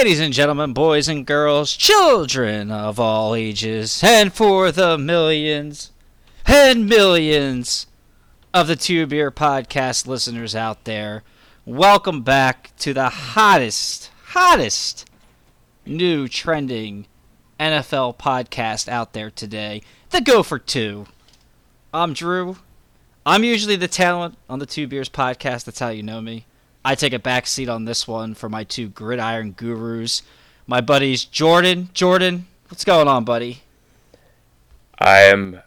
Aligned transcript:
Ladies 0.00 0.20
and 0.20 0.32
gentlemen, 0.32 0.72
boys 0.72 1.08
and 1.08 1.26
girls, 1.26 1.76
children 1.76 2.70
of 2.70 2.98
all 2.98 3.34
ages, 3.34 4.02
and 4.02 4.32
for 4.32 4.72
the 4.72 4.96
millions 4.96 5.92
and 6.46 6.88
millions 6.88 7.86
of 8.54 8.66
the 8.66 8.76
Two 8.76 9.06
Beer 9.06 9.30
Podcast 9.30 10.06
listeners 10.06 10.54
out 10.56 10.84
there, 10.84 11.22
welcome 11.66 12.22
back 12.22 12.74
to 12.78 12.94
the 12.94 13.10
hottest, 13.10 14.10
hottest 14.28 15.06
new 15.84 16.26
trending 16.28 17.06
NFL 17.60 18.16
podcast 18.16 18.88
out 18.88 19.12
there 19.12 19.30
today, 19.30 19.82
the 20.08 20.22
Go 20.22 20.42
for 20.42 20.58
Two. 20.58 21.08
I'm 21.92 22.14
Drew. 22.14 22.56
I'm 23.26 23.44
usually 23.44 23.76
the 23.76 23.86
talent 23.86 24.38
on 24.48 24.60
the 24.60 24.66
Two 24.66 24.86
Beers 24.86 25.10
podcast. 25.10 25.64
That's 25.64 25.80
how 25.80 25.90
you 25.90 26.02
know 26.02 26.22
me. 26.22 26.46
I 26.84 26.94
take 26.94 27.12
a 27.12 27.18
back 27.18 27.46
seat 27.46 27.68
on 27.68 27.84
this 27.84 28.08
one 28.08 28.34
for 28.34 28.48
my 28.48 28.64
two 28.64 28.88
gridiron 28.88 29.52
gurus, 29.52 30.22
my 30.66 30.80
buddies 30.80 31.24
Jordan. 31.24 31.90
Jordan, 31.92 32.46
what's 32.68 32.84
going 32.84 33.08
on, 33.08 33.24
buddy? 33.24 33.62
I 34.98 35.20
am 35.20 35.60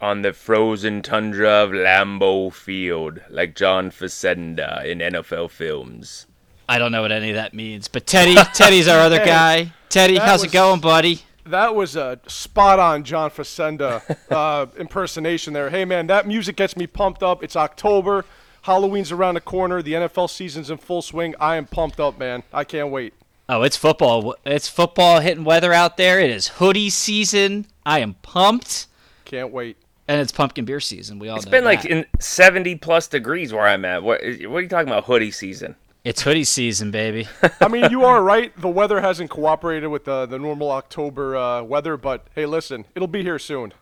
on 0.00 0.22
the 0.22 0.32
frozen 0.32 1.02
tundra 1.02 1.48
of 1.50 1.70
Lambeau 1.70 2.52
Field, 2.52 3.20
like 3.30 3.54
John 3.54 3.90
Facenda 3.90 4.84
in 4.84 4.98
NFL 4.98 5.50
films. 5.50 6.26
I 6.68 6.78
don't 6.78 6.90
know 6.92 7.02
what 7.02 7.12
any 7.12 7.30
of 7.30 7.36
that 7.36 7.54
means, 7.54 7.86
but 7.88 8.06
Teddy, 8.06 8.34
Teddy's 8.54 8.88
our 8.88 8.98
other 9.00 9.20
Hey, 9.20 9.26
guy. 9.26 9.72
Teddy, 9.88 10.16
how's 10.16 10.42
was- 10.42 10.50
it 10.50 10.52
going, 10.52 10.80
buddy? 10.80 11.20
That 11.44 11.76
was 11.76 11.94
a 11.94 12.18
spot 12.26 12.80
on 12.80 13.04
John 13.04 13.30
Facenda 13.30 14.02
uh, 14.32 14.66
impersonation 14.80 15.52
there. 15.52 15.70
Hey, 15.70 15.84
man, 15.84 16.08
that 16.08 16.26
music 16.26 16.56
gets 16.56 16.76
me 16.76 16.88
pumped 16.88 17.22
up. 17.22 17.44
It's 17.44 17.54
October. 17.54 18.24
Halloween's 18.66 19.12
around 19.12 19.34
the 19.34 19.40
corner. 19.40 19.80
The 19.80 19.92
NFL 19.92 20.28
season's 20.28 20.70
in 20.70 20.78
full 20.78 21.00
swing. 21.00 21.36
I 21.38 21.54
am 21.54 21.66
pumped 21.66 22.00
up, 22.00 22.18
man. 22.18 22.42
I 22.52 22.64
can't 22.64 22.90
wait. 22.90 23.14
Oh, 23.48 23.62
it's 23.62 23.76
football. 23.76 24.34
It's 24.44 24.66
football 24.68 25.20
hitting 25.20 25.44
weather 25.44 25.72
out 25.72 25.96
there. 25.96 26.18
It 26.18 26.30
is 26.30 26.48
hoodie 26.48 26.90
season. 26.90 27.66
I 27.84 28.00
am 28.00 28.14
pumped, 28.22 28.88
Can't 29.24 29.52
wait. 29.52 29.76
and 30.08 30.20
it's 30.20 30.32
pumpkin 30.32 30.64
beer 30.64 30.80
season. 30.80 31.20
We 31.20 31.28
all 31.28 31.36
It's 31.36 31.46
know 31.46 31.52
been 31.52 31.64
like 31.64 31.82
that. 31.82 31.90
in 31.92 32.06
70 32.18 32.74
plus 32.76 33.06
degrees 33.06 33.52
where 33.52 33.62
I'm 33.68 33.84
at. 33.84 34.02
What, 34.02 34.20
what 34.22 34.58
are 34.58 34.60
you 34.62 34.68
talking 34.68 34.88
about, 34.88 35.04
hoodie 35.04 35.30
season? 35.30 35.76
it's 36.02 36.22
hoodie 36.22 36.42
season, 36.42 36.90
baby. 36.90 37.28
I 37.60 37.68
mean, 37.68 37.88
you 37.92 38.04
are 38.04 38.20
right. 38.22 38.52
The 38.60 38.68
weather 38.68 39.00
hasn't 39.00 39.30
cooperated 39.30 39.90
with 39.90 40.04
the, 40.06 40.26
the 40.26 40.38
normal 40.40 40.72
October 40.72 41.36
uh, 41.36 41.62
weather, 41.62 41.96
but 41.96 42.26
hey, 42.34 42.46
listen, 42.46 42.84
it'll 42.96 43.06
be 43.08 43.22
here 43.22 43.38
soon. 43.38 43.72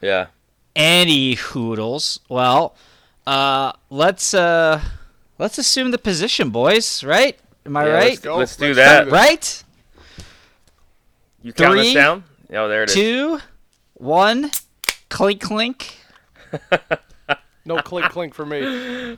Yeah. 0.00 0.28
Any 0.74 1.34
hoodles. 1.34 2.20
Well, 2.30 2.74
uh, 3.28 3.72
let's 3.90 4.32
uh, 4.34 4.80
let's 5.38 5.58
assume 5.58 5.90
the 5.90 5.98
position, 5.98 6.50
boys. 6.50 7.04
Right? 7.04 7.38
Am 7.66 7.76
I 7.76 7.86
Yeah, 7.86 7.92
right? 7.92 8.10
Let's, 8.10 8.24
let's 8.24 8.56
do 8.56 8.66
Let's 8.66 8.76
that. 8.76 9.04
do 9.04 9.10
Right? 9.10 9.64
You 11.42 11.52
count 11.52 11.74
Three, 11.74 11.88
us 11.88 11.94
down? 11.94 12.24
Oh, 12.50 12.68
there 12.68 12.82
it 12.84 12.88
is. 12.88 12.94
Two, 12.94 13.38
one, 13.94 14.50
clink 15.10 15.40
clink. 15.40 15.96
No 17.68 17.82
clink 17.82 18.10
clink 18.10 18.32
for 18.32 18.46
me. 18.46 18.62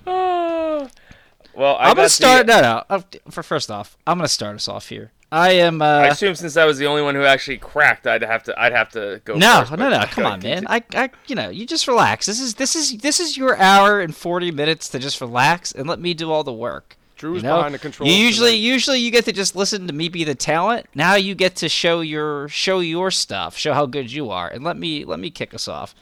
Well, 0.05 1.77
I 1.77 1.91
I'm 1.91 1.95
gonna 1.95 2.09
start. 2.09 2.49
The, 2.49 2.61
no, 2.61 2.83
no. 2.91 3.03
For 3.31 3.45
first 3.45 3.71
off, 3.71 3.97
I'm 4.09 4.19
gonna 4.19 4.27
start 4.27 4.57
us 4.57 4.67
off 4.67 4.89
here. 4.89 5.13
I 5.33 5.51
am. 5.53 5.81
Uh, 5.81 5.85
I 5.85 6.07
assume 6.09 6.35
since 6.35 6.57
I 6.57 6.65
was 6.65 6.79
the 6.79 6.87
only 6.87 7.03
one 7.03 7.15
who 7.15 7.23
actually 7.23 7.59
cracked, 7.59 8.07
I'd 8.07 8.23
have 8.23 8.43
to. 8.45 8.61
I'd 8.61 8.73
have 8.73 8.89
to 8.91 9.21
go. 9.25 9.37
no, 9.37 9.61
first, 9.61 9.79
no, 9.79 9.89
no. 9.89 10.05
Come 10.07 10.27
on, 10.27 10.41
man. 10.41 10.67
I, 10.67 10.83
I, 10.95 11.11
you 11.27 11.37
know, 11.37 11.49
you 11.51 11.67
just 11.67 11.87
relax. 11.87 12.27
This 12.27 12.41
is, 12.41 12.55
this 12.55 12.75
is, 12.75 12.99
this 12.99 13.21
is 13.21 13.37
your 13.37 13.57
hour 13.59 14.01
and 14.01 14.15
40 14.15 14.51
minutes 14.51 14.89
to 14.89 14.99
just 14.99 15.21
relax 15.21 15.73
and 15.73 15.89
let 15.89 16.01
me 16.01 16.15
do 16.15 16.33
all 16.33 16.43
the 16.43 16.53
work. 16.53 16.97
Drew's 17.17 17.43
You 17.43 17.49
know? 17.49 17.57
behind 17.57 17.75
the 17.75 17.79
controls. 17.79 18.11
You 18.11 18.17
usually, 18.17 18.53
tonight. 18.53 18.63
usually 18.63 18.99
you 18.99 19.11
get 19.11 19.27
to 19.27 19.33
just 19.33 19.55
listen 19.55 19.87
to 19.87 19.93
me 19.93 20.09
be 20.09 20.25
the 20.25 20.35
talent. 20.35 20.87
Now 20.95 21.15
you 21.17 21.35
get 21.35 21.55
to 21.57 21.69
show 21.69 22.01
your, 22.01 22.49
show 22.49 22.81
your 22.81 23.11
stuff, 23.11 23.57
show 23.57 23.75
how 23.75 23.85
good 23.87 24.11
you 24.11 24.31
are, 24.31 24.49
and 24.49 24.65
let 24.65 24.79
me, 24.79 25.05
let 25.05 25.21
me 25.21 25.31
kick 25.31 25.53
us 25.53 25.69
off. 25.69 25.95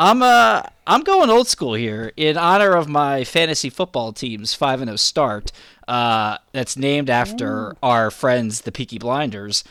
I'm 0.00 0.22
uh 0.22 0.62
I'm 0.86 1.02
going 1.02 1.28
old 1.28 1.46
school 1.46 1.74
here 1.74 2.10
in 2.16 2.38
honor 2.38 2.74
of 2.74 2.88
my 2.88 3.22
fantasy 3.22 3.68
football 3.68 4.14
team's 4.14 4.54
five 4.54 4.80
and 4.80 4.88
zero 4.88 4.96
start. 4.96 5.52
Uh, 5.86 6.38
that's 6.52 6.74
named 6.74 7.10
after 7.10 7.76
our 7.82 8.10
friends 8.10 8.62
the 8.62 8.72
Peaky 8.72 8.98
Blinders. 8.98 9.62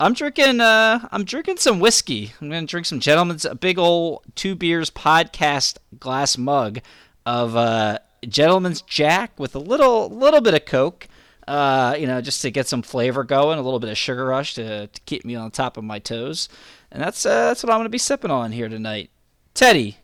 I'm 0.00 0.12
drinking 0.12 0.60
uh 0.60 1.06
I'm 1.12 1.22
drinking 1.22 1.58
some 1.58 1.78
whiskey. 1.78 2.32
I'm 2.40 2.50
gonna 2.50 2.66
drink 2.66 2.86
some 2.86 2.98
gentlemen's 2.98 3.44
a 3.44 3.54
big 3.54 3.78
old 3.78 4.24
two 4.34 4.56
beers 4.56 4.90
podcast 4.90 5.76
glass 6.00 6.36
mug 6.36 6.80
of 7.24 7.54
uh 7.54 8.00
gentleman's 8.28 8.82
jack 8.82 9.38
with 9.38 9.54
a 9.54 9.60
little 9.60 10.08
little 10.10 10.40
bit 10.40 10.54
of 10.54 10.64
coke. 10.64 11.06
Uh, 11.46 11.94
you 11.96 12.08
know, 12.08 12.20
just 12.20 12.42
to 12.42 12.50
get 12.50 12.66
some 12.66 12.82
flavor 12.82 13.22
going, 13.22 13.56
a 13.56 13.62
little 13.62 13.78
bit 13.78 13.88
of 13.88 13.96
sugar 13.96 14.24
rush 14.24 14.54
to, 14.54 14.88
to 14.88 15.00
keep 15.02 15.24
me 15.24 15.36
on 15.36 15.48
top 15.52 15.76
of 15.76 15.84
my 15.84 16.00
toes, 16.00 16.48
and 16.90 17.00
that's 17.00 17.24
uh, 17.24 17.46
that's 17.46 17.62
what 17.62 17.72
I'm 17.72 17.78
gonna 17.78 17.88
be 17.88 17.98
sipping 17.98 18.32
on 18.32 18.50
here 18.50 18.68
tonight. 18.68 19.10
Teddy, 19.56 19.96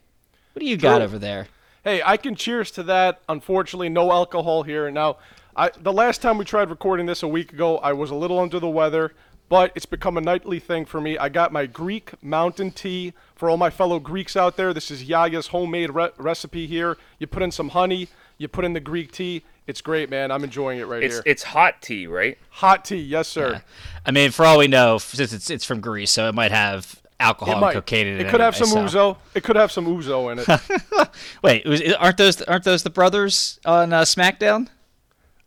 what 0.55 0.61
do 0.61 0.67
you 0.67 0.79
got 0.79 1.03
over 1.03 1.19
there? 1.19 1.47
Hey, 1.85 2.01
I 2.03 2.17
can 2.17 2.35
cheers 2.35 2.71
to 2.73 2.83
that. 2.85 3.21
Unfortunately, 3.29 3.91
no 3.91 4.11
alcohol 4.11 4.63
here. 4.63 4.91
Now, 4.91 5.19
I, 5.55 5.71
the 5.79 5.93
last 5.93 6.23
time 6.23 6.39
we 6.39 6.47
tried 6.47 6.71
recording 6.71 7.05
this 7.05 7.23
a 7.23 7.29
week 7.29 7.53
ago, 7.53 7.77
I 7.79 7.93
was 7.93 8.11
a 8.11 8.15
little 8.15 8.39
under 8.39 8.59
the 8.59 8.69
weather, 8.71 9.13
but 9.51 9.71
it's 9.75 9.85
become 9.85 10.17
a 10.17 10.23
nightly 10.23 10.59
thing 10.59 10.87
for 10.87 11.03
me. 11.03 11.19
I 11.19 11.29
got 11.29 11.53
my 11.53 11.67
Greek 11.67 12.13
mountain 12.23 12.71
tea 12.71 13.13
for 13.35 13.51
all 13.51 13.59
my 13.59 13.69
fellow 13.69 13.99
Greeks 14.01 14.37
out 14.37 14.57
there. 14.57 14.73
This 14.73 14.91
is 14.91 15.05
Yaya's 15.05 15.49
homemade 15.49 15.91
re- 15.91 16.13
recipe 16.17 16.67
here. 16.67 16.97
You 17.19 17.27
put 17.27 17.43
in 17.43 17.51
some 17.51 17.69
honey, 17.71 18.09
you 18.39 18.49
put 18.49 18.65
in 18.65 18.73
the 18.73 18.81
Greek 18.81 19.13
tea. 19.13 19.43
It's 19.67 19.83
great, 19.83 20.09
man. 20.09 20.31
I'm 20.31 20.45
enjoying 20.45 20.79
it 20.79 20.87
right 20.87 21.03
It's 21.03 21.17
here. 21.17 21.23
it's 21.27 21.43
hot 21.43 21.83
tea, 21.83 22.07
right? 22.07 22.39
Hot 22.49 22.87
tea, 22.87 22.97
yes, 22.97 23.29
sir. 23.29 23.63
I 24.07 24.13
mean, 24.13 24.31
for 24.31 24.47
all 24.47 24.57
we 24.59 24.67
know, 24.67 24.97
since 24.97 25.35
it's 25.35 25.51
it's 25.51 25.67
from 25.67 25.81
Greece, 25.83 26.11
so 26.11 26.27
it 26.29 26.35
might 26.35 26.53
have 26.53 27.02
alcohol 27.23 27.53
It 27.53 27.57
and 27.57 27.61
might. 27.61 27.73
cocaine 27.75 28.07
in 28.07 28.15
it. 28.21 28.27
It 28.27 28.31
could 28.31 28.41
have 28.41 28.57
some 28.57 28.67
so- 28.69 28.85
ouzo. 28.85 29.17
It 29.35 29.43
could 29.45 29.57
have 29.57 29.73
some 29.73 29.87
ouzo 29.87 30.33
in 30.33 30.39
it. 30.41 31.09
Wait, 31.43 31.95
aren't 31.99 32.17
those 32.17 32.43
aren't 32.43 32.65
those 32.65 32.83
the 32.83 32.91
brothers 32.91 33.59
on 33.65 33.93
uh, 33.93 34.03
SmackDown? 34.03 34.69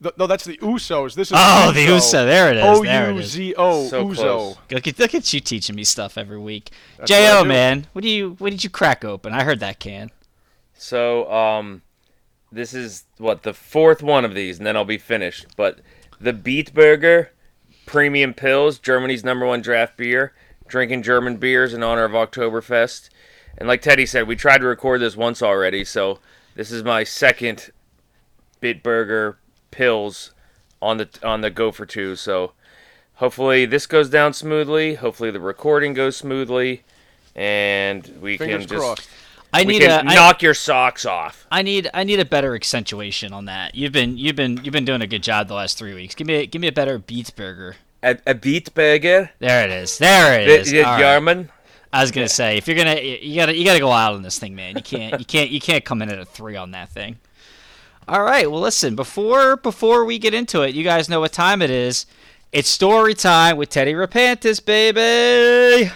Th- 0.01 0.13
no, 0.17 0.27
that's 0.27 0.43
the 0.43 0.57
Usos. 0.57 1.15
This 1.15 1.29
is 1.31 1.37
Oh, 1.39 1.71
the 1.71 1.83
Uso. 1.83 2.25
There 2.25 2.51
it 2.51 2.57
is. 2.57 2.63
O 2.65 2.83
There 2.83 3.11
it 3.11 3.23
Z 3.23 3.55
O. 3.57 3.87
So 3.87 4.05
Uzo. 4.07 4.57
Look 4.71 4.87
at, 4.87 4.99
look 4.99 5.15
at 5.15 5.31
you 5.33 5.39
teaching 5.39 5.75
me 5.75 5.83
stuff 5.85 6.17
every 6.17 6.37
week. 6.37 6.71
what 6.97 7.07
Jo 7.07 7.43
do. 7.43 7.47
man, 7.47 7.87
what 7.93 8.01
do 8.01 8.09
you 8.09 8.35
what 8.39 8.49
did 8.51 8.63
you 8.63 8.69
crack 8.69 9.05
open? 9.05 9.33
I 9.33 9.43
heard 9.43 9.59
that 9.61 9.79
can. 9.79 10.11
So, 10.77 11.31
um, 11.31 11.81
this 12.51 12.73
is 12.73 13.05
what 13.17 13.43
the 13.43 13.53
fourth 13.53 14.03
one 14.03 14.25
of 14.25 14.33
these, 14.35 14.57
and 14.57 14.67
then 14.67 14.75
I'll 14.75 14.83
be 14.85 14.97
finished. 14.97 15.45
But 15.55 15.79
the 16.19 16.33
Bitburger 16.33 17.29
Premium 17.85 18.33
Pils, 18.33 18.81
Germany's 18.81 19.23
number 19.23 19.45
one 19.45 19.61
draft 19.61 19.95
beer, 19.95 20.33
drinking 20.67 21.03
German 21.03 21.37
beers 21.37 21.73
in 21.73 21.83
honor 21.83 22.03
of 22.03 22.11
Oktoberfest. 22.11 23.09
And 23.57 23.67
like 23.67 23.81
Teddy 23.81 24.05
said, 24.05 24.27
we 24.27 24.35
tried 24.35 24.59
to 24.59 24.67
record 24.67 25.01
this 25.01 25.15
once 25.15 25.41
already, 25.41 25.85
so 25.85 26.19
this 26.55 26.71
is 26.71 26.83
my 26.83 27.03
second 27.03 27.71
Bitburger 28.61 29.35
Pils 29.71 30.31
on 30.81 30.97
the 30.97 31.09
on 31.23 31.41
the 31.41 31.49
go 31.49 31.71
for 31.71 31.85
two. 31.85 32.15
So 32.15 32.51
hopefully 33.15 33.65
this 33.65 33.87
goes 33.87 34.09
down 34.09 34.33
smoothly. 34.33 34.95
Hopefully 34.95 35.31
the 35.31 35.39
recording 35.39 35.93
goes 35.93 36.17
smoothly, 36.17 36.83
and 37.35 38.05
we 38.21 38.37
Fingers 38.37 38.65
can 38.65 38.67
just 38.67 38.81
crossed. 38.81 39.09
I 39.53 39.63
we 39.63 39.73
need 39.73 39.83
a 39.83 39.99
can 39.99 40.09
I- 40.09 40.15
knock 40.15 40.41
your 40.41 40.53
socks 40.53 41.05
off. 41.05 41.47
I 41.49 41.61
need 41.61 41.89
I 41.93 42.03
need 42.03 42.19
a 42.19 42.25
better 42.25 42.55
accentuation 42.55 43.31
on 43.31 43.45
that. 43.45 43.73
You've 43.75 43.93
been 43.93 44.17
you've 44.17 44.35
been 44.35 44.59
you've 44.63 44.73
been 44.73 44.85
doing 44.85 45.01
a 45.01 45.07
good 45.07 45.23
job 45.23 45.47
the 45.47 45.53
last 45.53 45.77
three 45.77 45.93
weeks. 45.93 46.13
Give 46.15 46.27
me 46.27 46.35
a, 46.35 46.45
give 46.45 46.61
me 46.61 46.67
a 46.67 46.73
better 46.73 46.97
Beats 46.97 47.29
burger. 47.29 47.77
A, 48.05 48.11
a 48.27 48.35
Beatburger. 48.35 49.29
There 49.39 49.63
it 49.65 49.71
is. 49.71 49.97
There 49.97 50.39
it 50.39 50.45
The, 50.45 50.59
is. 50.61 50.71
the 50.71 50.83
All 50.83 50.91
right. 50.93 50.99
German. 50.99 51.49
I 51.91 52.01
was 52.01 52.11
gonna 52.11 52.29
say 52.29 52.57
if 52.57 52.67
you're 52.67 52.77
gonna 52.77 52.99
you 53.01 53.35
gotta 53.35 53.55
you 53.55 53.65
gotta 53.65 53.79
go 53.79 53.91
out 53.91 54.13
on 54.13 54.21
this 54.21 54.37
thing, 54.37 54.53
man. 54.55 54.75
You 54.75 54.81
can't 54.83 55.19
you 55.19 55.25
can't 55.25 55.49
you 55.49 55.59
can't 55.59 55.83
come 55.83 56.01
in 56.01 56.09
at 56.09 56.19
a 56.19 56.25
three 56.25 56.55
on 56.55 56.71
that 56.71 56.89
thing. 56.89 57.17
All 58.07 58.21
right. 58.23 58.49
Well, 58.51 58.61
listen. 58.61 58.95
Before 58.95 59.57
before 59.57 60.05
we 60.05 60.19
get 60.19 60.33
into 60.33 60.61
it, 60.61 60.75
you 60.75 60.83
guys 60.83 61.09
know 61.09 61.19
what 61.21 61.31
time 61.31 61.61
it 61.61 61.69
is. 61.69 62.05
It's 62.51 62.69
story 62.69 63.13
time 63.15 63.57
with 63.57 63.69
Teddy 63.69 63.93
Rapantis, 63.93 64.63
baby. 64.63 65.89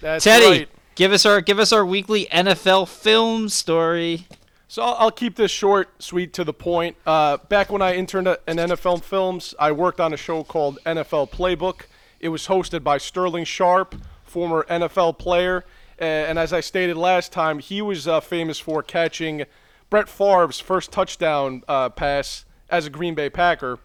That's 0.00 0.24
Teddy, 0.24 0.46
right. 0.60 0.68
give 0.94 1.12
us 1.12 1.26
our 1.26 1.40
give 1.40 1.58
us 1.58 1.72
our 1.72 1.84
weekly 1.84 2.26
NFL 2.26 2.88
film 2.88 3.48
story. 3.48 4.26
So 4.72 4.80
I'll, 4.80 5.10
keep 5.10 5.36
this 5.36 5.50
short, 5.50 5.90
sweet, 6.02 6.32
to 6.32 6.44
the 6.44 6.54
point. 6.54 6.96
Uh, 7.06 7.36
back 7.50 7.70
when 7.70 7.82
I 7.82 7.94
interned 7.94 8.26
at- 8.26 8.46
NFL 8.46 9.02
Films, 9.02 9.54
I 9.58 9.70
worked 9.70 10.00
on 10.00 10.14
a 10.14 10.16
show 10.16 10.42
called 10.44 10.78
NFL 10.86 11.30
Playbook. 11.30 11.82
It 12.20 12.30
was 12.30 12.46
hosted 12.46 12.82
by 12.82 12.96
Sterling 12.96 13.44
Sharpe, 13.44 13.94
former 14.24 14.64
NFL 14.70 15.18
player, 15.18 15.66
and 15.98 16.38
as 16.38 16.54
I 16.54 16.60
stated 16.60 16.96
last 16.96 17.32
time, 17.32 17.58
he 17.58 17.82
was 17.82 18.08
uh, 18.08 18.20
famous 18.20 18.58
for 18.58 18.82
catching 18.82 19.44
Brett 19.90 20.08
Favre's 20.08 20.58
first 20.58 20.90
touchdown 20.90 21.62
uh, 21.68 21.90
pass 21.90 22.46
as 22.70 22.86
a 22.86 22.90
Green 22.90 23.14
Bay 23.14 23.28
Packer. 23.28 23.78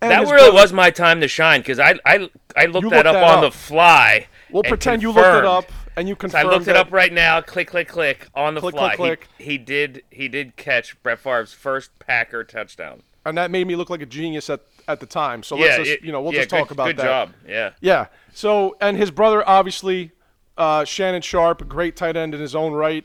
And 0.00 0.10
That 0.10 0.20
really 0.20 0.30
brother- 0.36 0.52
was 0.54 0.72
my 0.72 0.90
time 0.90 1.20
to 1.20 1.28
shine 1.28 1.60
because 1.60 1.78
I, 1.78 1.96
I, 2.06 2.30
I 2.56 2.64
looked 2.64 2.84
You 2.84 2.88
that 2.90 3.04
looked 3.04 3.06
up 3.08 3.12
that 3.14 3.24
on 3.24 3.44
up. 3.44 3.52
the 3.52 3.58
fly. 3.58 4.28
We'll 4.54 4.62
pretend 4.62 5.02
you 5.02 5.10
looked 5.10 5.26
it 5.36 5.44
up 5.44 5.70
and 5.96 6.08
you 6.08 6.14
So 6.14 6.16
I 6.16 6.20
confirmed 6.20 6.50
looked 6.50 6.68
it 6.68 6.76
up 6.76 6.92
right 6.92 7.12
now. 7.12 7.40
Click, 7.40 7.66
click, 7.68 7.88
click 7.88 8.28
on 8.36 8.54
the 8.54 8.60
Click, 8.60 8.74
fly. 8.76 8.94
click, 8.94 9.20
click. 9.22 9.28
He, 9.36 9.44
he 9.44 9.58
did 9.58 10.04
he 10.10 10.28
did 10.28 10.54
catch 10.56 11.00
Brett 11.02 11.18
Favre's 11.18 11.52
first 11.52 11.90
Packer 11.98 12.44
touchdown. 12.44 13.02
and 13.26 13.36
that 13.36 13.50
made 13.50 13.66
me 13.66 13.74
look 13.74 13.90
like 13.90 14.00
a 14.00 14.06
genius 14.06 14.48
at 14.48 14.60
at 14.86 15.00
the 15.00 15.06
time. 15.06 15.42
So 15.42 15.56
let's 15.56 15.76
just 15.76 15.90
it- 15.90 16.02
you 16.04 16.12
know 16.12 16.22
we'll 16.22 16.32
yeah, 16.34 16.40
just 16.40 16.50
talk 16.50 16.68
good, 16.68 16.74
about 16.76 16.86
good 16.86 16.96
that. 16.98 17.04
job. 17.04 17.32
Yeah. 17.48 17.70
Yeah. 17.80 18.06
So, 18.32 18.76
and 18.80 18.96
his 18.96 19.10
brother, 19.10 19.42
obviously, 19.48 20.12
uh, 20.56 20.84
Shannon 20.84 21.22
Sharpe, 21.22 21.60
a 21.60 21.64
great 21.64 21.96
tight 21.96 22.16
end 22.16 22.32
in 22.34 22.40
his 22.40 22.54
own 22.54 22.72
right. 22.74 23.04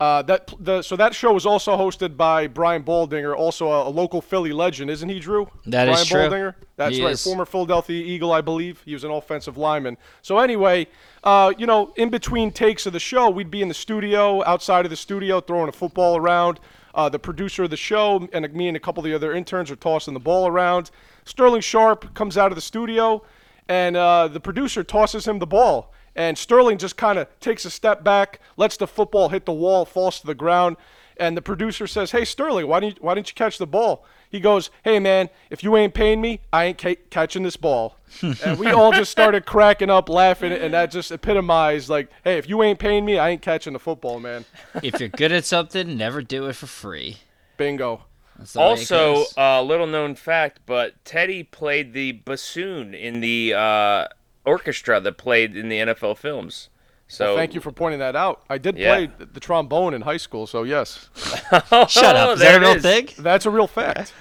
Uh, 0.00 0.22
that 0.22 0.50
the 0.58 0.80
so 0.80 0.96
that 0.96 1.14
show 1.14 1.30
was 1.30 1.44
also 1.44 1.76
hosted 1.76 2.16
by 2.16 2.46
Brian 2.46 2.82
Baldinger, 2.82 3.36
also 3.36 3.68
a, 3.68 3.86
a 3.86 3.90
local 3.90 4.22
Philly 4.22 4.50
legend, 4.50 4.90
isn't 4.90 5.10
he, 5.10 5.20
Drew? 5.20 5.44
That 5.66 5.84
Brian 5.84 5.90
is 5.90 6.06
true. 6.06 6.20
Baldinger. 6.20 6.54
That's 6.76 6.96
He 6.96 7.04
right, 7.04 7.12
is. 7.12 7.22
former 7.22 7.44
Philadelphia 7.44 8.02
Eagle, 8.02 8.32
I 8.32 8.40
believe. 8.40 8.80
He 8.86 8.94
was 8.94 9.04
an 9.04 9.10
offensive 9.10 9.58
lineman. 9.58 9.98
So 10.22 10.38
anyway, 10.38 10.86
uh, 11.22 11.52
you 11.58 11.66
know, 11.66 11.92
in 11.98 12.08
between 12.08 12.50
takes 12.50 12.86
of 12.86 12.94
the 12.94 12.98
show, 13.00 13.28
we'd 13.28 13.50
be 13.50 13.60
in 13.60 13.68
the 13.68 13.74
studio, 13.74 14.42
outside 14.46 14.86
of 14.86 14.90
the 14.90 14.96
studio, 14.96 15.38
throwing 15.38 15.68
a 15.68 15.72
football 15.72 16.16
around. 16.16 16.60
Uh, 16.94 17.10
the 17.10 17.18
producer 17.18 17.64
of 17.64 17.70
the 17.70 17.76
show 17.76 18.26
and 18.32 18.52
me 18.54 18.68
and 18.68 18.76
a 18.78 18.80
couple 18.80 19.02
of 19.02 19.04
the 19.04 19.14
other 19.14 19.34
interns 19.34 19.70
are 19.70 19.76
tossing 19.76 20.14
the 20.14 20.20
ball 20.20 20.48
around. 20.48 20.90
Sterling 21.24 21.60
Sharpe 21.60 22.14
comes 22.14 22.38
out 22.38 22.50
of 22.50 22.56
the 22.56 22.62
studio, 22.62 23.22
and 23.68 23.98
uh, 23.98 24.28
the 24.28 24.40
producer 24.40 24.82
tosses 24.82 25.28
him 25.28 25.40
the 25.40 25.46
ball. 25.46 25.92
And 26.16 26.36
Sterling 26.36 26.78
just 26.78 26.96
kind 26.96 27.18
of 27.18 27.28
takes 27.40 27.64
a 27.64 27.70
step 27.70 28.02
back, 28.02 28.40
lets 28.56 28.76
the 28.76 28.86
football 28.86 29.28
hit 29.28 29.46
the 29.46 29.52
wall, 29.52 29.84
falls 29.84 30.20
to 30.20 30.26
the 30.26 30.34
ground. 30.34 30.76
And 31.16 31.36
the 31.36 31.42
producer 31.42 31.86
says, 31.86 32.12
"Hey 32.12 32.24
Sterling, 32.24 32.66
why 32.66 32.80
didn't 32.80 32.96
you, 32.96 33.02
why 33.02 33.14
didn't 33.14 33.28
you 33.28 33.34
catch 33.34 33.58
the 33.58 33.66
ball?" 33.66 34.06
He 34.30 34.40
goes, 34.40 34.70
"Hey 34.84 34.98
man, 34.98 35.28
if 35.50 35.62
you 35.62 35.76
ain't 35.76 35.92
paying 35.92 36.20
me, 36.20 36.40
I 36.50 36.64
ain't 36.64 36.78
ca- 36.78 36.96
catching 37.10 37.42
this 37.42 37.56
ball." 37.56 37.96
and 38.22 38.58
we 38.58 38.68
all 38.68 38.90
just 38.90 39.12
started 39.12 39.44
cracking 39.44 39.90
up, 39.90 40.08
laughing, 40.08 40.52
and 40.52 40.72
that 40.72 40.90
just 40.90 41.12
epitomized 41.12 41.90
like, 41.90 42.08
"Hey, 42.24 42.38
if 42.38 42.48
you 42.48 42.62
ain't 42.62 42.78
paying 42.78 43.04
me, 43.04 43.18
I 43.18 43.30
ain't 43.30 43.42
catching 43.42 43.74
the 43.74 43.78
football, 43.78 44.18
man." 44.18 44.46
if 44.82 44.98
you're 44.98 45.10
good 45.10 45.30
at 45.30 45.44
something, 45.44 45.96
never 45.96 46.22
do 46.22 46.46
it 46.46 46.54
for 46.54 46.66
free. 46.66 47.18
Bingo. 47.58 48.04
That's 48.38 48.54
the 48.54 48.60
way 48.60 48.64
it 48.64 48.68
Also, 48.68 49.24
a 49.36 49.40
uh, 49.40 49.62
little 49.62 49.86
known 49.86 50.14
fact, 50.14 50.60
but 50.64 51.04
Teddy 51.04 51.42
played 51.42 51.92
the 51.92 52.12
bassoon 52.12 52.94
in 52.94 53.20
the 53.20 53.52
uh, 53.52 54.06
orchestra 54.50 55.00
that 55.00 55.16
played 55.16 55.56
in 55.56 55.68
the 55.68 55.78
NFL 55.78 56.16
films. 56.18 56.68
So 57.08 57.34
Thank 57.36 57.54
you 57.54 57.60
for 57.60 57.72
pointing 57.72 57.98
that 58.00 58.14
out. 58.14 58.42
I 58.48 58.58
did 58.58 58.76
Yeah. 58.78 58.94
play 58.94 59.10
the 59.32 59.40
trombone 59.40 59.94
in 59.94 60.02
high 60.02 60.16
school, 60.18 60.46
so 60.46 60.62
yes, 60.62 61.08
oh, 61.72 61.86
shut 61.88 62.14
up. 62.16 62.28
Oh, 62.28 62.32
Is 62.32 62.40
that 62.40 62.56
a 62.56 62.60
real 62.60 62.76
is. 62.76 62.82
thing? 62.82 63.08
that's 63.18 63.46
a 63.46 63.50
real 63.50 63.66
fact. 63.66 64.12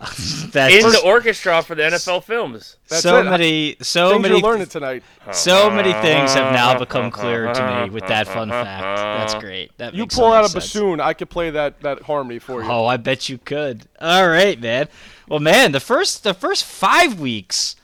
That's 0.52 0.72
in 0.76 0.92
the 0.92 1.02
orchestra 1.04 1.60
for 1.60 1.74
the 1.74 1.82
NFL 1.82 2.22
films. 2.22 2.76
That's 2.88 3.02
so 3.02 3.18
it. 3.18 3.24
many, 3.24 3.76
so 3.82 4.10
Things 4.10 4.22
many, 4.22 4.34
you're 4.38 4.48
learning 4.48 4.68
tonight. 4.68 5.02
so 5.32 5.68
many 5.70 5.92
things 5.92 6.34
have 6.34 6.52
now 6.52 6.78
become 6.78 7.10
clear 7.10 7.52
to 7.52 7.82
me 7.84 7.90
with 7.90 8.06
that 8.06 8.28
fun 8.28 8.48
fact. 8.48 8.82
That's 8.96 9.34
great. 9.42 9.76
That 9.78 9.94
You 9.94 10.04
makes 10.04 10.14
pull 10.14 10.32
out 10.32 10.44
a 10.44 10.48
sense. 10.48 10.66
bassoon, 10.72 11.00
I 11.00 11.14
could 11.14 11.30
play 11.30 11.50
that 11.50 11.80
that 11.80 12.02
harmony 12.02 12.38
for 12.38 12.62
you. 12.62 12.70
Oh, 12.70 12.86
I 12.86 12.96
bet 12.96 13.28
you 13.28 13.38
could. 13.38 13.86
All 14.00 14.28
right, 14.28 14.60
man. 14.60 14.86
Well, 15.28 15.40
man, 15.40 15.72
the 15.72 15.80
first 15.80 16.22
the 16.22 16.32
first 16.32 16.62
five 16.64 17.18
weeks 17.18 17.74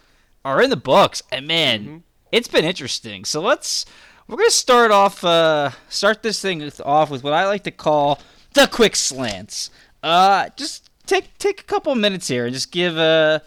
are 0.45 0.61
in 0.63 0.71
the 0.71 0.77
books, 0.77 1.23
and 1.33 1.47
man, 1.47 1.81
Mm-hmm. 1.85 1.97
it's 2.33 2.49
been 2.49 2.65
interesting. 2.65 3.25
So 3.25 3.41
let's 3.41 3.87
we're 4.29 4.37
gonna 4.37 4.51
start 4.51 4.91
off 4.91 5.23
uh 5.25 5.71
start 5.89 6.23
this 6.23 6.41
thing 6.41 6.59
with- 6.61 6.81
off 6.85 7.11
with 7.11 7.23
what 7.25 7.33
I 7.33 7.47
like 7.47 7.65
to 7.65 7.71
call 7.71 8.21
the 8.55 8.67
quick 8.67 8.97
slants. 8.97 9.71
Uh, 10.03 10.49
just 10.57 10.91
take 11.07 11.37
take 11.39 11.61
a 11.61 11.65
couple 11.65 11.95
minutes 11.95 12.29
here 12.29 12.45
and 12.47 12.55
just 12.55 12.71
give 12.71 12.97
uh 12.99 13.41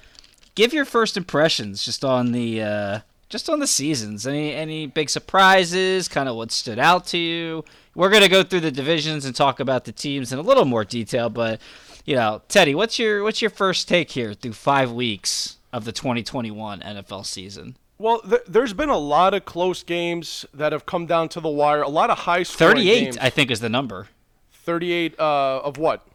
give 0.55 0.73
your 0.73 0.85
first 0.85 1.17
impressions 1.17 1.83
just 1.85 2.03
on 2.05 2.31
the 2.31 2.61
uh 2.61 2.99
just 3.29 3.49
on 3.49 3.59
the 3.59 3.67
seasons. 3.67 4.25
Any 4.25 4.53
any 4.53 4.87
big 4.87 5.09
surprises? 5.09 6.07
Kind 6.07 6.27
of 6.29 6.35
what 6.35 6.51
stood 6.51 6.79
out 6.79 7.05
to 7.07 7.17
you? 7.17 7.63
We're 7.95 8.09
gonna 8.09 8.29
go 8.29 8.43
through 8.43 8.61
the 8.61 8.71
divisions 8.71 9.25
and 9.25 9.35
talk 9.35 9.59
about 9.59 9.85
the 9.85 9.91
teams 9.91 10.31
in 10.31 10.39
a 10.39 10.43
little 10.43 10.65
more 10.65 10.85
detail, 10.85 11.29
but 11.29 11.59
you 12.05 12.15
know, 12.15 12.41
Teddy, 12.47 12.73
what's 12.73 12.97
your 12.99 13.23
what's 13.23 13.41
your 13.41 13.51
first 13.51 13.87
take 13.87 14.11
here 14.11 14.33
through 14.33 14.53
five 14.53 14.91
weeks 14.91 15.56
of 15.73 15.85
the 15.85 15.91
2021 15.91 16.81
NFL 16.81 17.25
season? 17.25 17.77
Well, 17.99 18.21
th- 18.21 18.43
there's 18.47 18.73
been 18.73 18.89
a 18.89 18.97
lot 18.97 19.33
of 19.33 19.45
close 19.45 19.83
games 19.83 20.45
that 20.53 20.71
have 20.71 20.85
come 20.85 21.05
down 21.07 21.29
to 21.29 21.39
the 21.39 21.49
wire. 21.49 21.81
A 21.81 21.89
lot 21.89 22.09
of 22.09 22.19
high 22.19 22.43
scoring 22.43 22.77
38, 22.77 22.99
games. 23.03 23.17
I 23.17 23.29
think, 23.29 23.49
is 23.49 23.59
the 23.59 23.69
number. 23.69 24.07
38 24.51 25.19
uh, 25.19 25.23
of 25.59 25.77
what? 25.77 26.05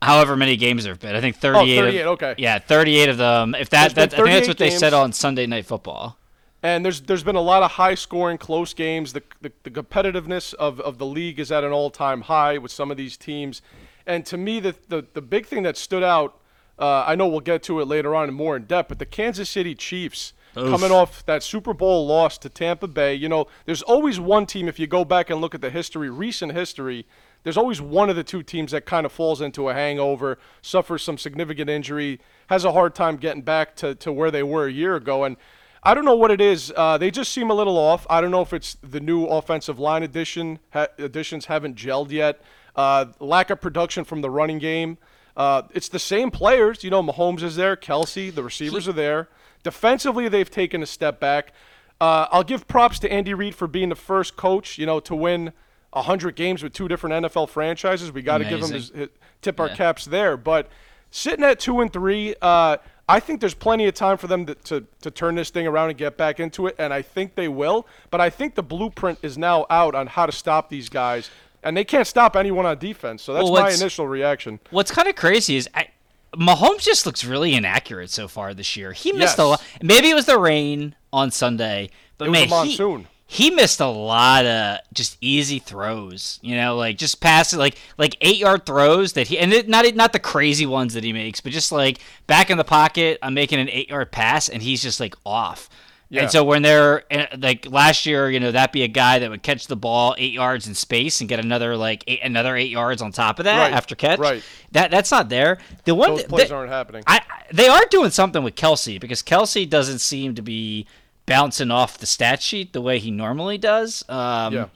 However 0.00 0.36
many 0.36 0.56
games 0.56 0.84
there 0.84 0.92
have 0.92 1.00
been, 1.00 1.16
I 1.16 1.20
think 1.20 1.36
38. 1.36 1.78
of- 1.78 1.84
38, 1.84 2.06
okay. 2.06 2.34
Yeah, 2.38 2.58
38 2.58 3.08
of 3.08 3.16
them. 3.16 3.54
If 3.54 3.70
that, 3.70 3.94
that 3.94 4.12
I 4.12 4.16
think 4.16 4.26
that's 4.26 4.46
38 4.46 4.48
what 4.48 4.58
they 4.58 4.70
said 4.70 4.92
on 4.92 5.12
Sunday 5.12 5.46
Night 5.46 5.66
Football. 5.66 6.18
And 6.62 6.82
there's 6.82 7.02
there's 7.02 7.22
been 7.22 7.36
a 7.36 7.42
lot 7.42 7.62
of 7.62 7.72
high 7.72 7.94
scoring 7.94 8.38
close 8.38 8.72
games. 8.72 9.12
The, 9.12 9.22
the 9.42 9.52
the 9.64 9.70
competitiveness 9.70 10.54
of, 10.54 10.80
of 10.80 10.96
the 10.96 11.04
league 11.04 11.38
is 11.38 11.52
at 11.52 11.62
an 11.62 11.72
all 11.72 11.90
time 11.90 12.22
high 12.22 12.56
with 12.56 12.72
some 12.72 12.90
of 12.90 12.96
these 12.96 13.18
teams. 13.18 13.60
And 14.06 14.24
to 14.24 14.38
me, 14.38 14.60
the 14.60 14.74
the, 14.88 15.06
the 15.12 15.20
big 15.20 15.44
thing 15.44 15.62
that 15.64 15.76
stood 15.76 16.02
out, 16.02 16.40
uh, 16.78 17.04
I 17.06 17.14
know 17.14 17.26
we'll 17.28 17.40
get 17.40 17.62
to 17.64 17.80
it 17.80 17.86
later 17.86 18.14
on 18.14 18.28
in 18.28 18.34
more 18.34 18.56
in 18.56 18.64
depth, 18.64 18.88
but 18.88 18.98
the 18.98 19.06
Kansas 19.06 19.48
City 19.48 19.74
Chiefs 19.74 20.32
coming 20.54 20.92
off 20.92 21.26
that 21.26 21.42
Super 21.42 21.74
Bowl 21.74 22.06
loss 22.06 22.38
to 22.38 22.48
Tampa 22.48 22.86
Bay. 22.86 23.14
You 23.14 23.28
know, 23.28 23.46
there's 23.66 23.82
always 23.82 24.20
one 24.20 24.46
team 24.46 24.68
if 24.68 24.78
you 24.78 24.86
go 24.86 25.04
back 25.04 25.30
and 25.30 25.40
look 25.40 25.54
at 25.54 25.60
the 25.60 25.70
history, 25.70 26.08
recent 26.10 26.52
history. 26.52 27.06
There's 27.42 27.56
always 27.56 27.80
one 27.80 28.08
of 28.08 28.16
the 28.16 28.24
two 28.24 28.42
teams 28.42 28.70
that 28.70 28.86
kind 28.86 29.04
of 29.04 29.12
falls 29.12 29.40
into 29.40 29.68
a 29.68 29.74
hangover, 29.74 30.38
suffers 30.62 31.02
some 31.02 31.18
significant 31.18 31.68
injury, 31.68 32.20
has 32.48 32.64
a 32.64 32.72
hard 32.72 32.94
time 32.94 33.16
getting 33.16 33.42
back 33.42 33.76
to, 33.76 33.94
to 33.96 34.12
where 34.12 34.30
they 34.30 34.42
were 34.42 34.66
a 34.66 34.72
year 34.72 34.96
ago. 34.96 35.24
And 35.24 35.36
I 35.82 35.92
don't 35.92 36.06
know 36.06 36.14
what 36.14 36.30
it 36.30 36.40
is. 36.40 36.72
Uh, 36.74 36.96
they 36.96 37.10
just 37.10 37.32
seem 37.32 37.50
a 37.50 37.54
little 37.54 37.76
off. 37.76 38.06
I 38.08 38.20
don't 38.20 38.30
know 38.30 38.40
if 38.40 38.52
it's 38.52 38.76
the 38.82 39.00
new 39.00 39.26
offensive 39.26 39.78
line 39.78 40.02
addition 40.02 40.58
ha- 40.72 40.86
additions 40.98 41.46
haven't 41.46 41.76
gelled 41.76 42.10
yet. 42.10 42.40
Uh, 42.74 43.06
lack 43.20 43.50
of 43.50 43.60
production 43.60 44.04
from 44.04 44.22
the 44.22 44.30
running 44.30 44.58
game. 44.58 44.98
Uh, 45.36 45.62
it's 45.72 45.88
the 45.88 45.98
same 45.98 46.30
players. 46.30 46.84
You 46.84 46.90
know, 46.90 47.02
Mahomes 47.02 47.42
is 47.42 47.56
there, 47.56 47.76
Kelce, 47.76 48.34
the 48.34 48.42
receivers 48.42 48.86
are 48.88 48.92
there. 48.92 49.28
Defensively, 49.62 50.28
they've 50.28 50.50
taken 50.50 50.82
a 50.82 50.86
step 50.86 51.18
back. 51.18 51.52
Uh, 52.00 52.26
I'll 52.30 52.44
give 52.44 52.68
props 52.68 52.98
to 53.00 53.12
Andy 53.12 53.34
Reid 53.34 53.54
for 53.54 53.66
being 53.66 53.88
the 53.88 53.96
first 53.96 54.36
coach, 54.36 54.78
you 54.78 54.86
know, 54.86 55.00
to 55.00 55.14
win 55.14 55.52
100 55.92 56.36
games 56.36 56.62
with 56.62 56.72
two 56.72 56.88
different 56.88 57.24
NFL 57.24 57.48
franchises. 57.48 58.12
We 58.12 58.22
got 58.22 58.38
to 58.38 58.44
give 58.44 58.60
him 58.60 58.72
his, 58.72 58.90
his, 58.90 59.08
tip 59.42 59.60
our 59.60 59.68
caps 59.68 60.04
there. 60.04 60.36
But 60.36 60.68
sitting 61.10 61.44
at 61.44 61.60
two 61.60 61.80
and 61.80 61.92
three, 61.92 62.34
uh, 62.42 62.78
I 63.08 63.20
think 63.20 63.40
there's 63.40 63.54
plenty 63.54 63.86
of 63.86 63.94
time 63.94 64.16
for 64.16 64.26
them 64.26 64.46
to, 64.46 64.54
to, 64.54 64.86
to 65.02 65.10
turn 65.10 65.34
this 65.34 65.50
thing 65.50 65.66
around 65.66 65.90
and 65.90 65.98
get 65.98 66.16
back 66.16 66.40
into 66.40 66.66
it, 66.66 66.74
and 66.78 66.92
I 66.92 67.02
think 67.02 67.34
they 67.34 67.48
will. 67.48 67.86
But 68.10 68.20
I 68.20 68.30
think 68.30 68.54
the 68.54 68.62
blueprint 68.62 69.18
is 69.22 69.36
now 69.36 69.66
out 69.68 69.94
on 69.94 70.06
how 70.06 70.26
to 70.26 70.32
stop 70.32 70.70
these 70.70 70.88
guys, 70.88 71.30
and 71.64 71.76
they 71.76 71.84
can't 71.84 72.06
stop 72.06 72.36
anyone 72.36 72.66
on 72.66 72.78
defense. 72.78 73.22
So 73.22 73.32
that's 73.32 73.50
Well, 73.50 73.62
my 73.62 73.72
initial 73.72 74.06
reaction. 74.06 74.60
What's 74.70 74.90
kind 74.90 75.08
of 75.08 75.16
crazy 75.16 75.56
is 75.56 75.68
I, 75.74 75.88
Mahomes 76.36 76.82
just 76.82 77.06
looks 77.06 77.24
really 77.24 77.54
inaccurate 77.54 78.10
so 78.10 78.28
far 78.28 78.54
this 78.54 78.76
year. 78.76 78.92
He 78.92 79.12
missed 79.12 79.38
a 79.38 79.44
lot. 79.44 79.64
Maybe 79.82 80.10
it 80.10 80.14
was 80.14 80.26
the 80.26 80.38
rain 80.38 80.94
on 81.12 81.30
Sunday, 81.30 81.90
but 82.18 82.26
It 82.26 82.30
was 82.30 82.40
man, 82.40 82.46
a 82.46 82.50
monsoon. 82.50 83.00
He, 83.00 83.08
he 83.26 83.50
missed 83.50 83.80
a 83.80 83.86
lot 83.86 84.44
of 84.44 84.78
just 84.92 85.16
easy 85.20 85.58
throws. 85.58 86.38
You 86.42 86.56
know, 86.56 86.76
like 86.76 86.98
just 86.98 87.20
passes, 87.20 87.58
like 87.58 87.78
like 87.96 88.16
eight 88.20 88.36
yard 88.36 88.66
throws 88.66 89.14
that 89.14 89.28
he 89.28 89.38
and 89.38 89.52
it, 89.52 89.68
not 89.68 89.92
not 89.94 90.12
the 90.12 90.18
crazy 90.18 90.66
ones 90.66 90.94
that 90.94 91.04
he 91.04 91.12
makes, 91.12 91.40
but 91.40 91.52
just 91.52 91.72
like 91.72 91.98
back 92.26 92.50
in 92.50 92.58
the 92.58 92.64
pocket, 92.64 93.18
I'm 93.22 93.34
making 93.34 93.60
an 93.60 93.70
eight 93.70 93.88
yard 93.88 94.12
pass 94.12 94.48
and 94.48 94.62
he's 94.62 94.82
just 94.82 95.00
like 95.00 95.14
off. 95.24 95.68
Yeah. 96.14 96.22
And 96.22 96.30
so 96.30 96.44
when 96.44 96.62
they're 96.62 97.04
eh, 97.12 97.26
like 97.38 97.66
last 97.70 98.06
year, 98.06 98.30
you 98.30 98.38
know, 98.40 98.52
that'd 98.52 98.72
be 98.72 98.82
a 98.82 98.88
guy 98.88 99.18
that 99.18 99.28
would 99.30 99.42
catch 99.42 99.66
the 99.66 99.76
ball 99.76 100.14
eight 100.16 100.32
yards 100.32 100.68
in 100.68 100.74
space 100.74 101.20
and 101.20 101.28
get 101.28 101.40
another 101.40 101.76
like 101.76 102.04
eight, 102.06 102.20
another 102.22 102.56
eight 102.56 102.70
yards 102.70 103.02
on 103.02 103.10
top 103.12 103.38
of 103.40 103.44
that 103.46 103.58
Right, 103.58 103.72
after 103.72 103.94
catch. 103.94 104.18
right. 104.18 104.42
That 104.72 104.90
that's 104.90 105.10
not 105.10 105.28
there. 105.28 105.58
The 105.84 105.94
one 105.94 106.10
Those 106.10 106.24
plays 106.24 106.48
that- 106.48 106.54
aren't 106.54 106.70
happening. 106.70 107.02
I, 107.06 107.16
I- 107.18 107.42
they 107.52 107.68
are 107.68 107.84
doing 107.90 108.10
something 108.10 108.42
with 108.42 108.54
Kelce 108.54 109.00
because 109.00 109.22
Kelce 109.22 109.68
doesn't 109.68 109.98
seem 109.98 110.34
to 110.36 110.42
be 110.42 110.86
bouncing 111.26 111.70
off 111.70 111.98
the 111.98 112.06
stat 112.06 112.40
sheet 112.42 112.72
the 112.72 112.80
way 112.80 112.98
he 112.98 113.10
normally 113.10 113.58
does. 113.58 114.04
Um, 114.08 114.54
yeah. 114.54 114.66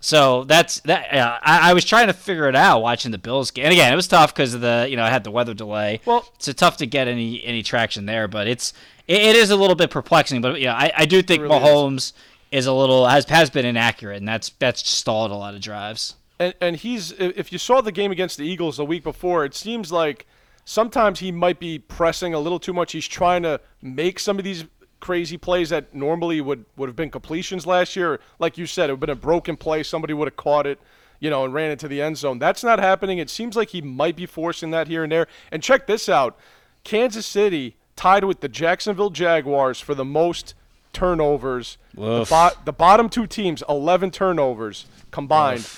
So 0.00 0.44
that's 0.44 0.80
that. 0.82 1.08
Yeah, 1.12 1.38
I, 1.42 1.70
I 1.70 1.74
was 1.74 1.84
trying 1.84 2.06
to 2.06 2.12
figure 2.12 2.48
it 2.48 2.54
out 2.54 2.82
watching 2.82 3.10
the 3.10 3.18
Bills 3.18 3.50
game, 3.50 3.64
and 3.64 3.72
again, 3.72 3.92
it 3.92 3.96
was 3.96 4.06
tough 4.06 4.32
because 4.32 4.54
of 4.54 4.60
the 4.60 4.86
you 4.88 4.96
know 4.96 5.02
I 5.02 5.10
had 5.10 5.24
the 5.24 5.30
weather 5.30 5.54
delay. 5.54 6.00
Well- 6.04 6.24
so 6.38 6.52
tough 6.52 6.76
to 6.78 6.86
get 6.86 7.08
any 7.08 7.44
any 7.44 7.62
traction 7.62 8.06
there, 8.06 8.28
but 8.28 8.46
it's 8.46 8.72
it, 9.08 9.20
it 9.20 9.36
is 9.36 9.50
a 9.50 9.56
little 9.56 9.74
bit 9.76 9.90
perplexing. 9.90 10.40
But 10.40 10.60
yeah, 10.60 10.74
I, 10.74 10.92
I 10.98 11.04
do 11.06 11.20
think 11.22 11.42
really 11.42 11.56
is. 11.56 11.62
Mahomes 11.62 12.12
is. 12.52 12.66
a 12.66 12.72
little 12.72 13.06
has 13.06 13.24
has 13.28 13.50
been 13.50 13.66
inaccurate, 13.66 14.18
and 14.18 14.28
that's 14.28 14.50
that's 14.58 14.88
stalled 14.88 15.30
a 15.32 15.34
lot 15.34 15.54
of 15.54 15.60
drives. 15.60 16.14
And 16.38 16.54
and 16.60 16.76
he's 16.76 17.10
if 17.18 17.50
you 17.52 17.58
saw 17.58 17.80
the 17.80 17.92
game 17.92 18.12
against 18.12 18.38
the 18.38 18.44
Eagles 18.44 18.76
the 18.76 18.84
week 18.84 19.02
before, 19.02 19.44
it 19.44 19.56
seems 19.56 19.90
like 19.90 20.26
sometimes 20.64 21.18
he 21.18 21.32
might 21.32 21.58
be 21.58 21.78
pressing 21.80 22.34
a 22.34 22.38
little 22.38 22.60
too 22.60 22.72
much. 22.72 22.92
He's 22.92 23.08
trying 23.08 23.42
to 23.42 23.60
make 23.82 24.20
some 24.20 24.38
of 24.38 24.44
these 24.44 24.64
crazy 25.00 25.36
plays 25.36 25.70
that 25.70 25.94
normally 25.94 26.40
would 26.40 26.64
would 26.76 26.88
have 26.88 26.96
been 26.96 27.10
completions 27.10 27.66
last 27.66 27.96
year. 27.96 28.20
Like 28.38 28.58
you 28.58 28.66
said, 28.66 28.90
it 28.90 28.94
would 28.94 29.08
have 29.08 29.18
been 29.20 29.24
a 29.24 29.26
broken 29.26 29.56
play. 29.56 29.82
Somebody 29.82 30.14
would 30.14 30.26
have 30.28 30.36
caught 30.36 30.66
it, 30.66 30.78
you 31.20 31.30
know, 31.30 31.44
and 31.44 31.54
ran 31.54 31.70
into 31.70 31.88
the 31.88 32.00
end 32.02 32.16
zone. 32.18 32.38
That's 32.38 32.64
not 32.64 32.78
happening. 32.78 33.18
It 33.18 33.30
seems 33.30 33.56
like 33.56 33.70
he 33.70 33.80
might 33.82 34.16
be 34.16 34.26
forcing 34.26 34.70
that 34.72 34.88
here 34.88 35.02
and 35.02 35.12
there. 35.12 35.26
And 35.52 35.62
check 35.62 35.86
this 35.86 36.08
out: 36.08 36.36
Kansas 36.84 37.26
City 37.26 37.76
tied 37.96 38.24
with 38.24 38.40
the 38.40 38.48
Jacksonville 38.48 39.10
Jaguars 39.10 39.80
for 39.80 39.94
the 39.94 40.04
most 40.04 40.54
turnovers. 40.92 41.78
The, 41.94 42.26
bo- 42.28 42.50
the 42.64 42.72
bottom 42.72 43.08
two 43.08 43.26
teams, 43.26 43.62
11 43.68 44.10
turnovers 44.12 44.86
combined. 45.10 45.68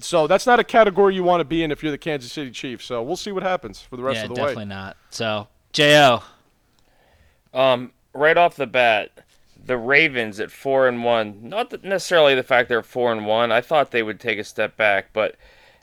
So 0.00 0.26
that's 0.26 0.46
not 0.46 0.58
a 0.58 0.64
category 0.64 1.14
you 1.14 1.22
want 1.22 1.40
to 1.40 1.44
be 1.44 1.62
in 1.62 1.70
if 1.70 1.82
you're 1.82 1.92
the 1.92 1.98
Kansas 1.98 2.32
City 2.32 2.50
Chiefs. 2.50 2.84
So 2.86 3.02
we'll 3.02 3.16
see 3.16 3.32
what 3.32 3.42
happens 3.42 3.80
for 3.80 3.96
the 3.96 4.02
rest 4.02 4.16
yeah, 4.16 4.22
of 4.24 4.28
the 4.30 4.34
world. 4.34 4.48
definitely 4.48 4.74
not. 4.74 4.96
So, 5.10 5.48
Jo, 5.72 6.22
Um, 7.52 7.92
right 8.12 8.36
off 8.36 8.56
the 8.56 8.66
bat, 8.66 9.10
the 9.62 9.76
Ravens 9.76 10.40
at 10.40 10.50
four 10.50 10.88
and 10.88 11.04
one. 11.04 11.38
Not 11.42 11.82
necessarily 11.84 12.34
the 12.34 12.42
fact 12.42 12.68
they're 12.68 12.82
four 12.82 13.12
and 13.12 13.26
one. 13.26 13.52
I 13.52 13.60
thought 13.60 13.90
they 13.90 14.02
would 14.02 14.20
take 14.20 14.38
a 14.38 14.44
step 14.44 14.76
back, 14.76 15.10
but 15.12 15.36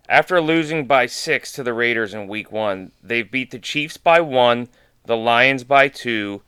after 0.09 0.39
losing 0.41 0.85
by 0.85 1.05
six 1.05 1.51
to 1.53 1.63
the 1.63 1.73
Raiders 1.73 2.13
in 2.13 2.27
Week 2.27 2.51
One, 2.51 2.91
they 3.03 3.21
beat 3.21 3.51
the 3.51 3.59
Chiefs 3.59 3.97
by 3.97 4.21
one, 4.21 4.69
the 5.05 5.17
Lions 5.17 5.63
by 5.63 5.87
two. 5.89 6.41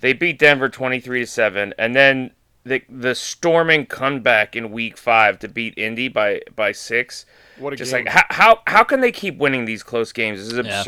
They 0.00 0.12
beat 0.12 0.38
Denver 0.38 0.68
twenty 0.68 1.00
three 1.00 1.20
to 1.20 1.26
seven, 1.26 1.72
and 1.78 1.96
then 1.96 2.32
the 2.64 2.82
the 2.88 3.14
storming 3.14 3.86
comeback 3.86 4.54
in 4.54 4.70
Week 4.70 4.98
Five 4.98 5.38
to 5.40 5.48
beat 5.48 5.78
Indy 5.78 6.08
by 6.08 6.42
by 6.54 6.72
six. 6.72 7.24
What 7.58 7.72
a 7.72 7.76
Just 7.76 7.92
game. 7.92 8.04
like 8.04 8.12
how, 8.12 8.24
how 8.30 8.62
how 8.66 8.84
can 8.84 9.00
they 9.00 9.12
keep 9.12 9.38
winning 9.38 9.64
these 9.64 9.82
close 9.82 10.12
games? 10.12 10.38
This 10.38 10.52
is 10.52 10.66
Yeah. 10.66 10.82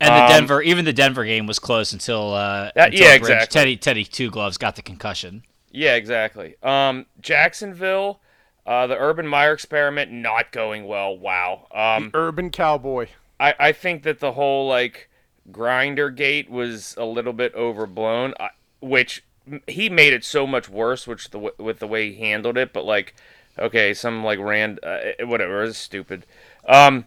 Absurd. 0.00 0.12
and 0.12 0.14
the 0.14 0.24
Um, 0.34 0.40
Denver, 0.40 0.62
even 0.62 0.84
the 0.84 0.92
Denver 0.92 1.24
game 1.24 1.46
was 1.46 1.58
close 1.58 1.92
until 1.92 2.32
uh, 2.34 2.70
That- 2.74 2.88
until 2.92 3.00
yeah, 3.00 3.18
Bridge- 3.18 3.30
exactly. 3.30 3.46
Teddy 3.60 3.76
Teddy 3.76 4.04
Two 4.04 4.30
Gloves 4.30 4.58
got 4.58 4.76
the 4.76 4.82
concussion. 4.82 5.42
Yeah, 5.70 5.94
exactly. 5.94 6.56
Um, 6.62 7.06
Jacksonville, 7.20 8.20
uh, 8.66 8.86
the 8.86 8.96
Urban 8.98 9.26
Meyer 9.26 9.52
experiment 9.52 10.10
not 10.10 10.50
going 10.52 10.86
well. 10.86 11.16
Wow. 11.16 11.66
Um, 11.74 12.10
Urban 12.14 12.50
Cowboy. 12.50 13.08
I, 13.38 13.54
I 13.58 13.72
think 13.72 14.02
that 14.04 14.20
the 14.20 14.32
whole 14.32 14.66
like 14.68 15.08
grinder 15.52 16.10
gate 16.10 16.50
was 16.50 16.94
a 16.98 17.04
little 17.04 17.32
bit 17.32 17.54
overblown, 17.54 18.34
I- 18.40 18.50
which 18.80 19.22
he 19.68 19.88
made 19.88 20.12
it 20.12 20.24
so 20.24 20.46
much 20.46 20.68
worse, 20.68 21.06
which 21.06 21.30
the 21.30 21.38
with 21.58 21.78
the 21.78 21.86
way 21.86 22.10
he 22.12 22.20
handled 22.20 22.56
it. 22.56 22.72
But 22.72 22.84
like, 22.84 23.14
okay, 23.58 23.92
some 23.94 24.24
like 24.24 24.38
rand 24.38 24.80
uh, 24.82 24.98
whatever 25.20 25.62
it 25.62 25.66
was 25.66 25.76
stupid. 25.78 26.26
Um, 26.66 27.06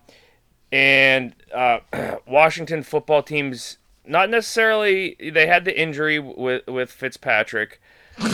and 0.72 1.34
uh, 1.54 1.80
Washington 2.28 2.84
football 2.84 3.24
teams 3.24 3.78
not 4.06 4.30
necessarily 4.30 5.16
they 5.34 5.48
had 5.48 5.66
the 5.66 5.80
injury 5.80 6.20
with 6.20 6.66
with 6.68 6.92
Fitzpatrick. 6.92 7.82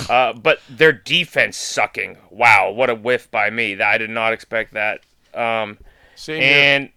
Uh, 0.10 0.34
but 0.42 0.60
their 0.70 0.92
defense 0.92 1.58
sucking. 1.58 2.18
Wow, 2.32 2.72
what 2.72 2.90
a 2.90 2.96
whiff 2.96 3.30
by 3.30 3.50
me. 3.50 3.80
I 3.80 3.98
did 3.98 4.10
not 4.10 4.34
expect 4.34 4.74
that. 4.74 5.02
Um, 5.34 5.78
Same 6.16 6.42
here. 6.42 6.52
and 6.54 6.90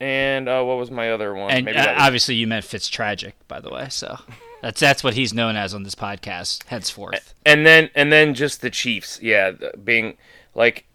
and 0.00 0.48
uh, 0.48 0.62
what 0.62 0.78
was 0.78 0.90
my 0.90 1.10
other 1.12 1.34
one? 1.34 1.50
And 1.50 1.64
Maybe 1.64 1.78
uh, 1.78 1.92
was- 1.92 2.02
obviously, 2.02 2.34
you 2.36 2.46
meant 2.46 2.64
Fitz 2.64 2.88
tragic, 2.88 3.34
by 3.48 3.60
the 3.60 3.70
way. 3.70 3.88
So 3.90 4.18
that's 4.62 4.80
that's 4.80 5.04
what 5.04 5.14
he's 5.14 5.34
known 5.34 5.56
as 5.56 5.74
on 5.74 5.82
this 5.82 5.94
podcast 5.94 6.64
henceforth. 6.66 7.34
and 7.44 7.66
then 7.66 7.90
and 7.94 8.12
then 8.12 8.34
just 8.34 8.60
the 8.60 8.70
Chiefs. 8.70 9.20
Yeah, 9.22 9.52
being 9.82 10.16
like 10.54 10.86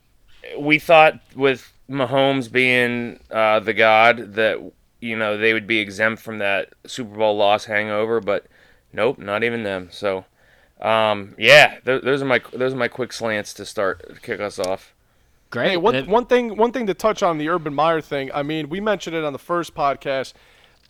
we 0.57 0.79
thought 0.79 1.19
with 1.35 1.71
Mahomes 1.89 2.51
being 2.51 3.19
uh, 3.31 3.59
the 3.59 3.73
god 3.73 4.35
that 4.35 4.59
you 5.01 5.17
know 5.17 5.37
they 5.37 5.53
would 5.53 5.67
be 5.67 5.79
exempt 5.79 6.21
from 6.21 6.39
that 6.39 6.73
Super 6.85 7.15
Bowl 7.15 7.35
loss 7.35 7.65
hangover, 7.65 8.19
but 8.19 8.45
nope, 8.93 9.17
not 9.17 9.43
even 9.43 9.63
them. 9.63 9.89
So 9.91 10.25
um, 10.81 11.35
yeah, 11.37 11.79
th- 11.85 12.03
those 12.03 12.21
are 12.21 12.25
my 12.25 12.41
those 12.53 12.73
are 12.73 12.77
my 12.77 12.87
quick 12.87 13.11
slants 13.11 13.53
to 13.55 13.65
start 13.65 14.07
to 14.07 14.21
kick 14.21 14.39
us 14.39 14.59
off. 14.59 14.93
Great. 15.49 15.71
Hey, 15.71 15.77
one, 15.77 16.05
one 16.05 16.25
thing 16.25 16.55
one 16.57 16.71
thing 16.71 16.85
to 16.87 16.93
touch 16.93 17.23
on 17.23 17.37
the 17.37 17.49
Urban 17.49 17.73
Meyer 17.73 18.01
thing. 18.01 18.29
I 18.33 18.43
mean, 18.43 18.69
we 18.69 18.79
mentioned 18.79 19.15
it 19.15 19.23
on 19.23 19.33
the 19.33 19.39
first 19.39 19.73
podcast. 19.73 20.33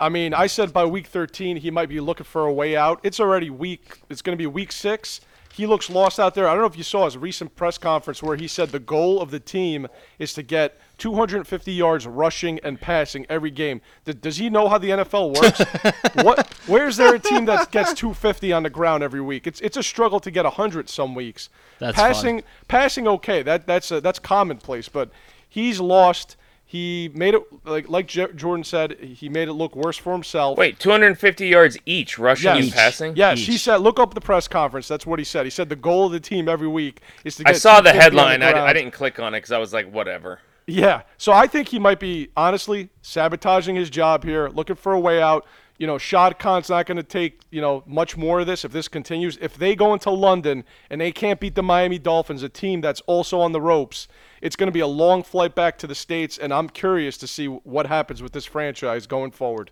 I 0.02 0.10
mean, 0.10 0.34
I 0.34 0.48
said 0.48 0.72
by 0.72 0.86
week 0.86 1.08
13 1.08 1.58
he 1.58 1.72
might 1.72 1.90
be 1.90 2.00
looking 2.00 2.26
for 2.26 2.46
a 2.46 2.54
way 2.54 2.76
out. 2.76 3.00
It's 3.04 3.20
already 3.20 3.50
week. 3.50 4.02
It's 4.10 4.22
going 4.22 4.38
to 4.38 4.42
be 4.42 4.48
week 4.48 4.72
six. 4.72 5.22
He 5.60 5.68
looks 5.68 5.90
lost 5.90 6.22
out 6.22 6.36
there. 6.36 6.48
I 6.48 6.54
don't 6.54 6.62
know 6.62 6.68
if 6.68 6.78
you 6.78 6.86
saw 6.86 7.04
his 7.04 7.18
recent 7.18 7.54
press 7.58 7.78
conference 7.78 8.24
where 8.24 8.38
he 8.38 8.48
said 8.48 8.70
the 8.70 8.80
goal 8.80 9.22
of 9.22 9.30
the 9.30 9.42
team 9.42 9.88
is 10.18 10.34
to 10.36 10.42
get 10.42 10.80
250 11.00 11.74
yards 11.74 12.08
rushing 12.08 12.60
and 12.64 12.80
passing 12.80 13.26
every 13.28 13.52
game. 13.52 13.82
Does 14.06 14.38
he 14.38 14.50
know 14.50 14.70
how 14.70 14.78
the 14.78 14.92
NFL 14.92 15.36
works? 15.36 16.14
what? 16.24 16.48
Where's 16.66 16.96
there 16.96 17.14
a 17.14 17.20
team 17.20 17.44
that 17.44 17.72
gets 17.72 17.94
250 17.96 18.54
on 18.54 18.64
the 18.64 18.70
ground 18.70 19.04
every 19.04 19.20
week? 19.20 19.48
It's 19.48 19.60
it's 19.60 19.76
a 19.76 19.84
struggle 19.84 20.22
to 20.22 20.32
get 20.32 20.46
100 20.46 20.88
some 20.88 21.14
weeks. 21.14 21.50
That's 21.80 21.98
fun. 21.98 22.08
passing 22.08 22.44
passing 22.70 23.06
okay. 23.10 23.44
That 23.44 23.68
that's 23.68 23.92
uh 23.92 24.00
that's 24.00 24.20
commonplace, 24.20 24.88
but 24.88 25.12
he's 25.50 25.82
lost. 25.82 26.38
He 26.72 27.10
made 27.16 27.34
it 27.34 27.42
like 27.66 27.90
like 27.90 28.06
J- 28.06 28.32
Jordan 28.36 28.64
said. 28.64 28.92
He 29.00 29.28
made 29.28 29.48
it 29.48 29.54
look 29.54 29.76
worse 29.76 29.98
for 29.98 30.14
himself. 30.14 30.56
Wait, 30.56 30.78
250 30.78 31.48
yards 31.48 31.80
each, 31.88 32.20
rushing 32.20 32.54
Yes. 32.54 32.64
and 32.66 32.72
passing. 32.74 33.16
Yes, 33.16 33.40
he 33.40 33.58
said. 33.58 33.78
Look 33.78 34.00
up 34.00 34.14
the 34.14 34.22
press 34.22 34.48
conference. 34.48 34.88
That's 34.88 35.04
what 35.04 35.18
he 35.18 35.26
said. 35.26 35.48
He 35.48 35.50
said 35.50 35.70
the 35.70 35.76
goal 35.76 36.06
of 36.06 36.12
the 36.12 36.20
team 36.20 36.48
every 36.48 36.68
week 36.68 37.02
is 37.26 37.38
to 37.38 37.44
get 37.44 37.56
I 37.56 37.58
saw 37.58 37.82
the 37.82 37.90
250 37.92 37.98
on 38.20 38.28
headline. 38.30 38.44
I, 38.48 38.52
ground. 38.52 38.70
I 38.70 38.74
didn't 38.74 38.92
click 38.92 39.18
on 39.20 39.34
it 39.34 39.38
because 39.40 39.52
I 39.52 39.58
was 39.58 39.74
like, 39.74 39.92
whatever. 39.92 40.42
Yeah. 40.68 41.02
So 41.18 41.32
I 41.32 41.48
think 41.48 41.70
he 41.70 41.80
might 41.80 42.00
be 42.00 42.30
honestly 42.38 42.90
sabotaging 43.02 43.76
his 43.76 43.90
job 43.90 44.24
here, 44.24 44.48
looking 44.50 44.76
for 44.76 44.94
a 44.94 45.00
way 45.00 45.20
out. 45.24 45.48
You 45.80 45.88
know, 45.88 45.98
Shad 45.98 46.38
Khan's 46.38 46.70
not 46.70 46.86
going 46.86 46.98
to 46.98 47.04
take, 47.04 47.40
you 47.50 47.62
know, 47.62 47.82
much 47.88 48.16
more 48.16 48.42
of 48.42 48.46
this 48.46 48.64
if 48.64 48.72
this 48.72 48.88
continues. 48.88 49.40
If 49.42 49.56
they 49.58 49.76
go 49.76 49.94
into 49.96 50.12
London 50.12 50.66
and 50.92 51.02
they 51.02 51.12
can't 51.12 51.40
beat 51.40 51.56
the 51.56 51.64
Miami 51.64 51.98
Dolphins, 51.98 52.44
a 52.44 52.50
team 52.50 52.82
that's 52.82 53.02
also 53.08 53.40
on 53.40 53.54
the 53.54 53.62
ropes, 53.62 54.08
it's 54.42 54.56
going 54.56 54.68
to 54.68 54.72
be 54.72 54.80
a 54.80 54.88
long 54.88 55.24
flight 55.24 55.56
back 55.56 55.78
to 55.80 55.88
the 55.88 55.96
States, 55.96 56.38
and 56.38 56.54
I'm 56.54 56.70
curious 56.70 57.18
to 57.18 57.28
see 57.28 57.48
what 57.48 57.88
happens 57.88 58.22
with 58.22 58.34
this 58.34 58.46
franchise 58.46 59.08
going 59.08 59.32
forward. 59.32 59.72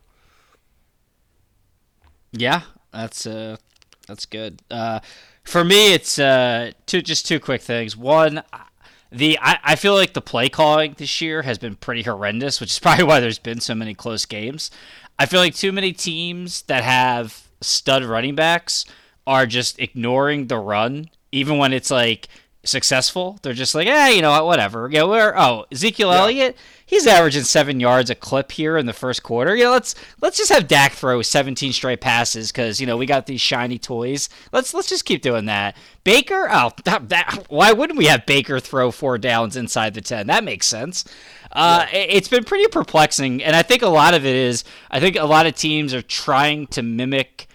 Yeah, 2.31 2.61
that's 2.91 3.25
uh, 3.25 3.57
that's 4.07 4.25
good. 4.25 4.61
Uh, 4.69 4.99
for 5.43 5.63
me, 5.63 5.93
it's 5.93 6.19
uh, 6.19 6.71
two 6.85 7.01
just 7.01 7.25
two 7.25 7.39
quick 7.39 7.61
things. 7.61 7.95
One, 7.95 8.43
the 9.11 9.37
I, 9.41 9.59
I 9.63 9.75
feel 9.75 9.93
like 9.93 10.13
the 10.13 10.21
play 10.21 10.49
calling 10.49 10.95
this 10.97 11.21
year 11.21 11.43
has 11.43 11.57
been 11.57 11.75
pretty 11.75 12.03
horrendous, 12.03 12.59
which 12.59 12.71
is 12.71 12.79
probably 12.81 13.05
why 13.05 13.19
there's 13.19 13.39
been 13.39 13.59
so 13.59 13.75
many 13.75 13.93
close 13.93 14.25
games. 14.25 14.71
I 15.19 15.25
feel 15.25 15.39
like 15.39 15.55
too 15.55 15.71
many 15.71 15.93
teams 15.93 16.63
that 16.63 16.83
have 16.83 17.47
stud 17.61 18.03
running 18.03 18.35
backs 18.35 18.85
are 19.25 19.45
just 19.45 19.79
ignoring 19.79 20.47
the 20.47 20.57
run, 20.57 21.09
even 21.31 21.57
when 21.57 21.73
it's 21.73 21.91
like 21.91 22.27
successful. 22.67 23.39
They're 23.41 23.53
just 23.53 23.73
like, 23.75 23.87
eh, 23.87 24.09
you 24.09 24.21
know 24.21 24.31
what, 24.31 24.45
whatever. 24.45 24.89
Yeah, 24.91 25.03
we're 25.03 25.33
oh 25.35 25.65
Ezekiel 25.71 26.11
Elliott, 26.11 26.57
he's 26.85 27.07
averaging 27.07 27.43
seven 27.43 27.79
yards 27.79 28.09
a 28.09 28.15
clip 28.15 28.51
here 28.51 28.77
in 28.77 28.85
the 28.85 28.93
first 28.93 29.23
quarter. 29.23 29.55
Yeah, 29.55 29.69
let's 29.69 29.95
let's 30.21 30.37
just 30.37 30.51
have 30.51 30.67
Dak 30.67 30.93
throw 30.93 31.21
17 31.21 31.73
straight 31.73 32.01
passes 32.01 32.51
because 32.51 32.79
you 32.79 32.87
know 32.87 32.97
we 32.97 33.05
got 33.05 33.25
these 33.25 33.41
shiny 33.41 33.77
toys. 33.79 34.29
Let's 34.51 34.73
let's 34.73 34.89
just 34.89 35.05
keep 35.05 35.21
doing 35.21 35.45
that. 35.45 35.75
Baker, 36.03 36.47
oh, 36.51 36.71
that, 36.85 37.09
that, 37.09 37.45
why 37.49 37.73
wouldn't 37.73 37.97
we 37.99 38.05
have 38.05 38.25
Baker 38.25 38.59
throw 38.61 38.91
four 38.91 39.17
downs 39.17 39.57
inside 39.57 39.93
the 39.93 39.99
10? 39.99 40.27
That 40.27 40.45
makes 40.45 40.65
sense. 40.65 41.03
Uh, 41.51 41.85
it- 41.91 42.09
It's 42.11 42.27
been 42.29 42.45
pretty 42.45 42.67
perplexing, 42.67 43.43
and 43.43 43.55
I 43.55 43.61
think 43.61 43.81
a 43.81 43.87
lot 43.89 44.13
of 44.13 44.25
it 44.25 44.35
is 44.35 44.63
I 44.91 44.99
think 44.99 45.15
a 45.17 45.25
lot 45.25 45.45
of 45.47 45.55
teams 45.55 45.93
are 45.93 46.01
trying 46.01 46.67
to 46.67 46.81
mimic 46.81 47.46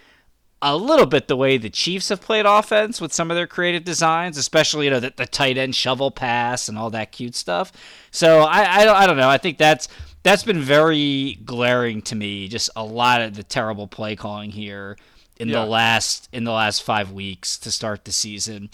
a 0.62 0.76
little 0.76 1.06
bit 1.06 1.26
the 1.28 1.36
way 1.36 1.58
the 1.58 1.68
Chiefs 1.68 2.08
have 2.08 2.20
played 2.20 2.46
offense 2.46 3.00
with 3.00 3.12
some 3.12 3.30
of 3.30 3.34
their 3.36 3.46
creative 3.48 3.84
designs, 3.84 4.38
especially 4.38 4.86
you 4.86 4.90
know 4.92 5.00
the, 5.00 5.12
the 5.16 5.26
tight 5.26 5.58
end 5.58 5.74
shovel 5.74 6.10
pass 6.10 6.68
and 6.68 6.78
all 6.78 6.88
that 6.90 7.12
cute 7.12 7.34
stuff. 7.34 7.72
So 8.10 8.40
I 8.42 8.80
I 8.80 8.84
don't, 8.84 8.96
I 8.96 9.06
don't 9.06 9.16
know. 9.16 9.28
I 9.28 9.38
think 9.38 9.58
that's 9.58 9.88
that's 10.22 10.44
been 10.44 10.60
very 10.60 11.38
glaring 11.44 12.00
to 12.02 12.14
me. 12.14 12.46
Just 12.48 12.70
a 12.76 12.84
lot 12.84 13.20
of 13.20 13.34
the 13.34 13.42
terrible 13.42 13.88
play 13.88 14.14
calling 14.16 14.50
here 14.52 14.96
in 15.38 15.48
Yeah. 15.48 15.60
the 15.60 15.66
last 15.66 16.28
in 16.32 16.44
the 16.44 16.52
last 16.52 16.82
five 16.84 17.10
weeks 17.10 17.58
to 17.58 17.70
start 17.72 18.04
the 18.04 18.12
season. 18.12 18.70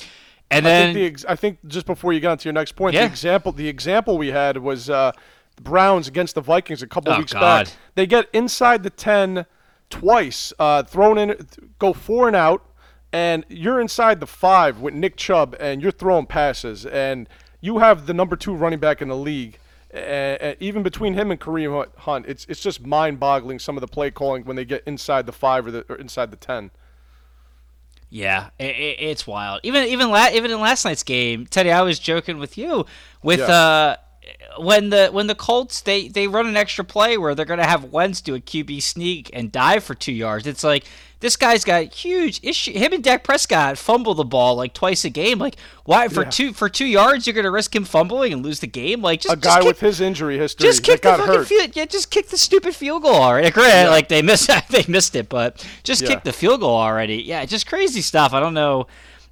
And 0.50 0.66
I 0.66 0.71
then 0.71 0.95
think, 0.95 1.21
the 1.21 1.30
I 1.30 1.37
think 1.37 1.59
just 1.66 1.87
before 1.87 2.12
you 2.12 2.21
got 2.21 2.33
on 2.33 2.38
to 2.38 2.45
your 2.45 2.52
next 2.52 2.73
point, 2.73 2.95
Yeah. 2.95 3.00
the 3.00 3.07
example 3.07 3.52
the 3.52 3.68
example 3.68 4.18
we 4.18 4.28
had 4.28 4.59
was 4.59 4.90
uh, 4.90 5.12
the 5.57 5.62
Browns 5.62 6.07
against 6.07 6.35
the 6.35 6.40
Vikings 6.42 6.83
a 6.83 6.87
couple 6.87 7.12
Oh, 7.14 7.18
weeks 7.18 7.33
God. 7.33 7.66
back. 7.66 7.75
They 7.95 8.07
get 8.07 8.28
inside 8.35 8.83
the 8.83 8.90
ten 8.90 9.47
twice, 9.90 10.52
uh, 10.59 10.83
thrown 10.83 11.18
in, 11.18 11.47
go 11.78 11.92
four 11.92 12.26
and 12.26 12.37
out, 12.37 12.64
and 13.12 13.45
you're 13.49 13.80
inside 13.80 14.21
the 14.21 14.26
five 14.26 14.80
with 14.80 14.95
Nick 14.95 15.16
Chubb, 15.16 15.57
and 15.59 15.80
you're 15.83 15.92
throwing 15.92 16.26
passes, 16.26 16.85
and 16.87 17.28
you 17.61 17.78
have 17.78 18.07
the 18.07 18.14
number 18.14 18.37
two 18.37 18.54
running 18.54 18.78
back 18.78 19.00
in 19.02 19.09
the 19.09 19.16
league. 19.16 19.59
Uh, 19.95 20.52
even 20.61 20.83
between 20.83 21.14
him 21.14 21.30
and 21.30 21.40
Kareem 21.40 21.87
Hunt, 22.00 22.26
it's 22.28 22.45
it's 22.47 22.61
just 22.61 22.85
mind-boggling 22.87 23.59
some 23.59 23.76
of 23.76 23.80
the 23.80 23.87
play 23.88 24.11
calling 24.11 24.45
when 24.45 24.54
they 24.54 24.66
get 24.66 24.83
inside 24.85 25.25
the 25.25 25.33
five 25.33 25.66
or, 25.66 25.71
the, 25.71 25.87
or 25.88 25.97
inside 25.97 26.30
the 26.30 26.37
ten. 26.37 26.71
Yeah, 28.11 28.50
i 28.61 28.64
i 28.64 28.66
it's 28.66 29.26
wild. 29.26 29.61
Even 29.62 29.85
even 29.88 30.11
la- 30.11 30.28
even 30.33 30.50
in 30.50 30.61
last 30.61 30.85
night's 30.85 31.02
game, 31.02 31.47
Teddy, 31.47 31.71
I 31.71 31.80
was 31.83 31.99
joking 31.99 32.38
with 32.38 32.59
you 32.59 32.85
with 33.23 33.40
Yeah. 33.40 33.47
uh 33.47 33.97
when 34.59 34.91
the 34.91 35.09
when 35.09 35.27
the 35.27 35.35
Colts 35.35 35.81
they 35.81 36.09
they 36.09 36.27
run 36.29 36.47
an 36.47 36.57
extra 36.57 36.85
play 36.85 37.17
where 37.19 37.35
they're 37.35 37.45
gonna 37.47 37.67
have 37.67 37.85
Wentz 37.93 38.21
do 38.21 38.35
a 38.35 38.41
QB 38.41 38.83
sneak 38.83 39.31
and 39.33 39.50
dive 39.53 39.85
for 39.85 39.95
two 39.95 40.12
yards. 40.12 40.47
It's 40.47 40.65
like 40.65 40.85
this 41.21 41.37
guy's 41.37 41.65
got 41.65 41.93
huge 41.93 42.38
issue. 42.45 42.73
Him 42.73 42.93
and 42.93 43.03
Dak 43.03 43.25
Prescott 43.25 43.77
fumble 43.77 44.15
the 44.15 44.25
ball 44.25 44.55
like 44.55 44.73
twice 44.73 45.05
a 45.05 45.11
game. 45.11 45.38
Like 45.38 45.57
why 45.85 46.09
for 46.09 46.23
Yeah. 46.23 46.31
two 46.31 46.53
for 46.53 46.69
two 46.69 46.85
yards 46.87 47.27
you're 47.27 47.35
gonna 47.35 47.50
risk 47.50 47.75
him 47.75 47.85
fumbling 47.85 48.33
and 48.33 48.45
lose 48.45 48.61
the 48.61 48.67
game? 48.67 49.03
Like 49.03 49.21
just 49.23 49.33
A 49.33 49.37
just 49.37 49.45
guy 49.45 49.59
kick- 49.61 49.67
with 49.69 49.81
his 49.81 50.00
injury 50.00 50.38
history 50.38 50.67
just 50.67 50.83
kick 50.85 51.03
the 51.03 51.15
fucking 51.15 51.45
field. 51.45 51.71
Yeah, 51.75 51.87
just 51.87 52.11
kick 52.11 52.29
the 52.29 52.38
stupid 52.38 52.75
field 52.75 53.03
goal 53.03 53.15
already. 53.17 53.50
Granted, 53.53 53.91
like 53.91 54.09
they 54.09 54.23
missed, 54.23 54.49
they 54.71 54.85
missed 54.88 55.17
it, 55.17 55.29
but 55.29 55.67
just 55.83 56.03
Yeah. 56.03 56.09
kick 56.09 56.25
the 56.25 56.33
field 56.33 56.61
goal 56.61 56.77
already. 56.77 57.17
Yeah, 57.17 57.45
just 57.47 57.67
crazy 57.67 58.00
stuff. 58.03 58.33
I 58.33 58.41
don't 58.41 58.55
know. 58.55 58.87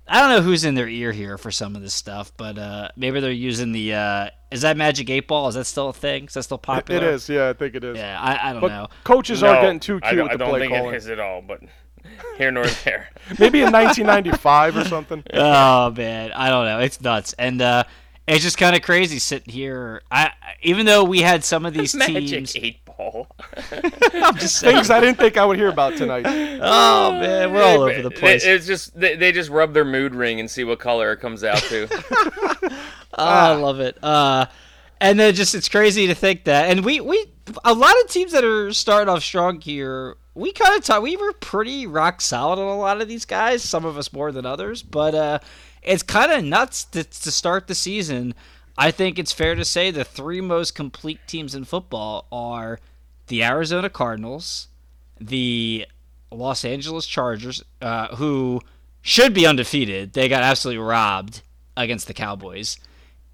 I 0.09 0.21
don't 0.21 0.31
know 0.31 0.43
who's 0.43 0.65
in 0.65 0.75
their 0.77 0.89
ear 0.89 1.13
here 1.13 1.37
for 1.37 1.51
some 1.51 1.75
of 1.75 1.83
this 1.83 1.95
stuff, 1.95 2.33
but 2.37 2.59
uh, 2.59 2.89
maybe 2.97 3.21
they're 3.21 3.31
using 3.33 3.73
the. 3.73 3.95
Uh, 3.95 4.31
is 4.53 4.63
that 4.63 4.77
Magic 4.77 5.11
Eight 5.11 5.27
Ball? 5.27 5.49
Is 5.49 5.57
that 5.57 5.65
still 5.65 5.89
a 5.89 5.93
thing? 5.93 6.27
Is 6.27 6.35
that 6.35 6.45
still 6.45 6.59
popular? 6.59 7.03
It 7.03 7.15
is. 7.15 7.29
Yeah, 7.29 7.49
I 7.49 7.53
think 7.55 7.75
it 7.75 7.83
is. 7.83 7.97
Yeah, 7.97 8.19
I, 8.21 8.51
I 8.51 8.53
don't 8.53 8.61
But 8.63 8.69
know. 8.69 8.87
coaches 9.05 9.43
No, 9.43 9.49
are 9.49 9.63
getting 9.63 9.81
too 9.81 9.99
cute 10.01 10.15
don't, 10.17 10.23
with 10.25 10.31
I 10.33 10.35
the 10.35 10.39
don't 10.39 10.51
play 10.51 10.61
think 10.61 10.73
calling. 10.75 10.95
it 10.95 10.99
is 10.99 11.09
at 11.09 11.19
all, 11.19 11.43
but 11.43 11.61
here 12.39 12.51
nor 12.53 12.67
there. 12.85 13.09
Maybe 13.39 13.59
in 13.63 13.73
1995 13.73 14.77
or 14.77 14.85
something. 14.85 15.23
oh 15.35 15.91
man, 15.91 16.31
I 16.33 16.51
don't 16.51 16.65
know. 16.67 16.79
It's 16.79 17.01
nuts, 17.01 17.33
and 17.39 17.61
uh, 17.61 17.83
it's 18.29 18.45
just 18.45 18.59
kind 18.59 18.77
of 18.77 18.83
crazy 18.83 19.19
sitting 19.19 19.53
here. 19.53 20.03
I 20.11 20.31
even 20.63 20.87
though 20.87 21.03
we 21.03 21.23
had 21.23 21.43
some 21.43 21.67
of 21.67 21.75
these 21.75 21.95
Magic 21.97 22.27
teams, 22.29 22.55
eight 22.57 22.85
ball. 22.97 23.29
I'm 24.15 24.37
just. 24.37 24.61
Things 24.61 24.91
I 24.91 25.01
didn't 25.01 25.19
think 25.19 25.37
I 25.37 25.45
would 25.45 25.57
hear 25.57 25.69
about 25.69 25.97
tonight. 25.97 26.27
Oh 26.63 27.13
man, 27.21 27.53
we're 27.53 27.63
all 27.63 27.83
over 27.83 28.03
the 28.03 28.09
It- 28.09 28.17
place. 28.17 28.45
It's 28.45 28.67
just 28.67 28.99
they, 28.99 29.15
they 29.17 29.31
just 29.33 29.51
rub 29.51 29.73
their 29.75 29.85
mood 29.85 30.15
ring 30.15 30.41
and 30.41 30.51
see 30.51 30.65
what 30.65 30.79
color 30.79 31.13
it 31.13 31.19
comes 31.21 31.45
out 31.45 31.59
to. 31.59 31.89
Oh, 33.19 33.25
I 33.25 33.55
love 33.55 33.81
it. 33.81 33.97
Uh, 34.03 34.45
and 35.01 35.19
then 35.19 35.35
just 35.35 35.55
it's 35.55 35.71
crazy 35.71 36.07
to 36.09 36.15
think 36.15 36.45
that, 36.45 36.69
and 36.71 36.85
we 36.85 37.01
we 37.01 37.25
a 37.65 37.73
lot 37.73 37.95
of 38.05 38.11
teams 38.11 38.33
that 38.33 38.45
are 38.45 38.73
starting 38.75 39.09
off 39.09 39.23
strong 39.23 39.61
here. 39.61 40.17
We 40.35 40.53
kind 40.53 40.77
of 40.77 40.85
thought 40.85 41.01
we 41.01 41.17
were 41.17 41.33
pretty 41.33 41.87
rock 41.87 42.21
solid 42.21 42.59
on 42.59 42.67
a 42.67 42.77
lot 42.79 43.01
of 43.01 43.09
these 43.09 43.25
guys. 43.25 43.63
Some 43.63 43.87
of 43.87 43.97
us 43.97 44.13
more 44.13 44.33
than 44.33 44.45
others, 44.45 44.83
but 44.83 45.15
uh, 45.15 45.39
it's 45.83 46.03
kind 46.03 46.31
of 46.31 46.45
nuts 46.45 46.85
to, 46.87 47.05
to 47.05 47.31
start 47.31 47.69
the 47.69 47.75
season. 47.75 48.35
I 48.79 48.91
think 48.91 49.19
it's 49.19 49.33
fair 49.33 49.55
to 49.55 49.65
say 49.65 49.91
the 49.91 50.05
three 50.05 50.41
most 50.41 50.75
complete 50.75 51.21
teams 51.27 51.55
in 51.55 51.65
football 51.65 52.27
are 52.31 52.79
the 53.29 53.43
Arizona 53.43 53.89
Cardinals, 53.89 54.69
the 55.21 55.87
Los 56.31 56.65
Angeles 56.65 57.07
Chargers, 57.07 57.63
uh, 57.81 58.15
who 58.17 58.61
should 59.01 59.33
be 59.33 59.47
undefeated. 59.47 60.13
They 60.13 60.29
got 60.29 60.43
absolutely 60.43 60.83
robbed 60.83 61.43
against 61.77 62.07
the 62.07 62.15
Cowboys, 62.15 62.77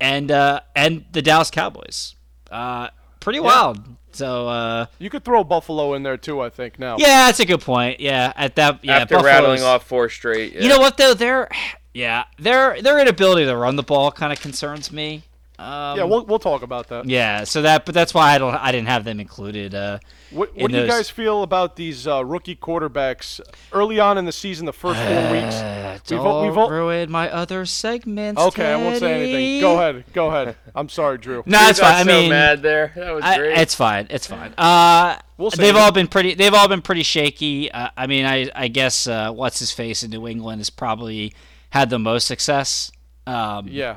and 0.00 0.30
uh, 0.30 0.60
and 0.76 1.04
the 1.12 1.22
Dallas 1.22 1.50
Cowboys. 1.50 2.14
Uh, 2.50 2.88
pretty 3.20 3.40
wild. 3.40 3.80
So 4.14 4.46
uh, 4.46 4.86
You 4.98 5.08
could 5.08 5.24
throw 5.24 5.42
Buffalo 5.42 5.94
in 5.94 6.02
there 6.02 6.18
too. 6.18 6.40
I 6.42 6.50
think 6.50 6.78
now. 6.78 6.96
yeah, 6.98 7.26
that's 7.26 7.40
a 7.40 7.46
good 7.46 7.62
point. 7.62 7.98
Yeah, 7.98 8.32
at 8.36 8.56
that 8.56 8.84
yeah, 8.84 8.98
After 8.98 9.14
Buffalo's- 9.16 9.24
rattling 9.32 9.62
off 9.62 9.86
four 9.86 10.08
straight. 10.10 10.52
You 10.54 10.68
know 10.68 10.78
what 10.78 10.96
though? 10.98 11.14
Their 11.14 11.48
yeah, 11.94 12.24
their 12.38 12.80
their 12.82 12.98
inability 13.00 13.46
to 13.46 13.56
run 13.56 13.76
the 13.76 13.82
ball 13.82 14.12
kind 14.12 14.32
of 14.32 14.40
concerns 14.40 14.92
me. 14.92 15.22
Um, 15.58 15.98
Yeah, 15.98 16.04
we'll 16.04 16.24
we'll 16.24 16.38
talk 16.38 16.62
about 16.62 16.88
that. 16.88 17.04
yeah, 17.06 17.44
so 17.44 17.62
that 17.62 17.84
but 17.86 17.94
that's 17.94 18.12
why 18.14 18.34
I 18.34 18.38
don't 18.38 18.54
I 18.54 18.72
didn't 18.72 18.88
have 18.88 19.04
them 19.04 19.20
included. 19.20 19.74
Uh, 19.74 19.98
What, 20.30 20.50
in 20.56 20.62
what 20.62 20.70
do 20.72 20.78
you 20.78 20.86
guys 20.86 21.10
feel 21.10 21.42
about 21.42 21.76
these 21.76 22.06
uh, 22.08 22.24
rookie 22.24 22.56
quarterbacks 22.56 23.38
early 23.70 24.00
on 24.00 24.16
in 24.18 24.24
the 24.24 24.32
season, 24.32 24.64
the 24.66 24.72
first 24.72 24.98
four 24.98 25.30
weeks? 25.32 25.54
uh, 25.56 25.98
We've 26.08 26.18
don't 26.18 26.26
al- 26.26 26.42
we've 26.48 26.56
al- 26.56 26.70
ruin 26.70 27.10
my 27.10 27.30
other 27.30 27.66
segments. 27.66 28.40
Okay, 28.40 28.72
I 28.72 28.76
won't 28.76 28.98
say 28.98 29.12
anything. 29.12 29.60
Go 29.60 29.74
ahead. 29.78 30.04
Go 30.14 30.28
ahead. 30.28 30.56
I'm 30.74 30.88
sorry, 30.88 31.18
Drew. 31.18 31.42
No, 31.46 31.60
You 31.60 31.68
it's 31.68 31.80
fine. 31.80 31.94
I 31.94 32.02
so 32.02 32.06
mean, 32.06 32.30
mad 32.30 32.62
there. 32.62 32.92
That 32.96 33.14
was 33.14 33.22
I, 33.24 33.36
great. 33.38 33.58
it's 33.58 33.74
fine. 33.74 34.06
It's 34.10 34.26
fine. 34.26 34.54
Uh, 34.56 35.18
We'll 35.38 35.50
they've 35.50 35.74
all 35.76 35.92
been 35.92 36.06
pretty. 36.08 36.34
They've 36.34 36.54
all 36.54 36.68
been 36.68 36.82
pretty 36.82 37.02
shaky. 37.02 37.70
Uh, 37.70 37.88
I 37.96 38.06
mean, 38.06 38.24
I 38.24 38.48
I 38.54 38.68
guess 38.68 39.06
uh, 39.08 39.32
what's 39.32 39.58
his 39.58 39.70
face 39.72 40.02
in 40.02 40.10
New 40.10 40.26
England 40.28 40.60
has 40.60 40.70
probably 40.70 41.34
had 41.70 41.90
the 41.90 41.98
most 41.98 42.26
success. 42.26 42.90
Um, 43.26 43.66
Yeah. 43.68 43.96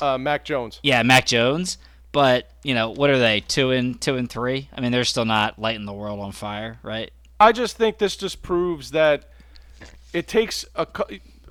Uh, 0.00 0.18
Mac 0.18 0.44
Jones. 0.44 0.80
yeah, 0.82 1.02
Mac 1.02 1.26
Jones. 1.26 1.78
But 2.12 2.50
you 2.62 2.74
know, 2.74 2.90
what 2.90 3.10
are 3.10 3.18
they? 3.18 3.40
Two 3.40 3.70
and 3.70 4.00
two 4.00 4.16
and 4.16 4.28
three. 4.28 4.68
I 4.76 4.80
mean, 4.80 4.92
they're 4.92 5.04
still 5.04 5.24
not 5.24 5.58
lighting 5.58 5.86
the 5.86 5.92
world 5.94 6.20
on 6.20 6.32
fire, 6.32 6.78
right? 6.82 7.10
I 7.40 7.52
just 7.52 7.76
think 7.76 7.98
this 7.98 8.16
just 8.16 8.42
proves 8.42 8.90
that 8.90 9.30
it 10.12 10.28
takes 10.28 10.64
a, 10.76 10.86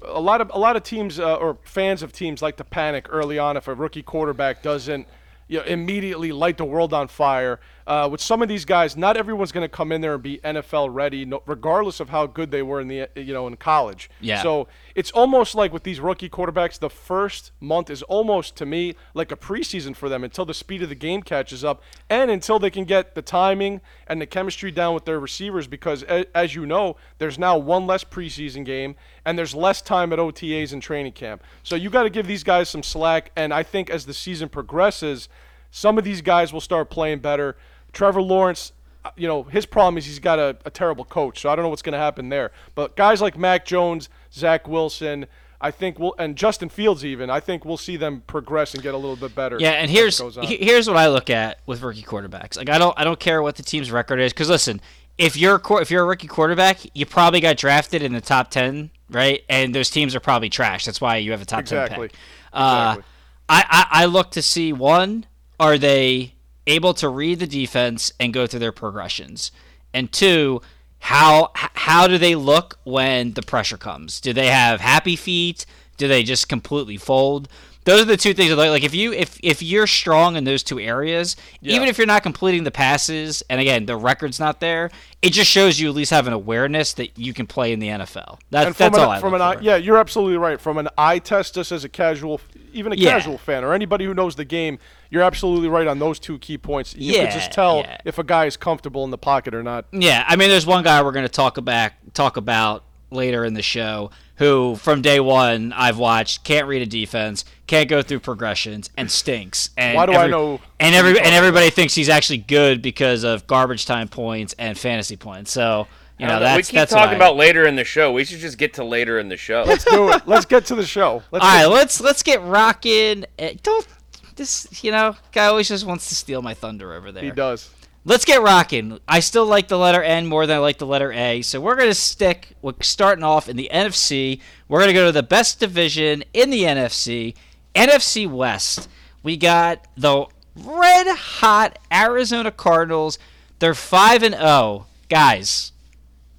a 0.05 0.21
lot 0.21 0.39
of 0.39 0.51
a 0.53 0.59
lot 0.59 0.75
of 0.75 0.83
teams 0.83 1.19
uh, 1.19 1.35
or 1.35 1.57
fans 1.63 2.03
of 2.03 2.13
teams 2.13 2.41
like 2.41 2.57
to 2.57 2.63
panic 2.63 3.07
early 3.09 3.39
on 3.39 3.57
if 3.57 3.67
a 3.67 3.73
rookie 3.73 4.03
quarterback 4.03 4.61
doesn't 4.61 5.07
you 5.47 5.57
know, 5.57 5.63
immediately 5.65 6.31
light 6.31 6.57
the 6.57 6.65
world 6.65 6.93
on 6.93 7.07
fire. 7.07 7.59
Uh, 7.91 8.07
with 8.07 8.21
some 8.21 8.41
of 8.41 8.47
these 8.47 8.63
guys, 8.63 8.95
not 8.95 9.17
everyone's 9.17 9.51
going 9.51 9.65
to 9.65 9.69
come 9.69 9.91
in 9.91 9.99
there 9.99 10.13
and 10.13 10.23
be 10.23 10.37
NFL 10.45 10.93
ready, 10.93 11.25
no, 11.25 11.43
regardless 11.45 11.99
of 11.99 12.07
how 12.07 12.25
good 12.25 12.49
they 12.49 12.61
were 12.61 12.79
in 12.79 12.87
the 12.87 13.09
you 13.17 13.33
know 13.33 13.47
in 13.47 13.57
college. 13.57 14.09
Yeah. 14.21 14.41
So 14.41 14.69
it's 14.95 15.11
almost 15.11 15.55
like 15.55 15.73
with 15.73 15.83
these 15.83 15.99
rookie 15.99 16.29
quarterbacks, 16.29 16.79
the 16.79 16.89
first 16.89 17.51
month 17.59 17.89
is 17.89 18.01
almost 18.03 18.55
to 18.55 18.65
me 18.65 18.95
like 19.13 19.33
a 19.33 19.35
preseason 19.35 19.93
for 19.93 20.07
them 20.07 20.23
until 20.23 20.45
the 20.45 20.53
speed 20.53 20.81
of 20.83 20.87
the 20.87 20.95
game 20.95 21.21
catches 21.21 21.65
up 21.65 21.83
and 22.09 22.31
until 22.31 22.59
they 22.59 22.69
can 22.69 22.85
get 22.85 23.13
the 23.13 23.21
timing 23.21 23.81
and 24.07 24.21
the 24.21 24.25
chemistry 24.25 24.71
down 24.71 24.93
with 24.93 25.03
their 25.03 25.19
receivers. 25.19 25.67
Because 25.67 26.03
a, 26.03 26.25
as 26.33 26.55
you 26.55 26.65
know, 26.65 26.95
there's 27.17 27.37
now 27.37 27.57
one 27.57 27.87
less 27.87 28.05
preseason 28.05 28.63
game 28.63 28.95
and 29.25 29.37
there's 29.37 29.53
less 29.53 29.81
time 29.81 30.13
at 30.13 30.19
OTAs 30.19 30.71
and 30.71 30.81
training 30.81 31.11
camp. 31.11 31.43
So 31.63 31.75
you 31.75 31.89
got 31.89 32.03
to 32.03 32.09
give 32.09 32.25
these 32.25 32.45
guys 32.45 32.69
some 32.69 32.83
slack. 32.83 33.33
And 33.35 33.53
I 33.53 33.63
think 33.63 33.89
as 33.89 34.05
the 34.05 34.13
season 34.13 34.47
progresses, 34.47 35.27
some 35.71 35.97
of 35.97 36.05
these 36.05 36.21
guys 36.21 36.53
will 36.53 36.61
start 36.61 36.89
playing 36.89 37.19
better. 37.19 37.57
Trevor 37.93 38.21
Lawrence, 38.21 38.71
uh, 39.03 39.09
you 39.15 39.27
know, 39.27 39.43
his 39.43 39.65
problem 39.65 39.97
is 39.97 40.05
he's 40.05 40.19
got 40.19 40.39
a, 40.39 40.57
a 40.65 40.69
terrible 40.69 41.05
coach, 41.05 41.39
so 41.41 41.49
I 41.49 41.55
don't 41.55 41.63
know 41.63 41.69
what's 41.69 41.81
going 41.81 41.93
to 41.93 41.99
happen 41.99 42.29
there. 42.29 42.51
But 42.75 42.95
guys 42.95 43.21
like 43.21 43.37
Mac 43.37 43.65
Jones, 43.65 44.09
Zach 44.33 44.67
Wilson, 44.67 45.25
I 45.59 45.71
think 45.71 45.99
we'll, 45.99 46.15
and 46.17 46.35
Justin 46.35 46.69
Fields 46.69 47.03
even, 47.05 47.29
I 47.29 47.39
think 47.39 47.65
we'll 47.65 47.77
see 47.77 47.95
them 47.97 48.23
progress 48.27 48.73
and 48.73 48.81
get 48.81 48.93
a 48.93 48.97
little 48.97 49.15
bit 49.15 49.35
better. 49.35 49.57
Yeah, 49.59 49.71
and 49.71 49.89
here's 49.91 50.19
goes 50.19 50.37
on. 50.37 50.45
he- 50.45 50.57
here's 50.57 50.87
what 50.87 50.97
I 50.97 51.07
look 51.09 51.29
at 51.29 51.59
with 51.65 51.81
rookie 51.81 52.01
quarterbacks. 52.03 52.57
Like 52.57 52.69
I 52.69 52.77
don't 52.77 52.97
I 52.99 53.03
don't 53.03 53.19
care 53.19 53.41
what 53.43 53.55
the 53.57 53.63
team's 53.63 53.91
record 53.91 54.19
is 54.19 54.33
because 54.33 54.49
listen, 54.49 54.81
if 55.19 55.37
you're 55.37 55.57
a 55.63 55.73
if 55.77 55.91
you're 55.91 56.03
a 56.03 56.07
rookie 56.07 56.27
quarterback, 56.27 56.79
you 56.95 57.05
probably 57.05 57.41
got 57.41 57.57
drafted 57.57 58.01
in 58.01 58.13
the 58.13 58.21
top 58.21 58.49
ten, 58.49 58.89
right? 59.11 59.43
And 59.49 59.75
those 59.75 59.89
teams 59.91 60.15
are 60.15 60.19
probably 60.19 60.49
trash. 60.49 60.85
That's 60.85 60.99
why 61.01 61.17
you 61.17 61.29
have 61.31 61.41
a 61.43 61.45
top 61.45 61.59
Exactly. 61.59 61.95
ten 61.95 62.09
pick. 62.09 62.17
Uh, 62.53 62.95
Exactly. 62.97 63.03
I, 63.49 63.65
I 63.69 64.03
I 64.03 64.05
look 64.05 64.31
to 64.31 64.41
see 64.41 64.73
one, 64.73 65.25
are 65.59 65.77
they 65.77 66.33
able 66.67 66.93
to 66.95 67.09
read 67.09 67.39
the 67.39 67.47
defense 67.47 68.11
and 68.19 68.33
go 68.33 68.47
through 68.47 68.59
their 68.59 68.71
progressions, 68.71 69.51
and 69.93 70.11
two. 70.11 70.61
How 71.03 71.49
how 71.55 72.05
do 72.05 72.19
they 72.19 72.35
look 72.35 72.77
when 72.83 73.33
the 73.33 73.41
pressure 73.41 73.77
comes? 73.77 74.21
Do 74.21 74.33
they 74.33 74.47
have 74.47 74.79
happy 74.79 75.15
feet? 75.15 75.65
Do 75.97 76.07
they 76.07 76.21
just 76.21 76.47
completely 76.47 76.97
fold? 76.97 77.47
Those 77.83 78.01
are 78.01 78.05
the 78.05 78.17
two 78.17 78.33
things. 78.33 78.51
Like, 78.53 78.69
like 78.69 78.83
if 78.83 78.93
you 78.93 79.11
if 79.11 79.39
if 79.41 79.63
you're 79.63 79.87
strong 79.87 80.35
in 80.35 80.43
those 80.43 80.61
two 80.61 80.79
areas, 80.79 81.35
even 81.61 81.87
if 81.87 81.97
you're 81.97 82.05
not 82.07 82.21
completing 82.21 82.63
the 82.63 82.71
passes, 82.71 83.41
and 83.49 83.59
again 83.59 83.85
the 83.87 83.95
record's 83.97 84.39
not 84.39 84.59
there, 84.59 84.91
it 85.21 85.31
just 85.33 85.49
shows 85.49 85.79
you 85.79 85.89
at 85.89 85.95
least 85.95 86.11
have 86.11 86.27
an 86.27 86.33
awareness 86.33 86.93
that 86.93 87.17
you 87.17 87.33
can 87.33 87.47
play 87.47 87.73
in 87.73 87.79
the 87.79 87.87
NFL. 87.87 88.39
That's 88.51 88.77
that's 88.77 88.97
an, 88.97 89.03
all 89.03 89.09
I 89.09 89.19
from 89.19 89.33
an 89.33 89.41
eye, 89.41 89.57
yeah, 89.61 89.77
you're 89.77 89.97
absolutely 89.97 90.37
right. 90.37 90.61
From 90.61 90.77
an 90.77 90.89
eye 90.97 91.19
test, 91.19 91.55
just 91.55 91.71
as 91.71 91.83
a 91.83 91.89
casual, 91.89 92.39
even 92.71 92.93
a 92.93 92.95
Yeah. 92.95 93.11
casual 93.13 93.37
fan 93.39 93.63
or 93.63 93.73
anybody 93.73 94.05
who 94.05 94.13
knows 94.13 94.35
the 94.35 94.45
game, 94.45 94.77
you're 95.09 95.23
absolutely 95.23 95.67
right 95.67 95.87
on 95.87 95.97
those 95.97 96.19
two 96.19 96.37
key 96.37 96.59
points. 96.59 96.95
You 96.95 97.13
Yeah, 97.13 97.23
can 97.23 97.31
just 97.39 97.51
tell 97.51 97.79
yeah. 97.79 97.97
if 98.05 98.19
a 98.19 98.23
guy 98.23 98.45
is 98.45 98.57
comfortable 98.57 99.03
in 99.05 99.09
the 99.09 99.17
pocket 99.17 99.55
or 99.55 99.63
not. 99.63 99.85
Yeah, 99.91 100.23
I 100.27 100.35
mean, 100.35 100.49
there's 100.49 100.67
one 100.67 100.83
guy 100.83 101.01
we're 101.01 101.11
going 101.13 101.25
to 101.25 101.29
talk 101.29 101.57
about 101.57 101.91
talk 102.13 102.37
about 102.37 102.83
later 103.09 103.43
in 103.43 103.53
the 103.55 103.61
show 103.61 104.09
who, 104.41 104.75
from 104.75 105.03
day 105.03 105.19
one, 105.19 105.71
I've 105.71 105.99
watched 105.99 106.43
can't 106.43 106.65
read 106.67 106.81
a 106.81 106.85
defense, 106.87 107.45
can't 107.67 107.87
go 107.87 108.01
through 108.01 108.21
progressions, 108.21 108.89
and 108.97 109.09
stinks. 109.09 109.69
And 109.77 109.95
Why 109.95 110.07
do 110.07 110.13
I 110.13 110.25
know 110.27 110.59
And 110.79 110.95
every 110.95 111.11
and 111.19 111.19
talking 111.19 111.33
everybody 111.35 111.69
thinks 111.69 111.93
he's 111.93 112.09
actually 112.09 112.39
good 112.39 112.81
because 112.81 113.23
of 113.23 113.45
garbage 113.45 113.85
time 113.85 114.07
points 114.07 114.55
and 114.57 114.75
fantasy 114.77 115.15
points. 115.15 115.51
So 115.51 115.87
you 116.17 116.25
know 116.25 116.33
I 116.33 116.39
don't 116.39 116.41
that's 116.43 116.57
we 116.69 116.71
keep 116.71 116.79
that's 116.79 116.91
talking 116.91 117.15
about 117.15 117.35
later 117.35 117.67
in 117.67 117.75
the 117.75 117.83
show. 117.83 118.11
We 118.11 118.23
should 118.25 118.39
just 118.39 118.57
get 118.57 118.73
to 118.75 118.83
later 118.83 119.19
in 119.19 119.29
the 119.29 119.37
show. 119.37 119.63
Let's 119.65 119.85
do 119.85 120.11
it. 120.11 120.23
Let's 120.27 120.45
get 120.45 120.65
to 120.65 120.75
the 120.75 120.85
show. 120.85 121.21
Let's 121.31 121.45
All 121.45 121.51
get- 121.51 121.63
right, 121.63 121.65
let's 121.67 122.01
let's 122.01 122.23
get 122.23 122.41
rocking. 122.41 123.25
Eh, 123.37 123.53
Don't 123.61 123.87
this 124.35 124.83
you 124.83 124.91
know 124.91 125.15
guy 125.31 125.45
always 125.45 125.67
just 125.67 125.85
wants 125.85 126.09
to 126.09 126.15
steal 126.15 126.41
my 126.41 126.55
thunder 126.55 126.93
over 126.93 127.11
there. 127.11 127.23
he 127.23 127.29
does. 127.31 127.69
Let's 128.03 128.25
get 128.25 128.41
rocking. 128.41 128.99
I 129.07 129.19
still 129.19 129.45
like 129.45 129.67
the 129.67 129.77
letter 129.77 130.01
N 130.01 130.25
more 130.25 130.47
than 130.47 130.57
I 130.57 130.59
like 130.59 130.79
the 130.79 130.87
letter 130.87 131.11
A, 131.11 131.43
so 131.43 131.61
we're 131.61 131.75
gonna 131.75 131.93
stick. 131.93 132.55
We're 132.61 132.73
starting 132.81 133.23
off 133.23 133.47
in 133.47 133.57
the 133.57 133.69
NFC. 133.71 134.41
We're 134.67 134.79
gonna 134.79 134.93
go 134.93 135.05
to 135.05 135.11
the 135.11 135.21
best 135.21 135.59
division 135.59 136.23
in 136.33 136.49
the 136.49 136.63
NFC, 136.63 137.35
NFC 137.75 138.27
West. 138.29 138.89
We 139.21 139.37
got 139.37 139.85
the 139.95 140.25
red 140.55 141.15
hot 141.15 141.77
Arizona 141.93 142.49
Cardinals. 142.49 143.19
They're 143.59 143.75
five 143.75 144.23
and 144.23 144.33
zero, 144.33 144.87
guys. 145.07 145.71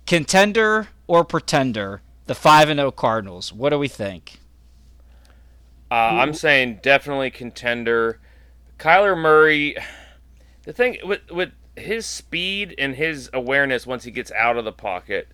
Contender 0.05 0.89
or 1.07 1.25
pretender? 1.25 2.03
The 2.27 2.35
five 2.35 2.71
and 2.71 2.79
zero 2.79 2.91
Cardinals. 2.91 3.53
What 3.53 3.71
do 3.71 3.79
we 3.79 3.87
think? 3.87 4.41
Uh, 5.93 5.95
I'm 5.95 6.35
saying 6.35 6.81
definitely 6.83 7.31
contender. 7.31 8.19
Kyler 8.81 9.17
Murray. 9.17 9.77
The 10.65 10.73
thing 10.73 10.99
with 11.05 11.31
with 11.31 11.53
his 11.77 12.07
speed 12.07 12.75
and 12.79 12.95
his 12.95 13.31
awareness 13.33 13.87
once 13.87 14.05
he 14.05 14.11
gets 14.11 14.31
out 14.33 14.57
of 14.57 14.65
the 14.65 14.73
pocket. 14.73 15.29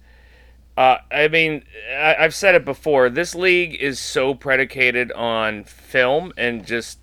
Uh, 0.77 0.99
I 1.11 1.27
mean, 1.27 1.65
I, 1.91 2.17
I've 2.21 2.35
said 2.35 2.55
it 2.55 2.65
before. 2.65 3.11
This 3.11 3.35
league 3.35 3.75
is 3.75 3.99
so 3.99 4.33
predicated 4.35 5.11
on 5.13 5.65
film 5.65 6.33
and 6.37 6.65
just 6.65 7.01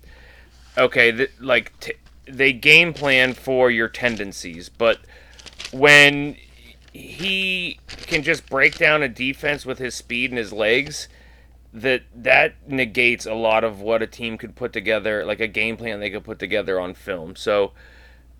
okay, 0.78 1.12
th- 1.12 1.32
like 1.40 1.78
t- 1.80 1.92
they 2.26 2.52
game 2.52 2.92
plan 2.92 3.34
for 3.34 3.70
your 3.70 3.88
tendencies, 3.88 4.68
but 4.68 5.00
when 5.72 6.36
he 6.92 7.78
can 8.06 8.22
just 8.22 8.48
break 8.48 8.78
down 8.78 9.02
a 9.02 9.08
defense 9.08 9.66
with 9.66 9.78
his 9.78 9.94
speed 9.94 10.30
and 10.30 10.38
his 10.38 10.52
legs, 10.52 11.08
that 11.72 12.02
that 12.14 12.54
negates 12.66 13.26
a 13.26 13.34
lot 13.34 13.62
of 13.62 13.80
what 13.80 14.02
a 14.02 14.06
team 14.06 14.38
could 14.38 14.56
put 14.56 14.72
together, 14.72 15.24
like 15.24 15.40
a 15.40 15.46
game 15.46 15.76
plan 15.76 16.00
they 16.00 16.10
could 16.10 16.24
put 16.24 16.38
together 16.38 16.80
on 16.80 16.94
film. 16.94 17.36
So 17.36 17.72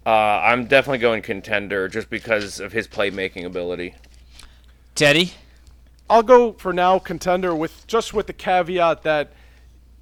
uh, 0.07 0.41
I'm 0.45 0.67
definitely 0.67 0.99
going 0.99 1.21
contender 1.21 1.89
just 1.89 2.09
because 2.09 2.61
of 2.61 2.73
his 2.73 2.87
playmaking 2.87 3.45
ability. 3.45 3.97
Teddy, 4.95 5.33
I'll 6.09 6.23
go 6.23 6.53
for 6.53 6.73
now 6.73 7.01
contender 7.01 7.55
with 7.55 7.87
just 7.89 8.15
with 8.15 8.29
the 8.29 8.33
caveat 8.33 9.03
that 9.03 9.33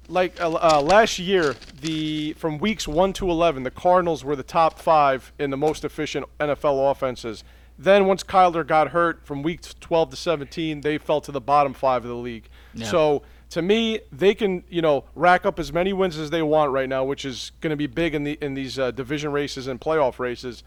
like 0.07 0.39
uh, 0.39 0.51
uh, 0.51 0.81
last 0.81 1.17
year, 1.17 1.55
the 1.81 2.33
from 2.33 2.59
weeks 2.59 2.87
one 2.87 3.13
to 3.13 3.29
eleven, 3.29 3.63
the 3.63 3.71
Cardinals 3.71 4.23
were 4.23 4.35
the 4.35 4.43
top 4.43 4.77
five 4.77 5.33
in 5.39 5.49
the 5.49 5.57
most 5.57 5.83
efficient 5.83 6.25
NFL 6.39 6.91
offenses. 6.91 7.43
Then 7.77 8.05
once 8.05 8.23
Kyler 8.23 8.65
got 8.65 8.89
hurt, 8.89 9.25
from 9.25 9.43
week 9.43 9.59
12 9.81 10.11
to 10.11 10.15
17, 10.15 10.79
they 10.79 10.97
fell 10.97 11.19
to 11.19 11.31
the 11.33 11.41
bottom 11.41 11.73
five 11.73 12.05
of 12.05 12.09
the 12.09 12.15
league. 12.15 12.47
Yeah. 12.73 12.87
So 12.87 13.23
to 13.51 13.61
me, 13.61 13.99
they 14.11 14.33
can 14.33 14.63
you 14.69 14.81
know 14.81 15.05
rack 15.15 15.45
up 15.45 15.59
as 15.59 15.71
many 15.71 15.93
wins 15.93 16.17
as 16.17 16.29
they 16.29 16.41
want 16.41 16.71
right 16.71 16.89
now, 16.89 17.03
which 17.03 17.25
is 17.25 17.51
going 17.61 17.71
to 17.71 17.77
be 17.77 17.87
big 17.87 18.15
in 18.15 18.23
the 18.23 18.37
in 18.41 18.53
these 18.53 18.77
uh, 18.79 18.91
division 18.91 19.31
races 19.31 19.67
and 19.67 19.79
playoff 19.79 20.19
races. 20.19 20.63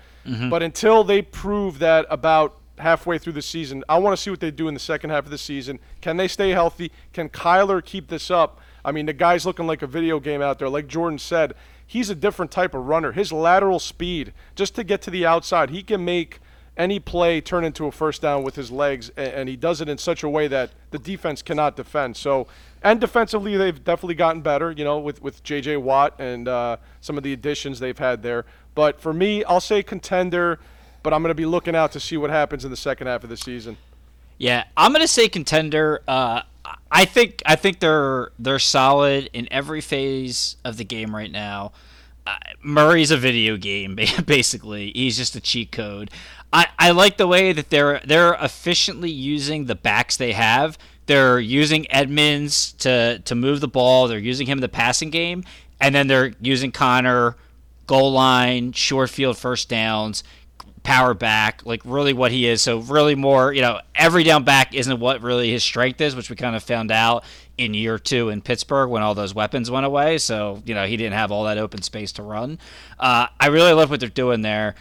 But 0.50 0.62
until 0.62 1.04
they 1.04 1.22
prove 1.22 1.78
that 1.78 2.06
about 2.10 2.58
halfway 2.78 3.18
through 3.18 3.32
the 3.32 3.42
season, 3.42 3.82
I 3.88 3.98
want 3.98 4.16
to 4.16 4.22
see 4.22 4.30
what 4.30 4.40
they 4.40 4.50
do 4.50 4.68
in 4.68 4.74
the 4.74 4.80
second 4.80 5.10
half 5.10 5.24
of 5.24 5.30
the 5.30 5.38
season. 5.38 5.80
Can 6.00 6.16
they 6.16 6.28
stay 6.28 6.50
healthy? 6.50 6.92
Can 7.12 7.28
Kyler 7.28 7.84
keep 7.84 8.08
this 8.08 8.30
up? 8.30 8.60
I 8.84 8.92
mean, 8.92 9.06
the 9.06 9.12
guy's 9.12 9.44
looking 9.44 9.66
like 9.66 9.82
a 9.82 9.86
video 9.86 10.20
game 10.20 10.40
out 10.40 10.58
there. 10.58 10.68
Like 10.68 10.86
Jordan 10.86 11.18
said, 11.18 11.54
he's 11.86 12.10
a 12.10 12.14
different 12.14 12.50
type 12.50 12.74
of 12.74 12.86
runner. 12.86 13.12
His 13.12 13.32
lateral 13.32 13.78
speed, 13.78 14.32
just 14.54 14.74
to 14.76 14.84
get 14.84 15.02
to 15.02 15.10
the 15.10 15.26
outside, 15.26 15.70
he 15.70 15.82
can 15.82 16.04
make 16.04 16.40
any 16.76 17.00
play 17.00 17.40
turn 17.40 17.64
into 17.64 17.86
a 17.86 17.92
first 17.92 18.22
down 18.22 18.44
with 18.44 18.54
his 18.54 18.70
legs, 18.70 19.10
and, 19.16 19.28
and 19.28 19.48
he 19.48 19.56
does 19.56 19.80
it 19.80 19.88
in 19.88 19.98
such 19.98 20.22
a 20.22 20.28
way 20.28 20.46
that 20.46 20.70
the 20.92 20.98
defense 20.98 21.42
cannot 21.42 21.74
defend. 21.74 22.16
So, 22.16 22.46
and 22.82 23.00
defensively, 23.00 23.56
they've 23.56 23.82
definitely 23.82 24.14
gotten 24.14 24.40
better, 24.40 24.70
you 24.70 24.84
know, 24.84 24.98
with, 24.98 25.22
with 25.22 25.42
J.J. 25.42 25.78
Watt 25.78 26.14
and 26.18 26.48
uh, 26.48 26.76
some 27.00 27.16
of 27.16 27.22
the 27.22 27.32
additions 27.32 27.80
they've 27.80 27.98
had 27.98 28.22
there. 28.22 28.44
But 28.74 29.00
for 29.00 29.12
me, 29.12 29.44
I'll 29.44 29.60
say 29.60 29.82
contender, 29.82 30.58
but 31.02 31.12
I'm 31.12 31.22
going 31.22 31.30
to 31.30 31.34
be 31.34 31.46
looking 31.46 31.74
out 31.74 31.92
to 31.92 32.00
see 32.00 32.16
what 32.16 32.30
happens 32.30 32.64
in 32.64 32.70
the 32.70 32.76
second 32.76 33.06
half 33.06 33.24
of 33.24 33.30
the 33.30 33.36
season. 33.36 33.76
Yeah, 34.38 34.64
I'm 34.76 34.92
gonna 34.92 35.08
say 35.08 35.28
contender. 35.28 36.00
Uh, 36.06 36.42
I 36.90 37.04
think 37.04 37.42
I 37.44 37.56
think 37.56 37.80
they're 37.80 38.30
they're 38.38 38.60
solid 38.60 39.28
in 39.32 39.48
every 39.50 39.80
phase 39.80 40.56
of 40.64 40.76
the 40.76 40.84
game 40.84 41.14
right 41.14 41.30
now. 41.30 41.72
Uh, 42.24 42.36
Murray's 42.62 43.10
a 43.10 43.16
video 43.16 43.56
game, 43.56 43.96
basically. 44.26 44.92
He's 44.94 45.16
just 45.16 45.34
a 45.34 45.40
cheat 45.40 45.72
code. 45.72 46.10
I, 46.52 46.66
I 46.78 46.90
like 46.92 47.16
the 47.16 47.26
way 47.26 47.52
that 47.52 47.70
they're 47.70 48.00
they're 48.04 48.34
efficiently 48.34 49.10
using 49.10 49.64
the 49.64 49.74
backs 49.74 50.16
they 50.16 50.32
have. 50.32 50.78
They're 51.08 51.40
using 51.40 51.90
Edmonds 51.90 52.72
to 52.80 53.18
to 53.20 53.34
move 53.34 53.60
the 53.60 53.68
ball. 53.68 54.08
They're 54.08 54.18
using 54.18 54.46
him 54.46 54.58
in 54.58 54.62
the 54.62 54.68
passing 54.68 55.08
game, 55.08 55.42
and 55.80 55.94
then 55.94 56.06
they're 56.06 56.34
using 56.40 56.70
Connor 56.70 57.36
goal 57.86 58.12
line, 58.12 58.72
short 58.72 59.08
field 59.08 59.38
first 59.38 59.70
downs, 59.70 60.22
power 60.82 61.14
back, 61.14 61.64
like 61.64 61.80
really 61.84 62.12
what 62.12 62.30
he 62.30 62.46
is. 62.46 62.60
So 62.60 62.80
really 62.80 63.14
more, 63.14 63.54
you 63.54 63.62
know, 63.62 63.80
every 63.94 64.22
down 64.22 64.44
back 64.44 64.74
isn't 64.74 65.00
what 65.00 65.22
really 65.22 65.50
his 65.50 65.64
strength 65.64 65.98
is, 66.02 66.14
which 66.14 66.28
we 66.28 66.36
kind 66.36 66.54
of 66.54 66.62
found 66.62 66.92
out 66.92 67.24
in 67.56 67.72
year 67.72 67.98
two 67.98 68.28
in 68.28 68.42
Pittsburgh 68.42 68.90
when 68.90 69.02
all 69.02 69.14
those 69.14 69.34
weapons 69.34 69.70
went 69.70 69.86
away. 69.86 70.18
So 70.18 70.62
you 70.66 70.74
know 70.74 70.86
he 70.86 70.96
didn't 70.96 71.14
have 71.14 71.32
all 71.32 71.44
that 71.44 71.58
open 71.58 71.82
space 71.82 72.12
to 72.12 72.22
run. 72.22 72.58
Uh, 72.98 73.28
I 73.40 73.46
really 73.46 73.72
love 73.72 73.90
what 73.90 74.00
they're 74.00 74.08
doing 74.10 74.42
there. 74.42 74.74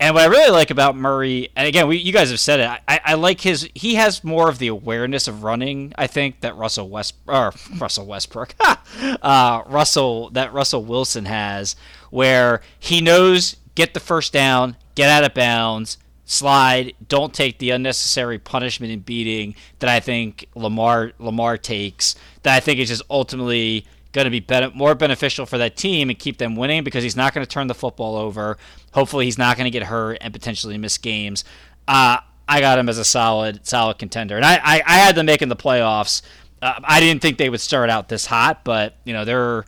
And 0.00 0.14
what 0.14 0.22
I 0.22 0.26
really 0.28 0.50
like 0.50 0.70
about 0.70 0.96
Murray, 0.96 1.50
and 1.54 1.68
again, 1.68 1.86
we, 1.86 1.98
you 1.98 2.10
guys 2.10 2.30
have 2.30 2.40
said 2.40 2.58
it, 2.58 2.80
I, 2.88 3.00
I 3.04 3.14
like 3.14 3.42
his. 3.42 3.68
He 3.74 3.96
has 3.96 4.24
more 4.24 4.48
of 4.48 4.58
the 4.58 4.68
awareness 4.68 5.28
of 5.28 5.44
running. 5.44 5.92
I 5.98 6.06
think 6.06 6.40
that 6.40 6.56
Russell 6.56 6.88
West 6.88 7.16
or 7.26 7.52
Russell 7.78 8.06
Westbrook, 8.06 8.54
uh, 9.22 9.62
Russell 9.66 10.30
that 10.30 10.54
Russell 10.54 10.82
Wilson 10.86 11.26
has, 11.26 11.76
where 12.08 12.62
he 12.78 13.02
knows 13.02 13.56
get 13.74 13.92
the 13.92 14.00
first 14.00 14.32
down, 14.32 14.76
get 14.94 15.10
out 15.10 15.22
of 15.22 15.34
bounds, 15.34 15.98
slide, 16.24 16.94
don't 17.06 17.34
take 17.34 17.58
the 17.58 17.68
unnecessary 17.68 18.38
punishment 18.38 18.90
and 18.92 19.04
beating 19.04 19.54
that 19.80 19.90
I 19.90 20.00
think 20.00 20.46
Lamar 20.54 21.12
Lamar 21.18 21.58
takes. 21.58 22.14
That 22.42 22.56
I 22.56 22.60
think 22.60 22.80
is 22.80 22.88
just 22.88 23.02
ultimately 23.10 23.86
going 24.12 24.24
to 24.24 24.30
be 24.30 24.40
better, 24.40 24.70
more 24.74 24.94
beneficial 24.94 25.46
for 25.46 25.58
that 25.58 25.76
team 25.76 26.10
and 26.10 26.18
keep 26.18 26.38
them 26.38 26.56
winning 26.56 26.82
because 26.84 27.02
he's 27.02 27.16
not 27.16 27.32
going 27.34 27.44
to 27.46 27.50
turn 27.50 27.66
the 27.68 27.74
football 27.74 28.16
over. 28.16 28.58
Hopefully, 28.92 29.24
he's 29.26 29.38
not 29.38 29.56
going 29.56 29.64
to 29.66 29.70
get 29.70 29.84
hurt 29.84 30.18
and 30.20 30.32
potentially 30.32 30.76
miss 30.78 30.98
games. 30.98 31.44
Uh, 31.86 32.18
I 32.48 32.60
got 32.60 32.78
him 32.78 32.88
as 32.88 32.98
a 32.98 33.04
solid, 33.04 33.66
solid 33.66 33.98
contender, 33.98 34.36
and 34.36 34.44
I, 34.44 34.56
I, 34.56 34.82
I 34.86 34.94
had 34.98 35.14
them 35.14 35.26
making 35.26 35.48
the 35.48 35.56
playoffs. 35.56 36.22
Uh, 36.60 36.74
I 36.82 36.98
didn't 37.00 37.22
think 37.22 37.38
they 37.38 37.48
would 37.48 37.60
start 37.60 37.88
out 37.90 38.08
this 38.08 38.26
hot, 38.26 38.64
but 38.64 38.96
you 39.04 39.12
know 39.12 39.24
they're 39.24 39.64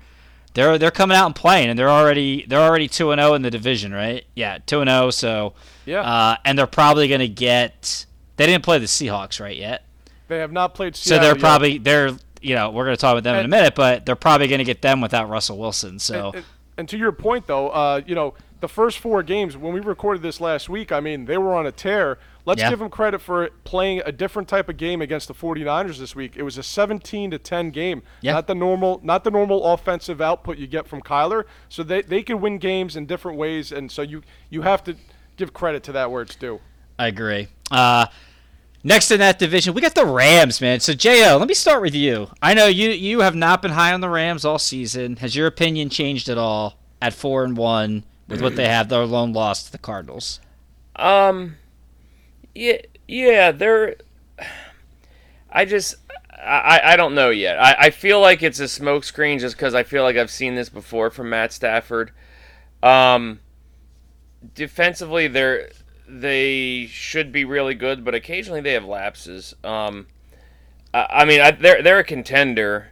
they're 0.54 0.76
they're 0.78 0.90
coming 0.90 1.16
out 1.16 1.26
and 1.26 1.34
playing, 1.34 1.68
and 1.70 1.78
they're 1.78 1.88
already 1.88 2.44
they're 2.48 2.58
already 2.60 2.88
two 2.88 3.12
and 3.12 3.20
zero 3.20 3.34
in 3.34 3.42
the 3.42 3.50
division, 3.50 3.92
right? 3.94 4.24
Yeah, 4.34 4.58
two 4.66 4.80
and 4.80 4.90
zero. 4.90 5.10
So 5.10 5.54
Yeah. 5.86 6.00
uh, 6.02 6.36
and 6.44 6.58
they're 6.58 6.66
probably 6.66 7.06
going 7.08 7.20
to 7.20 7.28
get. 7.28 8.04
They 8.36 8.46
didn't 8.46 8.64
play 8.64 8.78
the 8.78 8.86
Seahawks 8.86 9.40
right 9.40 9.56
yet, 9.56 9.84
They 10.28 10.38
have 10.38 10.50
not 10.52 10.74
played 10.74 10.96
so 10.96 11.18
they're 11.18 11.32
yet. 11.34 11.38
probably 11.38 11.78
they're 11.78 12.16
you 12.42 12.54
know 12.54 12.70
we're 12.70 12.84
going 12.84 12.96
to 12.96 13.00
talk 13.00 13.12
about 13.12 13.24
them 13.24 13.36
in 13.36 13.44
a 13.44 13.48
minute, 13.48 13.74
but 13.74 14.04
they're 14.06 14.16
probably 14.16 14.48
going 14.48 14.58
to 14.58 14.64
get 14.64 14.82
them 14.82 15.00
without 15.00 15.28
Russell 15.28 15.58
Wilson. 15.58 15.98
So 15.98 16.26
And, 16.28 16.34
and- 16.36 16.44
and 16.78 16.88
to 16.88 16.96
your 16.96 17.12
point, 17.12 17.46
though, 17.46 17.68
uh, 17.68 18.00
you 18.06 18.14
know, 18.14 18.32
the 18.60 18.66
first 18.68 18.98
four 18.98 19.22
games, 19.22 19.58
when 19.58 19.74
we 19.74 19.80
recorded 19.80 20.22
this 20.22 20.40
last 20.40 20.70
week, 20.70 20.90
I 20.90 21.00
mean, 21.00 21.26
they 21.26 21.36
were 21.36 21.52
on 21.54 21.66
a 21.66 21.70
tear. 21.70 22.18
Let's 22.46 22.62
Yeah. 22.62 22.70
give 22.70 22.78
them 22.78 22.88
credit 22.88 23.20
for 23.20 23.50
playing 23.64 24.00
a 24.06 24.10
different 24.10 24.48
type 24.48 24.70
of 24.70 24.78
game 24.78 25.02
against 25.02 25.28
the 25.28 25.34
49ers 25.34 25.98
this 25.98 26.16
week. 26.16 26.32
It 26.34 26.44
was 26.44 26.56
a 26.56 26.62
17 26.62 27.30
to 27.30 27.38
10 27.38 27.70
game. 27.72 28.02
Yeah. 28.22 28.32
Not 28.32 28.46
the 28.46 28.54
normal 28.54 29.00
not 29.02 29.22
the 29.22 29.30
normal 29.30 29.62
offensive 29.74 30.22
output 30.22 30.56
you 30.56 30.66
get 30.66 30.88
from 30.88 31.02
Kyler. 31.02 31.44
So 31.68 31.82
they, 31.82 32.00
they 32.00 32.22
can 32.22 32.40
win 32.40 32.56
games 32.56 32.96
in 32.96 33.04
different 33.04 33.36
ways 33.36 33.70
and 33.70 33.92
so 33.92 34.00
you 34.00 34.22
you 34.48 34.62
have 34.62 34.82
to 34.84 34.96
give 35.36 35.52
credit 35.52 35.82
to 35.84 35.92
that 35.92 36.10
where 36.10 36.22
it's 36.22 36.34
due. 36.36 36.58
I 36.98 37.08
agree. 37.08 37.48
Uh, 37.70 38.06
next 38.82 39.10
in 39.10 39.20
that 39.20 39.38
division, 39.38 39.74
we 39.74 39.80
got 39.80 39.94
the 39.94 40.06
Rams, 40.06 40.60
man. 40.60 40.80
So 40.80 40.94
Jo, 40.94 41.36
let 41.38 41.48
me 41.48 41.54
start 41.54 41.82
with 41.82 41.94
you. 41.94 42.28
I 42.40 42.54
know 42.54 42.66
you 42.66 42.90
you 42.90 43.20
have 43.20 43.34
not 43.34 43.62
been 43.62 43.72
high 43.72 43.92
on 43.92 44.00
the 44.00 44.08
Rams 44.08 44.44
all 44.44 44.58
season. 44.58 45.16
Has 45.16 45.36
your 45.36 45.46
opinion 45.46 45.88
changed 45.88 46.28
at 46.28 46.38
all 46.38 46.78
at 47.00 47.14
four 47.14 47.44
and 47.44 47.56
one 47.56 48.04
with 48.28 48.40
what 48.40 48.56
they 48.56 48.68
have? 48.68 48.88
Their 48.88 49.04
lone 49.04 49.32
loss 49.32 49.64
to 49.64 49.72
the 49.72 49.78
Cardinals. 49.78 50.40
Um, 50.96 51.56
yeah, 52.54 52.78
yeah, 53.08 53.52
they're. 53.52 53.96
I 55.54 55.66
just, 55.66 55.96
I, 56.30 56.80
I 56.82 56.96
don't 56.96 57.14
know 57.14 57.28
yet. 57.28 57.58
I, 57.58 57.74
I 57.78 57.90
feel 57.90 58.20
like 58.20 58.42
it's 58.42 58.58
a 58.58 58.64
smokescreen 58.64 59.38
just 59.38 59.54
because 59.54 59.74
I 59.74 59.82
feel 59.82 60.02
like 60.02 60.16
I've 60.16 60.30
seen 60.30 60.54
this 60.54 60.70
before 60.70 61.10
from 61.10 61.28
Matt 61.28 61.52
Stafford. 61.52 62.10
Um, 62.82 63.40
defensively, 64.54 65.28
they're 65.28 65.68
they 66.20 66.86
should 66.90 67.32
be 67.32 67.44
really 67.44 67.74
good, 67.74 68.04
but 68.04 68.14
occasionally 68.14 68.60
they 68.60 68.72
have 68.74 68.84
lapses. 68.84 69.54
Um, 69.64 70.06
I, 70.92 71.06
I 71.10 71.24
mean, 71.24 71.40
I, 71.40 71.50
they're 71.52 71.82
they're 71.82 71.98
a 72.00 72.04
contender. 72.04 72.90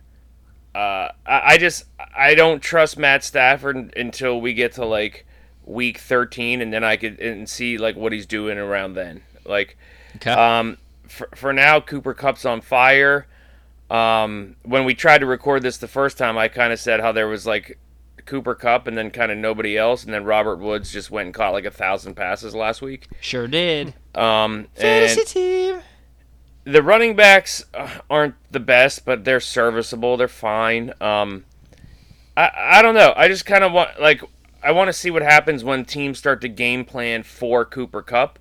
Uh, 0.75 1.11
I, 1.27 1.43
I 1.45 1.59
just 1.59 1.85
I 2.17 2.35
don't 2.35 2.61
trust 2.61 2.99
Matt 2.99 3.23
Stafford 3.25 3.93
until 3.97 4.41
we 4.41 4.55
get 4.55 4.73
to 4.73 4.85
like 4.87 5.27
week 5.65 5.99
13 5.99 6.63
and 6.63 6.73
then 6.73 6.83
I 6.83 6.97
could 6.97 7.21
and 7.21 7.49
see 7.49 7.77
like 7.79 7.95
what 7.97 8.13
he's 8.13 8.27
doing 8.27 8.59
around 8.59 8.95
then. 8.95 9.23
Like 9.45 9.77
Okay. 10.17 10.31
um 10.33 10.79
for, 11.07 11.29
for 11.35 11.53
now 11.53 11.81
Cooper 11.81 12.15
Kupp's 12.15 12.45
on 12.45 12.61
fire. 12.61 13.27
Um 13.91 14.57
when 14.63 14.85
we 14.85 14.95
tried 14.95 15.19
to 15.19 15.27
record 15.27 15.63
this 15.63 15.77
the 15.79 15.87
first 15.89 16.19
time 16.19 16.39
I 16.39 16.49
kind 16.49 16.73
of 16.73 16.81
said 16.81 17.01
how 17.01 17.13
there 17.13 17.29
was 17.29 17.47
like 17.47 17.79
Cooper 18.31 18.55
Kupp 18.55 18.87
and 18.87 18.97
then 18.97 19.11
kind 19.11 19.33
of 19.33 19.39
nobody 19.39 19.77
else 19.77 20.05
and 20.05 20.15
then 20.15 20.25
Robert 20.25 20.61
Woods 20.61 20.93
just 20.93 21.11
went 21.11 21.27
and 21.27 21.35
caught 21.35 21.53
like 21.53 21.65
a 21.65 21.71
thousand 21.71 22.15
passes 22.15 22.55
last 22.55 22.81
week. 22.81 23.09
Sure 23.21 23.49
did. 23.49 23.93
Um 24.15 24.69
Fantasy 24.75 25.25
team. 25.25 25.81
the 26.65 26.83
running 26.83 27.17
backs 27.17 27.65
uh, 27.75 27.99
aren't 28.09 28.37
the 28.53 28.61
best, 28.61 29.05
but 29.05 29.25
they're 29.25 29.41
serviceable. 29.41 30.17
They're 30.17 30.29
fine. 30.29 30.93
Um, 31.01 31.45
I 32.37 32.51
I 32.55 32.83
don't 32.83 32.95
know. 32.95 33.13
I 33.17 33.27
just 33.29 33.45
kind 33.47 33.65
of 33.65 33.73
want 33.73 34.01
like 34.01 34.23
I 34.63 34.73
want 34.73 34.89
to 34.89 34.93
see 34.93 35.11
what 35.11 35.23
happens 35.23 35.65
when 35.65 35.85
teams 35.85 36.19
start 36.19 36.41
to 36.43 36.49
game 36.49 36.85
plan 36.85 37.23
for 37.25 37.65
Cooper 37.65 38.03
Kupp, 38.03 38.39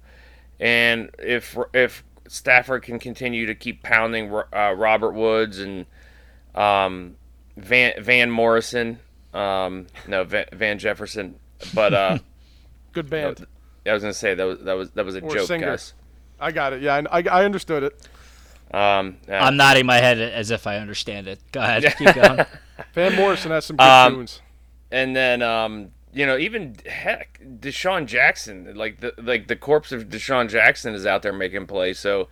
and 0.59 1.09
if 1.17 1.57
if 1.73 2.03
Stafford 2.27 2.83
can 2.83 2.99
continue 2.99 3.47
to 3.47 3.55
keep 3.55 3.81
pounding 3.81 4.31
uh, 4.53 4.73
Robert 4.77 5.13
Woods 5.13 5.59
and 5.59 5.85
um, 6.53 7.15
Van 7.57 7.93
Van 8.03 8.29
Morrison, 8.29 8.99
um, 9.33 9.87
no 10.07 10.23
Van, 10.23 10.45
Van 10.53 10.79
Jefferson, 10.79 11.35
but 11.73 11.93
uh, 11.93 12.17
Good 12.93 13.09
band. 13.09 13.45
I 13.85 13.93
was 13.93 14.01
gonna 14.03 14.13
say 14.13 14.33
that 14.35 14.43
was 14.43 14.59
that 14.61 14.73
was 14.73 14.91
that 14.91 15.05
was 15.05 15.15
a 15.15 15.21
Or 15.21 15.35
joke, 15.35 15.47
singer. 15.47 15.67
guys. 15.67 15.93
I 16.39 16.51
got 16.51 16.73
it. 16.73 16.81
Yeah, 16.81 17.01
I, 17.11 17.19
I, 17.19 17.23
I 17.41 17.45
understood 17.45 17.83
it. 17.83 18.07
Um, 18.75 19.17
yeah. 19.27 19.43
I'm 19.45 19.57
nodding 19.57 19.85
my 19.85 19.97
head 19.97 20.19
as 20.19 20.51
if 20.51 20.67
I 20.67 20.77
understand 20.77 21.27
it. 21.27 21.39
Go 21.51 21.59
ahead. 21.61 21.83
Keep 21.97 22.13
going. 22.15 22.45
Van 22.93 23.15
Morrison 23.15 23.51
has 23.51 23.65
some 23.65 23.77
good 23.77 23.83
Um, 23.83 24.13
tunes. 24.15 24.41
and 24.91 25.15
then 25.15 25.41
um, 25.41 25.91
you 26.13 26.25
know 26.25 26.37
even 26.37 26.75
heck 26.85 27.39
DeSean 27.43 28.05
Jackson 28.05 28.75
like 28.75 28.99
the 28.99 29.13
like 29.17 29.47
the 29.47 29.55
corpse 29.55 29.91
of 29.91 30.05
DeSean 30.09 30.49
Jackson 30.49 30.93
is 30.93 31.05
out 31.05 31.21
there 31.23 31.33
making 31.33 31.65
plays 31.67 31.97
so 31.99 32.27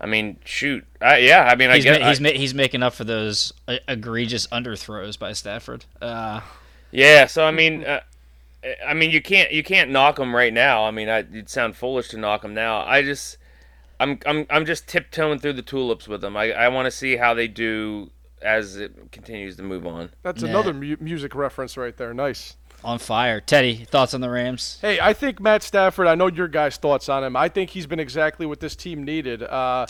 I 0.00 0.06
mean, 0.06 0.38
shoot, 0.44 0.84
uh, 1.02 1.16
yeah. 1.16 1.42
I 1.50 1.56
mean, 1.56 1.70
He's 1.70 1.84
I 1.86 1.90
ma- 1.90 1.98
guess 1.98 2.08
he's 2.08 2.20
ma- 2.20 2.38
he's 2.38 2.54
making 2.54 2.82
up 2.82 2.94
for 2.94 3.04
those 3.04 3.52
uh, 3.66 3.78
egregious 3.88 4.46
underthrows 4.48 5.18
by 5.18 5.32
Stafford. 5.32 5.86
Uh, 6.00 6.40
yeah. 6.92 7.26
So 7.26 7.44
I 7.44 7.50
mean, 7.50 7.84
uh, 7.84 8.00
I 8.86 8.94
mean, 8.94 9.10
you 9.10 9.20
can't 9.20 9.50
you 9.50 9.62
can't 9.64 9.90
knock 9.90 10.18
him 10.18 10.34
right 10.34 10.52
now. 10.52 10.84
I 10.84 10.90
mean, 10.92 11.08
I, 11.08 11.18
it'd 11.18 11.48
sound 11.48 11.76
foolish 11.76 12.08
to 12.10 12.16
knock 12.18 12.44
him 12.44 12.54
now. 12.54 12.84
I 12.84 13.02
just, 13.02 13.38
I'm 13.98 14.18
I'm 14.24 14.46
I'm 14.50 14.66
just 14.66 14.86
tiptoeing 14.86 15.40
through 15.40 15.54
the 15.54 15.62
tulips 15.62 16.06
with 16.06 16.20
them. 16.20 16.36
I 16.36 16.52
I 16.52 16.68
want 16.68 16.86
to 16.86 16.90
see 16.92 17.16
how 17.16 17.34
they 17.34 17.48
do 17.48 18.10
as 18.40 18.76
it 18.76 19.10
continues 19.10 19.56
to 19.56 19.64
move 19.64 19.84
on. 19.84 20.10
That's 20.22 20.42
Nah. 20.42 20.48
another 20.50 20.72
mu- 20.72 20.96
music 21.00 21.34
reference 21.34 21.76
right 21.76 21.96
there. 21.96 22.14
Nice. 22.14 22.54
On 22.84 22.98
fire. 22.98 23.40
Teddy, 23.40 23.84
thoughts 23.84 24.14
on 24.14 24.20
the 24.20 24.30
Rams? 24.30 24.78
Hey, 24.80 24.98
I 25.00 25.12
think 25.12 25.40
Matt 25.40 25.62
Stafford. 25.62 26.06
I 26.06 26.14
know 26.14 26.28
your 26.28 26.48
guys' 26.48 26.76
thoughts 26.76 27.08
on 27.08 27.24
him. 27.24 27.36
I 27.36 27.48
think 27.48 27.70
he's 27.70 27.86
been 27.86 28.00
exactly 28.00 28.46
what 28.46 28.60
this 28.60 28.76
team 28.76 29.04
needed. 29.04 29.42
Uh, 29.42 29.86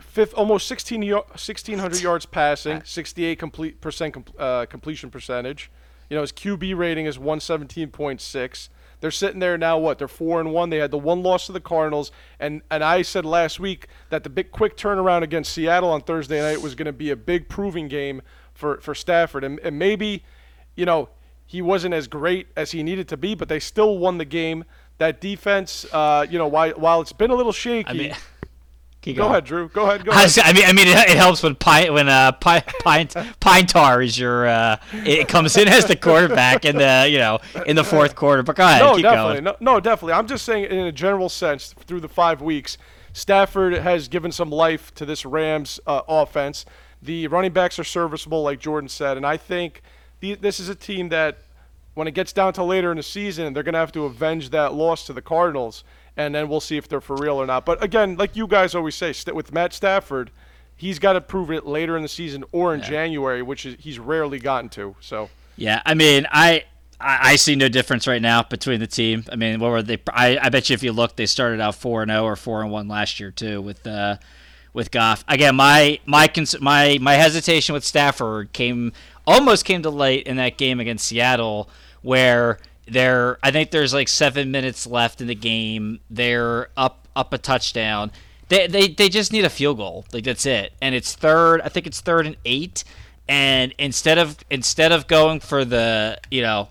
fifth, 0.00 0.34
almost 0.34 0.66
16, 0.68 1.00
y- 1.00 1.12
1600 1.12 2.00
yards 2.00 2.26
passing, 2.26 2.82
68 2.84 3.38
complete 3.38 3.80
percent 3.80 4.30
uh, 4.38 4.66
completion 4.66 5.10
percentage. 5.10 5.70
You 6.08 6.16
know 6.16 6.22
his 6.22 6.32
QB 6.32 6.76
rating 6.76 7.06
is 7.06 7.18
117.6. 7.18 8.68
They're 9.00 9.10
sitting 9.10 9.38
there 9.38 9.56
now. 9.56 9.78
What? 9.78 9.98
They're 9.98 10.08
four 10.08 10.40
and 10.40 10.52
one. 10.52 10.70
They 10.70 10.78
had 10.78 10.90
the 10.90 10.98
one 10.98 11.22
loss 11.22 11.46
to 11.46 11.52
the 11.52 11.60
Cardinals, 11.60 12.10
and 12.40 12.62
and 12.70 12.82
I 12.82 13.02
said 13.02 13.24
last 13.24 13.60
week 13.60 13.86
that 14.10 14.24
the 14.24 14.30
big 14.30 14.50
quick 14.50 14.76
turnaround 14.76 15.22
against 15.22 15.52
Seattle 15.52 15.90
on 15.90 16.00
Thursday 16.00 16.40
night 16.40 16.62
was 16.62 16.74
going 16.74 16.86
to 16.86 16.92
be 16.92 17.10
a 17.10 17.16
big 17.16 17.48
proving 17.48 17.88
game 17.88 18.22
for 18.54 18.80
for 18.80 18.94
Stafford, 18.94 19.44
and, 19.44 19.60
and 19.60 19.78
maybe, 19.78 20.24
you 20.74 20.84
know, 20.84 21.10
he 21.48 21.62
wasn't 21.62 21.94
as 21.94 22.06
great 22.06 22.46
as 22.56 22.72
he 22.72 22.82
needed 22.82 23.08
to 23.08 23.16
be, 23.16 23.34
but 23.34 23.48
they 23.48 23.58
still 23.58 23.96
won 23.98 24.18
the 24.18 24.26
game. 24.26 24.64
That 24.98 25.18
defense, 25.20 25.86
uh, 25.92 26.26
you 26.28 26.36
know, 26.38 26.46
while 26.46 26.72
while 26.72 27.00
it's 27.00 27.12
been 27.12 27.30
a 27.30 27.34
little 27.34 27.52
shaky. 27.52 27.88
I 27.88 27.92
mean, 27.94 28.10
go 29.02 29.14
going. 29.14 29.30
ahead, 29.30 29.44
Drew. 29.46 29.68
Go 29.68 29.84
ahead. 29.84 30.04
Go 30.04 30.12
I, 30.14 30.24
ahead. 30.24 30.38
I 30.44 30.52
mean, 30.52 30.64
I 30.66 30.72
mean, 30.74 30.88
it, 30.88 30.98
it 31.10 31.16
helps 31.16 31.42
when 31.42 31.54
pine 31.54 31.94
when 31.94 32.08
uh 32.08 32.32
pine 32.32 32.62
pine, 32.80 33.08
pine 33.40 33.66
tar 33.66 34.02
is 34.02 34.18
your 34.18 34.46
uh 34.46 34.76
it 34.92 35.26
comes 35.28 35.56
in 35.56 35.68
as 35.68 35.86
the 35.86 35.96
quarterback 35.96 36.66
in 36.66 36.76
the 36.76 37.08
you 37.10 37.16
know 37.18 37.38
in 37.64 37.76
the 37.76 37.84
fourth 37.84 38.14
quarter. 38.14 38.42
But 38.42 38.56
go 38.56 38.64
ahead, 38.64 38.82
No, 38.82 38.94
keep 38.96 39.04
definitely. 39.04 39.40
going. 39.40 39.44
No, 39.44 39.56
no, 39.74 39.80
definitely. 39.80 40.12
I'm 40.12 40.26
just 40.26 40.44
saying, 40.44 40.64
in 40.64 40.78
a 40.86 40.92
general 40.92 41.30
sense, 41.30 41.72
through 41.86 42.00
the 42.00 42.08
five 42.08 42.42
weeks, 42.42 42.76
Stafford 43.14 43.72
has 43.74 44.08
given 44.08 44.32
some 44.32 44.50
life 44.50 44.92
to 44.96 45.06
this 45.06 45.24
Rams 45.24 45.80
uh, 45.86 46.02
offense. 46.08 46.66
The 47.00 47.28
running 47.28 47.52
backs 47.52 47.78
are 47.78 47.84
serviceable, 47.84 48.42
like 48.42 48.58
Jordan 48.58 48.88
said, 48.88 49.16
and 49.16 49.24
I 49.24 49.36
think 49.36 49.80
the, 50.20 50.34
this 50.34 50.60
is 50.60 50.68
a 50.68 50.74
team 50.74 51.08
that, 51.10 51.38
when 51.94 52.06
it 52.06 52.14
gets 52.14 52.32
down 52.32 52.52
to 52.52 52.62
later 52.62 52.90
in 52.90 52.96
the 52.96 53.02
season, 53.02 53.52
they're 53.52 53.62
going 53.62 53.72
to 53.72 53.78
have 53.78 53.92
to 53.92 54.04
avenge 54.04 54.50
that 54.50 54.72
loss 54.72 55.04
to 55.06 55.12
the 55.12 55.22
Cardinals, 55.22 55.82
and 56.16 56.34
then 56.34 56.48
we'll 56.48 56.60
see 56.60 56.76
if 56.76 56.88
they're 56.88 57.00
for 57.00 57.16
real 57.16 57.36
or 57.36 57.46
not. 57.46 57.64
But 57.66 57.82
again, 57.82 58.16
like 58.16 58.36
you 58.36 58.46
guys 58.46 58.74
always 58.74 58.94
say, 58.94 59.12
st- 59.12 59.34
with 59.34 59.52
Matt 59.52 59.72
Stafford, 59.72 60.30
he's 60.76 60.98
got 60.98 61.14
to 61.14 61.20
prove 61.20 61.50
it 61.50 61.66
later 61.66 61.96
in 61.96 62.02
the 62.02 62.08
season 62.08 62.44
or 62.52 62.74
in 62.74 62.82
January, 62.82 63.42
which 63.42 63.66
is, 63.66 63.76
he's 63.80 63.98
rarely 63.98 64.38
gotten 64.38 64.68
to. 64.70 64.94
So. 65.00 65.28
Yeah, 65.56 65.82
I 65.84 65.94
mean, 65.94 66.26
I, 66.30 66.64
I 67.00 67.32
I 67.32 67.36
see 67.36 67.56
no 67.56 67.68
difference 67.68 68.06
right 68.06 68.22
now 68.22 68.44
between 68.44 68.78
the 68.78 68.86
team. 68.86 69.24
I 69.32 69.34
mean, 69.34 69.58
what 69.58 69.70
were 69.70 69.82
they? 69.82 69.98
I, 70.12 70.38
I 70.38 70.48
bet 70.50 70.70
you 70.70 70.74
if 70.74 70.84
you 70.84 70.92
look, 70.92 71.16
they 71.16 71.26
started 71.26 71.60
out 71.60 71.74
four 71.74 72.02
and 72.02 72.10
zero 72.10 72.22
or 72.22 72.36
four 72.36 72.62
and 72.62 72.70
one 72.70 72.86
last 72.86 73.18
year 73.18 73.32
too 73.32 73.60
with 73.60 73.84
uh 73.86 74.18
with 74.72 74.90
Goff. 74.90 75.24
Again, 75.28 75.56
my 75.56 76.00
my 76.06 76.28
cons- 76.28 76.60
my 76.60 76.98
my 77.00 77.14
hesitation 77.14 77.72
with 77.72 77.84
Stafford 77.84 78.52
came 78.52 78.92
almost 79.26 79.64
came 79.64 79.82
to 79.82 79.90
light 79.90 80.26
in 80.26 80.36
that 80.36 80.56
game 80.56 80.80
against 80.80 81.06
Seattle 81.06 81.68
where 82.02 82.58
there 82.86 83.38
I 83.42 83.50
think 83.50 83.70
there's 83.70 83.92
like 83.92 84.08
seven 84.08 84.50
minutes 84.50 84.86
left 84.86 85.20
in 85.20 85.26
the 85.26 85.34
game. 85.34 86.00
They're 86.10 86.68
up 86.76 87.08
up 87.14 87.32
a 87.32 87.38
touchdown. 87.38 88.12
They, 88.48 88.66
they, 88.66 88.88
they 88.88 89.10
just 89.10 89.30
need 89.30 89.44
a 89.44 89.50
field 89.50 89.76
goal. 89.76 90.06
Like 90.12 90.24
that's 90.24 90.46
it. 90.46 90.72
And 90.80 90.94
it's 90.94 91.14
third. 91.14 91.60
I 91.60 91.68
think 91.68 91.86
it's 91.86 92.00
third 92.00 92.26
and 92.26 92.36
eight. 92.46 92.84
And 93.28 93.74
instead 93.78 94.16
of 94.16 94.38
instead 94.50 94.90
of 94.90 95.06
going 95.06 95.40
for 95.40 95.64
the 95.64 96.18
you 96.30 96.40
know 96.40 96.68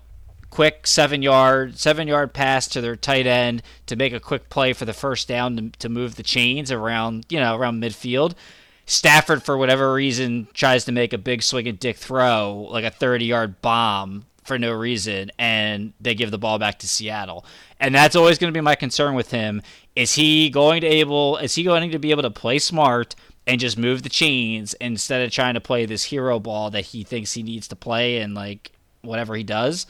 quick 0.50 0.86
seven 0.86 1.22
yard 1.22 1.78
seven 1.78 2.08
yard 2.08 2.32
pass 2.32 2.66
to 2.68 2.80
their 2.80 2.96
tight 2.96 3.26
end 3.26 3.62
to 3.86 3.96
make 3.96 4.12
a 4.12 4.20
quick 4.20 4.48
play 4.48 4.72
for 4.72 4.84
the 4.84 4.92
first 4.92 5.28
down 5.28 5.56
to, 5.56 5.70
to 5.78 5.88
move 5.88 6.16
the 6.16 6.22
chains 6.22 6.72
around 6.72 7.26
you 7.28 7.38
know 7.38 7.56
around 7.56 7.82
midfield. 7.82 8.34
Stafford, 8.86 9.42
for 9.42 9.58
whatever 9.58 9.92
reason, 9.92 10.48
tries 10.54 10.86
to 10.86 10.92
make 10.92 11.12
a 11.12 11.18
big 11.18 11.42
swing 11.42 11.68
and 11.68 11.78
dick 11.78 11.98
throw, 11.98 12.66
like 12.70 12.84
a 12.84 12.90
30 12.90 13.26
yard 13.26 13.60
bomb 13.60 14.24
for 14.48 14.58
no 14.58 14.72
reason, 14.72 15.30
and 15.38 15.92
they 16.00 16.14
give 16.14 16.30
the 16.30 16.38
ball 16.38 16.58
back 16.58 16.78
to 16.78 16.88
Seattle. 16.88 17.44
And 17.78 17.94
that's 17.94 18.16
always 18.16 18.38
going 18.38 18.52
to 18.52 18.56
be 18.56 18.62
my 18.62 18.74
concern 18.74 19.14
with 19.14 19.30
him. 19.30 19.60
Is 19.94 20.14
he 20.14 20.48
going 20.48 20.80
to 20.80 20.86
able? 20.86 21.36
Is 21.36 21.54
he 21.54 21.62
going 21.62 21.90
to 21.90 21.98
be 21.98 22.10
able 22.10 22.22
to 22.22 22.30
play 22.30 22.58
smart 22.58 23.14
and 23.46 23.60
just 23.60 23.78
move 23.78 24.02
the 24.02 24.08
chains 24.08 24.74
instead 24.80 25.22
of 25.22 25.30
trying 25.30 25.54
to 25.54 25.60
play 25.60 25.84
this 25.84 26.04
hero 26.04 26.40
ball 26.40 26.70
that 26.70 26.86
he 26.86 27.04
thinks 27.04 27.34
he 27.34 27.42
needs 27.42 27.68
to 27.68 27.76
play 27.76 28.18
and 28.18 28.34
like 28.34 28.72
whatever 29.02 29.36
he 29.36 29.44
does? 29.44 29.86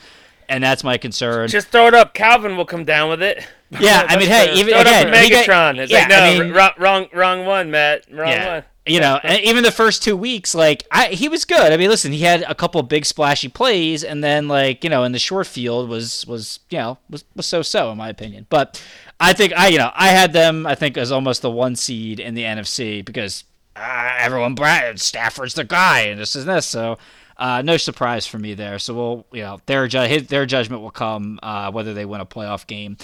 And 0.49 0.65
that's 0.65 0.83
my 0.83 0.97
concern. 0.97 1.49
Just 1.49 1.69
throw 1.69 1.87
it 1.89 1.95
up. 1.95 2.15
Calvin 2.15 2.57
will 2.57 2.65
come 2.65 2.85
down 2.85 3.11
with 3.11 3.23
it. 3.23 3.47
yeah, 3.79 4.07
I 4.09 4.17
mean, 4.17 4.29
hey, 4.29 4.55
even 4.55 4.69
Throw 4.73 4.81
it 4.81 4.87
up 4.87 5.15
he 5.23 5.29
got- 5.31 5.45
Megatron. 5.47 5.79
it's 5.79 5.93
yeah, 5.93 5.99
like, 6.01 6.09
no, 6.09 6.17
I 6.17 6.39
mean, 6.39 6.53
wrong, 6.53 6.71
wrong, 6.79 7.09
wrong 7.13 7.45
one, 7.47 7.71
Matt. 7.71 8.07
Wrong 8.11 8.29
yeah. 8.29 8.55
one. 8.55 8.65
You 8.87 9.01
know, 9.01 9.21
and 9.23 9.43
even 9.45 9.65
the 9.65 9.71
first 9.71 10.03
two 10.03 10.17
weeks, 10.17 10.55
like 10.55 10.85
I, 10.91 11.09
he 11.09 11.29
was 11.29 11.45
good. 11.45 11.73
I 11.75 11.77
mean, 11.77 11.91
listen, 11.91 12.11
he 12.11 12.21
had 12.21 12.41
a 12.49 12.55
couple 12.55 12.83
big 12.83 13.05
splashy 13.05 13.49
plays, 13.49 14.03
and 14.03 14.25
then 14.25 14.49
like 14.49 14.83
you 14.83 14.89
know, 14.89 15.05
in 15.05 15.13
the 15.13 15.19
short 15.19 15.47
field 15.47 15.91
was 15.91 16.27
was 16.27 16.61
you 16.71 16.79
know 16.79 16.97
was 17.11 17.23
was 17.37 17.45
so 17.45 17.61
so 17.61 17.93
in 17.93 17.99
my 17.99 18.09
opinion. 18.09 18.47
But 18.49 18.83
I 19.21 19.35
think 19.35 19.53
I 19.53 19.67
you 19.69 19.77
know 19.77 19.91
I 19.95 20.09
had 20.09 20.33
them 20.33 20.67
I 20.67 20.75
think 20.75 20.97
as 20.97 21.13
almost 21.13 21.43
the 21.43 21.51
one 21.51 21.77
seed 21.77 22.19
in 22.19 22.33
the 22.35 22.45
NFC 22.45 23.05
because 23.05 23.45
uh, 23.77 24.15
everyone 24.19 24.55
Brad 24.55 24.99
Stafford's 24.99 25.53
the 25.53 25.65
guy 25.65 26.01
and 26.05 26.19
this 26.19 26.35
is 26.35 26.47
this 26.47 26.65
so. 26.65 26.97
Uh, 27.39 27.63
no 27.63 27.77
surprise 27.77 28.27
for 28.27 28.39
me 28.39 28.55
there. 28.55 28.79
So 28.79 28.95
we'll, 28.95 29.27
you 29.33 29.43
know, 29.43 29.61
their 29.67 29.87
ju- 29.87 30.01
his, 30.01 30.27
their 30.27 30.45
judgment 30.45 30.83
will 30.83 30.91
come 30.91 31.39
uh, 31.43 31.71
whether 31.71 31.95
they 31.95 32.05
win 32.05 32.21
a 32.21 32.27
playoff 32.27 32.67
game. 32.67 32.97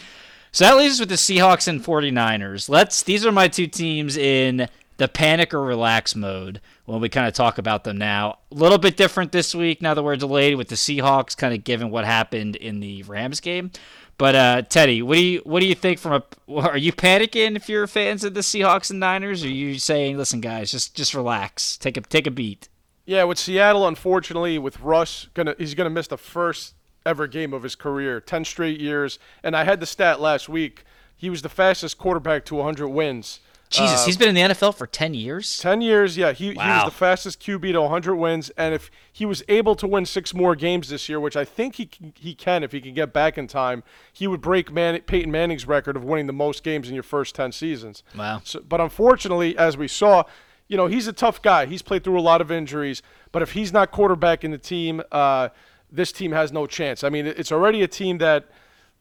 So 0.51 0.65
that 0.65 0.77
leaves 0.77 0.95
us 0.95 1.01
with 1.01 1.09
the 1.09 1.15
Seahawks 1.17 1.69
and 1.69 1.85
49ers. 1.85 2.69
Let's 2.69 3.03
these 3.03 3.25
are 3.27 3.33
my 3.33 3.49
two 3.49 3.67
teams 3.67 4.17
in 4.17 4.69
the 4.97 5.09
panic 5.09 5.53
or 5.53 5.61
relax 5.61 6.15
mode 6.15 6.61
when 6.85 7.01
we 7.01 7.09
kind 7.09 7.27
of 7.27 7.35
talk 7.35 7.59
about 7.59 7.85
them 7.85 7.99
now. 7.99 8.39
A 8.53 8.55
little 8.55 8.79
bit 8.79 8.97
different 8.97 9.33
this 9.33 9.55
week 9.55 9.83
now 9.83 9.95
that 9.95 10.03
we're 10.03 10.17
delayed 10.17 10.57
with 10.57 10.69
the 10.69 10.77
Seahawks 10.77 11.37
kind 11.37 11.55
of 11.55 11.65
given 11.65 11.91
what 11.91 12.05
happened 12.05 12.57
in 12.57 12.81
the 12.81 13.03
Rams 13.05 13.41
game. 13.41 13.71
But 14.17 14.35
uh, 14.37 14.63
Teddy, 14.63 15.03
what 15.03 15.17
do 15.17 15.25
you 15.25 15.41
what 15.45 15.61
do 15.61 15.67
you 15.67 15.75
think 15.75 15.99
from 15.99 16.23
a 16.49 16.53
are 16.69 16.79
you 16.79 16.93
panicking 16.93 17.57
if 17.57 17.69
you're 17.69 17.87
fans 17.87 18.23
of 18.25 18.35
the 18.35 18.41
Seahawks 18.41 18.91
and 18.91 19.01
Niners 19.01 19.45
or 19.45 19.49
are 19.49 19.51
you 19.51 19.79
saying 19.79 20.17
listen 20.17 20.41
guys, 20.41 20.71
just 20.71 20.95
just 20.95 21.15
relax. 21.15 21.77
Take 21.77 21.97
a 21.97 22.01
take 22.01 22.27
a 22.27 22.31
beat. 22.31 22.69
Yeah, 23.07 23.25
with 23.25 23.39
Seattle, 23.39 23.87
unfortunately, 23.87 24.59
with 24.59 24.81
Russ, 24.81 25.29
gonna 25.35 25.55
he's 25.59 25.75
gonna 25.75 25.91
miss 25.91 26.07
the 26.07 26.17
first 26.19 26.75
ever 27.05 27.27
game 27.27 27.53
of 27.53 27.63
his 27.63 27.75
career, 27.75 28.21
ten 28.21 28.45
straight 28.45 28.81
years. 28.81 29.19
And 29.43 29.55
I 29.57 29.65
had 29.65 29.81
the 29.81 29.87
stat 29.87 30.21
last 30.21 30.49
week. 30.49 30.85
He 31.17 31.31
was 31.31 31.43
the 31.43 31.49
fastest 31.49 31.97
quarterback 31.99 32.45
to 32.47 32.57
100 32.57 32.89
wins. 32.89 33.41
Jesus, 33.71 34.03
Uh, 34.03 34.07
he's 34.07 34.17
been 34.17 34.29
in 34.29 34.35
the 34.35 34.55
NFL 34.55 34.75
for 34.75 34.87
10 34.87 35.15
years. 35.15 35.59
10 35.59 35.81
years, 35.81 36.17
yeah. 36.19 36.33
He, 36.33 36.49
he 36.49 36.55
was 36.55 36.85
the 36.85 36.91
fastest 36.91 37.41
QB 37.41 37.73
to 37.73 37.81
100 37.83 38.15
wins. 38.17 38.51
And 38.59 38.75
if 38.75 38.91
he 39.11 39.25
was 39.25 39.43
able 39.49 39.75
to 39.77 39.87
win 39.87 40.05
six 40.07 40.35
more 40.35 40.55
games 40.55 40.89
this 40.91 41.09
year, 41.09 41.19
which 41.19 41.37
I 41.37 41.45
think 41.45 41.77
he 41.77 41.87
can, 41.87 42.13
he 42.19 42.35
can 42.35 42.63
if 42.63 42.73
he 42.73 42.81
can 42.81 42.95
get 42.95 43.13
back 43.13 43.39
in 43.39 43.47
time, 43.47 43.83
he 44.13 44.27
would 44.27 44.41
break 44.41 44.71
Man- 44.73 45.01
Peyton 45.03 45.31
Manning's 45.31 45.67
record 45.67 45.97
of 45.97 46.05
winning 46.05 46.27
the 46.27 46.33
most 46.33 46.63
games 46.63 46.89
in 46.89 46.95
your 46.95 47.03
first 47.03 47.35
10 47.35 47.53
seasons. 47.53 48.03
Wow. 48.17 48.43
So, 48.45 48.61
but 48.61 48.81
unfortunately, 48.81 49.57
as 49.57 49.77
we 49.77 49.89
saw, 49.89 50.25
you 50.69 50.77
know, 50.77 50.87
he's 50.87 51.07
a 51.07 51.13
tough 51.13 51.43
guy. 51.43 51.67
He's 51.67 51.83
played 51.83 52.05
through 52.05 52.19
a 52.19 52.23
lot 52.23 52.41
of 52.41 52.51
injuries. 52.51 53.03
But 53.33 53.43
if 53.43 53.53
he's 53.53 53.73
not 53.73 53.91
quarterback 53.91 54.45
in 54.45 54.51
the 54.51 54.59
team, 54.59 55.03
uh, 55.13 55.51
this 55.91 56.13
team 56.13 56.33
has 56.33 56.53
no 56.53 56.67
chance. 56.67 57.05
I 57.05 57.09
mean, 57.09 57.27
it's 57.27 57.53
already 57.53 57.83
a 57.83 57.89
team 57.89 58.19
that 58.19 58.47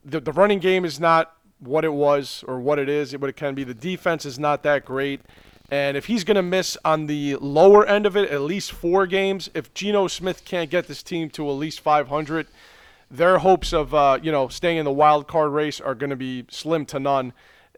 the, 0.04 0.20
the 0.20 0.32
running 0.32 0.60
game 0.60 0.86
is 0.86 1.00
not 1.00 1.36
what 1.60 1.86
it 1.86 1.94
was 1.94 2.44
or 2.48 2.60
what 2.60 2.80
it 2.80 2.90
is, 2.90 3.18
what 3.18 3.30
it 3.30 3.36
can 3.36 3.56
be. 3.56 3.64
The 3.64 3.74
defense 3.74 4.26
is 4.26 4.38
not 4.38 4.64
that 4.64 4.86
great. 4.86 5.22
And 5.72 5.96
if 5.96 6.06
he's 6.06 6.24
going 6.24 6.36
to 6.36 6.44
miss 6.44 6.78
on 6.84 7.08
the 7.08 7.36
lower 7.38 7.86
end 7.86 8.06
of 8.06 8.18
it, 8.18 8.30
at 8.30 8.42
least 8.42 8.72
four 8.74 9.08
games, 9.08 9.50
if 9.54 9.74
Geno 9.74 10.08
Smith 10.08 10.46
can't 10.46 10.70
get 10.70 10.88
this 10.88 11.02
team 11.02 11.30
to 11.32 11.50
at 11.50 11.54
least 11.54 11.80
500, 11.80 12.48
their 13.10 13.38
hopes 13.38 13.74
of 13.74 13.94
uh, 13.94 14.20
you 14.22 14.32
know 14.32 14.48
staying 14.48 14.78
in 14.78 14.86
the 14.86 14.92
wild 14.92 15.28
card 15.28 15.52
race 15.52 15.80
are 15.80 15.96
going 15.96 16.10
to 16.10 16.16
be 16.16 16.46
slim 16.50 16.86
to 16.88 17.00
none. 17.00 17.32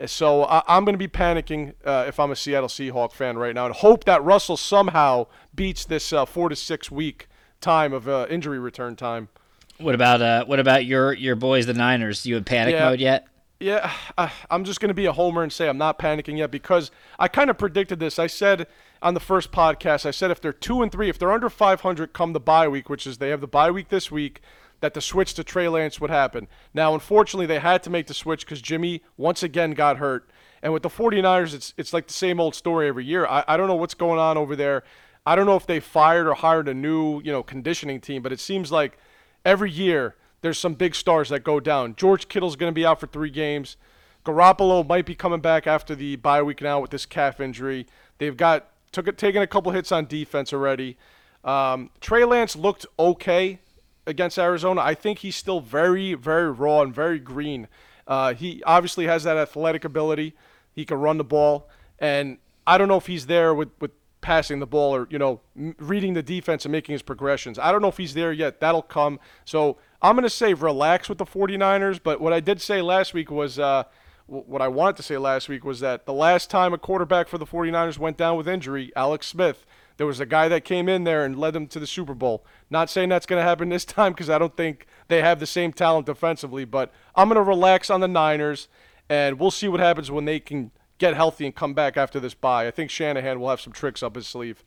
So 0.06 0.44
I, 0.44 0.62
I'm 0.68 0.84
going 0.84 0.94
to 0.94 1.00
be 1.00 1.08
panicking 1.08 1.74
uh, 1.86 2.06
if 2.08 2.20
I'm 2.20 2.32
a 2.32 2.36
Seattle 2.36 2.68
Seahawk 2.68 3.14
fan 3.14 3.38
right 3.38 3.56
now, 3.56 3.66
and 3.66 3.76
hope 3.76 4.04
that 4.06 4.24
Russell 4.24 4.58
somehow 4.58 5.28
beats 5.56 5.86
this 5.86 6.12
uh, 6.12 6.26
four 6.26 6.50
to 6.50 6.56
six 6.56 6.92
week 6.92 7.28
time 7.62 7.94
of 7.94 8.08
uh, 8.08 8.28
injury 8.30 8.60
return 8.60 8.96
time. 8.96 9.30
What 9.78 9.96
about 9.96 10.22
uh 10.22 10.46
what 10.46 10.60
about 10.60 10.86
your 10.86 11.12
your 11.14 11.36
boys 11.36 11.66
the 11.66 11.74
Niners? 11.74 12.26
You 12.26 12.38
in 12.38 12.44
panic 12.46 12.74
Yeah. 12.74 12.90
mode 12.90 13.00
yet? 13.00 13.28
Yeah, 13.60 13.92
I, 14.18 14.32
I'm 14.52 14.66
just 14.66 14.82
going 14.82 14.90
to 14.90 14.94
be 14.94 15.06
a 15.06 15.14
homer 15.14 15.42
and 15.42 15.52
say 15.52 15.70
I'm 15.70 15.78
not 15.78 15.98
panicking 15.98 16.38
yet 16.38 16.52
because 16.52 16.92
I 17.18 17.30
kind 17.30 17.50
of 17.50 17.58
predicted 17.58 18.00
this. 18.00 18.20
I 18.20 18.28
said 18.28 18.68
on 19.02 19.14
the 19.14 19.20
first 19.22 19.52
podcast, 19.52 20.06
I 20.06 20.12
said 20.12 20.30
if 20.30 20.42
they're 20.42 20.52
two 20.54 20.82
and 20.82 20.92
three, 20.92 21.08
if 21.10 21.18
they're 21.18 21.32
under 21.32 21.50
500 21.50 22.12
come 22.12 22.34
the 22.34 22.40
bye 22.40 22.68
week, 22.68 22.90
which 22.90 23.08
is 23.08 23.18
they 23.18 23.30
have 23.30 23.40
the 23.42 23.48
bye 23.48 23.72
week 23.72 23.88
this 23.90 24.12
week, 24.12 24.42
that 24.82 24.94
the 24.94 25.02
switch 25.02 25.34
to 25.36 25.44
Trey 25.44 25.68
Lance 25.68 26.00
would 26.00 26.10
happen. 26.10 26.48
Now, 26.74 26.94
unfortunately, 26.94 27.46
they 27.46 27.60
had 27.60 27.84
to 27.84 27.90
make 27.90 28.08
the 28.08 28.14
switch 28.14 28.46
because 28.46 28.62
Jimmy 28.62 29.02
once 29.18 29.44
again 29.44 29.72
got 29.72 29.98
hurt. 29.98 30.30
And 30.62 30.74
with 30.74 30.84
the 30.84 30.90
49ers, 30.90 31.54
it's 31.54 31.74
it's 31.78 31.94
like 31.94 32.08
the 32.08 32.14
same 32.14 32.40
old 32.40 32.56
story 32.56 32.88
every 32.88 33.06
year. 33.06 33.26
I, 33.26 33.44
I 33.48 33.58
don't 33.58 33.68
know 33.68 33.76
what's 33.76 33.94
going 33.94 34.20
on 34.20 34.38
over 34.38 34.56
there. 34.56 34.84
I 35.26 35.36
don't 35.36 35.46
know 35.46 35.56
if 35.56 35.66
they 35.66 35.80
fired 35.80 36.28
or 36.28 36.36
hired 36.36 36.68
a 36.68 36.74
new, 36.74 37.22
you 37.22 37.32
know, 37.32 37.44
conditioning 37.44 38.00
team, 38.00 38.22
but 38.22 38.32
it 38.32 38.40
seems 38.40 38.72
like 38.72 38.98
every 39.44 39.72
year 39.72 40.16
there's 40.42 40.60
some 40.60 40.76
big 40.76 40.94
stars 40.94 41.30
that 41.30 41.44
go 41.44 41.60
down. 41.60 41.96
George 41.96 42.28
Kittle's 42.28 42.56
going 42.56 42.72
to 42.72 42.76
be 42.76 42.86
out 42.86 43.00
for 43.00 43.08
three 43.08 43.32
games. 43.32 43.78
Garoppolo 44.24 44.88
might 44.88 45.06
be 45.06 45.16
coming 45.16 45.40
back 45.40 45.68
after 45.68 45.96
the 45.96 46.16
bye 46.16 46.42
week 46.42 46.62
now 46.62 46.80
with 46.80 46.92
this 46.92 47.06
calf 47.06 47.40
injury. 47.40 47.88
They've 48.18 48.38
got 48.38 48.70
took 48.92 49.16
taken 49.18 49.42
a 49.42 49.48
couple 49.48 49.72
hits 49.72 49.92
on 49.92 50.06
defense 50.06 50.54
already. 50.54 50.98
Um, 51.44 51.92
Trey 52.02 52.26
Lance 52.26 52.56
looked 52.56 52.86
okay 52.98 53.60
against 54.08 54.38
Arizona. 54.38 54.82
I 54.82 54.94
think 54.94 55.20
he's 55.20 55.36
still 55.36 55.60
very, 55.60 56.14
very 56.14 56.52
raw 56.52 56.82
and 56.82 56.94
very 56.94 57.20
green. 57.20 57.68
Uh, 58.08 58.34
he 58.34 58.62
obviously 58.66 59.08
has 59.08 59.24
that 59.24 59.38
athletic 59.38 59.84
ability. 59.84 60.34
He 60.74 60.86
can 60.86 60.98
run 60.98 61.18
the 61.18 61.24
ball, 61.24 61.70
and 62.00 62.38
I 62.68 62.78
don't 62.78 62.88
know 62.88 62.98
if 62.98 63.08
he's 63.08 63.26
there 63.26 63.54
with, 63.54 63.70
with 63.80 63.92
passing 64.22 64.60
the 64.60 64.68
ball 64.68 64.96
or 64.96 65.08
you 65.12 65.20
know 65.20 65.40
reading 65.78 66.14
the 66.16 66.24
defense 66.24 66.66
and 66.66 66.72
making 66.72 66.94
his 66.94 67.02
progressions. 67.02 67.58
I 67.58 67.72
don't 67.72 67.82
know 67.82 67.88
if 67.88 67.98
he's 67.98 68.14
there 68.14 68.34
yet. 68.34 68.60
That'll 68.60 68.82
come. 68.82 69.20
So 69.46 69.78
I'm 70.02 70.16
going 70.16 70.24
to 70.24 70.30
say 70.30 70.54
relax 70.54 71.10
with 71.10 71.18
the 71.18 71.26
49ers. 71.26 72.00
But 72.04 72.20
what 72.20 72.34
I 72.34 72.40
did 72.40 72.62
say 72.62 72.82
last 72.82 73.14
week 73.14 73.32
was. 73.32 73.60
Uh, 73.60 73.84
what 74.28 74.60
I 74.60 74.68
wanted 74.68 74.96
to 74.96 75.04
say 75.04 75.18
last 75.20 75.50
week 75.50 75.64
was 75.64 75.82
that 75.82 76.08
the 76.08 76.14
last 76.14 76.50
time 76.50 76.74
a 76.74 76.80
quarterback 76.80 77.28
for 77.28 77.38
the 77.38 77.46
49ers 77.46 78.00
went 78.00 78.18
down 78.18 78.38
with 78.38 78.48
injury, 78.48 78.92
Alex 78.96 79.28
Smith, 79.28 79.68
there 79.98 80.08
was 80.08 80.20
a 80.20 80.26
guy 80.26 80.48
that 80.48 80.66
came 80.66 80.90
in 80.90 81.04
there 81.04 81.24
and 81.24 81.38
led 81.40 81.54
them 81.54 81.68
to 81.68 81.80
the 81.80 81.88
Super 81.88 82.14
Bowl. 82.14 82.46
Not 82.70 82.90
saying 82.90 83.10
that's 83.10 83.26
going 83.26 83.40
to 83.40 83.44
happen 83.48 83.70
this 83.70 83.86
time 83.86 84.12
because 84.14 84.30
I 84.30 84.38
don't 84.38 84.56
think 84.58 84.88
they 85.08 85.22
have 85.22 85.40
the 85.40 85.46
same 85.46 85.72
talent 85.74 86.06
defensively, 86.06 86.66
but 86.66 86.92
I'm 87.16 87.28
going 87.30 87.36
to 87.38 87.42
relax 87.44 87.90
on 87.90 88.02
the 88.02 88.08
Niners, 88.08 88.68
and 89.10 89.40
we'll 89.40 89.52
see 89.52 89.68
what 89.68 89.80
happens 89.80 90.12
when 90.12 90.26
they 90.26 90.40
can 90.40 90.72
get 90.98 91.14
healthy 91.16 91.46
and 91.46 91.56
come 91.56 91.74
back 91.74 91.98
after 91.98 92.20
this 92.20 92.34
bye. 92.34 92.68
I 92.68 92.72
think 92.72 92.90
Shanahan 92.90 93.40
will 93.40 93.50
have 93.50 93.62
some 93.62 93.74
tricks 93.74 94.02
up 94.02 94.16
his 94.16 94.28
sleeve. 94.28 94.64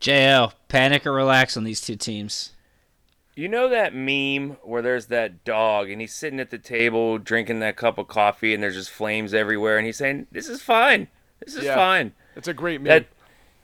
JL, 0.00 0.52
panic 0.68 1.06
or 1.06 1.12
relax 1.12 1.56
on 1.56 1.64
these 1.64 1.80
two 1.80 1.96
teams? 1.96 2.50
You 3.36 3.48
know 3.48 3.68
that 3.68 3.94
meme 3.94 4.58
where 4.62 4.82
there's 4.82 5.06
that 5.06 5.44
dog 5.44 5.90
and 5.90 6.00
he's 6.00 6.14
sitting 6.14 6.38
at 6.38 6.50
the 6.50 6.58
table 6.58 7.18
drinking 7.18 7.58
that 7.60 7.76
cup 7.76 7.98
of 7.98 8.06
coffee 8.06 8.54
and 8.54 8.62
there's 8.62 8.76
just 8.76 8.90
flames 8.90 9.34
everywhere 9.34 9.76
and 9.76 9.86
he's 9.86 9.96
saying, 9.96 10.28
"This 10.30 10.48
is 10.48 10.62
fine. 10.62 11.08
This 11.44 11.56
is 11.56 11.64
Yeah. 11.64 11.74
fine." 11.74 12.12
It's 12.36 12.46
a 12.46 12.54
great 12.54 12.80
meme. 12.80 12.88
That 12.90 13.06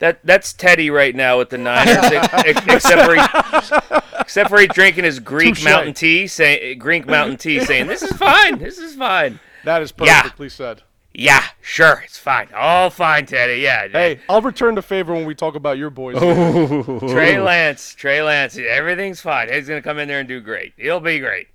that 0.00 0.18
that's 0.24 0.52
Teddy 0.52 0.90
right 0.90 1.14
now 1.14 1.38
with 1.38 1.48
the 1.50 1.58
Niners, 1.58 1.96
except 2.68 3.04
for 3.04 3.14
he, 3.14 4.20
except 4.20 4.50
for 4.50 4.58
he 4.60 4.66
drinking 4.66 5.04
his 5.04 5.18
Greek 5.20 5.54
Touche. 5.54 5.64
mountain 5.64 5.94
tea, 5.94 6.26
saying 6.26 6.78
Greek 6.78 7.06
mountain 7.06 7.36
tea, 7.38 7.60
saying, 7.60 7.86
"This 7.86 8.02
is 8.02 8.12
fine. 8.16 8.58
This 8.58 8.78
is 8.78 8.94
fine." 8.94 9.38
that 9.64 9.80
is 9.82 9.92
Yeah. 10.00 10.22
perfectly 10.22 10.48
said. 10.48 10.82
Yeah, 11.12 11.42
sure, 11.60 12.02
it's 12.04 12.16
fine. 12.18 12.48
All 12.54 12.88
fine, 12.88 13.26
Teddy. 13.26 13.60
Yeah. 13.60 13.88
Hey, 13.88 14.20
I'll 14.28 14.40
return 14.42 14.76
the 14.76 14.82
favor 14.82 15.12
when 15.12 15.24
we 15.26 15.34
talk 15.34 15.54
about 15.56 15.76
your 15.76 15.90
boys. 15.90 16.16
Trey 17.12 17.40
Lance, 17.40 17.94
Trey 17.94 18.22
Lance, 18.22 18.56
everything's 18.56 19.20
fine. 19.20 19.52
He's 19.52 19.68
gonna 19.68 19.82
come 19.82 19.98
in 19.98 20.06
there 20.08 20.20
and 20.20 20.28
do 20.28 20.40
great. 20.40 20.72
He'll 20.76 21.00
be 21.00 21.18
great. 21.18 21.48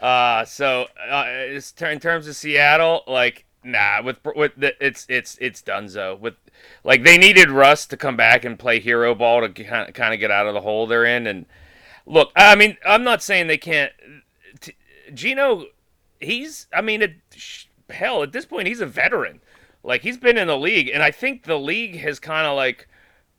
Uh, 0.00 0.44
so 0.44 0.86
uh, 1.10 1.26
in 1.80 1.98
terms 2.00 2.28
of 2.28 2.36
Seattle, 2.36 3.02
like 3.06 3.44
nah, 3.64 4.02
with 4.02 4.18
with 4.36 4.52
the, 4.56 4.74
it's 4.84 5.06
it's 5.08 5.36
it's 5.40 5.62
Dunzo. 5.62 6.18
With 6.20 6.34
like 6.84 7.04
they 7.04 7.18
needed 7.18 7.50
Russ 7.50 7.86
to 7.86 7.96
come 7.96 8.16
back 8.16 8.44
and 8.44 8.58
play 8.58 8.80
hero 8.80 9.14
ball 9.14 9.46
to 9.46 9.64
kind 9.64 9.88
of, 9.88 10.20
get 10.20 10.30
out 10.30 10.46
of 10.46 10.54
the 10.54 10.60
hole 10.60 10.86
they're 10.86 11.04
in. 11.04 11.26
And 11.26 11.46
look, 12.06 12.30
I 12.36 12.54
mean, 12.54 12.76
I'm 12.86 13.04
not 13.04 13.22
saying 13.22 13.46
they 13.46 13.58
can't. 13.58 13.92
Geno, 15.12 15.66
he's 16.20 16.66
I 16.72 16.80
mean, 16.80 17.02
it, 17.02 17.16
hell, 17.88 18.22
at 18.22 18.32
this 18.32 18.46
point, 18.46 18.68
he's 18.68 18.80
a 18.80 18.86
veteran. 18.86 19.40
Like 19.82 20.02
he's 20.02 20.18
been 20.18 20.38
in 20.38 20.48
the 20.48 20.58
league, 20.58 20.90
and 20.92 21.02
I 21.02 21.10
think 21.10 21.44
the 21.44 21.58
league 21.58 21.98
has 22.00 22.18
kind 22.18 22.46
of 22.46 22.56
like 22.56 22.88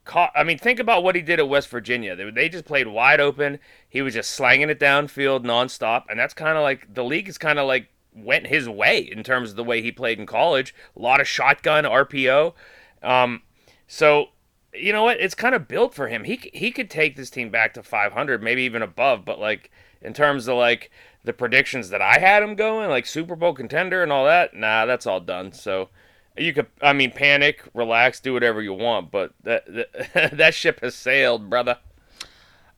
caught. 0.06 0.32
I 0.36 0.44
mean, 0.44 0.58
think 0.58 0.80
about 0.80 1.04
what 1.04 1.16
he 1.16 1.22
did 1.22 1.40
at 1.40 1.48
West 1.48 1.70
Virginia. 1.70 2.16
They, 2.16 2.30
they 2.32 2.50
just 2.50 2.66
played 2.66 2.88
wide 2.88 3.20
open. 3.20 3.60
He 3.88 4.02
was 4.02 4.16
just 4.16 4.32
slanging 4.32 4.70
it 4.70 4.80
downfield 4.80 5.44
nonstop, 5.44 6.06
and 6.10 6.20
that's 6.20 6.34
kind 6.34 6.58
of 6.58 6.64
like 6.64 6.94
the 6.94 7.04
league 7.04 7.30
is 7.30 7.38
kind 7.38 7.60
of 7.60 7.68
like 7.68 7.88
went 8.14 8.48
his 8.48 8.68
way 8.68 9.00
in 9.00 9.24
terms 9.24 9.52
of 9.52 9.56
the 9.56 9.64
way 9.64 9.82
he 9.82 9.92
played 9.92 10.20
in 10.20 10.26
college. 10.26 10.74
A 10.96 11.00
lot 11.00 11.22
of 11.22 11.28
shotgun 11.28 11.84
RPO. 11.84 12.54
Um, 13.02 13.42
so 13.88 14.28
you 14.74 14.94
know 14.94 15.04
what? 15.04 15.20
It's 15.20 15.36
kind 15.36 15.56
of 15.56 15.68
built 15.68 15.94
for 15.94 16.08
him. 16.08 16.24
He 16.24 16.52
he 16.54 16.72
could 16.72 16.90
take 16.90 17.16
this 17.16 17.30
team 17.30 17.50
back 17.50 17.74
to 17.74 17.84
500, 17.84 18.42
maybe 18.42 18.64
even 18.64 18.82
above. 18.82 19.26
But 19.26 19.40
like 19.40 19.72
in 20.02 20.14
terms 20.14 20.48
of 20.48 20.58
like 20.58 20.92
the 21.24 21.34
predictions 21.34 21.90
that 21.90 22.02
I 22.02 22.20
had 22.20 22.44
him 22.44 22.56
going, 22.56 22.90
like 22.90 23.06
Super 23.06 23.36
Bowl 23.36 23.54
contender 23.54 24.02
and 24.02 24.12
all 24.12 24.26
that, 24.26 24.54
nah, 24.54 24.86
that's 24.86 25.06
all 25.06 25.20
done. 25.20 25.52
So 25.52 25.90
you 26.38 26.54
could, 26.54 26.68
I 26.82 26.94
mean, 26.94 27.12
panic, 27.12 27.64
relax, 27.74 28.20
do 28.20 28.34
whatever 28.34 28.62
you 28.62 28.74
want, 28.74 29.12
but 29.12 29.34
that 29.44 29.66
that, 29.74 30.32
that 30.38 30.54
ship 30.54 30.80
has 30.82 30.96
sailed, 30.96 31.50
brother. 31.50 31.78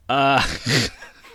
Uh, 0.10 0.44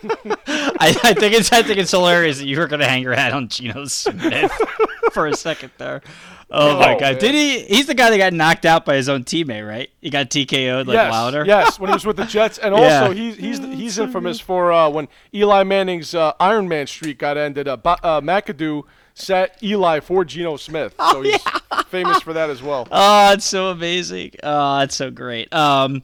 I, 0.03 0.95
I 1.03 1.13
think 1.13 1.33
it's 1.33 1.51
I 1.51 1.63
think 1.63 1.79
it's 1.79 1.91
hilarious 1.91 2.37
that 2.37 2.45
you 2.45 2.57
were 2.57 2.67
gonna 2.67 2.87
hang 2.87 3.03
your 3.03 3.15
hat 3.15 3.33
on 3.33 3.47
Geno 3.47 3.85
Smith 3.85 4.51
for 5.11 5.27
a 5.27 5.35
second 5.35 5.71
there. 5.77 6.01
Oh, 6.51 6.79
my 6.79 6.95
Oh, 6.95 6.99
god! 6.99 7.01
man. 7.11 7.17
Did 7.19 7.35
he? 7.35 7.59
He's 7.75 7.85
the 7.85 7.93
guy 7.93 8.09
that 8.09 8.17
got 8.17 8.33
knocked 8.33 8.65
out 8.65 8.83
by 8.83 8.95
his 8.95 9.07
own 9.07 9.23
teammate, 9.23 9.67
right? 9.69 9.87
He 10.01 10.09
got 10.09 10.31
TKO'd 10.31 10.87
like 10.87 10.95
yes, 10.95 11.11
Wilder. 11.11 11.45
yes, 11.45 11.79
when 11.79 11.91
he 11.91 11.93
was 11.93 12.07
with 12.07 12.17
the 12.17 12.25
Jets, 12.25 12.57
and 12.57 12.75
Yeah. 12.75 13.01
also 13.01 13.13
he's 13.13 13.35
he's 13.37 13.59
he's 13.59 13.99
infamous 13.99 14.39
for 14.39 14.71
uh, 14.71 14.89
when 14.89 15.09
Eli 15.31 15.61
Manning's 15.61 16.15
uh, 16.15 16.33
Iron 16.39 16.67
Man 16.67 16.87
streak 16.87 17.19
got 17.19 17.37
ended. 17.37 17.67
Uh, 17.67 17.77
ba- 17.77 17.99
uh, 18.03 18.19
McAdoo 18.19 18.81
set 19.13 19.59
Eli 19.61 19.99
for 19.99 20.25
Geno 20.25 20.57
Smith, 20.57 20.95
so 21.11 21.21
he's 21.21 21.39
famous 21.85 22.19
for 22.23 22.33
that 22.33 22.49
as 22.49 22.63
well. 22.63 22.87
Oh, 22.91 23.33
it's 23.33 23.45
so 23.45 23.67
amazing. 23.67 24.31
Oh, 24.41 24.79
it's 24.79 24.95
so 24.95 25.11
great. 25.11 25.53
Um, 25.53 26.03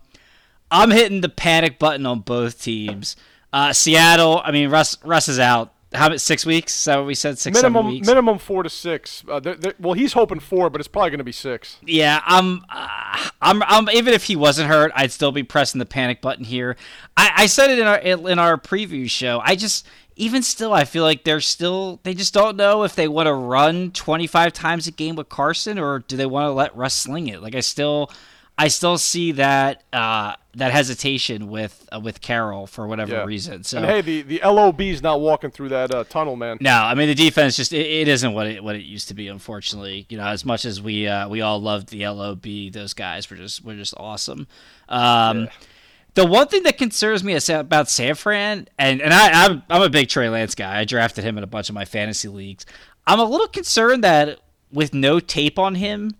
I'm 0.69 0.91
hitting 0.91 1.21
the 1.21 1.29
panic 1.29 1.79
button 1.79 2.05
on 2.05 2.19
both 2.19 2.61
teams. 2.61 3.15
Uh, 3.51 3.73
Seattle. 3.73 4.41
I 4.45 4.51
mean, 4.51 4.69
Russ 4.69 4.95
Russ 5.03 5.27
is 5.27 5.39
out. 5.39 5.73
How 5.95 6.07
about 6.07 6.21
six 6.21 6.45
weeks? 6.45 6.77
Is 6.77 6.85
that 6.85 6.97
what 6.97 7.07
we 7.07 7.15
said? 7.15 7.39
Six 7.39 7.57
seven 7.57 7.73
minimum 7.73 7.91
weeks. 7.93 8.07
minimum 8.07 8.37
four 8.37 8.63
to 8.63 8.69
six. 8.69 9.23
Uh, 9.29 9.39
they're, 9.39 9.55
they're, 9.55 9.73
well, 9.79 9.93
he's 9.93 10.13
hoping 10.13 10.39
four, 10.39 10.69
but 10.69 10.81
it's 10.81 10.87
probably 10.87 11.09
going 11.11 11.19
to 11.19 11.23
be 11.23 11.31
six. 11.31 11.77
Yeah, 11.83 12.21
I'm, 12.25 12.65
uh, 12.69 13.29
I'm, 13.41 13.63
I'm. 13.63 13.89
Even 13.89 14.13
if 14.13 14.25
he 14.25 14.35
wasn't 14.35 14.69
hurt, 14.69 14.91
I'd 14.95 15.11
still 15.11 15.31
be 15.31 15.43
pressing 15.43 15.79
the 15.79 15.85
panic 15.85 16.21
button 16.21 16.45
here. 16.45 16.75
I, 17.17 17.31
I 17.35 17.45
said 17.47 17.71
it 17.71 17.79
in 17.79 17.87
our 17.87 17.97
in 17.97 18.39
our 18.39 18.57
preview 18.57 19.09
show. 19.09 19.41
I 19.43 19.55
just, 19.55 19.87
even 20.15 20.43
still, 20.43 20.73
I 20.73 20.85
feel 20.85 21.03
like 21.03 21.23
they're 21.23 21.41
still. 21.41 21.99
They 22.03 22.13
just 22.13 22.33
don't 22.33 22.55
know 22.55 22.83
if 22.83 22.95
they 22.95 23.07
want 23.07 23.27
to 23.27 23.33
run 23.33 23.91
25 23.91 24.53
times 24.53 24.87
a 24.87 24.91
game 24.91 25.15
with 25.15 25.29
Carson 25.29 25.77
or 25.79 25.99
do 25.99 26.17
they 26.17 26.25
want 26.25 26.45
to 26.45 26.51
let 26.51 26.75
Russ 26.75 26.93
sling 26.93 27.27
it. 27.27 27.41
Like 27.41 27.55
I 27.55 27.59
still, 27.59 28.11
I 28.57 28.69
still 28.69 28.97
see 28.97 29.33
that 29.33 29.83
uh, 29.91 30.35
that 30.55 30.71
hesitation 30.71 31.49
with 31.49 31.89
uh, 31.93 31.99
with 31.99 32.21
Carroll 32.21 32.67
for 32.67 32.87
whatever 32.87 33.11
Yeah. 33.15 33.23
reason. 33.25 33.63
So 33.63 33.77
And 33.79 33.85
hey, 33.85 33.99
the 34.01 34.21
the 34.21 34.39
LOB's 34.45 35.01
not 35.01 35.19
walking 35.19 35.51
through 35.51 35.69
that 35.69 35.93
uh, 35.93 36.05
tunnel, 36.05 36.37
man. 36.37 36.57
no, 36.61 36.71
I 36.71 36.93
mean 36.95 37.07
the 37.09 37.15
defense 37.15 37.57
just 37.57 37.73
it, 37.73 37.85
it 37.85 38.07
isn't 38.07 38.33
what 38.33 38.47
it 38.47 38.63
what 38.63 38.75
it 38.77 38.83
used 38.83 39.09
to 39.09 39.13
be. 39.13 39.27
Unfortunately, 39.27 40.05
you 40.09 40.17
know, 40.17 40.25
as 40.27 40.45
much 40.45 40.63
as 40.63 40.81
we 40.81 41.05
uh, 41.07 41.27
we 41.27 41.41
all 41.41 41.61
loved 41.61 41.89
the 41.89 42.07
LOB, 42.07 42.45
those 42.71 42.93
guys 42.93 43.29
were 43.29 43.35
just 43.35 43.63
were 43.65 43.75
just 43.75 43.93
awesome. 43.97 44.47
Um, 44.87 45.49
The 46.13 46.25
one 46.25 46.47
thing 46.47 46.63
that 46.63 46.77
concerns 46.77 47.25
me 47.25 47.37
about 47.49 47.89
San 47.89 48.15
Fran, 48.15 48.69
and 48.79 49.01
and 49.01 49.13
I 49.13 49.45
I'm, 49.45 49.63
I'm 49.69 49.81
a 49.81 49.89
big 49.89 50.07
Trey 50.07 50.29
Lance 50.29 50.55
guy. 50.55 50.79
I 50.79 50.85
drafted 50.85 51.25
him 51.25 51.37
in 51.37 51.43
a 51.43 51.47
bunch 51.47 51.67
of 51.67 51.75
my 51.75 51.83
fantasy 51.83 52.29
leagues. 52.29 52.65
I'm 53.05 53.19
a 53.19 53.25
little 53.25 53.49
concerned 53.49 54.01
that 54.05 54.39
with 54.71 54.93
no 54.93 55.19
tape 55.19 55.59
on 55.59 55.75
him, 55.75 56.15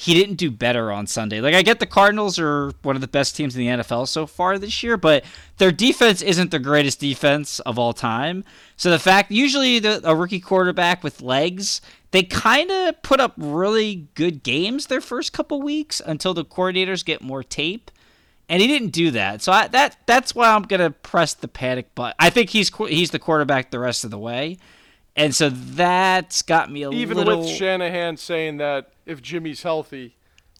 he 0.00 0.14
didn't 0.14 0.36
do 0.36 0.50
better 0.50 0.90
on 0.90 1.06
Sunday. 1.06 1.42
Like 1.42 1.54
I 1.54 1.60
get 1.60 1.78
the 1.78 1.84
Cardinals 1.84 2.38
are 2.38 2.72
one 2.80 2.94
of 2.94 3.02
the 3.02 3.08
best 3.08 3.36
teams 3.36 3.54
in 3.54 3.60
the 3.60 3.82
NFL 3.82 4.08
so 4.08 4.26
far 4.26 4.58
this 4.58 4.82
year, 4.82 4.96
but 4.96 5.24
their 5.58 5.70
defense 5.70 6.22
isn't 6.22 6.50
the 6.50 6.58
greatest 6.58 7.00
defense 7.00 7.60
of 7.60 7.78
all 7.78 7.92
time. 7.92 8.42
So 8.78 8.90
the 8.90 8.98
fact 8.98 9.30
usually 9.30 9.78
the, 9.78 10.00
a 10.02 10.16
rookie 10.16 10.40
quarterback 10.40 11.04
with 11.04 11.20
legs, 11.20 11.82
they 12.12 12.22
kind 12.22 12.70
of 12.70 13.02
put 13.02 13.20
up 13.20 13.34
really 13.36 14.08
good 14.14 14.42
games 14.42 14.86
their 14.86 15.02
first 15.02 15.34
couple 15.34 15.60
weeks 15.60 16.00
until 16.00 16.32
the 16.32 16.46
coordinators 16.46 17.04
get 17.04 17.20
more 17.20 17.42
tape. 17.42 17.90
And 18.48 18.62
he 18.62 18.68
didn't 18.68 18.92
do 18.92 19.10
that, 19.10 19.42
so 19.42 19.52
I, 19.52 19.68
that 19.68 19.98
that's 20.06 20.34
why 20.34 20.48
I'm 20.48 20.62
gonna 20.62 20.90
press 20.90 21.34
the 21.34 21.46
panic 21.46 21.94
button. 21.94 22.16
I 22.18 22.30
think 22.30 22.50
he's 22.50 22.74
he's 22.88 23.10
the 23.10 23.20
quarterback 23.20 23.70
the 23.70 23.78
rest 23.78 24.02
of 24.02 24.10
the 24.10 24.18
way, 24.18 24.56
and 25.16 25.34
so 25.34 25.50
that's 25.50 26.42
got 26.42 26.70
me 26.70 26.82
a 26.82 26.90
Even 26.90 27.16
little. 27.16 27.32
Even 27.34 27.44
with 27.46 27.56
Shanahan 27.56 28.16
saying 28.16 28.58
that 28.58 28.90
if 29.06 29.20
Jimmy's 29.20 29.62
healthy, 29.62 30.16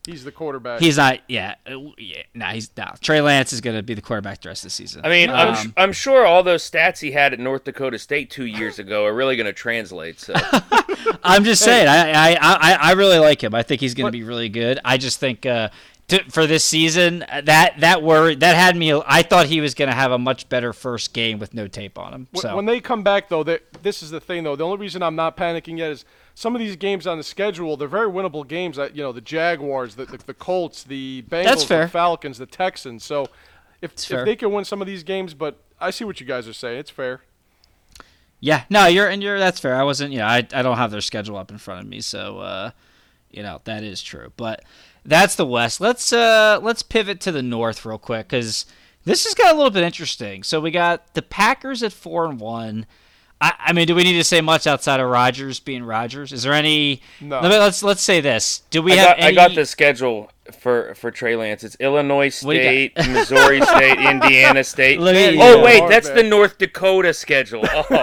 he's 0.06 0.24
the 0.24 0.32
quarterback. 0.32 0.80
He's 0.80 0.96
not. 0.96 1.20
Yeah. 1.28 1.54
uh, 1.66 1.78
yeah 1.98 2.22
nah, 2.34 2.50
he's 2.52 2.70
no. 2.76 2.86
Trey 3.00 3.20
Lance 3.20 3.52
is 3.52 3.60
going 3.60 3.76
to 3.76 3.82
be 3.82 3.94
the 3.94 4.02
quarterback 4.02 4.40
the 4.42 4.48
rest 4.48 4.64
of 4.64 4.66
the 4.66 4.74
season. 4.74 5.02
I 5.04 5.08
mean, 5.08 5.30
I'm, 5.30 5.48
Um, 5.48 5.54
sh- 5.54 5.72
I'm 5.76 5.92
sure 5.92 6.26
all 6.26 6.42
those 6.42 6.68
stats 6.68 7.00
he 7.00 7.12
had 7.12 7.32
at 7.32 7.38
North 7.38 7.64
Dakota 7.64 7.98
State 7.98 8.30
two 8.30 8.46
years 8.46 8.78
ago 8.78 9.04
are 9.06 9.14
really 9.14 9.36
going 9.36 9.46
to 9.46 9.52
translate. 9.52 10.20
So 10.20 10.34
I'm 11.22 11.44
just 11.44 11.62
saying. 11.62 11.88
I, 11.88 12.10
I 12.12 12.36
I 12.40 12.78
I 12.80 12.92
really 12.92 13.18
like 13.18 13.42
him. 13.42 13.54
I 13.54 13.62
think 13.62 13.80
he's 13.80 13.94
going 13.94 14.06
to 14.06 14.12
be 14.12 14.24
really 14.24 14.48
good. 14.48 14.78
I 14.84 14.96
just 14.96 15.20
think 15.20 15.46
uh, 15.46 15.68
to, 16.10 16.24
for 16.30 16.46
this 16.46 16.64
season 16.64 17.24
uh, 17.24 17.40
that 17.44 17.80
that 17.80 18.02
worry 18.02 18.34
that 18.36 18.56
had 18.56 18.76
me. 18.76 18.92
I 18.92 19.22
thought 19.22 19.46
he 19.46 19.60
was 19.60 19.74
going 19.74 19.88
to 19.88 19.94
have 19.94 20.12
a 20.12 20.18
much 20.18 20.48
better 20.48 20.72
first 20.72 21.12
game 21.12 21.38
with 21.38 21.54
no 21.54 21.66
tape 21.66 21.98
on 21.98 22.12
him. 22.12 22.28
When- 22.30 22.42
So 22.42 22.56
When 22.56 22.66
they 22.66 22.80
come 22.80 23.02
back, 23.02 23.28
though, 23.28 23.42
this 23.44 24.02
is 24.02 24.10
the 24.10 24.20
thing, 24.20 24.44
though. 24.44 24.56
The 24.56 24.64
only 24.64 24.76
reason 24.78 25.02
I'm 25.02 25.16
not 25.16 25.36
panicking 25.36 25.78
yet 25.78 25.90
is 25.90 26.04
some 26.34 26.54
of 26.54 26.60
these 26.60 26.76
games 26.76 27.06
on 27.06 27.18
the 27.18 27.24
schedule, 27.24 27.76
they're 27.76 27.88
very 27.88 28.08
winnable 28.10 28.46
games. 28.46 28.76
That 28.76 28.96
you 28.96 29.02
know, 29.02 29.12
the 29.12 29.20
Jaguars, 29.20 29.94
the 29.96 30.06
the, 30.06 30.18
the 30.18 30.34
Colts, 30.34 30.82
the 30.84 31.22
Bengals, 31.28 31.66
the 31.66 31.88
Falcons, 31.88 32.38
the 32.38 32.46
Texans. 32.46 33.04
So 33.04 33.26
if 33.82 33.92
fair. 33.92 34.20
if 34.20 34.24
they 34.26 34.36
can 34.36 34.52
win 34.52 34.64
some 34.64 34.80
of 34.80 34.86
these 34.86 35.02
games, 35.02 35.34
but 35.34 35.58
I 35.80 35.90
see 35.90 36.04
what 36.04 36.20
you 36.20 36.26
guys 36.26 36.46
are 36.48 36.52
saying. 36.52 36.78
It's 36.78 36.90
fair. 36.90 37.22
Yeah, 38.40 38.64
no, 38.70 38.86
you're 38.86 39.06
and 39.08 39.22
you're 39.22 39.38
that's 39.38 39.60
fair. 39.60 39.76
I 39.76 39.82
wasn't, 39.84 40.12
you 40.12 40.18
know, 40.18 40.26
I 40.26 40.38
I 40.38 40.62
don't 40.62 40.78
have 40.78 40.90
their 40.90 41.02
schedule 41.02 41.36
up 41.36 41.50
in 41.50 41.58
front 41.58 41.82
of 41.82 41.86
me, 41.86 42.00
so 42.00 42.38
uh, 42.38 42.70
you 43.30 43.42
know 43.42 43.60
that 43.64 43.82
is 43.84 44.02
true. 44.02 44.32
But 44.36 44.64
that's 45.04 45.34
the 45.36 45.46
West. 45.46 45.80
Let's 45.80 46.12
uh 46.12 46.60
let's 46.62 46.82
pivot 46.82 47.20
to 47.22 47.32
the 47.32 47.42
North 47.42 47.84
real 47.84 47.98
quick 47.98 48.28
because 48.28 48.66
this 49.04 49.24
has 49.24 49.34
got 49.34 49.54
a 49.54 49.56
little 49.56 49.70
bit 49.70 49.84
interesting. 49.84 50.42
So 50.42 50.60
we 50.60 50.70
got 50.70 51.14
the 51.14 51.22
Packers 51.22 51.82
at 51.82 51.92
four 51.92 52.26
and 52.26 52.38
one. 52.38 52.86
I, 53.40 53.54
I 53.58 53.72
mean, 53.72 53.86
do 53.86 53.94
we 53.94 54.02
need 54.02 54.18
to 54.18 54.24
say 54.24 54.40
much 54.42 54.66
outside 54.66 55.00
of 55.00 55.08
Rodgers 55.08 55.60
being 55.60 55.82
Rodgers? 55.82 56.32
Is 56.32 56.42
there 56.42 56.52
any? 56.52 57.00
No. 57.20 57.40
Let 57.40 57.50
let's 57.58 57.82
let's 57.82 58.02
say 58.02 58.20
this. 58.20 58.62
Do 58.70 58.82
we 58.82 58.92
I 58.92 58.96
have 58.96 59.08
got, 59.08 59.18
any? 59.18 59.26
I 59.28 59.48
got 59.48 59.54
the 59.54 59.64
schedule 59.64 60.30
for 60.54 60.94
for 60.94 61.10
Trey 61.10 61.36
Lance. 61.36 61.64
It's 61.64 61.76
Illinois 61.80 62.30
What 62.42 62.54
do 62.54 62.58
you 62.58 62.90
State, 62.90 62.96
Missouri 63.08 63.60
State, 63.62 63.98
Indiana 64.10 64.64
State. 64.64 65.00
Look 65.00 65.14
at 65.14 65.34
you. 65.34 65.40
Oh 65.42 65.56
Yeah. 65.58 65.62
wait, 65.64 65.88
that's 65.88 66.08
man. 66.08 66.16
the 66.16 66.22
North 66.24 66.58
Dakota 66.58 67.12
schedule. 67.14 67.64
Oh, 67.72 67.96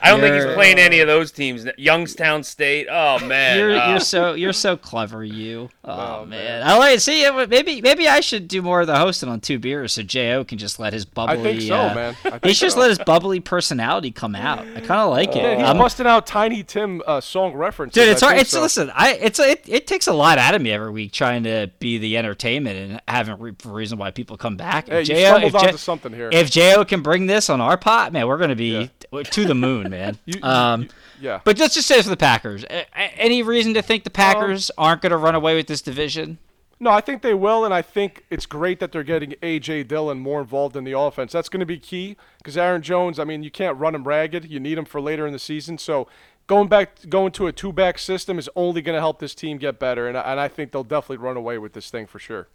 I 0.00 0.10
don't 0.10 0.20
think 0.20 0.34
You're- 0.34 0.46
he's 0.48 0.54
playing 0.54 0.78
any 0.78 1.00
of 1.00 1.06
those 1.08 1.30
teams. 1.32 1.66
Youngstown 1.76 2.42
State. 2.42 2.86
Oh 2.90 3.18
man. 3.26 3.58
You're, 3.58 3.72
Oh. 3.80 3.90
you're 3.90 4.00
so 4.00 4.34
you're 4.34 4.52
so 4.52 4.76
clever, 4.76 5.24
you. 5.24 5.68
Oh, 5.84 6.18
Oh, 6.20 6.24
man. 6.26 6.62
I 6.62 6.76
like 6.78 7.00
see 7.00 7.24
uh, 7.26 7.46
maybe 7.46 7.80
maybe 7.80 8.08
I 8.08 8.20
should 8.20 8.48
do 8.48 8.62
more 8.62 8.80
of 8.80 8.86
the 8.86 8.96
hosting 8.98 9.28
on 9.28 9.40
two 9.40 9.58
beers 9.58 9.92
so 9.92 10.02
Jo 10.02 10.44
can 10.44 10.58
just 10.58 10.78
let 10.78 10.92
his 10.92 11.04
bubbly. 11.04 11.38
I 11.38 11.42
think 11.42 11.62
so, 11.62 11.76
uh, 11.76 11.94
man. 11.94 12.16
I 12.24 12.30
think 12.30 12.44
He 12.46 12.54
should 12.54 12.66
just 12.66 12.74
so. 12.76 12.80
let 12.80 12.88
his 12.90 12.98
bubbly 12.98 13.40
personality 13.40 14.10
come 14.10 14.34
out. 14.34 14.60
I 14.60 14.80
kind 14.80 15.00
of 15.02 15.10
like 15.10 15.30
it. 15.30 15.42
Yeah, 15.42 15.56
he's 15.56 15.64
I'm- 15.64 15.78
busting 15.78 16.06
out 16.06 16.26
Tiny 16.26 16.62
Tim 16.62 17.02
uh, 17.06 17.20
song 17.20 17.54
references. 17.54 17.94
Dude, 17.94 18.08
it's 18.08 18.22
I 18.22 18.26
hard. 18.28 18.38
It's 18.40 18.50
so. 18.50 18.60
listen. 18.60 18.90
I 18.94 19.14
it's 19.14 19.38
it, 19.38 19.64
it 19.68 19.86
takes 19.86 20.06
a 20.06 20.12
lot 20.12 20.38
out 20.38 20.54
of 20.54 20.62
me 20.62 20.70
every 20.72 20.90
week 20.90 21.12
trying 21.12 21.44
to 21.44 21.68
be 21.78 21.98
the 21.98 22.16
entertainment 22.16 22.76
and 22.76 23.00
having 23.08 23.38
re- 23.38 23.52
reason 23.64 23.98
why 23.98 24.10
people 24.10 24.36
come 24.36 24.56
back. 24.56 24.88
Hey, 24.88 25.02
If 25.02 25.08
you 25.08 25.14
Jo 25.16 25.36
if, 25.36 25.52
J- 25.52 25.76
something 25.76 26.12
here. 26.12 26.30
if 26.32 26.50
Jo 26.50 26.84
can 26.84 27.02
bring 27.02 27.26
this 27.26 27.48
on 27.50 27.60
our 27.60 27.76
pot, 27.76 28.12
man, 28.12 28.26
we're 28.26 28.38
gonna 28.38 28.56
be 28.56 28.90
to 29.12 29.44
the 29.44 29.54
moon, 29.54 29.90
man. 29.90 30.18
You- 30.26 30.42
um, 30.42 30.82
you- 30.82 30.88
yeah. 31.20 31.40
but 31.44 31.58
let's 31.58 31.74
just 31.74 31.88
say 31.88 32.00
for 32.02 32.08
the 32.10 32.16
Packers. 32.16 32.64
A- 32.64 32.94
Any 33.20 33.42
reason 33.42 33.74
to 33.74 33.82
think 33.82 34.04
the 34.04 34.10
Packers 34.10 34.70
aren't 34.78 35.02
going 35.02 35.10
to 35.10 35.16
run 35.16 35.34
away 35.34 35.56
with 35.56 35.66
this 35.66 35.82
division? 35.82 36.38
No, 36.80 36.90
I 36.92 37.00
think 37.00 37.22
they 37.22 37.34
will, 37.34 37.64
and 37.64 37.74
I 37.74 37.82
think 37.82 38.24
it's 38.30 38.46
great 38.46 38.78
that 38.78 38.92
they're 38.92 39.02
getting 39.02 39.34
A.J. 39.42 39.82
Dillon 39.84 40.20
more 40.20 40.40
involved 40.40 40.76
in 40.76 40.84
the 40.84 40.96
offense. 40.96 41.32
That's 41.32 41.48
going 41.48 41.58
to 41.58 41.66
be 41.66 41.76
key 41.76 42.16
because 42.38 42.56
Aaron 42.56 42.82
Jones, 42.82 43.18
I 43.18 43.24
mean, 43.24 43.42
you 43.42 43.50
can't 43.50 43.76
run 43.76 43.96
him 43.96 44.04
ragged. 44.06 44.44
You 44.44 44.60
need 44.60 44.78
him 44.78 44.84
for 44.84 45.00
later 45.00 45.26
in 45.26 45.32
the 45.32 45.40
season. 45.40 45.76
So 45.78 46.06
going 46.48 46.66
back, 46.66 47.08
going 47.08 47.30
to 47.32 47.46
a 47.46 47.52
two-back 47.52 47.98
system 48.00 48.36
is 48.40 48.50
only 48.56 48.82
going 48.82 48.96
to 48.96 49.00
help 49.00 49.20
this 49.20 49.36
team 49.36 49.58
get 49.58 49.78
better, 49.78 50.08
and, 50.08 50.18
I- 50.18 50.22
and 50.32 50.40
I 50.40 50.48
think 50.48 50.72
they'll 50.72 50.82
definitely 50.82 51.18
run 51.18 51.36
away 51.36 51.58
with 51.58 51.74
this 51.74 51.88
thing 51.90 52.08
for 52.08 52.18
sure. 52.18 52.48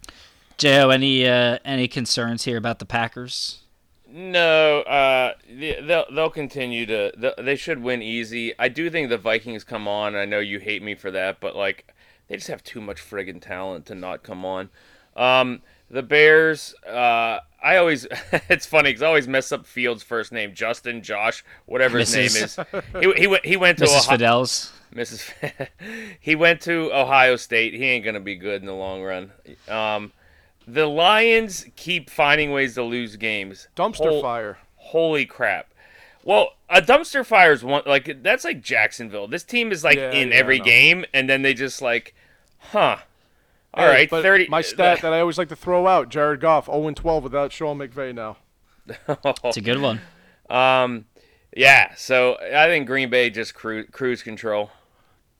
Joe, 0.58 0.90
any 0.90 1.26
uh, 1.28 1.58
any 1.66 1.88
concerns 1.88 2.44
here 2.44 2.58
about 2.58 2.80
the 2.80 2.86
Packers? 2.86 3.60
No, 4.08 4.82
uh, 4.82 5.34
they'll 5.50 6.06
they'll 6.14 6.30
continue 6.30 6.86
to. 6.86 7.12
they- 7.18 7.34
They 7.42 7.56
should 7.56 7.82
win 7.82 8.02
easy. 8.04 8.54
I 8.60 8.68
do 8.68 8.90
think 8.92 9.10
the 9.10 9.18
Vikings 9.18 9.64
come 9.64 9.88
on. 9.88 10.16
I 10.16 10.26
know 10.26 10.40
you 10.40 10.60
hate 10.60 10.84
me 10.84 10.94
for 10.94 11.10
that, 11.10 11.40
but 11.40 11.56
like 11.56 11.92
they 12.28 12.36
just 12.36 12.50
have 12.50 12.64
too 12.64 12.82
much 12.82 12.98
friggin' 13.02 13.42
talent 13.42 13.88
to 13.88 13.96
not 13.96 14.22
come 14.22 14.46
on. 14.46 14.70
Um, 15.16 15.62
the 15.94 16.04
Bears. 16.04 16.74
Uh, 16.86 17.40
I 17.62 17.78
always. 17.78 18.06
it's 18.50 18.66
funny 18.66 18.90
because 18.90 19.04
I 19.04 19.08
always 19.08 19.28
mess 19.28 19.52
up 19.52 19.66
Fields' 19.66 20.04
first 20.04 20.32
name, 20.32 20.54
Justin, 20.54 21.02
Josh, 21.02 21.46
whatever 21.66 22.00
his 22.00 22.14
name 22.14 22.26
is. 22.26 22.58
He, 23.00 23.14
he 23.14 23.28
went. 23.28 23.46
He 23.46 23.56
went 23.56 23.78
to 23.78 23.86
Mrs. 23.86 23.90
Ohio, 23.90 24.02
Fidel's. 24.02 24.74
Mrs. 24.94 25.32
he 26.20 26.36
went 26.36 26.62
to 26.62 26.92
Ohio 26.94 27.36
State. 27.36 27.74
He 27.74 27.86
ain't 27.86 28.04
gonna 28.04 28.20
be 28.20 28.36
good 28.36 28.62
in 28.62 28.66
the 28.66 28.74
long 28.74 29.04
run. 29.04 29.32
Um, 29.70 30.12
the 30.68 30.88
Lions 30.88 31.66
keep 31.76 32.10
finding 32.10 32.52
ways 32.52 32.74
to 32.76 32.84
lose 32.84 33.16
games. 33.16 33.68
Dumpster 33.76 34.10
Hol- 34.10 34.22
fire. 34.22 34.58
Holy 34.76 35.26
crap! 35.26 35.68
Well, 36.24 36.54
a 36.70 36.82
dumpster 36.82 37.26
fire 37.26 37.54
is 37.54 37.64
one 37.64 37.84
like 37.86 38.22
that's 38.24 38.44
like 38.44 38.62
Jacksonville. 38.62 39.28
This 39.28 39.44
team 39.44 39.72
is 39.72 39.84
like 39.84 39.98
Yeah, 39.98 40.12
in 40.12 40.30
yeah, 40.30 40.36
every 40.36 40.60
game, 40.60 41.06
and 41.14 41.30
then 41.30 41.44
they 41.44 41.54
just 41.54 41.82
like, 41.82 42.14
huh? 42.58 42.98
All 43.74 43.86
Hey, 43.86 43.92
right, 43.92 44.10
but 44.10 44.22
thirty. 44.22 44.48
My 44.48 44.62
stat 44.62 45.02
that 45.02 45.14
I 45.14 45.20
always 45.20 45.38
like 45.38 45.50
to 45.50 45.56
throw 45.56 45.88
out: 45.88 46.10
Jared 46.10 46.40
Goff, 46.42 46.68
0-12 46.68 47.22
without 47.24 47.52
Sean 47.52 47.78
McVay 47.80 48.14
now. 48.14 48.38
It's 49.46 49.58
a 49.58 49.62
good 49.62 49.80
one. 49.82 50.02
um, 50.50 51.06
yeah. 51.56 51.94
So 51.96 52.38
I 52.40 52.68
think 52.68 52.88
Green 52.88 53.10
Bay 53.10 53.30
just 53.30 53.54
cru- 53.56 53.86
cruise 53.88 54.22
control. 54.24 54.72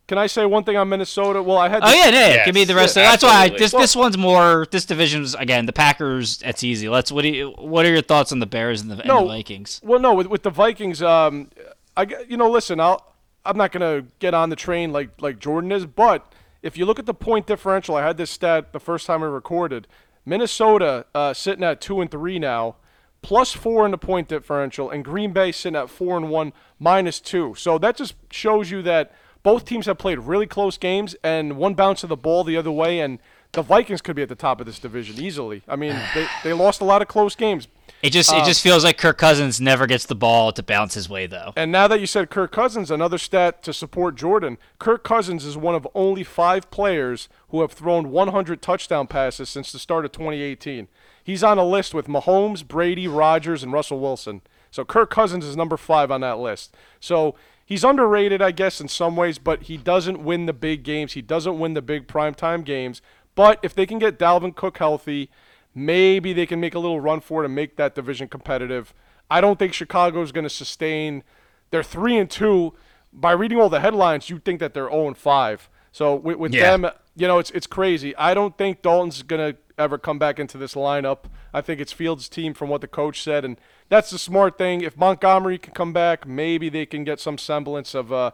Can 0.08 0.18
I 0.18 0.28
say 0.28 0.46
one 0.46 0.64
thing 0.64 0.76
on 0.78 0.90
Minnesota? 0.90 1.42
Well, 1.42 1.58
I 1.58 1.70
had. 1.70 1.82
Oh 1.84 1.88
yeah, 1.92 2.06
yeah. 2.10 2.28
Yes, 2.28 2.46
Give 2.46 2.56
me 2.56 2.66
the 2.66 2.76
rest. 2.76 2.98
of 2.98 3.04
That's 3.04 3.24
why 3.24 3.30
I, 3.30 3.34
absolutely. 3.46 3.58
this 3.60 3.72
this 3.72 3.96
one's 3.96 4.18
more. 4.18 4.68
This 4.70 4.86
division's 4.86 5.34
again 5.36 5.66
the 5.66 5.74
Packers. 5.74 6.38
That's 6.40 6.64
easy. 6.64 6.90
Let's. 6.90 7.12
What 7.12 7.22
do 7.22 7.30
you? 7.30 7.50
What 7.58 7.86
are 7.86 7.90
your 7.92 8.02
thoughts 8.02 8.32
on 8.32 8.40
the 8.40 8.46
Bears 8.46 8.82
and 8.82 8.92
the, 8.92 9.00
and 9.00 9.10
the 9.10 9.26
Vikings? 9.28 9.80
Well, 9.84 10.00
no, 10.00 10.14
with, 10.14 10.28
with 10.28 10.44
the 10.44 10.50
Vikings, 10.50 11.02
um, 11.02 11.50
I 11.96 12.06
g- 12.06 12.16
you 12.28 12.36
know, 12.38 12.50
listen, 12.50 12.80
I'll 12.80 13.14
I'm 13.46 13.58
not 13.58 13.72
gonna 13.72 14.04
get 14.20 14.34
on 14.34 14.50
the 14.50 14.56
train 14.58 14.92
like 14.92 15.10
like 15.22 15.40
Jordan 15.40 15.72
is, 15.72 15.86
but 15.86 16.32
if 16.64 16.78
you 16.78 16.86
look 16.86 16.98
at 16.98 17.06
the 17.06 17.14
point 17.14 17.46
differential, 17.46 17.96
I 17.96 18.04
had 18.04 18.18
this 18.18 18.32
stat 18.32 18.72
the 18.72 18.80
first 18.80 19.06
time 19.06 19.22
I 19.22 19.28
recorded. 19.28 19.86
Minnesota 20.26 21.06
uh, 21.14 21.34
sitting 21.34 21.64
at 21.64 21.82
two 21.82 22.00
and 22.00 22.10
three 22.10 22.40
now, 22.40 22.78
plus 23.22 23.52
four 23.52 23.86
in 23.86 23.92
the 23.92 23.98
point 23.98 24.30
differential, 24.30 24.90
and 24.90 25.04
Green 25.04 25.34
Bay 25.34 25.52
sitting 25.52 25.76
at 25.76 25.90
four 25.90 26.16
and 26.16 26.30
one, 26.30 26.54
minus 26.80 27.20
two. 27.20 27.54
So 27.56 27.78
that 27.80 27.98
just 27.98 28.16
shows 28.32 28.72
you 28.72 28.82
that 28.84 29.14
both 29.44 29.66
teams 29.66 29.88
have 29.88 29.98
played 29.98 30.20
really 30.20 30.48
close 30.48 30.78
games, 30.78 31.18
and 31.22 31.58
one 31.58 31.74
bounce 31.74 32.02
of 32.02 32.10
the 32.10 32.16
ball 32.16 32.46
the 32.46 32.56
other 32.56 32.72
way, 32.72 33.02
and 33.02 33.20
the 33.52 33.62
Vikings 33.62 34.02
could 34.02 34.16
be 34.16 34.22
at 34.22 34.30
the 34.30 34.36
top 34.36 34.62
of 34.62 34.66
this 34.66 34.80
division 34.80 35.22
easily. 35.22 35.64
I 35.68 35.76
mean, 35.76 36.00
they, 36.16 36.28
they 36.46 36.54
lost 36.54 36.80
a 36.80 36.86
lot 36.86 37.02
of 37.02 37.10
close 37.10 37.36
games. 37.36 37.68
It 38.04 38.12
just 38.12 38.34
it 38.34 38.44
just 38.44 38.66
uh, 38.66 38.70
feels 38.70 38.84
like 38.84 38.98
Kirk 38.98 39.18
Cousins 39.18 39.62
never 39.62 39.88
gets 39.88 40.06
the 40.06 40.14
ball 40.14 40.52
to 40.52 40.62
bounce 40.62 40.94
his 40.94 41.08
way 41.08 41.26
though. 41.26 41.54
And 41.56 41.72
now 41.72 41.88
that 41.88 42.02
you 42.02 42.06
said 42.06 42.30
Kirk 42.30 42.52
Cousins, 42.52 42.92
another 42.92 43.18
stat 43.18 43.64
to 43.64 43.72
support 43.72 44.16
Jordan, 44.16 44.58
Kirk 44.78 45.06
Cousins 45.06 45.46
is 45.46 45.56
one 45.56 45.74
of 45.74 45.88
only 45.96 46.26
five 46.26 46.70
players 46.70 47.30
who 47.48 47.62
have 47.62 47.72
thrown 47.72 48.12
100 48.12 48.62
touchdown 48.62 49.08
passes 49.08 49.48
since 49.48 49.72
the 49.72 49.80
start 49.80 50.04
of 50.04 50.12
2018. 50.12 50.90
He's 51.24 51.46
on 51.46 51.58
a 51.58 51.64
list 51.64 51.94
with 51.94 52.08
Mahomes, 52.08 52.68
Brady, 52.68 53.08
Rodgers, 53.08 53.64
and 53.64 53.72
Russell 53.72 54.02
Wilson. 54.02 54.42
So 54.70 54.84
Kirk 54.84 55.10
Cousins 55.10 55.46
is 55.46 55.56
number 55.56 55.78
five 55.78 56.12
on 56.12 56.20
that 56.22 56.40
list. 56.40 56.76
So 57.00 57.36
he's 57.66 57.86
underrated, 57.86 58.42
I 58.42 58.52
guess, 58.52 58.82
in 58.82 58.90
some 58.90 59.16
ways, 59.16 59.38
but 59.38 59.64
he 59.64 59.78
doesn't 59.78 60.22
win 60.22 60.46
the 60.46 60.52
big 60.52 60.84
games. 60.84 61.14
He 61.14 61.22
doesn't 61.22 61.58
win 61.58 61.74
the 61.74 61.82
big 61.82 62.08
primetime 62.08 62.66
games. 62.66 63.02
But 63.36 63.60
if 63.64 63.74
they 63.74 63.86
can 63.86 63.98
get 63.98 64.20
Dalvin 64.20 64.54
Cook 64.54 64.78
healthy, 64.78 65.30
maybe 65.76 66.34
they 66.34 66.46
can 66.46 66.60
make 66.60 66.76
a 66.76 66.80
little 66.80 67.00
run 67.00 67.20
for 67.20 67.44
it 67.44 67.46
and 67.46 67.56
make 67.56 67.76
that 67.78 67.96
division 67.96 68.28
competitive. 68.28 68.94
I 69.30 69.42
don't 69.42 69.58
think 69.58 69.74
Chicago 69.74 70.22
is 70.22 70.32
going 70.32 70.44
to 70.44 70.50
sustain. 70.50 71.24
They're 71.72 71.84
three 71.84 72.18
and 72.18 72.30
two. 72.30 72.74
By 73.12 73.32
reading 73.32 73.60
all 73.60 73.70
the 73.70 73.80
headlines, 73.80 74.30
you'd 74.30 74.44
think 74.44 74.60
that 74.60 74.74
they're 74.74 74.90
zero 74.90 75.08
and 75.08 75.18
five. 75.18 75.70
So 75.92 76.16
with, 76.16 76.38
with 76.38 76.54
Yeah. 76.54 76.78
them, 76.78 76.92
you 77.16 77.28
know, 77.28 77.40
it's 77.40 77.52
it's 77.52 77.68
crazy. 77.68 78.16
I 78.16 78.34
don't 78.34 78.58
think 78.58 78.82
Dalton's 78.82 79.22
going 79.22 79.54
to 79.54 79.60
ever 79.78 79.98
come 79.98 80.20
back 80.20 80.40
into 80.40 80.58
this 80.58 80.74
lineup. 80.74 81.26
I 81.54 81.62
think 81.62 81.80
it's 81.80 81.92
Fields' 81.92 82.28
team, 82.30 82.54
from 82.54 82.70
what 82.70 82.82
the 82.82 82.88
coach 82.88 83.22
said, 83.22 83.46
and 83.46 83.58
that's 83.90 84.10
the 84.10 84.18
smart 84.18 84.58
thing. 84.58 84.82
If 84.82 84.98
Montgomery 84.98 85.58
can 85.60 85.74
come 85.74 85.94
back, 85.94 86.28
maybe 86.28 86.70
they 86.70 86.86
can 86.88 87.04
get 87.04 87.20
some 87.20 87.38
semblance 87.38 87.94
of 87.94 88.12
uh, 88.12 88.32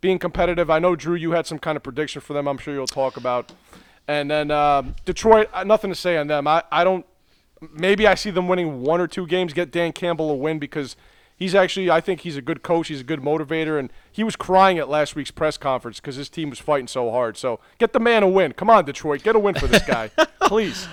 being 0.00 0.18
competitive. 0.20 0.70
I 0.70 0.78
know 0.78 0.94
Drew, 0.94 1.14
you 1.16 1.32
had 1.32 1.46
some 1.46 1.58
kind 1.58 1.76
of 1.76 1.82
prediction 1.82 2.20
for 2.20 2.32
them. 2.32 2.46
I'm 2.46 2.58
sure 2.58 2.72
you'll 2.74 2.86
talk 2.86 3.16
about. 3.16 3.52
And 4.10 4.28
then 4.28 4.50
um, 4.50 4.96
Detroit, 5.04 5.48
uh, 5.52 5.62
nothing 5.62 5.88
to 5.88 5.94
say 5.94 6.16
on 6.16 6.26
them. 6.26 6.48
I, 6.48 6.64
I 6.72 6.82
don't. 6.82 7.06
Maybe 7.72 8.08
I 8.08 8.16
see 8.16 8.30
them 8.30 8.48
winning 8.48 8.82
one 8.82 9.00
or 9.00 9.06
two 9.06 9.24
games. 9.24 9.52
Get 9.52 9.70
Dan 9.70 9.92
Campbell 9.92 10.30
a 10.30 10.34
win 10.34 10.58
because 10.58 10.96
he's 11.36 11.54
actually. 11.54 11.92
I 11.92 12.00
think 12.00 12.22
he's 12.22 12.36
a 12.36 12.42
good 12.42 12.64
coach. 12.64 12.88
He's 12.88 13.02
a 13.02 13.04
good 13.04 13.20
motivator, 13.20 13.78
and 13.78 13.92
he 14.10 14.24
was 14.24 14.34
crying 14.34 14.78
at 14.78 14.88
last 14.88 15.14
week's 15.14 15.30
press 15.30 15.56
conference 15.56 16.00
because 16.00 16.16
his 16.16 16.28
team 16.28 16.50
was 16.50 16.58
fighting 16.58 16.88
so 16.88 17.12
hard. 17.12 17.36
So 17.36 17.60
get 17.78 17.92
the 17.92 18.00
man 18.00 18.24
a 18.24 18.28
win. 18.28 18.52
Come 18.52 18.68
on, 18.68 18.84
Detroit, 18.84 19.22
get 19.22 19.36
a 19.36 19.38
win 19.38 19.54
for 19.54 19.68
this 19.68 19.86
guy, 19.86 20.08
please. 20.42 20.88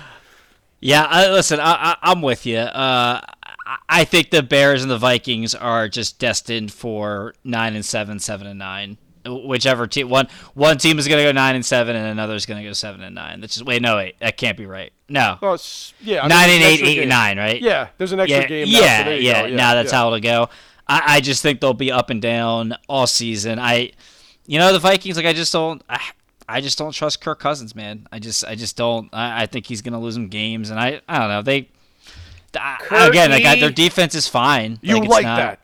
Yeah, 0.78 1.02
I, 1.02 1.28
listen, 1.28 1.58
I, 1.58 1.72
I, 1.72 1.96
I'm 2.02 2.22
with 2.22 2.46
you. 2.46 2.58
Uh, 2.58 3.20
I, 3.66 3.78
I 3.88 4.04
think 4.04 4.30
the 4.30 4.44
Bears 4.44 4.82
and 4.82 4.90
the 4.92 4.98
Vikings 4.98 5.56
are 5.56 5.88
just 5.88 6.20
destined 6.20 6.72
for 6.72 7.34
nine 7.42 7.74
and 7.74 7.84
seven, 7.84 8.20
seven 8.20 8.46
and 8.46 8.60
nine. 8.60 8.96
Whichever 9.28 9.86
team 9.86 10.08
one 10.08 10.28
one 10.54 10.78
team 10.78 10.98
is 10.98 11.06
going 11.08 11.18
to 11.18 11.24
go 11.24 11.32
nine 11.32 11.54
and 11.54 11.64
seven, 11.64 11.94
and 11.96 12.06
another 12.06 12.34
is 12.34 12.46
going 12.46 12.62
to 12.62 12.68
go 12.68 12.72
seven 12.72 13.02
and 13.02 13.14
nine. 13.14 13.40
That's 13.40 13.54
just 13.54 13.66
wait, 13.66 13.82
no, 13.82 13.96
wait, 13.96 14.18
that 14.20 14.36
can't 14.36 14.56
be 14.56 14.66
right. 14.66 14.92
No, 15.08 15.38
Oh, 15.42 15.56
yeah, 16.00 16.24
I 16.24 16.28
nine 16.28 16.48
there's 16.48 16.54
and 16.54 16.62
an 16.64 16.68
eight, 16.70 16.82
eight 16.82 16.94
game. 16.94 17.00
and 17.02 17.08
nine, 17.10 17.38
right? 17.38 17.60
Yeah, 17.62 17.88
there's 17.98 18.12
an 18.12 18.20
extra 18.20 18.40
yeah, 18.42 18.46
game. 18.46 18.70
now, 18.72 18.78
yeah, 18.80 18.98
so 18.98 19.04
there 19.04 19.18
you 19.18 19.28
yeah. 19.28 19.46
Now 19.56 19.74
that's 19.74 19.92
yeah. 19.92 19.98
how 19.98 20.06
it'll 20.08 20.20
go. 20.20 20.48
I, 20.86 21.02
I 21.06 21.20
just 21.20 21.42
think 21.42 21.60
they'll 21.60 21.74
be 21.74 21.92
up 21.92 22.10
and 22.10 22.20
down 22.22 22.74
all 22.88 23.06
season. 23.06 23.58
I, 23.58 23.92
you 24.46 24.58
know, 24.58 24.72
the 24.72 24.78
Vikings. 24.78 25.16
Like 25.16 25.26
I 25.26 25.32
just 25.32 25.52
don't. 25.52 25.82
I, 25.88 26.00
I 26.48 26.60
just 26.62 26.78
don't 26.78 26.92
trust 26.92 27.20
Kirk 27.20 27.40
Cousins, 27.40 27.74
man. 27.74 28.06
I 28.10 28.18
just, 28.18 28.42
I 28.44 28.54
just 28.54 28.74
don't. 28.76 29.10
I, 29.12 29.42
I 29.42 29.46
think 29.46 29.66
he's 29.66 29.82
gonna 29.82 30.00
lose 30.00 30.14
some 30.14 30.28
games, 30.28 30.70
and 30.70 30.80
I, 30.80 31.00
I 31.08 31.18
don't 31.18 31.28
know. 31.28 31.42
They, 31.42 31.68
I, 32.58 33.06
again, 33.08 33.30
like 33.30 33.44
I, 33.44 33.60
their 33.60 33.70
defense 33.70 34.14
is 34.14 34.26
fine. 34.28 34.78
You 34.82 34.96
it's 34.98 35.06
like 35.08 35.24
not- 35.24 35.36
that? 35.36 35.60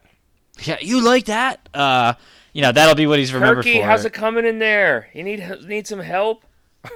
Yeah, 0.63 0.77
you 0.81 1.01
like 1.03 1.25
that. 1.25 1.69
Uh, 1.75 2.15
you 2.55 2.63
know 2.63 2.73
that'll 2.73 2.95
be 2.95 3.07
what 3.07 3.19
he's 3.19 3.35
remembered 3.35 3.67
Kirky, 3.67 3.81
for. 3.81 3.85
how's 3.87 4.07
it 4.07 4.15
coming 4.15 4.47
in 4.47 4.59
there? 4.59 5.09
You 5.13 5.23
need 5.23 5.45
need 5.67 5.87
some 5.87 6.01
help. 6.01 6.45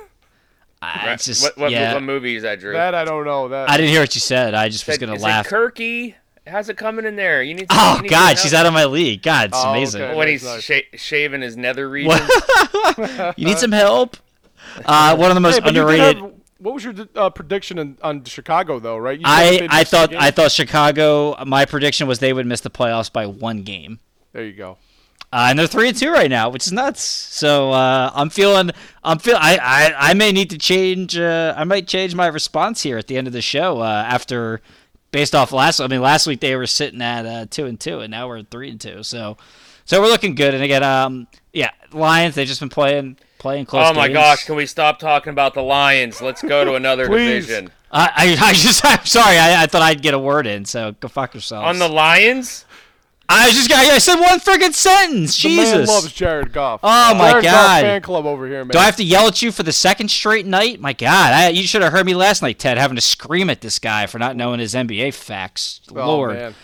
I, 0.80 1.12
it's 1.12 1.24
just, 1.26 1.42
what, 1.42 1.58
what, 1.58 1.70
yeah. 1.72 1.92
what 1.94 2.02
movie 2.04 2.36
is 2.36 2.44
that, 2.44 2.60
Drew? 2.60 2.72
That 2.72 2.94
I 2.94 3.04
don't 3.04 3.24
know. 3.26 3.48
That 3.48 3.68
I 3.68 3.76
didn't 3.76 3.90
hear 3.90 4.00
what 4.00 4.14
you 4.14 4.20
said. 4.20 4.54
I 4.54 4.68
just 4.68 4.86
was 4.86 4.96
gonna 4.96 5.14
it 5.14 5.20
laugh. 5.20 5.48
Kirky, 5.48 6.14
how's 6.46 6.68
it 6.68 6.76
coming 6.76 7.04
in 7.04 7.16
there? 7.16 7.42
You 7.42 7.54
need. 7.54 7.66
Some, 7.70 7.78
Oh 7.78 7.96
you 7.96 8.02
need 8.02 8.10
God, 8.10 8.38
she's 8.38 8.54
out 8.54 8.64
of 8.66 8.72
my 8.72 8.84
league. 8.84 9.22
God, 9.22 9.48
it's 9.50 9.58
Oh, 9.60 9.70
amazing. 9.70 10.02
okay. 10.02 10.14
when 10.16 10.28
he's 10.28 10.44
nice. 10.44 10.62
sha- 10.62 10.80
shaving 10.94 11.42
his 11.42 11.56
nether 11.56 11.88
region. 11.90 12.18
You 13.36 13.44
need 13.44 13.58
some 13.58 13.72
help? 13.72 14.16
Uh, 14.84 15.16
one 15.16 15.30
of 15.30 15.34
the 15.34 15.40
most 15.40 15.54
Hey, 15.54 15.60
but 15.60 15.66
you 15.68 15.72
did 15.74 15.80
underrated. 15.80 16.16
have- 16.22 16.32
what 16.58 16.74
was 16.74 16.84
your 16.84 16.94
uh, 17.14 17.30
prediction 17.30 17.78
in, 17.78 17.96
on 18.02 18.24
Chicago 18.24 18.78
though? 18.80 18.96
Right? 18.98 19.18
You 19.18 19.24
I 19.26 19.68
I 19.70 19.84
thought? 19.84 20.12
I 20.14 20.30
thought 20.32 20.50
Chicago. 20.52 21.36
My 21.44 21.64
prediction 21.64 22.06
was 22.08 22.18
they 22.18 22.32
would 22.32 22.46
miss 22.46 22.60
the 22.60 22.70
playoffs 22.70 23.12
by 23.12 23.26
one 23.26 23.62
game. 23.62 24.00
There 24.32 24.44
you 24.44 24.52
go. 24.52 24.76
Uh, 25.30 25.48
and 25.50 25.58
they're 25.58 25.66
three 25.66 25.88
and 25.88 25.96
two 25.96 26.10
right 26.10 26.30
now, 26.30 26.48
which 26.48 26.66
is 26.66 26.72
nuts. 26.72 27.02
So 27.02 27.70
uh, 27.72 28.10
I'm 28.14 28.30
feeling, 28.30 28.70
I'm 29.04 29.18
feel, 29.18 29.36
I, 29.38 29.58
I, 29.60 30.10
I 30.10 30.14
may 30.14 30.32
need 30.32 30.50
to 30.50 30.58
change. 30.58 31.18
Uh, 31.18 31.54
I 31.56 31.64
might 31.64 31.86
change 31.86 32.14
my 32.14 32.28
response 32.28 32.82
here 32.82 32.96
at 32.96 33.08
the 33.08 33.18
end 33.18 33.26
of 33.26 33.34
the 33.34 33.42
show 33.42 33.80
uh, 33.80 34.04
after, 34.08 34.62
based 35.12 35.34
off 35.34 35.52
last. 35.52 35.80
I 35.80 35.86
mean, 35.86 36.00
last 36.00 36.26
week 36.26 36.40
they 36.40 36.56
were 36.56 36.66
sitting 36.66 37.02
at 37.02 37.26
uh, 37.26 37.46
two 37.50 37.66
and 37.66 37.78
two, 37.78 38.00
and 38.00 38.10
now 38.10 38.26
we're 38.26 38.38
at 38.38 38.50
three 38.50 38.70
and 38.70 38.80
two. 38.80 39.02
So, 39.02 39.36
so 39.84 40.00
we're 40.00 40.08
looking 40.08 40.34
good. 40.34 40.54
And 40.54 40.64
again, 40.64 40.82
um, 40.82 41.26
yeah, 41.52 41.70
Lions. 41.92 42.34
They've 42.34 42.48
just 42.48 42.60
been 42.60 42.70
playing, 42.70 43.18
playing 43.38 43.66
close. 43.66 43.90
oh 43.90 43.92
my 43.92 44.08
games. 44.08 44.16
gosh, 44.16 44.44
can 44.44 44.56
we 44.56 44.64
stop 44.64 44.98
talking 44.98 45.30
about 45.30 45.52
the 45.52 45.62
Lions? 45.62 46.22
Let's 46.22 46.40
go 46.40 46.64
to 46.64 46.74
another 46.74 47.06
division. 47.08 47.70
I, 47.92 48.36
I, 48.40 48.48
I 48.50 48.52
just, 48.54 48.82
I'm 48.82 49.04
sorry. 49.04 49.36
I, 49.36 49.64
I 49.64 49.66
thought 49.66 49.82
I'd 49.82 50.00
get 50.00 50.14
a 50.14 50.18
word 50.18 50.46
in. 50.46 50.64
So 50.64 50.92
go 50.92 51.08
fuck 51.08 51.34
yourselves. 51.34 51.66
On 51.66 51.78
the 51.78 51.88
Lions? 51.88 52.64
I 53.30 53.50
just 53.50 53.68
got. 53.68 53.84
I 53.86 53.98
said 53.98 54.16
one 54.20 54.40
friggin' 54.40 54.72
sentence. 54.72 55.42
The 55.42 55.54
man 55.54 55.66
Jesus. 55.66 55.88
loves 55.88 56.12
Jared 56.12 56.52
Goff. 56.52 56.80
Oh, 56.82 57.14
my 57.14 57.30
Jared 57.32 57.44
Goff 57.44 57.52
God. 57.54 57.82
fan 57.82 58.02
club 58.02 58.24
over 58.26 58.46
here, 58.46 58.64
man. 58.64 58.70
Do 58.70 58.78
I 58.78 58.84
have 58.84 58.96
to 58.96 59.04
yell 59.04 59.26
at 59.28 59.42
you 59.42 59.52
for 59.52 59.62
the 59.62 59.72
second 59.72 60.10
straight 60.10 60.46
night? 60.46 60.80
My 60.80 60.94
God, 60.94 61.32
I, 61.34 61.48
you 61.50 61.66
should 61.66 61.82
have 61.82 61.92
heard 61.92 62.06
me 62.06 62.14
last 62.14 62.40
night, 62.40 62.58
Ted, 62.58 62.78
having 62.78 62.96
to 62.96 63.02
scream 63.02 63.50
at 63.50 63.60
this 63.60 63.78
guy 63.78 64.06
for 64.06 64.18
not 64.18 64.34
knowing 64.34 64.60
his 64.60 64.72
NBA 64.74 65.12
facts. 65.12 65.82
oh, 65.90 65.94
Lord. 65.94 66.36
man. 66.36 66.54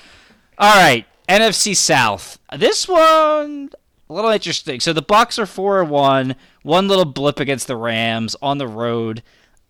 All 0.57 0.75
right, 0.75 1.05
NFC 1.29 1.77
South. 1.77 2.39
This 2.57 2.89
one 2.89 3.71
a 4.09 4.13
little 4.13 4.31
interesting. 4.31 4.81
So 4.81 4.93
the 4.93 5.03
Bucs 5.03 5.39
are 5.39 5.47
four 5.47 5.81
and 5.83 5.91
one. 5.91 6.35
One 6.63 6.89
little 6.89 7.05
blip 7.05 7.41
against 7.41 7.67
the 7.67 7.77
Rams 7.77 8.37
on 8.41 8.59
the 8.59 8.69
road. 8.69 9.23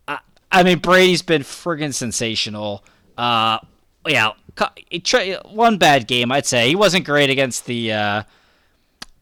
I, 0.06 0.18
I 0.52 0.62
mean, 0.62 0.78
Brady's 0.78 1.22
been 1.22 1.42
friggin' 1.42 1.94
sensational. 1.94 2.84
Uh, 3.18 3.58
yeah, 4.06 4.32
cu- 4.32 4.34
he 4.34 4.34
tra- 4.34 4.42
one 5.46 5.78
bad 5.78 6.06
game, 6.06 6.32
I'd 6.32 6.46
say. 6.46 6.68
He 6.68 6.76
wasn't 6.76 7.04
great 7.04 7.30
against 7.30 7.66
the. 7.66 7.92
Uh, 7.92 8.22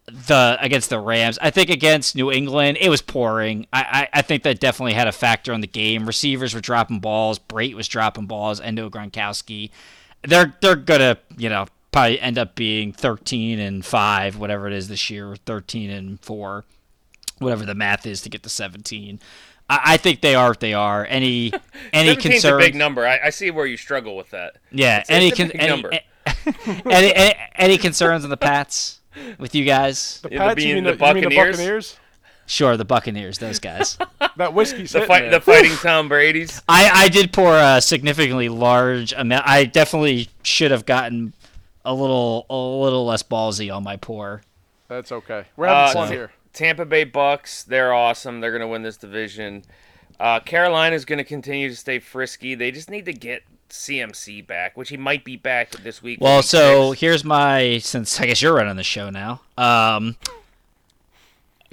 the 0.07 0.59
against 0.61 0.91
the 0.91 0.99
Rams. 0.99 1.39
I 1.41 1.51
think 1.51 1.71
against 1.71 2.17
New 2.17 2.31
England, 2.31 2.79
it 2.81 2.89
was 2.89 3.01
pouring. 3.01 3.67
I, 3.73 4.09
I, 4.13 4.19
I 4.19 4.23
think 4.23 4.43
that 4.43 4.61
definitely 4.61 4.95
had 4.95 5.09
a 5.09 5.13
factor 5.13 5.53
on 5.53 5.61
the 5.61 5.67
game. 5.67 6.07
Receivers 6.07 6.55
were 6.55 6.61
dropping 6.61 7.01
balls. 7.01 7.39
Brate 7.39 7.75
was 7.75 7.89
dropping 7.89 8.27
balls. 8.27 8.61
Endo 8.61 8.91
Gronkowski. 8.91 9.71
They're 10.23 10.55
they're 10.61 10.77
gonna 10.77 11.19
you 11.37 11.49
know 11.49 11.67
probably 11.93 12.21
end 12.21 12.39
up 12.39 12.55
being 12.55 12.93
thirteen 12.93 13.59
and 13.59 13.85
five, 13.85 14.37
whatever 14.37 14.67
it 14.67 14.73
is 14.73 14.89
this 14.89 15.09
year, 15.09 15.37
thirteen 15.47 15.91
and 15.91 16.21
four, 16.21 16.65
whatever 17.39 17.65
the 17.65 17.75
math 17.75 18.07
is 18.07 18.21
to 18.23 18.29
get 18.29 18.43
to 18.43 18.49
seventeen. 18.49 19.21
I, 19.73 19.95
I 19.95 19.97
think 19.97 20.21
they 20.21 20.35
are 20.35 20.49
what 20.51 20.61
they 20.61 20.75
are. 20.75 21.07
Any 21.09 21.53
any 21.93 22.15
17's 22.15 22.25
a 22.27 22.29
concerns? 22.31 22.65
big 22.65 22.75
number. 22.75 23.07
I, 23.07 23.19
I 23.25 23.31
see 23.31 23.51
where 23.51 23.67
you 23.67 23.77
struggle 23.77 24.17
with 24.17 24.31
that. 24.31 24.57
Yeah, 24.71 25.01
It's- 25.01 25.11
any 25.11 25.29
it's 25.29 25.37
con- 25.37 25.51
any, 25.53 25.69
number. 25.69 25.91
any, 26.87 27.15
any 27.15 27.35
any 27.57 27.79
concerns 27.79 28.25
on 28.25 28.31
the 28.31 28.37
Pats 28.37 29.01
with 29.39 29.55
you 29.55 29.65
guys? 29.65 30.21
The 30.23 30.29
the 30.31 30.37
Pats, 30.37 30.65
you 30.65 30.75
mean 30.75 30.85
the 30.85 30.93
the, 30.95 31.07
you 31.07 31.15
mean 31.15 31.25
the 31.25 31.29
Buccaneers? 31.31 31.57
Buccaneers? 31.57 31.97
Sure, 32.47 32.77
the 32.77 32.85
Buccaneers, 32.85 33.39
those 33.39 33.59
guys. 33.59 33.99
That 34.39 34.55
whiskey, 34.55 34.85
The, 34.85 35.01
hitting 35.01 35.07
fight, 35.09 35.31
the 35.31 35.41
fighting 35.43 35.73
Tom 35.83 36.09
Brady's. 36.09 36.63
I, 36.67 36.89
I 37.05 37.09
did 37.09 37.35
pour 37.35 37.55
a 37.55 37.83
significantly 37.83 38.49
large 38.49 39.13
amount. 39.13 39.47
I 39.47 39.65
definitely 39.67 40.31
should 40.43 40.71
have 40.71 40.87
gotten 40.87 41.35
a 41.85 41.93
little 41.93 42.47
a 42.49 42.57
little 42.57 43.05
less 43.05 43.23
ballsy 43.23 43.75
on 43.75 43.85
my 43.85 43.97
pour. 43.97 44.41
That's 44.89 45.13
okay. 45.13 45.45
We're 45.57 45.67
having 45.67 45.91
Uh, 45.91 45.93
fun 45.93 46.07
Ta- 46.09 46.13
here. 46.15 46.33
Tampa 46.53 46.85
Bay 46.85 47.05
Bucs, 47.05 47.65
they're 47.65 47.93
awesome. 47.93 48.41
They're 48.41 48.51
going 48.51 48.61
to 48.61 48.69
win 48.69 48.83
this 48.83 48.97
division. 48.97 49.65
Uh, 50.21 50.41
is 50.47 51.05
going 51.05 51.19
to 51.19 51.25
continue 51.25 51.69
to 51.69 51.77
stay 51.77 51.99
frisky. 51.99 52.55
They 52.55 52.71
just 52.71 52.91
need 52.91 53.07
to 53.07 53.13
get 53.13 53.43
CMC 53.71 54.47
back, 54.47 54.77
which 54.77 54.91
he 54.91 54.97
might 54.97 55.25
be 55.25 55.37
back 55.37 55.71
this 55.71 56.03
week. 56.03 56.21
Well, 56.21 56.43
so 56.43 56.93
six. 56.93 57.01
here's 57.01 57.25
my 57.25 57.79
since 57.79 58.21
I 58.21 58.27
guess 58.27 58.43
you're 58.43 58.55
running 58.55 58.77
the 58.77 58.85
show 58.85 59.11
now. 59.11 59.41
Um, 59.57 60.17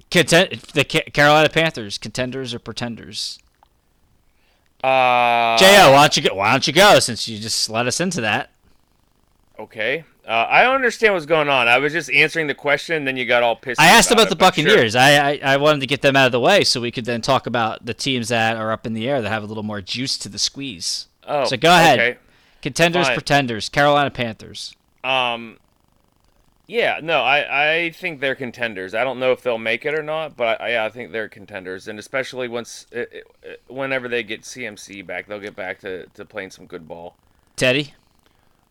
content 0.09 0.73
the 0.73 0.85
Carolina 0.85 1.49
Panthers 1.49 1.97
contenders 1.97 2.53
or 2.53 2.59
pretenders? 2.59 3.39
uh, 4.83 5.57
Jo, 5.57 5.91
why 5.91 6.01
don't 6.01 6.17
you 6.17 6.23
go? 6.23 6.35
Why 6.35 6.51
don't 6.51 6.65
you 6.65 6.73
go 6.73 6.99
since 6.99 7.27
you 7.27 7.37
just 7.37 7.69
let 7.69 7.85
us 7.85 7.99
into 7.99 8.21
that? 8.21 8.49
Okay. 9.59 10.05
Uh, 10.29 10.45
I 10.47 10.61
don't 10.61 10.75
understand 10.75 11.15
what's 11.15 11.25
going 11.25 11.49
on. 11.49 11.67
I 11.67 11.79
was 11.79 11.91
just 11.91 12.11
answering 12.11 12.45
the 12.45 12.53
question, 12.53 12.95
and 12.95 13.07
then 13.07 13.17
you 13.17 13.25
got 13.25 13.41
all 13.41 13.55
pissed. 13.55 13.81
I 13.81 13.87
asked 13.87 14.11
about 14.11 14.27
it, 14.27 14.29
the 14.29 14.35
sure. 14.35 14.51
Buccaneers. 14.51 14.95
I, 14.95 15.31
I 15.31 15.39
I 15.43 15.57
wanted 15.57 15.79
to 15.79 15.87
get 15.87 16.03
them 16.03 16.15
out 16.15 16.27
of 16.27 16.31
the 16.31 16.39
way 16.39 16.63
so 16.63 16.79
we 16.79 16.91
could 16.91 17.05
then 17.05 17.21
talk 17.21 17.47
about 17.47 17.83
the 17.83 17.95
teams 17.95 18.27
that 18.29 18.55
are 18.55 18.71
up 18.71 18.85
in 18.85 18.93
the 18.93 19.09
air 19.09 19.23
that 19.23 19.29
have 19.29 19.41
a 19.41 19.47
little 19.47 19.63
more 19.63 19.81
juice 19.81 20.19
to 20.19 20.29
the 20.29 20.37
squeeze. 20.37 21.07
Oh, 21.27 21.45
So 21.45 21.57
go 21.57 21.71
ahead. 21.71 21.99
Okay. 21.99 22.19
Contenders, 22.61 23.07
Fine. 23.07 23.15
pretenders, 23.15 23.69
Carolina 23.69 24.11
Panthers. 24.11 24.75
Um, 25.03 25.57
yeah, 26.67 26.99
no, 27.01 27.21
I, 27.21 27.85
I 27.85 27.89
think 27.89 28.19
they're 28.19 28.35
contenders. 28.35 28.93
I 28.93 29.03
don't 29.03 29.17
know 29.17 29.31
if 29.31 29.41
they'll 29.41 29.57
make 29.57 29.83
it 29.85 29.95
or 29.95 30.03
not, 30.03 30.37
but 30.37 30.61
I, 30.61 30.85
I 30.85 30.89
think 30.89 31.11
they're 31.11 31.27
contenders, 31.29 31.87
and 31.87 31.97
especially 31.97 32.47
once, 32.47 32.85
uh, 32.95 32.99
uh, 32.99 33.53
whenever 33.67 34.07
they 34.07 34.21
get 34.21 34.41
CMC 34.41 35.03
back, 35.07 35.25
they'll 35.25 35.39
get 35.39 35.55
back 35.55 35.79
to, 35.79 36.05
to 36.07 36.25
playing 36.25 36.51
some 36.51 36.67
good 36.67 36.87
ball. 36.87 37.15
Teddy, 37.55 37.95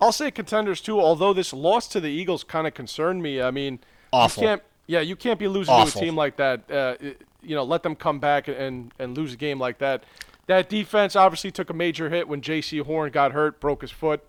I'll 0.01 0.13
say 0.13 0.31
contenders 0.31 0.81
too. 0.81 1.01
Although 1.01 1.33
this 1.33 1.53
loss 1.53 1.89
to 1.89 2.01
the 2.01 2.09
Eagles 2.09 2.45
kind 2.45 2.67
of 2.67 2.75
concerned 2.75 3.23
me. 3.23 3.43
I 3.43 3.51
mean, 3.51 3.81
Awful. 4.13 4.43
You 4.43 4.49
can't, 4.49 4.63
yeah, 4.87 5.01
you 5.01 5.17
can't 5.17 5.39
be 5.39 5.49
losing 5.49 5.75
Awful. 5.75 5.93
to 5.93 5.99
a 5.99 6.01
team 6.01 6.17
like 6.17 6.37
that. 6.37 6.71
Uh, 6.71 6.95
you 7.43 7.55
know, 7.55 7.65
let 7.65 7.83
them 7.83 7.95
come 7.95 8.19
back 8.19 8.49
and 8.49 8.93
and 8.99 9.17
lose 9.17 9.35
a 9.35 9.37
game 9.37 9.59
like 9.59 9.79
that. 9.79 10.05
That 10.47 10.69
defense 10.69 11.15
obviously 11.15 11.51
took 11.51 11.69
a 11.69 11.75
major 11.75 12.09
hit 12.09 12.27
when 12.27 12.41
Jaycee 12.41 12.83
Horn 12.83 13.11
got 13.11 13.33
hurt, 13.33 13.61
broke 13.61 13.83
his 13.83 13.91
foot. 13.91 14.23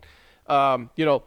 Um, 0.47 0.89
you 0.95 1.05
know, 1.05 1.23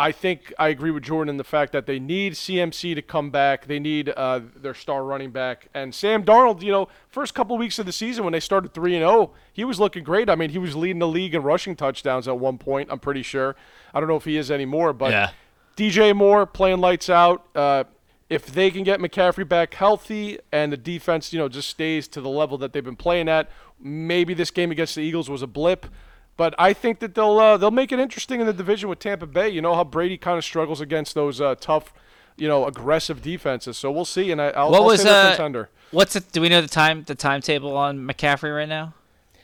I 0.00 0.12
think 0.12 0.54
I 0.58 0.68
agree 0.68 0.90
with 0.90 1.02
Jordan 1.02 1.28
in 1.28 1.36
the 1.36 1.44
fact 1.44 1.72
that 1.72 1.84
they 1.84 1.98
need 1.98 2.32
CMC 2.32 2.94
to 2.94 3.02
come 3.02 3.30
back. 3.30 3.66
They 3.66 3.78
need 3.78 4.08
uh, 4.08 4.40
their 4.56 4.72
star 4.72 5.04
running 5.04 5.30
back 5.30 5.68
and 5.74 5.94
Sam 5.94 6.24
Darnold. 6.24 6.62
You 6.62 6.72
know, 6.72 6.88
first 7.10 7.34
couple 7.34 7.58
weeks 7.58 7.78
of 7.78 7.84
the 7.84 7.92
season 7.92 8.24
when 8.24 8.32
they 8.32 8.40
started 8.40 8.72
three 8.72 8.94
and 8.96 9.02
zero, 9.02 9.32
he 9.52 9.62
was 9.62 9.78
looking 9.78 10.02
great. 10.02 10.30
I 10.30 10.36
mean, 10.36 10.48
he 10.48 10.58
was 10.58 10.74
leading 10.74 11.00
the 11.00 11.06
league 11.06 11.34
in 11.34 11.42
rushing 11.42 11.76
touchdowns 11.76 12.26
at 12.26 12.38
one 12.38 12.56
point. 12.56 12.88
I'm 12.90 12.98
pretty 12.98 13.22
sure. 13.22 13.56
I 13.92 14.00
don't 14.00 14.08
know 14.08 14.16
if 14.16 14.24
he 14.24 14.38
is 14.38 14.50
anymore, 14.50 14.94
but 14.94 15.10
Yeah. 15.10 15.30
DJ 15.76 16.16
Moore 16.16 16.46
playing 16.46 16.78
lights 16.78 17.10
out. 17.10 17.44
Uh, 17.54 17.84
if 18.30 18.46
they 18.46 18.70
can 18.70 18.84
get 18.84 19.00
McCaffrey 19.00 19.46
back 19.46 19.74
healthy 19.74 20.38
and 20.50 20.72
the 20.72 20.78
defense, 20.78 21.30
you 21.30 21.38
know, 21.38 21.48
just 21.48 21.68
stays 21.68 22.08
to 22.08 22.22
the 22.22 22.28
level 22.30 22.56
that 22.58 22.72
they've 22.72 22.84
been 22.84 22.96
playing 22.96 23.28
at, 23.28 23.50
maybe 23.78 24.32
this 24.32 24.50
game 24.50 24.70
against 24.70 24.94
the 24.94 25.02
Eagles 25.02 25.28
was 25.28 25.42
a 25.42 25.46
blip. 25.46 25.86
But 26.40 26.54
I 26.58 26.72
think 26.72 27.00
that 27.00 27.14
they'll 27.14 27.38
uh, 27.38 27.58
they'll 27.58 27.70
make 27.70 27.92
it 27.92 27.98
interesting 28.00 28.40
in 28.40 28.46
the 28.46 28.54
division 28.54 28.88
with 28.88 28.98
Tampa 28.98 29.26
Bay. 29.26 29.50
You 29.50 29.60
know 29.60 29.74
how 29.74 29.84
Brady 29.84 30.16
kind 30.16 30.38
of 30.38 30.44
struggles 30.44 30.80
against 30.80 31.14
those 31.14 31.38
uh, 31.38 31.54
tough, 31.60 31.92
you 32.38 32.48
know, 32.48 32.64
aggressive 32.64 33.20
defenses. 33.20 33.76
So 33.76 33.90
we'll 33.92 34.06
see. 34.06 34.32
And 34.32 34.40
I, 34.40 34.48
I'll, 34.48 34.70
What 34.70 34.80
I'll 34.80 34.86
was 34.86 35.02
say 35.02 35.10
uh, 35.10 35.28
contender. 35.32 35.68
what's 35.90 36.16
it? 36.16 36.32
Do 36.32 36.40
we 36.40 36.48
know 36.48 36.62
the 36.62 36.66
time 36.66 37.04
the 37.04 37.14
timetable 37.14 37.76
on 37.76 37.98
McCaffrey 37.98 38.56
right 38.56 38.66
now? 38.70 38.94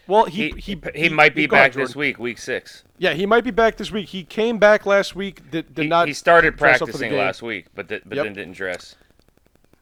Well, 0.07 0.25
He, 0.25 0.49
he 0.57 0.75
he, 0.75 0.81
he, 0.95 1.09
might 1.11 1.35
be 1.35 1.47
go 1.47 1.57
ahead, 1.57 1.73
back 1.75 1.77
this 1.77 1.95
week, 1.95 2.19
week 2.19 2.39
six. 2.39 2.83
Yeah, 2.97 3.13
he 3.13 3.27
might 3.27 3.45
be 3.45 3.51
back 3.51 3.77
this 3.77 3.91
week. 3.93 4.09
He 4.09 4.25
came 4.25 4.57
back 4.57 4.87
last 4.87 5.15
week. 5.15 5.51
Did, 5.51 5.75
did 5.75 5.83
He, 5.83 5.89
not. 5.89 6.09
he 6.09 6.15
started 6.15 6.57
dress 6.57 6.81
up 6.81 6.89
for 6.89 6.93
the 6.93 6.99
practicing 7.01 7.19
last 7.19 7.43
week, 7.43 7.67
but 7.75 7.91
th- 7.91 8.05
but 8.07 8.17
Yep. 8.17 8.25
then 8.25 8.33
didn't 8.33 8.55
dress. 8.55 8.97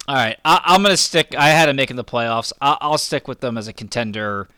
All 0.09 0.17
right, 0.17 0.37
I, 0.45 0.63
I'm 0.65 0.83
gonna 0.83 0.97
stick. 0.97 1.33
I 1.39 1.51
had 1.51 1.69
him 1.69 1.77
making 1.77 1.95
the 1.95 2.03
playoffs. 2.03 2.53
I, 2.61 2.77
I'll 2.81 2.99
stick 2.99 3.29
with 3.29 3.39
them 3.39 3.57
as 3.57 3.69
a 3.69 3.73
contender, 3.73 4.49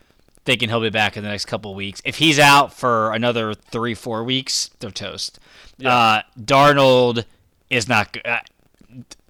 thinking 0.47 0.69
he'll 0.69 0.81
be 0.81 0.89
back 0.89 1.17
in 1.17 1.23
the 1.23 1.29
next 1.29 1.45
couple 1.45 1.75
weeks. 1.75 2.01
If 2.05 2.15
he's 2.15 2.39
out 2.39 2.73
for 2.73 3.11
another 3.11 3.53
three, 3.53 3.93
four 3.93 4.23
weeks, 4.23 4.71
they're 4.79 4.89
toast. 4.89 5.39
Uh, 5.85 6.21
Darnold 6.39 7.25
is 7.69 7.89
not. 7.89 8.13
good. 8.13 8.25
Uh, 8.25 8.39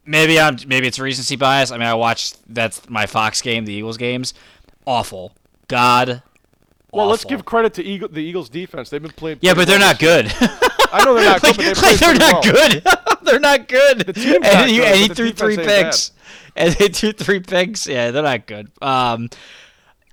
maybe 0.06 0.40
I'm. 0.40 0.58
Maybe 0.68 0.88
it's 0.88 1.00
recency 1.00 1.36
bias. 1.36 1.72
I 1.72 1.78
mean, 1.78 1.88
I 1.88 1.96
watched 1.96 2.38
that's 2.48 2.88
my 2.88 3.08
Fox 3.08 3.42
game, 3.42 3.66
the 3.66 3.74
Eagles 3.74 3.98
games. 3.98 4.36
Awful. 4.86 5.34
God. 5.68 6.22
Well, 6.94 7.08
let's 7.08 7.26
give 7.26 7.44
credit 7.44 7.74
to 7.74 7.84
Eagle, 7.84 8.10
the 8.10 8.22
Eagles 8.22 8.48
defense. 8.48 8.92
They've 8.92 9.02
been 9.02 9.12
playing. 9.12 9.40
Yeah, 9.42 9.56
but 9.56 9.68
they're 9.68 9.80
not 9.80 10.00
good. 10.00 10.28
I 10.40 11.04
know 11.04 11.16
they're 11.16 11.26
not 11.26 11.42
good, 11.42 11.58
but 11.58 11.66
they 11.66 11.74
like 11.74 12.00
they're 12.00 12.14
not 12.14 12.46
well. 12.46 12.54
good. 12.54 12.84
they're 13.24 13.40
not 13.40 13.68
good. 13.68 14.00
The 14.02 14.14
team's 14.14 14.36
and, 14.36 14.44
not 14.44 14.68
he, 14.70 14.78
good, 14.78 14.86
and 14.86 15.00
he 15.00 15.08
threw 15.08 15.32
three 15.32 15.56
defense 15.56 15.72
ain't 15.72 15.86
picks. 15.86 16.12
And 16.56 16.74
they 16.76 16.88
threw 16.90 17.12
three 17.12 17.40
picks. 17.40 17.88
Yeah, 17.88 18.12
they're 18.12 18.24
not 18.24 18.46
good. 18.46 18.72
Um, 18.82 19.30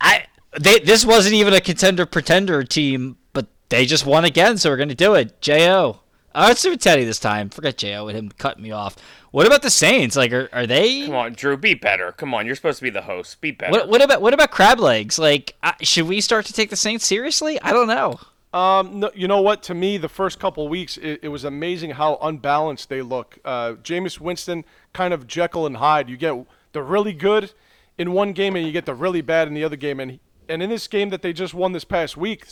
I 0.00 0.24
they 0.60 0.78
this 0.80 1.04
wasn't 1.04 1.34
even 1.34 1.54
a 1.54 1.60
contender 1.60 2.06
pretender 2.06 2.62
team, 2.64 3.16
but 3.32 3.46
they 3.68 3.86
just 3.86 4.06
won 4.06 4.24
again, 4.24 4.58
so 4.58 4.70
we're 4.70 4.76
gonna 4.76 4.94
do 4.94 5.14
it. 5.14 5.40
Jo. 5.40 6.00
Uh, 6.34 6.46
let's 6.48 6.62
do 6.62 6.70
with 6.70 6.80
Teddy 6.80 7.04
this 7.04 7.20
time. 7.20 7.48
Forget 7.48 7.78
Jo 7.78 8.06
with 8.06 8.16
him 8.16 8.28
cutting 8.38 8.62
me 8.62 8.72
off. 8.72 8.96
What 9.30 9.46
about 9.46 9.62
the 9.62 9.70
Saints? 9.70 10.16
Like, 10.16 10.32
are, 10.32 10.48
are 10.52 10.66
they? 10.66 11.06
Come 11.06 11.14
on, 11.14 11.32
Drew, 11.34 11.56
be 11.56 11.74
better. 11.74 12.12
Come 12.12 12.34
on, 12.34 12.46
you're 12.46 12.56
supposed 12.56 12.78
to 12.78 12.82
be 12.82 12.90
the 12.90 13.02
host. 13.02 13.40
Be 13.40 13.52
better. 13.52 13.72
What, 13.72 13.88
what 13.88 14.02
about 14.02 14.20
what 14.20 14.34
about 14.34 14.50
crab 14.50 14.80
legs? 14.80 15.18
Like, 15.18 15.54
uh, 15.62 15.72
should 15.82 16.08
we 16.08 16.20
start 16.20 16.46
to 16.46 16.52
take 16.52 16.70
the 16.70 16.76
Saints 16.76 17.06
seriously? 17.06 17.60
I 17.62 17.72
don't 17.72 17.88
know. 17.88 18.18
Um, 18.52 19.00
no, 19.00 19.10
you 19.14 19.26
know 19.26 19.40
what? 19.40 19.64
To 19.64 19.74
me, 19.74 19.98
the 19.98 20.08
first 20.08 20.38
couple 20.38 20.68
weeks, 20.68 20.96
it, 20.96 21.18
it, 21.22 21.28
was 21.28 21.42
amazing 21.42 21.90
how 21.90 22.18
unbalanced 22.22 22.88
they 22.88 23.02
look. 23.02 23.36
Uh, 23.44 23.72
Jameis 23.82 24.20
Winston, 24.20 24.64
kind 24.92 25.12
of 25.12 25.26
Jekyll 25.26 25.66
and 25.66 25.78
Hyde. 25.78 26.08
You 26.08 26.16
get 26.16 26.46
the 26.70 26.80
really 26.80 27.12
good 27.12 27.50
in 27.98 28.12
one 28.12 28.32
game, 28.32 28.54
and 28.54 28.64
you 28.64 28.70
get 28.70 28.86
the 28.86 28.94
really 28.94 29.22
bad 29.22 29.48
in 29.48 29.54
the 29.54 29.64
other 29.64 29.74
game. 29.74 29.98
And 29.98 30.20
and 30.48 30.62
in 30.62 30.70
this 30.70 30.86
game 30.88 31.10
that 31.10 31.22
they 31.22 31.32
just 31.32 31.54
won 31.54 31.72
this 31.72 31.84
past 31.84 32.16
week, 32.16 32.46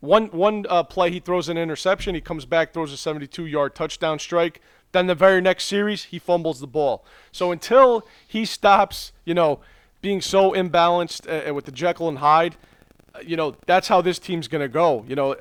one 0.00 0.26
one 0.26 0.66
uh, 0.68 0.82
play 0.82 1.10
he 1.10 1.20
throws 1.20 1.48
an 1.48 1.56
interception, 1.56 2.14
he 2.14 2.20
comes 2.20 2.44
back, 2.44 2.72
throws 2.72 2.92
a 2.92 2.96
72-yard 2.96 3.74
touchdown 3.74 4.18
strike. 4.18 4.60
Then 4.92 5.06
the 5.06 5.14
very 5.14 5.40
next 5.40 5.64
series, 5.64 6.04
he 6.04 6.18
fumbles 6.18 6.60
the 6.60 6.66
ball. 6.66 7.04
So 7.30 7.50
until 7.50 8.06
he 8.28 8.44
stops, 8.44 9.12
you 9.24 9.32
know, 9.32 9.60
being 10.02 10.20
so 10.20 10.52
imbalanced 10.52 11.48
uh, 11.48 11.54
with 11.54 11.64
the 11.64 11.72
Jekyll 11.72 12.08
and 12.08 12.18
Hyde, 12.18 12.56
uh, 13.14 13.20
you 13.24 13.36
know, 13.36 13.56
that's 13.66 13.88
how 13.88 14.02
this 14.02 14.18
team's 14.18 14.48
going 14.48 14.60
to 14.60 14.68
go. 14.68 15.04
You 15.08 15.16
know, 15.16 15.36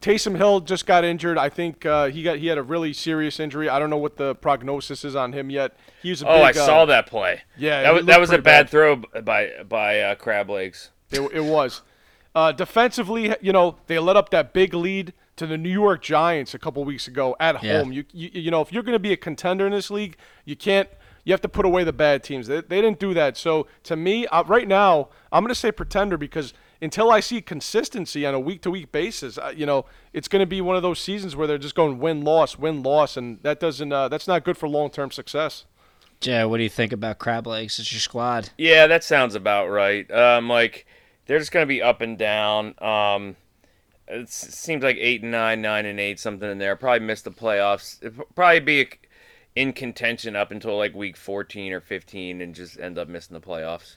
Taysom 0.00 0.36
Hill 0.36 0.60
just 0.60 0.86
got 0.86 1.04
injured. 1.04 1.38
I 1.38 1.48
think 1.48 1.86
uh, 1.86 2.06
he 2.06 2.22
got 2.22 2.38
he 2.38 2.46
had 2.46 2.58
a 2.58 2.62
really 2.62 2.92
serious 2.92 3.40
injury. 3.40 3.68
I 3.68 3.78
don't 3.78 3.90
know 3.90 3.96
what 3.96 4.16
the 4.16 4.34
prognosis 4.34 5.04
is 5.04 5.16
on 5.16 5.32
him 5.32 5.50
yet. 5.50 5.76
He 6.02 6.10
was 6.10 6.22
a 6.22 6.28
oh, 6.28 6.36
big, 6.38 6.44
I 6.44 6.52
saw 6.52 6.82
uh, 6.82 6.86
that 6.86 7.06
play. 7.06 7.42
Yeah, 7.56 7.82
that 7.82 7.94
was 7.94 8.06
that 8.06 8.20
was 8.20 8.30
a 8.30 8.38
bad, 8.38 8.42
bad. 8.42 8.70
throw 8.70 8.96
by 8.96 9.50
by 9.68 10.00
uh, 10.00 10.14
Crab 10.14 10.50
Legs. 10.50 10.90
It, 11.10 11.20
it 11.32 11.44
was. 11.44 11.82
Uh, 12.34 12.52
defensively, 12.52 13.34
you 13.40 13.52
know, 13.52 13.76
they 13.86 13.98
let 13.98 14.16
up 14.16 14.30
that 14.30 14.52
big 14.52 14.74
lead 14.74 15.12
to 15.36 15.46
the 15.46 15.56
New 15.56 15.70
York 15.70 16.02
Giants 16.02 16.54
a 16.54 16.58
couple 16.58 16.84
weeks 16.84 17.08
ago 17.08 17.34
at 17.40 17.62
Yeah. 17.62 17.78
home. 17.78 17.92
You, 17.92 18.04
you 18.12 18.30
you 18.32 18.50
know, 18.50 18.60
if 18.60 18.72
you're 18.72 18.82
going 18.82 18.94
to 18.94 18.98
be 18.98 19.12
a 19.12 19.16
contender 19.16 19.66
in 19.66 19.72
this 19.72 19.90
league, 19.90 20.16
you 20.44 20.56
can't. 20.56 20.88
You 21.24 21.32
have 21.32 21.40
to 21.40 21.48
put 21.48 21.66
away 21.66 21.82
the 21.82 21.92
bad 21.92 22.22
teams. 22.22 22.46
They, 22.46 22.60
they 22.60 22.80
didn't 22.80 23.00
do 23.00 23.12
that. 23.14 23.36
So 23.36 23.66
to 23.84 23.96
me, 23.96 24.28
uh, 24.28 24.44
right 24.44 24.68
now, 24.68 25.08
I'm 25.32 25.42
going 25.42 25.48
to 25.48 25.56
say 25.56 25.72
pretender 25.72 26.16
because 26.16 26.54
until 26.80 27.10
I 27.10 27.18
see 27.18 27.40
consistency 27.40 28.24
on 28.24 28.32
a 28.34 28.38
week 28.38 28.62
to 28.62 28.70
week 28.70 28.92
basis, 28.92 29.36
uh, 29.36 29.52
you 29.56 29.66
know, 29.66 29.86
it's 30.12 30.28
going 30.28 30.38
to 30.40 30.46
be 30.46 30.60
one 30.60 30.76
of 30.76 30.82
those 30.82 31.00
seasons 31.00 31.34
where 31.34 31.48
they're 31.48 31.58
just 31.58 31.74
going 31.74 31.98
win 31.98 32.22
loss 32.22 32.56
win 32.58 32.82
loss, 32.82 33.16
and 33.16 33.42
that 33.42 33.58
doesn't 33.58 33.92
uh, 33.92 34.08
that's 34.08 34.28
not 34.28 34.44
good 34.44 34.56
for 34.56 34.68
long 34.68 34.88
term 34.90 35.10
success. 35.10 35.64
Yeah, 36.22 36.44
what 36.44 36.58
do 36.58 36.62
you 36.62 36.68
think 36.70 36.92
about 36.92 37.18
crab 37.18 37.46
legs? 37.46 37.78
It's 37.78 37.92
your 37.92 38.00
squad. 38.00 38.50
Yeah, 38.56 38.86
that 38.86 39.02
sounds 39.04 39.34
about 39.34 39.68
right. 39.68 40.08
Um, 40.12 40.48
like 40.48 40.86
they're 41.26 41.38
just 41.38 41.52
gonna 41.52 41.66
be 41.66 41.82
up 41.82 42.00
and 42.00 42.16
down. 42.18 42.74
Um, 42.78 43.36
it 44.08 44.28
seems 44.28 44.82
like 44.82 44.96
eight 44.98 45.22
and 45.22 45.32
nine, 45.32 45.60
nine 45.62 45.84
and 45.86 45.98
eight, 45.98 46.20
something 46.20 46.50
in 46.50 46.58
there. 46.58 46.76
Probably 46.76 47.06
miss 47.06 47.22
the 47.22 47.30
playoffs. 47.32 47.98
It'd 48.02 48.20
probably 48.34 48.60
be 48.60 48.88
in 49.56 49.72
contention 49.72 50.36
up 50.36 50.50
until 50.50 50.76
like 50.76 50.94
week 50.94 51.16
fourteen 51.16 51.72
or 51.72 51.80
fifteen, 51.80 52.40
and 52.40 52.54
just 52.54 52.78
end 52.78 52.98
up 52.98 53.08
missing 53.08 53.34
the 53.34 53.40
playoffs. 53.46 53.96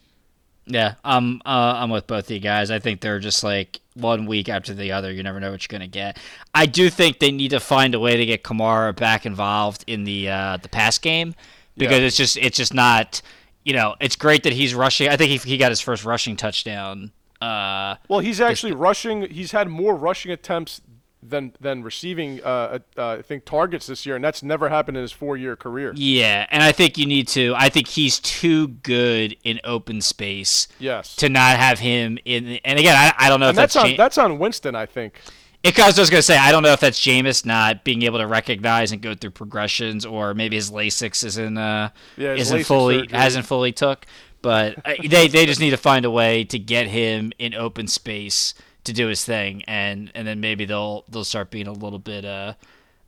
Yeah, 0.66 0.96
um, 1.04 1.42
uh, 1.46 1.74
I'm 1.78 1.90
with 1.90 2.06
both 2.06 2.26
of 2.26 2.32
you 2.32 2.40
guys. 2.40 2.70
I 2.70 2.78
think 2.78 3.02
they're 3.02 3.20
just 3.20 3.44
like 3.44 3.80
one 3.96 4.28
week 4.28 4.50
after 4.50 4.74
the 4.74 4.92
other. 4.92 5.12
You 5.12 5.24
never 5.24 5.40
know 5.40 5.52
what 5.52 5.64
you're 5.64 5.76
gonna 5.80 5.88
get. 5.88 6.18
I 6.54 6.66
do 6.68 6.90
think 6.92 7.20
they 7.20 7.32
need 7.32 7.50
to 7.50 7.60
find 7.60 7.96
a 7.96 8.00
way 8.00 8.18
to 8.18 8.26
get 8.26 8.44
Kamara 8.44 8.96
back 8.96 9.26
involved 9.26 9.84
in 9.88 10.04
the 10.04 10.30
uh, 10.30 10.58
the 10.58 10.70
pass 10.70 10.98
game 10.98 11.34
because 11.78 12.00
Yeah. 12.00 12.06
it's 12.06 12.18
just 12.18 12.38
it's 12.38 12.58
just 12.58 12.74
not. 12.74 13.22
You 13.66 13.74
know, 13.74 13.96
it's 14.00 14.16
great 14.16 14.44
that 14.44 14.54
he's 14.54 14.74
rushing. 14.74 15.10
I 15.10 15.18
think 15.18 15.30
he, 15.30 15.38
he 15.50 15.58
got 15.58 15.70
his 15.70 15.82
first 15.82 16.06
rushing 16.06 16.36
touchdown. 16.36 17.12
Uh, 17.42 17.96
Well, 18.08 18.20
he's 18.20 18.42
actually 18.42 18.74
rushing. 18.74 19.30
He's 19.30 19.52
had 19.52 19.68
more 19.70 19.96
rushing 19.96 20.32
attempts 20.32 20.82
than 21.22 21.54
than 21.60 21.84
receiving. 21.84 22.42
Uh, 22.44 22.80
uh, 22.98 23.18
I 23.18 23.22
think 23.22 23.46
targets 23.46 23.88
this 23.88 24.06
year, 24.06 24.16
and 24.16 24.24
that's 24.24 24.42
never 24.42 24.70
happened 24.70 24.98
in 24.98 25.02
his 25.02 25.12
four 25.12 25.36
year 25.38 25.56
career. 25.56 25.92
yeah, 25.96 26.46
and 26.50 26.64
I 26.64 26.72
think 26.72 26.98
you 26.98 27.06
need 27.06 27.28
to. 27.30 27.54
I 27.58 27.70
think 27.70 27.88
he's 27.88 28.20
too 28.20 28.68
good 28.70 29.36
in 29.44 29.60
open 29.64 30.02
space 30.02 30.68
Yes, 30.80 31.16
to 31.18 31.30
not 31.30 31.58
have 31.60 31.80
him 31.80 32.18
in. 32.26 32.60
And 32.66 32.80
again, 32.80 32.96
I, 32.96 33.14
I 33.26 33.30
don't 33.30 33.40
know 33.40 33.50
and 33.50 33.58
if 33.58 33.62
that's 33.62 33.74
that's, 33.74 33.84
on 33.86 33.92
cha- 33.92 33.98
that's 33.98 34.18
on 34.18 34.40
Winston, 34.40 34.76
I 34.76 34.86
think. 34.86 35.20
It, 35.62 35.78
I 35.78 35.88
was 35.88 35.96
just 35.98 36.10
gonna 36.10 36.22
say 36.22 36.38
I 36.38 36.54
don't 36.54 36.64
know 36.64 36.72
if 36.72 36.80
that's 36.80 37.02
Jameis 37.02 37.46
not 37.46 37.84
being 37.84 38.04
able 38.04 38.20
to 38.20 38.28
recognize 38.28 38.94
and 38.94 39.02
go 39.02 39.14
through 39.14 39.32
progressions, 39.32 40.06
or 40.06 40.34
maybe 40.34 40.56
his 40.56 40.72
LASIK 40.72 41.22
isn't 41.26 41.58
uh 41.58 41.90
Yeah, 42.16 42.34
isn't 42.34 42.64
fully 42.64 43.00
surgery. 43.00 43.18
hasn't 43.18 43.46
fully 43.46 43.74
took. 43.74 44.06
But 44.42 44.78
uh, 44.86 44.94
they 45.08 45.28
they 45.28 45.46
just 45.46 45.60
need 45.60 45.72
to 45.72 45.78
find 45.78 46.06
a 46.06 46.12
way 46.12 46.44
to 46.46 46.60
get 46.60 46.88
him 46.88 47.32
in 47.40 47.54
open 47.54 47.88
space 47.88 48.54
to 48.86 48.94
do 48.94 49.08
his 49.08 49.24
thing, 49.26 49.64
and 49.68 50.12
and 50.16 50.28
then 50.28 50.40
maybe 50.40 50.66
they'll 50.66 51.04
they'll 51.10 51.24
start 51.26 51.52
being 51.52 51.68
a 51.68 51.74
little 51.74 52.00
bit 52.00 52.26
uh 52.26 52.54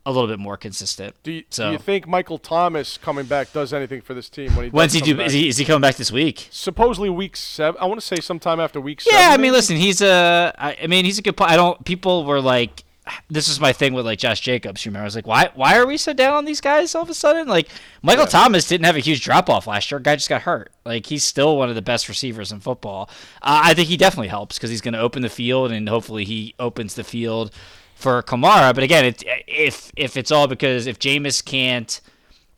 a 0.05 0.11
little 0.11 0.27
bit 0.27 0.39
more 0.39 0.57
consistent. 0.57 1.13
Do 1.21 1.31
you, 1.31 1.43
So- 1.51 1.67
do 1.67 1.71
you 1.73 1.77
think 1.77 2.07
Michael 2.07 2.39
Thomas 2.39 2.97
coming 2.97 3.25
back 3.25 3.53
does 3.53 3.71
anything 3.71 4.01
for 4.01 4.13
this 4.15 4.29
team 4.29 4.55
when 4.55 4.65
he? 4.65 4.71
When's 4.71 4.93
he 4.93 4.99
do? 5.01 5.15
back? 5.15 5.27
Is 5.27 5.33
he 5.33 5.47
is 5.47 5.57
he 5.57 5.65
coming 5.65 5.81
back 5.81 5.95
this 5.95 6.11
week? 6.11 6.47
Supposedly 6.51 7.09
week 7.09 7.35
seven. 7.37 7.79
I 7.79 7.85
want 7.85 7.99
to 8.01 8.05
say 8.05 8.15
sometime 8.17 8.59
after 8.59 8.81
week 8.81 9.01
seven. 9.01 9.19
Yeah, 9.19 9.27
I 9.29 9.31
mean, 9.33 9.41
maybe? 9.41 9.51
listen, 9.51 9.75
he's 9.77 10.01
a. 10.01 10.53
I 10.57 10.75
I 10.83 10.87
mean, 10.87 11.05
he's 11.05 11.19
a 11.19 11.21
good. 11.21 11.39
I 11.39 11.55
don't. 11.55 11.83
People 11.85 12.25
were 12.25 12.41
like, 12.41 12.83
this 13.29 13.47
is 13.47 13.59
my 13.59 13.73
thing 13.73 13.93
with 13.93 14.05
like 14.05 14.19
Josh 14.19 14.41
Jacobs. 14.41 14.85
You 14.85 14.89
remember? 14.89 15.03
I 15.03 15.05
was 15.05 15.15
like, 15.15 15.27
why? 15.27 15.49
Why 15.55 15.77
are 15.77 15.87
we 15.87 15.97
so 15.97 16.13
down 16.13 16.33
on 16.33 16.45
these 16.45 16.61
guys 16.61 16.93
all 16.93 17.01
of 17.01 17.09
a 17.09 17.13
sudden? 17.13 17.47
Like 17.47 17.69
Michael 18.01 18.27
Thomas 18.27 18.67
didn't 18.67 18.85
have 18.85 18.95
a 18.95 18.99
huge 18.99 19.23
drop 19.23 19.49
off 19.49 19.67
last 19.67 19.89
year. 19.89 19.99
Guy 19.99 20.15
just 20.15 20.29
got 20.29 20.43
hurt. 20.43 20.71
Like 20.85 21.07
he's 21.07 21.23
still 21.23 21.57
one 21.57 21.69
of 21.69 21.75
the 21.75 21.81
best 21.81 22.07
receivers 22.07 22.51
in 22.51 22.59
football. 22.59 23.09
Uh, 23.41 23.61
I 23.65 23.73
think 23.73 23.87
he 23.87 23.97
definitely 23.97 24.27
helps 24.27 24.57
because 24.57 24.69
he's 24.69 24.81
going 24.81 24.93
to 24.93 24.99
open 24.99 25.21
the 25.21 25.29
field 25.29 25.71
and 25.71 25.89
hopefully 25.89 26.25
he 26.25 26.53
opens 26.59 26.95
the 26.95 27.03
field 27.03 27.51
for 27.95 28.21
Kamara. 28.21 28.73
But 28.73 28.83
again, 28.83 29.05
it, 29.05 29.23
if 29.47 29.91
if 29.95 30.15
it's 30.15 30.31
all 30.31 30.47
because 30.47 30.87
if 30.87 30.99
Jameis 30.99 31.43
can't 31.43 31.99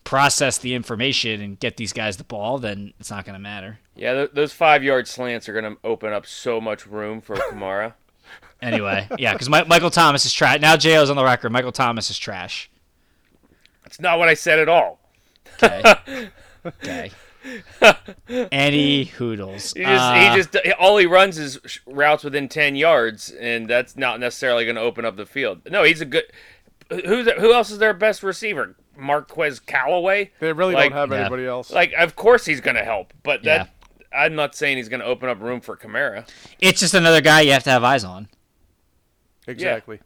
process 0.04 0.58
the 0.58 0.74
information 0.74 1.40
and 1.40 1.58
get 1.58 1.78
these 1.78 1.94
guys 1.94 2.18
the 2.18 2.24
ball, 2.24 2.58
then 2.58 2.92
it's 3.00 3.10
not 3.10 3.24
going 3.24 3.34
to 3.34 3.40
matter. 3.40 3.78
Yeah, 3.96 4.12
th- 4.14 4.30
those 4.34 4.52
five 4.52 4.84
yard 4.84 5.08
slants 5.08 5.48
are 5.48 5.54
gonna 5.54 5.76
open 5.84 6.12
up 6.12 6.26
so 6.26 6.60
much 6.60 6.86
room 6.86 7.20
for 7.20 7.36
Kamara. 7.52 7.94
Anyway, 8.62 9.08
yeah, 9.18 9.32
because 9.32 9.48
Michael 9.48 9.90
Thomas 9.90 10.24
is 10.24 10.32
trash. 10.32 10.60
Now 10.60 10.76
JO's 10.76 11.10
on 11.10 11.16
the 11.16 11.24
record. 11.24 11.52
Michael 11.52 11.72
Thomas 11.72 12.10
is 12.10 12.18
trash. 12.18 12.70
That's 13.82 14.00
not 14.00 14.18
what 14.18 14.28
I 14.28 14.34
said 14.34 14.58
at 14.58 14.68
all. 14.68 15.00
Okay. 15.62 16.30
okay. 16.66 17.10
Any 18.28 19.04
hoodles. 19.04 19.74
He 19.74 19.82
just, 19.82 20.02
Uh, 20.02 20.14
he 20.14 20.36
just 20.36 20.56
all 20.78 20.96
he 20.96 21.06
runs 21.06 21.38
is 21.38 21.58
sh- 21.66 21.78
routes 21.86 22.24
within 22.24 22.48
ten 22.48 22.74
yards, 22.74 23.30
and 23.30 23.68
that's 23.68 23.96
not 23.96 24.18
necessarily 24.18 24.64
going 24.64 24.76
to 24.76 24.80
open 24.80 25.04
up 25.04 25.16
the 25.16 25.26
field. 25.26 25.60
No, 25.70 25.82
he's 25.82 26.00
a 26.00 26.06
good. 26.06 26.24
Who's 26.90 27.30
who 27.32 27.52
else 27.52 27.70
is 27.70 27.78
their 27.78 27.94
best 27.94 28.22
receiver? 28.22 28.76
Marquez 28.96 29.60
Callaway. 29.60 30.30
they 30.38 30.52
really 30.52 30.74
like, 30.74 30.90
don't 30.90 30.98
have 30.98 31.10
yeah. 31.10 31.20
anybody 31.20 31.46
else. 31.46 31.70
Like, 31.70 31.92
of 31.94 32.14
course 32.14 32.46
he's 32.46 32.60
going 32.60 32.76
to 32.76 32.84
help, 32.84 33.12
but 33.22 33.42
that 33.42 33.70
I'm 34.14 34.34
not 34.34 34.54
saying 34.54 34.76
he's 34.76 34.88
going 34.88 35.00
to 35.00 35.06
open 35.06 35.28
up 35.28 35.40
room 35.40 35.60
for 35.60 35.76
Kamara. 35.76 36.28
it's 36.60 36.80
just 36.80 36.94
another 36.94 37.20
guy 37.20 37.40
you 37.42 37.52
have 37.52 37.64
to 37.64 37.70
have 37.70 37.82
eyes 37.84 38.04
on. 38.04 38.28
Exactly. 39.46 40.00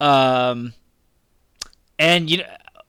Um, 0.00 0.74
and 1.98 2.28
you 2.30 2.38
know 2.38 2.44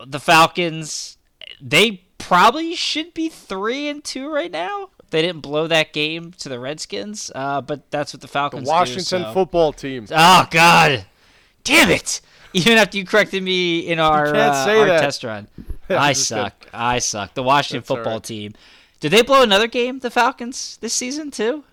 the 0.06 0.20
Falcons, 0.20 1.18
they 1.62 2.04
probably 2.18 2.76
should 2.76 3.14
be 3.14 3.30
three 3.30 3.88
and 3.88 4.04
two 4.04 4.30
right 4.32 4.51
now. 4.51 4.89
They 5.12 5.22
didn't 5.22 5.41
blow 5.41 5.68
that 5.68 5.93
game 5.93 6.32
to 6.39 6.49
the 6.49 6.60
Redskins, 6.60 7.32
uh, 7.36 7.62
but 7.62 7.91
that's 7.91 8.14
what 8.14 8.22
the 8.22 8.28
The 8.28 8.32
Falcons. 8.32 8.64
do, 8.64 8.72
Washington 8.72 9.04
so- 9.24 9.34
football 9.34 9.72
team. 9.74 10.08
Oh 10.10 10.47
God, 10.49 11.06
damn 11.64 11.91
it! 11.91 12.22
Even 12.54 12.78
after 12.78 12.97
you 12.97 13.06
corrected 13.06 13.43
me 13.43 13.80
in 13.80 13.99
our, 13.99 14.26
can't 14.32 14.38
uh, 14.38 14.80
our 14.80 14.99
test 14.99 15.24
run, 15.24 15.47
I 15.89 15.93
I'm 15.95 15.99
kidding. 15.99 16.16
suck. 16.16 16.68
I 16.74 16.99
suck. 16.99 17.34
The 17.36 17.43
Washington 17.43 17.80
That's 17.82 17.88
football 17.88 18.14
right. 18.16 18.24
team. 18.24 18.54
Did 18.99 19.12
they 19.12 19.22
blow 19.22 19.43
another 19.43 19.68
game? 19.68 19.99
The 19.99 20.10
Falcons 20.10 20.78
this 20.82 20.93
season 20.93 21.30
too? 21.30 21.64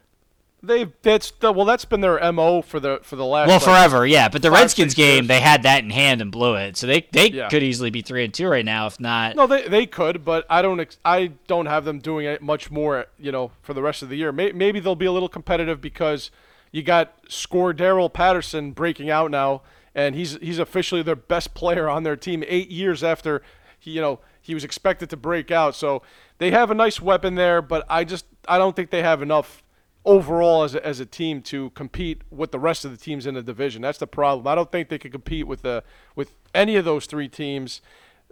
They 0.63 0.93
that's 1.03 1.31
the, 1.31 1.53
well 1.53 1.65
that's 1.65 1.87
been 1.87 2.03
their 2.03 2.21
mo 2.33 2.61
for 2.61 2.81
the 2.81 3.01
for 3.03 3.17
the 3.17 3.25
last. 3.25 3.47
Well, 3.49 3.57
like, 3.57 3.65
forever, 3.65 4.07
yeah. 4.07 4.29
But 4.29 4.43
the 4.43 4.51
five, 4.51 4.61
Redskins 4.61 4.93
game, 4.95 5.17
years. 5.25 5.29
they 5.29 5.41
had 5.41 5.63
that 5.63 5.83
in 5.85 5.89
hand 5.91 6.21
and 6.21 6.31
blew 6.31 6.55
it. 6.57 6.77
So 6.77 6.87
they 6.87 7.07
they 7.13 7.31
Yeah. 7.31 7.49
could 7.49 7.63
easily 7.63 7.89
be 7.89 8.03
three 8.03 8.25
and 8.25 8.35
two 8.35 8.47
right 8.47 8.65
now, 8.65 8.87
if 8.87 9.01
not. 9.01 9.37
No, 9.37 9.47
they 9.47 9.67
they 9.69 9.87
could, 9.87 10.23
but 10.25 10.45
I 10.51 10.61
don't 10.61 10.79
ex- 10.81 10.99
I 11.03 11.33
don't 11.47 11.65
have 11.67 11.87
them 11.87 11.99
doing 11.99 12.27
it 12.27 12.43
much 12.43 12.71
more. 12.71 13.07
You 13.19 13.33
know, 13.33 13.53
for 13.63 13.73
the 13.73 13.81
rest 13.83 14.03
of 14.03 14.11
the 14.11 14.17
year. 14.17 14.33
May- 14.33 14.53
maybe 14.53 14.81
they'll 14.81 14.95
be 14.95 15.07
a 15.07 15.13
little 15.13 15.31
competitive 15.31 15.81
because 15.81 16.31
you 16.73 16.83
got 16.83 17.25
Cordarrelle 17.27 18.13
Patterson 18.13 18.73
breaking 18.73 19.09
out 19.09 19.31
now, 19.31 19.63
and 19.95 20.15
he's 20.15 20.37
he's 20.43 20.59
officially 20.59 21.03
their 21.03 21.17
best 21.17 21.55
player 21.55 21.89
on 21.89 22.03
their 22.03 22.17
team 22.17 22.45
eight 22.47 22.71
years 22.71 23.03
after 23.03 23.41
he 23.79 23.93
you 23.93 24.01
know 24.03 24.21
he 24.43 24.53
was 24.53 24.63
expected 24.65 25.09
to 25.09 25.17
break 25.17 25.51
out. 25.51 25.75
So 25.75 26.03
they 26.37 26.51
have 26.51 26.71
a 26.71 26.75
nice 26.75 27.01
weapon 27.01 27.35
there, 27.37 27.63
but 27.63 27.87
I 27.89 28.05
just 28.05 28.27
I 28.47 28.59
don't 28.59 28.77
think 28.77 28.91
they 28.91 29.03
have 29.03 29.23
enough 29.23 29.63
overall 30.05 30.63
as 30.63 30.75
a, 30.75 30.85
as 30.87 30.99
a 31.01 31.07
team 31.07 31.43
to 31.43 31.71
compete 31.71 32.23
with 32.31 32.51
the 32.53 32.59
rest 32.59 32.85
of 32.85 32.91
the 32.91 32.97
teams 32.97 33.27
in 33.27 33.35
the 33.35 33.43
division. 33.43 33.83
That's 33.83 33.99
the 33.99 34.07
problem. 34.07 34.47
I 34.47 34.55
don't 34.55 34.71
think 34.73 34.89
they 34.89 34.99
could 34.99 35.13
compete 35.13 35.47
with 35.47 35.63
the 35.63 35.83
with 36.17 36.33
any 36.55 36.77
of 36.77 36.85
those 36.85 37.07
three 37.07 37.29
teams. 37.29 37.81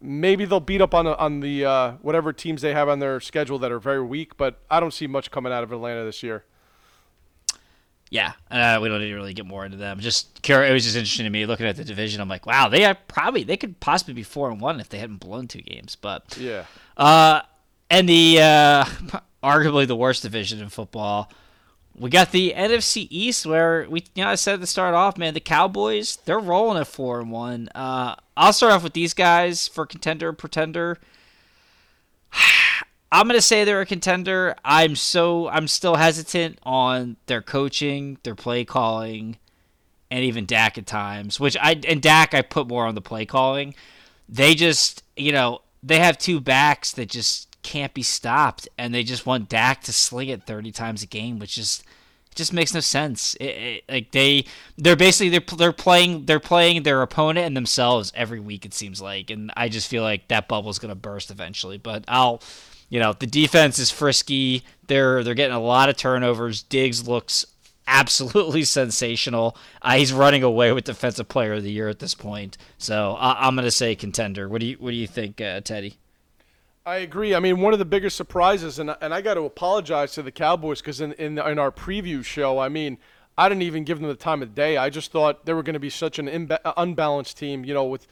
Maybe 0.00 0.44
they'll 0.44 0.60
beat 0.60 0.80
up 0.80 0.94
on 0.94 1.06
the, 1.06 1.18
on 1.18 1.40
the 1.40 1.64
uh, 1.64 1.92
whatever 2.02 2.32
teams 2.32 2.62
they 2.62 2.72
have 2.72 2.88
on 2.88 3.00
their 3.00 3.18
schedule 3.20 3.58
that 3.58 3.72
are 3.72 3.80
very 3.80 4.02
weak, 4.02 4.36
but 4.36 4.60
I 4.70 4.78
don't 4.78 4.94
see 4.94 5.06
much 5.08 5.30
coming 5.32 5.52
out 5.52 5.64
of 5.64 5.72
Atlanta 5.72 6.04
this 6.04 6.22
year. 6.22 6.44
Yeah, 8.10 8.32
uh, 8.50 8.78
we 8.80 8.88
don't 8.88 9.00
need 9.00 9.08
to 9.08 9.14
really 9.16 9.34
get 9.34 9.44
more 9.44 9.66
into 9.66 9.76
them. 9.76 10.00
Just 10.00 10.40
curious, 10.40 10.70
it 10.70 10.72
was 10.72 10.84
just 10.84 10.96
interesting 10.96 11.24
to 11.24 11.30
me 11.30 11.44
looking 11.44 11.66
at 11.66 11.76
the 11.76 11.84
division. 11.84 12.22
I'm 12.22 12.28
like, 12.28 12.46
wow, 12.46 12.68
they 12.68 12.84
are 12.86 12.94
probably 12.94 13.42
they 13.44 13.58
could 13.58 13.80
possibly 13.80 14.14
be 14.14 14.22
four 14.22 14.50
and 14.50 14.60
one 14.62 14.80
if 14.80 14.88
they 14.88 14.98
hadn't 14.98 15.18
blown 15.18 15.46
two 15.46 15.60
games. 15.60 15.94
But 15.94 16.38
Yeah. 16.38 16.64
uh, 16.96 17.42
and 17.90 18.08
the 18.08 18.38
uh, 18.40 18.84
arguably 19.44 19.86
the 19.86 19.96
worst 19.96 20.22
division 20.22 20.60
in 20.60 20.70
football, 20.70 21.30
we 21.98 22.10
got 22.10 22.32
the 22.32 22.54
NFC 22.56 23.06
East 23.10 23.46
where 23.46 23.86
we 23.88 24.04
you 24.14 24.24
know 24.24 24.30
I 24.30 24.36
said 24.36 24.60
to 24.60 24.66
start 24.66 24.94
off, 24.94 25.18
man, 25.18 25.34
the 25.34 25.40
Cowboys 25.40 26.16
they're 26.24 26.38
rolling 26.38 26.80
at 26.80 26.86
four 26.86 27.20
and 27.20 27.30
one. 27.30 27.68
Uh, 27.74 28.14
I'll 28.36 28.52
start 28.52 28.72
off 28.72 28.82
with 28.82 28.92
these 28.92 29.14
guys 29.14 29.68
for 29.68 29.86
contender 29.86 30.32
pretender. 30.32 30.98
I'm 33.12 33.26
gonna 33.26 33.40
say 33.40 33.64
they're 33.64 33.80
a 33.80 33.86
contender. 33.86 34.54
I'm 34.64 34.94
so 34.94 35.48
I'm 35.48 35.66
still 35.66 35.96
hesitant 35.96 36.58
on 36.62 37.16
their 37.26 37.42
coaching, 37.42 38.18
their 38.22 38.34
play 38.34 38.64
calling, 38.64 39.38
and 40.10 40.24
even 40.24 40.46
Dak 40.46 40.78
at 40.78 40.86
times. 40.86 41.40
Which 41.40 41.56
I 41.60 41.80
and 41.88 42.02
Dak 42.02 42.34
I 42.34 42.42
put 42.42 42.68
more 42.68 42.86
on 42.86 42.94
the 42.94 43.00
play 43.00 43.24
calling. 43.24 43.74
They 44.28 44.54
just 44.54 45.02
you 45.16 45.32
know 45.32 45.62
they 45.82 46.00
have 46.00 46.18
two 46.18 46.40
backs 46.40 46.92
that 46.92 47.08
just 47.08 47.47
can't 47.62 47.94
be 47.94 48.02
stopped, 48.02 48.68
and 48.78 48.94
they 48.94 49.02
just 49.02 49.26
want 49.26 49.48
Dak 49.48 49.82
to 49.82 49.92
sling 49.92 50.28
it 50.28 50.44
30 50.44 50.72
times 50.72 51.02
a 51.02 51.06
game, 51.06 51.38
which 51.38 51.54
just 51.54 51.84
just 52.38 52.52
makes 52.52 52.72
no 52.72 52.80
sense. 52.80 53.34
It, 53.34 53.44
it, 53.44 53.84
like 53.88 54.12
they 54.12 54.46
they're 54.78 54.96
basically 54.96 55.28
they're 55.28 55.56
they're 55.56 55.72
playing 55.72 56.24
they're 56.24 56.40
playing 56.40 56.84
their 56.84 57.02
opponent 57.02 57.46
and 57.46 57.56
themselves 57.56 58.12
every 58.14 58.40
week. 58.40 58.64
It 58.64 58.72
seems 58.72 59.02
like, 59.02 59.28
and 59.28 59.50
I 59.56 59.68
just 59.68 59.88
feel 59.88 60.02
like 60.02 60.28
that 60.28 60.48
bubble's 60.48 60.78
gonna 60.78 60.94
burst 60.94 61.30
eventually. 61.30 61.76
But 61.76 62.04
I'll 62.08 62.40
you 62.88 63.00
know 63.00 63.12
the 63.12 63.26
defense 63.26 63.78
is 63.78 63.90
frisky. 63.90 64.62
They're 64.86 65.22
they're 65.22 65.34
getting 65.34 65.56
a 65.56 65.60
lot 65.60 65.88
of 65.90 65.96
turnovers. 65.96 66.62
Diggs 66.62 67.06
looks 67.06 67.44
absolutely 67.86 68.64
sensational. 68.80 69.56
Uh, 69.82 69.96
he's 69.96 70.12
running 70.12 70.44
away 70.44 70.72
with 70.72 70.84
defensive 70.84 71.28
player 71.28 71.54
of 71.54 71.64
the 71.64 71.72
year 71.72 71.88
at 71.88 71.98
this 71.98 72.14
point. 72.14 72.56
So 72.78 73.16
uh, 73.18 73.34
I'm 73.38 73.56
gonna 73.56 73.70
say 73.70 73.94
contender. 73.96 74.48
What 74.48 74.60
do 74.60 74.68
you 74.68 74.76
what 74.78 74.90
do 74.90 74.96
you 74.96 75.08
think, 75.08 75.40
uh, 75.40 75.60
Teddy? 75.60 75.98
I 76.88 76.98
agree. 76.98 77.34
I 77.34 77.40
mean, 77.40 77.60
one 77.60 77.74
of 77.74 77.78
the 77.78 77.84
biggest 77.84 78.16
surprises, 78.16 78.78
and 78.78 78.96
and 79.02 79.12
I 79.12 79.20
got 79.20 79.34
to 79.34 79.42
apologize 79.42 80.12
to 80.12 80.22
the 80.22 80.32
Cowboys 80.32 80.80
because 80.80 81.02
in, 81.02 81.12
in 81.12 81.38
in 81.38 81.58
our 81.58 81.70
preview 81.70 82.24
show, 82.24 82.58
I 82.58 82.70
mean, 82.70 82.96
I 83.36 83.50
didn't 83.50 83.60
even 83.60 83.84
give 83.84 84.00
them 84.00 84.08
the 84.08 84.14
time 84.14 84.40
of 84.42 84.54
day. 84.54 84.78
I 84.78 84.88
just 84.88 85.12
thought 85.12 85.44
they 85.44 85.52
were 85.52 85.62
going 85.62 85.74
to 85.74 85.80
be 85.80 85.90
such 85.90 86.18
an 86.18 86.28
imba- 86.28 86.72
unbalanced 86.78 87.36
team. 87.36 87.62
You 87.62 87.74
know, 87.74 87.84
with 87.84 88.06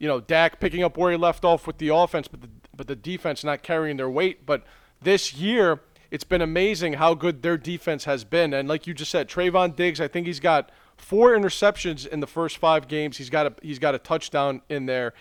you 0.00 0.08
know 0.08 0.18
Dak 0.18 0.58
picking 0.58 0.82
up 0.82 0.96
where 0.96 1.12
he 1.12 1.16
left 1.16 1.44
off 1.44 1.68
with 1.68 1.78
the 1.78 1.94
offense, 1.94 2.26
but 2.26 2.40
the 2.40 2.48
but 2.76 2.88
the 2.88 2.96
defense 2.96 3.44
not 3.44 3.62
carrying 3.62 3.96
their 3.96 4.10
weight. 4.10 4.44
But 4.44 4.64
this 5.00 5.32
year, 5.34 5.82
it's 6.10 6.24
been 6.24 6.42
amazing 6.42 6.94
how 6.94 7.14
good 7.14 7.42
their 7.42 7.56
defense 7.56 8.06
has 8.06 8.24
been. 8.24 8.52
And 8.52 8.68
like 8.68 8.88
you 8.88 8.94
just 8.94 9.12
said, 9.12 9.28
Trevon 9.28 9.76
Diggs, 9.76 10.00
I 10.00 10.08
think 10.08 10.26
he's 10.26 10.40
got 10.40 10.72
four 10.96 11.30
interceptions 11.30 12.04
in 12.04 12.18
the 12.18 12.26
first 12.26 12.58
five 12.58 12.88
games. 12.88 13.18
He's 13.18 13.30
got 13.30 13.46
a 13.46 13.54
he's 13.62 13.78
got 13.78 13.94
a 13.94 13.98
touchdown 13.98 14.62
in 14.68 14.86
there. 14.86 15.14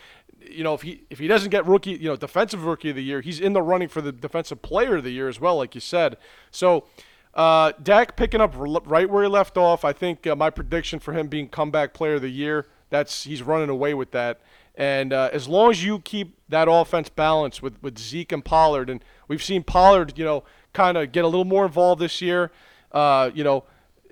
You 0.50 0.64
know, 0.64 0.74
if 0.74 0.82
he 0.82 1.04
if 1.10 1.20
he 1.20 1.28
doesn't 1.28 1.50
get 1.50 1.66
rookie, 1.66 1.91
you 1.91 2.10
know, 2.10 2.16
defensive 2.16 2.66
rookie 2.66 2.89
of 2.89 2.96
the 2.96 3.04
year, 3.04 3.22
he's 3.22 3.39
in 3.39 3.54
the 3.54 3.62
running 3.62 3.88
for 3.88 4.02
the 4.02 4.12
defensive 4.12 4.62
player 4.62 4.98
of 4.98 5.04
the 5.04 5.12
year 5.12 5.28
as 5.28 5.39
well, 5.39 5.58
like 5.58 5.76
you 5.76 5.82
said. 5.82 6.18
So. 6.52 6.86
Uh, 7.34 7.74
Dak 7.84 8.16
picking 8.16 8.39
up 8.39 8.54
right 8.56 9.10
where 9.10 9.22
he 9.22 9.28
left 9.28 9.58
off. 9.58 9.84
I 9.84 9.91
think 9.91 10.26
uh, 10.26 10.38
my 10.38 10.50
prediction 10.50 11.00
for 11.00 11.12
him 11.12 11.28
being 11.28 11.50
comeback 11.50 11.93
player 11.93 12.14
of 12.14 12.22
the 12.22 12.30
year. 12.30 12.66
That's 12.89 13.26
he's 13.26 13.43
running 13.43 13.68
away 13.68 13.93
with 13.93 14.12
that. 14.12 14.39
And 14.76 15.14
uh, 15.14 15.30
as 15.32 15.48
long 15.48 15.72
as 15.72 15.84
you 15.84 16.00
keep 16.00 16.38
that 16.50 16.68
offense 16.70 17.10
balanced 17.10 17.62
with, 17.62 17.82
with 17.82 17.98
Zeke 17.98 18.32
and 18.32 18.43
Pollard, 18.43 18.89
and 18.89 19.04
we've 19.28 19.43
seen 19.43 19.64
Pollard, 19.64 20.18
you 20.18 20.26
know, 20.26 20.43
kind 20.74 20.98
of 20.98 21.12
get 21.12 21.24
a 21.24 21.28
little 21.28 21.46
more 21.46 21.66
involved 21.66 22.02
this 22.02 22.22
year. 22.22 22.52
Uh, 22.91 23.32
you 23.34 23.43
know, 23.43 23.64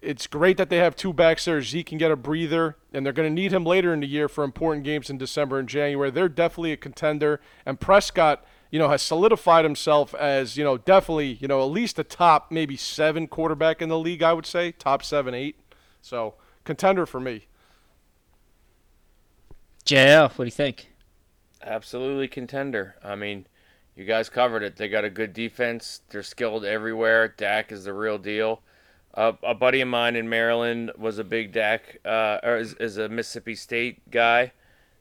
it's 0.04 0.28
great 0.28 0.58
that 0.58 0.70
they 0.70 0.78
have 0.78 0.95
two 0.95 1.14
backs 1.14 1.45
there. 1.45 1.62
Zeke 1.62 1.88
can 1.88 1.97
get 1.97 2.12
a 2.12 2.16
breather, 2.16 2.76
and 2.91 3.06
they're 3.06 3.14
going 3.14 3.30
to 3.30 3.34
need 3.34 3.54
him 3.54 3.66
later 3.66 3.93
in 3.93 4.01
the 4.01 4.08
year 4.08 4.28
for 4.28 4.43
important 4.43 4.84
games 4.84 5.10
in 5.10 5.18
December 5.18 5.60
and 5.60 5.68
January. 5.68 6.12
They're 6.12 6.30
definitely 6.30 6.74
a 6.74 6.78
contender. 6.78 7.39
And 7.66 7.80
Prescott, 7.80 8.45
you 8.70 8.80
know, 8.80 8.89
has 8.89 9.01
solidified 9.01 9.64
himself 9.64 10.14
as, 10.14 10.58
you 10.58 10.64
know, 10.64 10.78
definitely, 10.78 11.34
you 11.34 11.47
know, 11.47 11.62
at 11.62 11.72
least 11.72 11.97
a 11.99 12.04
top 12.04 12.51
maybe 12.51 12.76
seven 12.76 13.28
quarterback 13.28 13.82
in 13.82 13.89
the 13.89 13.97
league, 13.97 14.22
I 14.22 14.34
would 14.34 14.45
say. 14.45 14.72
Top 14.74 15.04
seven, 15.04 15.34
eight. 15.34 15.56
So, 16.01 16.36
contender 16.66 17.06
for 17.06 17.20
me. 17.20 17.47
JL, 19.86 20.30
what 20.32 20.38
do 20.38 20.43
you 20.45 20.51
think? 20.51 20.91
Absolutely 21.62 22.28
contender. 22.28 22.95
I 23.04 23.16
mean, 23.16 23.47
you 23.95 24.06
guys 24.06 24.30
covered 24.30 24.64
it. 24.64 24.76
They 24.76 24.89
got 24.89 25.06
a 25.06 25.10
good 25.10 25.34
defense. 25.34 26.01
They're 26.10 26.24
skilled 26.24 26.66
everywhere. 26.66 27.30
Dak 27.30 27.72
is 27.72 27.86
the 27.86 27.93
real 27.93 28.18
deal. 28.18 28.62
Uh, 29.14 29.34
a 29.43 29.53
buddy 29.53 29.82
of 29.82 29.88
mine 29.88 30.16
in 30.16 30.28
Maryland 30.28 30.91
was 30.97 31.20
a 31.20 31.24
big 31.24 31.51
Dak, 31.51 31.99
uh, 32.03 32.39
or 32.41 32.57
is, 32.57 32.74
is, 32.76 32.97
a 32.97 33.07
Mississippi 33.07 33.53
State 33.53 34.09
guy, 34.09 34.51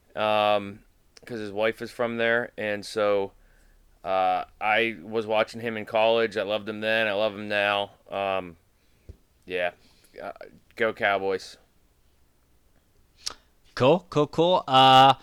because 0.09 0.59
um, 0.59 0.81
his 1.27 1.51
wife 1.51 1.81
is 1.81 1.91
from 1.91 2.19
there, 2.19 2.53
and 2.59 2.85
so 2.85 3.33
uh, 4.05 4.45
I 4.61 4.97
was 5.03 5.27
watching 5.27 5.63
him 5.63 5.79
in 5.79 5.87
college. 5.87 6.37
I 6.37 6.43
loved 6.43 6.69
him 6.69 6.81
then. 6.81 7.09
I 7.09 7.13
love 7.13 7.35
him 7.35 7.49
now. 7.49 7.93
Um, 8.11 8.57
yeah, 9.47 9.71
uh, 10.23 10.33
go 10.77 10.93
Cowboys. 10.93 11.57
Cool, 13.75 14.07
cool, 14.11 14.27
cool. 14.27 14.65
Uh, 14.69 15.15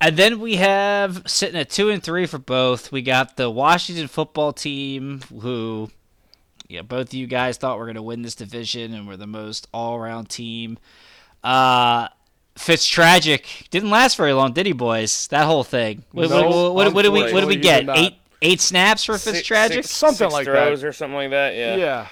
and 0.00 0.16
then 0.16 0.40
we 0.40 0.56
have 0.56 1.22
sitting 1.26 1.60
at 1.60 1.70
two 1.70 1.90
and 1.90 2.02
three 2.02 2.26
for 2.26 2.38
both. 2.38 2.90
We 2.90 3.02
got 3.02 3.36
the 3.36 3.50
Washington 3.50 4.08
football 4.08 4.52
team, 4.52 5.20
who, 5.40 5.90
yeah, 6.68 6.82
both 6.82 7.08
of 7.08 7.14
you 7.14 7.26
guys 7.26 7.56
thought 7.56 7.78
we're 7.78 7.86
going 7.86 7.94
to 7.96 8.02
win 8.02 8.22
this 8.22 8.34
division 8.34 8.94
and 8.94 9.06
we're 9.06 9.16
the 9.16 9.26
most 9.26 9.68
all-around 9.72 10.28
team. 10.30 10.78
Uh, 11.42 12.08
Fitz 12.56 12.86
tragic 12.86 13.66
didn't 13.70 13.90
last 13.90 14.16
very 14.16 14.32
long, 14.32 14.52
did 14.52 14.64
he, 14.66 14.72
boys? 14.72 15.26
That 15.28 15.44
whole 15.44 15.64
thing. 15.64 16.04
What, 16.12 16.30
No, 16.30 16.48
what, 16.48 16.74
what, 16.74 16.94
what 16.94 17.02
did 17.02 17.12
we 17.12 17.32
what 17.32 17.40
did 17.40 17.46
we 17.48 17.56
get? 17.56 17.88
Eight 17.90 18.14
eight 18.42 18.60
snaps 18.60 19.04
for 19.04 19.18
Six- 19.18 19.38
Fitz 19.38 19.46
tragic. 19.46 19.84
six- 19.84 19.90
Something 19.90 20.26
six 20.30 20.32
like 20.32 20.44
throws 20.44 20.80
that. 20.82 20.86
or 20.86 20.92
something 20.92 21.16
like 21.16 21.30
that. 21.30 21.56
Yeah. 21.56 21.76
Yeah. 21.76 22.08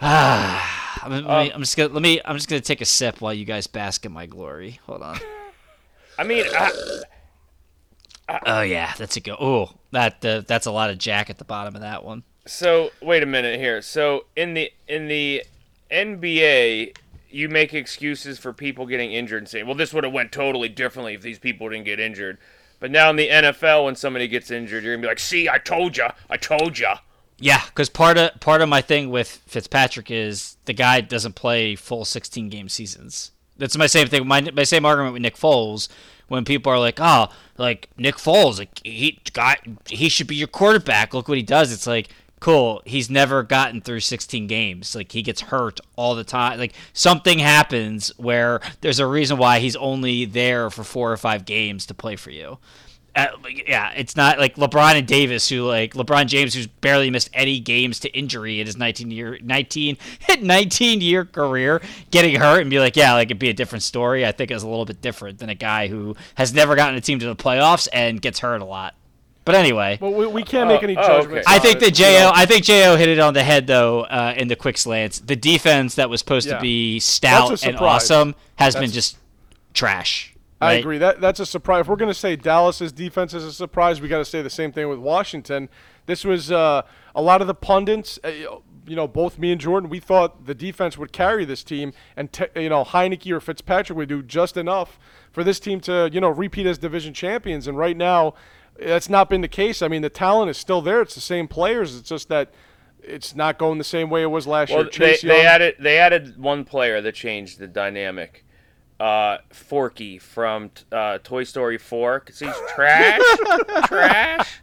I'm, 1.02 1.10
let 1.12 1.22
me- 1.24 1.52
I'm 1.52 1.60
just 1.60 1.76
gonna 1.76 1.92
let 1.92 2.02
me. 2.02 2.20
I'm 2.24 2.36
just 2.36 2.48
gonna 2.48 2.60
take 2.60 2.80
a 2.80 2.84
sip 2.86 3.20
while 3.20 3.32
you 3.34 3.44
guys 3.44 3.66
bask 3.66 4.04
in 4.04 4.12
my 4.12 4.26
glory. 4.26 4.80
Hold 4.86 5.02
on. 5.02 5.18
I 6.18 6.24
mean, 6.24 6.44
I, 6.52 6.70
Oh 8.46 8.62
yeah, 8.62 8.92
that's 8.98 9.16
a 9.16 9.20
go. 9.20 9.36
Oh, 9.38 9.70
that 9.92 10.24
uh, 10.24 10.42
that's 10.46 10.66
a 10.66 10.70
lot 10.72 10.90
of 10.90 10.98
Jack 10.98 11.30
at 11.30 11.38
the 11.38 11.44
bottom 11.44 11.74
of 11.74 11.82
that 11.82 12.04
one. 12.04 12.22
So 12.46 12.90
wait 13.00 13.22
a 13.22 13.26
minute 13.26 13.58
here. 13.58 13.80
So 13.80 14.26
in 14.36 14.54
the 14.54 14.72
in 14.86 15.08
the 15.08 15.44
NBA, 15.90 16.96
you 17.30 17.48
make 17.48 17.72
excuses 17.72 18.38
for 18.38 18.52
people 18.52 18.86
getting 18.86 19.12
injured 19.12 19.42
and 19.42 19.48
say, 19.48 19.62
"Well, 19.62 19.74
this 19.74 19.92
would 19.94 20.04
have 20.04 20.12
went 20.12 20.32
totally 20.32 20.68
differently 20.68 21.14
if 21.14 21.22
these 21.22 21.38
people 21.38 21.68
didn't 21.68 21.84
get 21.84 21.98
injured." 22.00 22.38
But 22.80 22.90
now 22.90 23.08
in 23.08 23.16
the 23.16 23.30
NFL, 23.30 23.86
when 23.86 23.96
somebody 23.96 24.28
gets 24.28 24.50
injured, 24.50 24.84
you're 24.84 24.94
gonna 24.94 25.02
be 25.02 25.08
like, 25.08 25.18
"See, 25.18 25.48
I 25.48 25.58
told 25.58 25.96
you, 25.96 26.08
I 26.28 26.36
told 26.36 26.78
you." 26.78 26.92
Yeah, 27.38 27.62
because 27.66 27.88
part 27.88 28.18
of 28.18 28.38
part 28.40 28.60
of 28.60 28.68
my 28.68 28.80
thing 28.80 29.10
with 29.10 29.40
Fitzpatrick 29.46 30.10
is 30.10 30.56
the 30.66 30.72
guy 30.72 31.00
doesn't 31.00 31.34
play 31.34 31.74
full 31.74 32.04
16 32.04 32.48
game 32.48 32.68
seasons. 32.68 33.32
That's 33.56 33.76
my 33.76 33.86
same 33.86 34.08
thing. 34.08 34.26
My 34.26 34.40
my 34.52 34.64
same 34.64 34.84
argument 34.84 35.14
with 35.14 35.22
Nick 35.22 35.36
Foles. 35.36 35.88
When 36.28 36.44
people 36.44 36.72
are 36.72 36.78
like, 36.78 36.98
"Oh, 37.00 37.28
like 37.58 37.88
Nick 37.98 38.16
Foles, 38.16 38.58
like 38.58 38.80
he 38.82 39.18
got 39.32 39.58
he 39.88 40.08
should 40.08 40.26
be 40.26 40.36
your 40.36 40.48
quarterback. 40.48 41.12
Look 41.12 41.28
what 41.28 41.36
he 41.36 41.42
does." 41.42 41.72
It's 41.72 41.86
like, 41.86 42.08
cool. 42.40 42.82
He's 42.84 43.08
never 43.08 43.42
gotten 43.42 43.80
through 43.80 44.00
16 44.00 44.46
games. 44.46 44.94
Like 44.94 45.12
he 45.12 45.22
gets 45.22 45.40
hurt 45.40 45.80
all 45.96 46.14
the 46.14 46.24
time. 46.24 46.58
Like 46.58 46.74
something 46.92 47.38
happens 47.38 48.08
where 48.16 48.60
there's 48.80 48.98
a 48.98 49.06
reason 49.06 49.38
why 49.38 49.60
he's 49.60 49.76
only 49.76 50.24
there 50.24 50.70
for 50.70 50.84
four 50.84 51.12
or 51.12 51.16
five 51.16 51.44
games 51.44 51.86
to 51.86 51.94
play 51.94 52.16
for 52.16 52.30
you. 52.30 52.58
Uh, 53.16 53.28
yeah, 53.68 53.92
it's 53.92 54.16
not 54.16 54.40
like 54.40 54.56
LeBron 54.56 54.98
and 54.98 55.06
Davis 55.06 55.48
who 55.48 55.62
like 55.62 55.94
LeBron 55.94 56.26
James 56.26 56.52
who's 56.52 56.66
barely 56.66 57.10
missed 57.10 57.30
any 57.32 57.60
games 57.60 58.00
to 58.00 58.10
injury 58.10 58.58
in 58.58 58.66
his 58.66 58.76
19 58.76 59.10
year 59.12 59.38
19 59.40 59.96
19 60.40 61.00
year 61.00 61.24
career 61.24 61.80
getting 62.10 62.34
hurt 62.34 62.60
and 62.60 62.70
be 62.70 62.80
like, 62.80 62.96
yeah, 62.96 63.12
like 63.12 63.28
it'd 63.28 63.38
be 63.38 63.50
a 63.50 63.54
different 63.54 63.84
story. 63.84 64.26
I 64.26 64.32
think 64.32 64.50
it's 64.50 64.64
a 64.64 64.68
little 64.68 64.84
bit 64.84 65.00
different 65.00 65.38
than 65.38 65.48
a 65.48 65.54
guy 65.54 65.86
who 65.86 66.16
has 66.34 66.52
never 66.52 66.74
gotten 66.74 66.96
a 66.96 67.00
team 67.00 67.20
to 67.20 67.26
the 67.26 67.36
playoffs 67.36 67.86
and 67.92 68.20
gets 68.20 68.40
hurt 68.40 68.60
a 68.60 68.64
lot. 68.64 68.96
But 69.44 69.54
anyway, 69.56 69.98
Well, 70.00 70.12
we, 70.14 70.26
we 70.26 70.42
can't 70.42 70.68
make 70.68 70.80
Oh, 70.80 70.84
any 70.84 70.96
oh, 70.96 71.02
judgments. 71.06 71.46
okay. 71.46 71.56
I 71.56 71.58
think 71.58 71.76
it, 71.76 71.80
that 71.80 71.98
you 71.98 72.04
Jo 72.06 72.10
know. 72.12 72.32
I 72.34 72.46
think 72.46 72.64
Jo 72.64 72.96
hit 72.96 73.08
it 73.10 73.18
on 73.18 73.34
the 73.34 73.42
head 73.44 73.66
though 73.66 74.02
uh, 74.04 74.32
in 74.36 74.48
the 74.48 74.56
quick 74.56 74.78
slants. 74.78 75.18
The 75.18 75.36
defense 75.36 75.96
that 75.96 76.08
was 76.08 76.20
supposed 76.20 76.48
Yeah. 76.48 76.54
to 76.56 76.60
be 76.62 76.98
stout 77.00 77.48
a 77.48 77.52
and 77.52 77.58
surprise. 77.60 77.80
awesome 78.10 78.34
has 78.56 78.74
been 78.74 78.82
That's- 78.84 78.94
just 78.94 79.18
trash. 79.74 80.34
I 80.60 80.66
right? 80.66 80.80
agree. 80.80 80.98
That 80.98 81.20
that's 81.20 81.40
a 81.40 81.46
surprise. 81.46 81.82
If 81.82 81.88
we're 81.88 81.96
going 81.96 82.10
to 82.10 82.18
say 82.18 82.36
Dallas's 82.36 82.92
defense 82.92 83.34
is 83.34 83.44
a 83.44 83.52
surprise, 83.52 84.00
we 84.00 84.08
got 84.08 84.18
to 84.18 84.24
say 84.24 84.40
the 84.40 84.48
same 84.48 84.72
thing 84.72 84.88
with 84.88 84.98
Washington. 84.98 85.68
This 86.06 86.24
was 86.24 86.50
uh, 86.50 86.82
a 87.14 87.20
lot 87.20 87.40
of 87.42 87.46
the 87.46 87.54
pundits. 87.54 88.18
Uh, 88.24 88.30
you 88.86 88.96
know, 88.96 89.08
both 89.08 89.38
me 89.38 89.50
and 89.50 89.60
Jordan, 89.60 89.88
we 89.90 89.98
thought 89.98 90.44
the 90.46 90.54
defense 90.54 90.96
would 90.98 91.10
carry 91.12 91.44
this 91.44 91.64
team, 91.64 91.92
and 92.16 92.32
te- 92.32 92.46
you 92.56 92.68
know 92.68 92.84
Heinicke 92.84 93.30
or 93.32 93.40
Fitzpatrick 93.40 93.96
would 93.96 94.08
do 94.08 94.22
just 94.22 94.56
enough 94.56 94.98
for 95.32 95.42
this 95.44 95.58
team 95.58 95.80
to 95.80 96.08
you 96.12 96.20
know 96.20 96.28
repeat 96.30 96.66
as 96.66 96.78
division 96.78 97.12
champions. 97.12 97.66
And 97.66 97.76
right 97.76 97.96
now, 97.96 98.34
that's 98.78 99.08
not 99.08 99.28
been 99.30 99.40
the 99.40 99.48
case. 99.48 99.82
I 99.82 99.88
mean, 99.88 100.02
the 100.02 100.10
talent 100.10 100.50
is 100.50 100.56
still 100.58 100.82
there. 100.82 101.00
It's 101.00 101.14
the 101.14 101.20
same 101.20 101.48
players. 101.48 101.96
It's 101.96 102.08
just 102.08 102.28
that 102.28 102.52
it's 103.02 103.34
not 103.36 103.58
going 103.58 103.78
the 103.78 103.84
same 103.84 104.10
way 104.10 104.22
it 104.22 104.26
was 104.30 104.46
last 104.46 104.70
Well, 104.70 104.80
year. 104.80 104.90
they, 104.90 104.90
Chase 105.12 105.22
they 105.22 105.36
Young, 105.38 105.46
added 105.46 105.74
they 105.78 105.98
added 105.98 106.38
one 106.38 106.64
player 106.64 107.00
that 107.00 107.14
changed 107.14 107.58
the 107.58 107.66
dynamic. 107.66 108.44
Uh, 109.00 109.38
Forky 109.50 110.18
from 110.18 110.70
uh, 110.92 111.18
Toy 111.24 111.42
Story 111.42 111.78
4 111.78 112.20
because 112.20 112.38
he's 112.38 112.54
trash, 112.74 113.20
trash. 113.86 114.60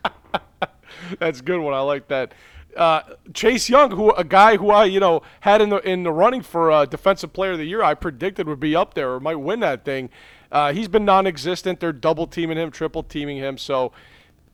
That's 1.20 1.42
a 1.42 1.44
good 1.44 1.60
one. 1.60 1.74
I 1.74 1.82
like 1.82 2.08
that. 2.08 2.34
Uh, 2.76 3.02
Chase 3.34 3.70
Young, 3.70 3.92
who 3.92 4.12
a 4.12 4.24
guy 4.24 4.56
who 4.56 4.72
I 4.72 4.86
you 4.86 5.02
know 5.02 5.22
had 5.42 5.62
in 5.62 5.70
the 5.70 5.78
in 5.80 6.04
the 6.04 6.12
running 6.14 6.42
for 6.42 6.72
uh, 6.72 6.86
defensive 6.86 7.34
player 7.34 7.52
of 7.52 7.58
the 7.58 7.66
year, 7.66 7.84
I 7.84 7.94
predicted 7.94 8.48
would 8.48 8.62
be 8.62 8.74
up 8.76 8.94
there 8.94 9.12
or 9.12 9.20
might 9.20 9.36
win 9.36 9.60
that 9.60 9.84
thing. 9.84 10.10
Uh, 10.52 10.74
he's 10.74 10.88
been 10.88 11.06
non-existent. 11.06 11.80
They're 11.80 11.94
double 11.94 12.28
teaming 12.28 12.58
him, 12.58 12.72
triple 12.72 13.04
teaming 13.04 13.38
him. 13.38 13.58
So, 13.58 13.94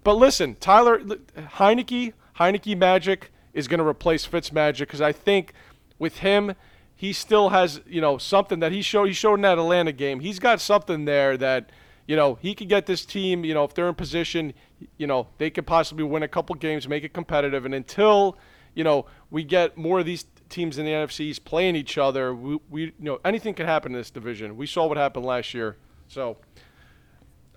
but 0.03 0.13
listen, 0.13 0.55
Tyler 0.59 0.99
Heinicke, 0.99 2.13
Heinicke 2.37 2.77
Magic 2.77 3.31
is 3.53 3.67
going 3.67 3.79
to 3.79 3.87
replace 3.87 4.23
Fitz 4.25 4.51
Magic 4.51 4.87
because 4.87 5.01
I 5.01 5.11
think 5.11 5.53
with 5.97 6.19
him, 6.19 6.53
he 6.95 7.13
still 7.13 7.49
has 7.49 7.81
you 7.87 8.01
know 8.01 8.17
something 8.17 8.59
that 8.59 8.71
he 8.71 8.81
showed. 8.81 9.05
He 9.05 9.13
showed 9.13 9.35
in 9.35 9.41
that 9.41 9.57
Atlanta 9.57 9.91
game. 9.91 10.19
He's 10.19 10.39
got 10.39 10.59
something 10.61 11.05
there 11.05 11.37
that 11.37 11.71
you 12.07 12.15
know 12.15 12.37
he 12.41 12.53
could 12.55 12.69
get 12.69 12.85
this 12.85 13.05
team. 13.05 13.43
You 13.43 13.53
know 13.53 13.63
if 13.63 13.73
they're 13.73 13.87
in 13.87 13.95
position, 13.95 14.53
you 14.97 15.07
know 15.07 15.27
they 15.37 15.49
could 15.49 15.67
possibly 15.67 16.03
win 16.03 16.23
a 16.23 16.27
couple 16.27 16.55
games, 16.55 16.87
make 16.87 17.03
it 17.03 17.13
competitive. 17.13 17.65
And 17.65 17.73
until 17.73 18.37
you 18.73 18.83
know 18.83 19.05
we 19.29 19.43
get 19.43 19.77
more 19.77 19.99
of 19.99 20.05
these 20.05 20.25
teams 20.49 20.77
in 20.77 20.85
the 20.85 20.91
NFCs 20.91 21.43
playing 21.43 21.75
each 21.75 21.97
other, 21.97 22.33
we, 22.33 22.59
we 22.69 22.81
you 22.85 22.93
know 22.99 23.19
anything 23.23 23.53
can 23.53 23.67
happen 23.67 23.93
in 23.93 23.99
this 23.99 24.11
division. 24.11 24.57
We 24.57 24.65
saw 24.65 24.87
what 24.87 24.97
happened 24.97 25.25
last 25.25 25.53
year. 25.53 25.77
So 26.07 26.37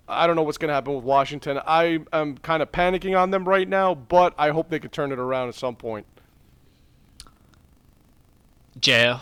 I 0.07 0.27
don't 0.27 0.35
know 0.35 0.43
what's 0.43 0.57
going 0.57 0.69
to 0.69 0.73
happen 0.73 0.93
with 0.93 1.03
Washington. 1.03 1.59
I 1.65 1.99
am 2.11 2.37
kind 2.37 2.61
of 2.61 2.71
panicking 2.71 3.17
on 3.17 3.31
them 3.31 3.47
right 3.47 3.67
now, 3.67 3.95
but 3.95 4.33
I 4.37 4.49
hope 4.49 4.69
they 4.69 4.79
can 4.79 4.89
turn 4.89 5.11
it 5.11 5.19
around 5.19 5.49
at 5.49 5.55
some 5.55 5.75
point. 5.75 6.05
Jail. 8.79 9.21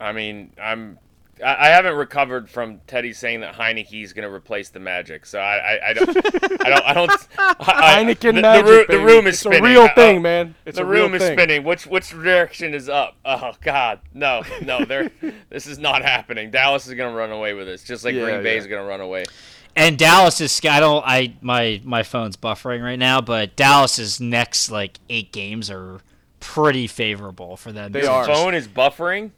I 0.00 0.12
mean, 0.12 0.52
I'm 0.60 0.98
I, 1.44 1.66
I 1.66 1.68
haven't 1.68 1.94
recovered 1.94 2.48
from 2.48 2.80
Teddy 2.86 3.12
saying 3.12 3.40
that 3.40 3.54
Heinicke 3.54 4.02
is 4.02 4.12
going 4.12 4.28
to 4.28 4.34
replace 4.34 4.68
the 4.70 4.80
Magic, 4.80 5.26
so 5.26 5.38
I, 5.38 5.56
I, 5.56 5.88
I 5.90 5.92
don't 5.92 6.08
I 6.64 6.68
don't 6.68 6.84
I 6.84 6.94
don't. 6.94 7.10
I, 7.38 8.04
Heineken 8.04 8.34
the, 8.34 8.42
Magic, 8.42 8.64
the, 8.66 8.70
ru- 8.72 8.86
baby. 8.86 8.98
the 8.98 9.04
room 9.04 9.26
is 9.26 9.34
It's 9.34 9.40
spinning. 9.40 9.60
a 9.60 9.66
real 9.66 9.82
I- 9.82 9.94
thing, 9.94 10.16
oh, 10.18 10.20
man. 10.20 10.54
It's 10.66 10.76
the 10.76 10.82
a 10.82 10.86
real 10.86 11.04
room 11.04 11.14
is 11.14 11.22
thing. 11.22 11.36
spinning. 11.38 11.64
Which 11.64 11.86
which 11.86 12.10
direction 12.10 12.74
is 12.74 12.88
up? 12.88 13.16
Oh 13.24 13.52
God, 13.62 14.00
no, 14.14 14.42
no, 14.62 14.84
there. 14.84 15.10
this 15.50 15.66
is 15.66 15.78
not 15.78 16.02
happening. 16.02 16.50
Dallas 16.50 16.86
is 16.86 16.94
going 16.94 17.10
to 17.12 17.16
run 17.16 17.30
away 17.30 17.54
with 17.54 17.66
this, 17.66 17.84
just 17.84 18.04
like 18.04 18.14
Yeah, 18.14 18.24
Green 18.24 18.42
Bay 18.42 18.54
yeah. 18.54 18.60
is 18.60 18.66
going 18.66 18.82
to 18.82 18.88
run 18.88 19.00
away. 19.00 19.24
And 19.76 19.96
Dallas 19.96 20.40
is 20.40 20.60
I 20.64 20.80
don't 20.80 21.04
I 21.06 21.36
my 21.40 21.80
my 21.84 22.02
phone's 22.02 22.36
buffering 22.36 22.82
right 22.82 22.98
now, 22.98 23.20
but 23.20 23.54
Dallas's 23.54 24.20
next 24.20 24.70
like 24.70 24.98
eight 25.08 25.30
games 25.30 25.70
are 25.70 26.00
pretty 26.40 26.86
favorable 26.86 27.56
for 27.56 27.70
them. 27.70 27.92
They 27.92 28.04
are. 28.06 28.24
Phone 28.24 28.54
is 28.54 28.66
buffering. 28.66 29.30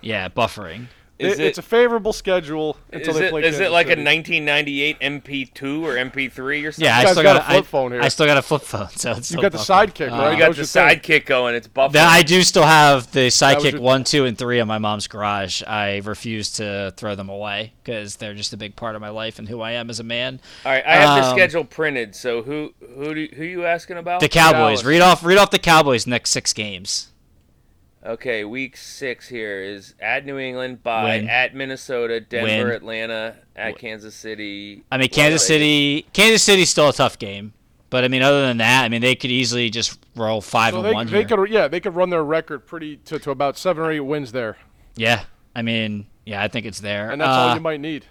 Yeah, 0.00 0.28
buffering. 0.28 0.86
Is 1.20 1.38
It- 1.38 1.44
it's 1.46 1.58
a 1.58 1.62
favorable 1.62 2.12
schedule 2.12 2.76
until 2.92 3.10
Is 3.10 3.18
they 3.18 3.26
it, 3.26 3.30
play 3.30 3.40
is 3.42 3.56
it 3.56 3.58
Kansas 3.58 3.72
like 3.72 3.86
a 3.88 3.96
1998 3.96 4.96
MP2 5.00 5.84
or 5.84 5.96
MP3 5.96 6.64
or 6.66 6.72
something? 6.72 6.86
Yeah, 6.86 6.98
I 6.98 7.04
still 7.12 7.22
got 7.22 7.36
a 7.36 7.38
got, 7.40 7.46
flip 7.46 7.58
I, 7.58 7.62
phone 7.66 7.92
here. 7.92 8.00
I 8.02 8.08
still 8.08 8.26
got 8.26 8.36
a 8.38 8.42
flip 8.42 8.62
phone, 8.62 8.88
so 8.96 9.10
it's 9.12 9.18
You 9.18 9.22
still 9.38 9.42
got 9.42 9.52
the 9.52 9.58
buffering. 9.58 9.86
sidekick, 9.92 10.00
Uh, 10.12 10.30
you 10.30 10.30
That 10.30 10.38
got 10.38 10.50
the 10.52 10.56
your 10.56 10.64
thing. 10.66 10.98
sidekick 10.98 11.26
going. 11.26 11.54
It's 11.54 11.68
buffering. 11.68 11.92
That 11.92 12.08
I 12.08 12.22
do 12.22 12.42
still 12.42 12.62
have 12.64 13.10
the 13.12 13.26
sidekick 13.28 13.78
one, 13.78 14.04
two, 14.04 14.24
and 14.24 14.36
three 14.38 14.58
in 14.60 14.66
my 14.66 14.78
mom's 14.78 15.06
garage. 15.08 15.62
I 15.66 16.00
refuse 16.04 16.50
to 16.54 16.92
throw 16.96 17.14
them 17.14 17.28
away 17.28 17.74
because 17.84 18.16
they're 18.16 18.34
just 18.34 18.52
a 18.52 18.56
big 18.56 18.74
part 18.76 18.94
of 18.94 19.00
my 19.02 19.10
life 19.10 19.38
and 19.38 19.48
who 19.48 19.60
I 19.60 19.72
am 19.72 19.90
as 19.90 20.00
a 20.00 20.04
man. 20.04 20.40
All 20.64 20.72
right, 20.72 20.84
I 20.86 20.96
have 20.96 21.22
the 21.22 21.28
Um, 21.30 21.36
schedule 21.36 21.64
printed. 21.64 22.16
So 22.16 22.42
who 22.42 22.72
who 22.96 23.14
do, 23.14 23.28
who 23.36 23.44
you 23.44 23.66
asking 23.66 23.98
about? 23.98 24.20
The 24.20 24.28
Cowboys. 24.28 24.80
Dallas. 24.80 24.84
Read 24.84 25.00
off. 25.02 25.22
Read 25.24 25.38
off 25.38 25.50
the 25.50 25.58
Cowboys 25.58 26.06
next 26.06 26.30
six 26.30 26.52
games. 26.54 27.08
Okay, 28.04 28.44
week 28.44 28.78
six 28.78 29.28
here 29.28 29.60
is 29.62 29.94
at 30.00 30.24
New 30.24 30.38
England, 30.38 30.82
by 30.82 31.04
Win. 31.18 31.28
at 31.28 31.54
Minnesota, 31.54 32.18
Denver, 32.20 32.64
Win. 32.68 32.74
Atlanta, 32.74 33.36
at 33.54 33.76
Kansas 33.78 34.14
City. 34.14 34.82
I 34.90 34.96
mean, 34.96 35.10
Kansas 35.10 35.46
City. 35.46 36.06
Kansas 36.14 36.42
City's 36.42 36.70
still 36.70 36.88
a 36.88 36.94
tough 36.94 37.18
game, 37.18 37.52
but 37.90 38.02
I 38.02 38.08
mean, 38.08 38.22
other 38.22 38.40
than 38.40 38.56
that, 38.56 38.84
I 38.84 38.88
mean, 38.88 39.02
they 39.02 39.14
could 39.14 39.30
easily 39.30 39.68
just 39.68 39.98
roll 40.16 40.40
five 40.40 40.72
So 40.72 40.78
and 40.78 40.86
they, 40.86 40.92
one 40.94 41.06
they 41.08 41.18
here. 41.18 41.24
could, 41.28 41.50
yeah, 41.50 41.68
they 41.68 41.78
could 41.80 41.94
run 41.94 42.08
their 42.08 42.24
record 42.24 42.66
pretty 42.66 42.96
to, 43.04 43.18
to 43.18 43.30
about 43.30 43.58
seven 43.58 43.84
or 43.84 43.90
eight 43.92 44.00
wins 44.00 44.32
there, 44.32 44.56
Yeah, 44.96 45.24
I 45.54 45.60
mean, 45.60 46.06
yeah, 46.24 46.42
I 46.42 46.48
think 46.48 46.64
it's 46.64 46.80
there. 46.80 47.10
and 47.10 47.20
that's 47.20 47.28
all 47.28 47.48
Uh, 47.50 47.54
you 47.56 47.60
might 47.60 47.80
need. 47.80 48.06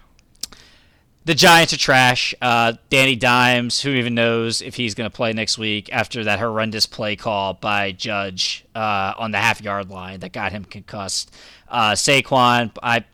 The 1.24 1.34
Giants 1.34 1.74
are 1.74 1.78
trash. 1.78 2.34
Uh, 2.40 2.74
Danny 2.88 3.14
Dimes, 3.14 3.82
who 3.82 3.90
even 3.90 4.14
knows 4.14 4.62
if 4.62 4.76
he's 4.76 4.94
going 4.94 5.08
to 5.08 5.14
play 5.14 5.34
next 5.34 5.58
week 5.58 5.90
after 5.92 6.24
that 6.24 6.38
horrendous 6.38 6.86
play 6.86 7.14
call 7.14 7.54
by 7.54 7.92
Judge 7.92 8.64
uh, 8.74 9.12
on 9.18 9.30
the 9.30 9.38
half 9.38 9.60
yard 9.60 9.90
line 9.90 10.20
that 10.20 10.32
got 10.32 10.52
him 10.52 10.64
concussed. 10.64 11.34
Uh, 11.68 11.92
Saquon, 11.92 12.70
I 12.82 13.04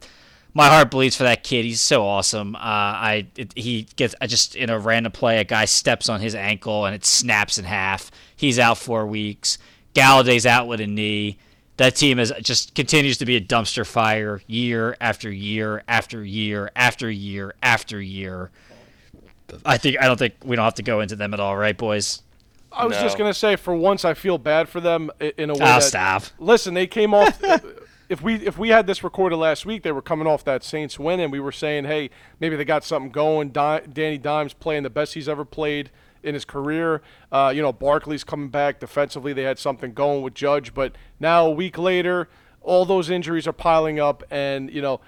my 0.55 0.69
heart 0.69 0.91
bleeds 0.91 1.17
for 1.17 1.25
that 1.25 1.43
kid. 1.43 1.65
He's 1.65 1.81
so 1.81 2.07
awesome. 2.07 2.55
Uh, 2.55 2.61
I 2.61 3.27
it, 3.37 3.53
he 3.57 3.89
gets 3.97 4.15
I 4.21 4.29
just 4.29 4.55
in 4.55 4.71
a 4.71 4.79
random 4.79 5.11
play, 5.11 5.39
a 5.39 5.45
guy 5.45 5.65
steps 5.65 6.09
on 6.09 6.21
his 6.21 6.35
ankle 6.35 6.87
and 6.87 6.95
it 6.95 7.05
snaps 7.05 7.59
in 7.59 7.65
half. 7.65 8.13
He's 8.37 8.59
out 8.59 8.79
four 8.79 9.05
weeks. 9.07 9.59
Golladay's 9.95 10.47
out 10.47 10.69
with 10.69 10.81
a 10.81 10.87
knee 10.87 11.39
that 11.77 11.95
team 11.97 12.19
is 12.19 12.33
just 12.43 12.75
continues 12.75 13.19
to 13.19 13.27
be 13.27 13.37
a 13.37 13.41
dumpster 13.41 13.87
fire 13.87 14.41
year 14.47 14.97
after 15.01 15.31
year 15.31 15.83
after 15.89 16.25
year 16.25 16.71
after 16.75 17.11
year 17.11 17.55
after 17.63 18.01
year. 18.01 18.51
I 19.65 19.77
think 19.79 19.99
I 20.01 20.07
don't 20.07 20.19
think 20.19 20.35
we 20.45 20.57
don't 20.57 20.65
have 20.65 20.75
to 20.75 20.83
go 20.83 21.01
into 21.01 21.17
them 21.17 21.35
at 21.35 21.41
all, 21.41 21.57
right, 21.57 21.77
boys? 21.77 22.23
I 22.73 22.85
was 22.85 22.97
just 22.99 23.17
gonna 23.17 23.35
say, 23.35 23.57
for 23.57 23.75
once, 23.75 24.05
I 24.05 24.15
feel 24.15 24.39
bad 24.39 24.69
for 24.69 24.81
them 24.81 25.11
in 25.21 25.51
a 25.51 25.55
way. 25.55 25.61
Oh, 25.61 25.65
that, 25.65 25.83
stop. 25.83 26.25
Listen, 26.39 26.75
they 26.75 26.87
came 26.87 27.15
off. 27.15 27.41
if 28.09 28.23
we 28.23 28.35
if 28.35 28.59
we 28.59 28.69
had 28.71 28.87
this 28.87 29.03
recorded 29.03 29.37
last 29.37 29.65
week, 29.65 29.83
they 29.83 29.93
were 29.93 30.03
coming 30.03 30.27
off 30.27 30.45
that 30.45 30.63
Saints 30.63 30.99
win, 30.99 31.21
and 31.21 31.33
we 31.33 31.41
were 31.41 31.53
saying, 31.53 31.85
hey, 31.85 32.11
maybe 32.41 32.57
they 32.57 32.65
got 32.65 32.85
something 32.85 33.11
going. 33.11 33.51
Di- 33.51 33.83
Danny 33.93 34.19
Dimes 34.19 34.53
playing 34.53 34.83
the 34.83 34.91
best 34.91 35.15
he's 35.15 35.29
ever 35.29 35.45
played 35.45 35.91
in 36.27 36.35
his 36.35 36.45
career. 36.45 37.01
Uh, 37.33 37.53
you 37.55 37.63
know, 37.63 37.73
Barkley's 37.73 38.25
coming 38.25 38.49
back 38.49 38.81
defensively. 38.81 39.33
They 39.33 39.45
had 39.45 39.59
something 39.59 39.93
going 39.95 40.23
with 40.23 40.35
Judge, 40.35 40.75
but 40.75 40.93
now 41.21 41.47
a 41.47 41.51
week 41.51 41.79
later, 41.79 42.29
all 42.61 42.85
those 42.85 43.09
injuries 43.09 43.47
are 43.47 43.53
piling 43.53 43.99
up, 43.99 44.23
and 44.31 44.71
you 44.71 44.83
know. 44.83 45.01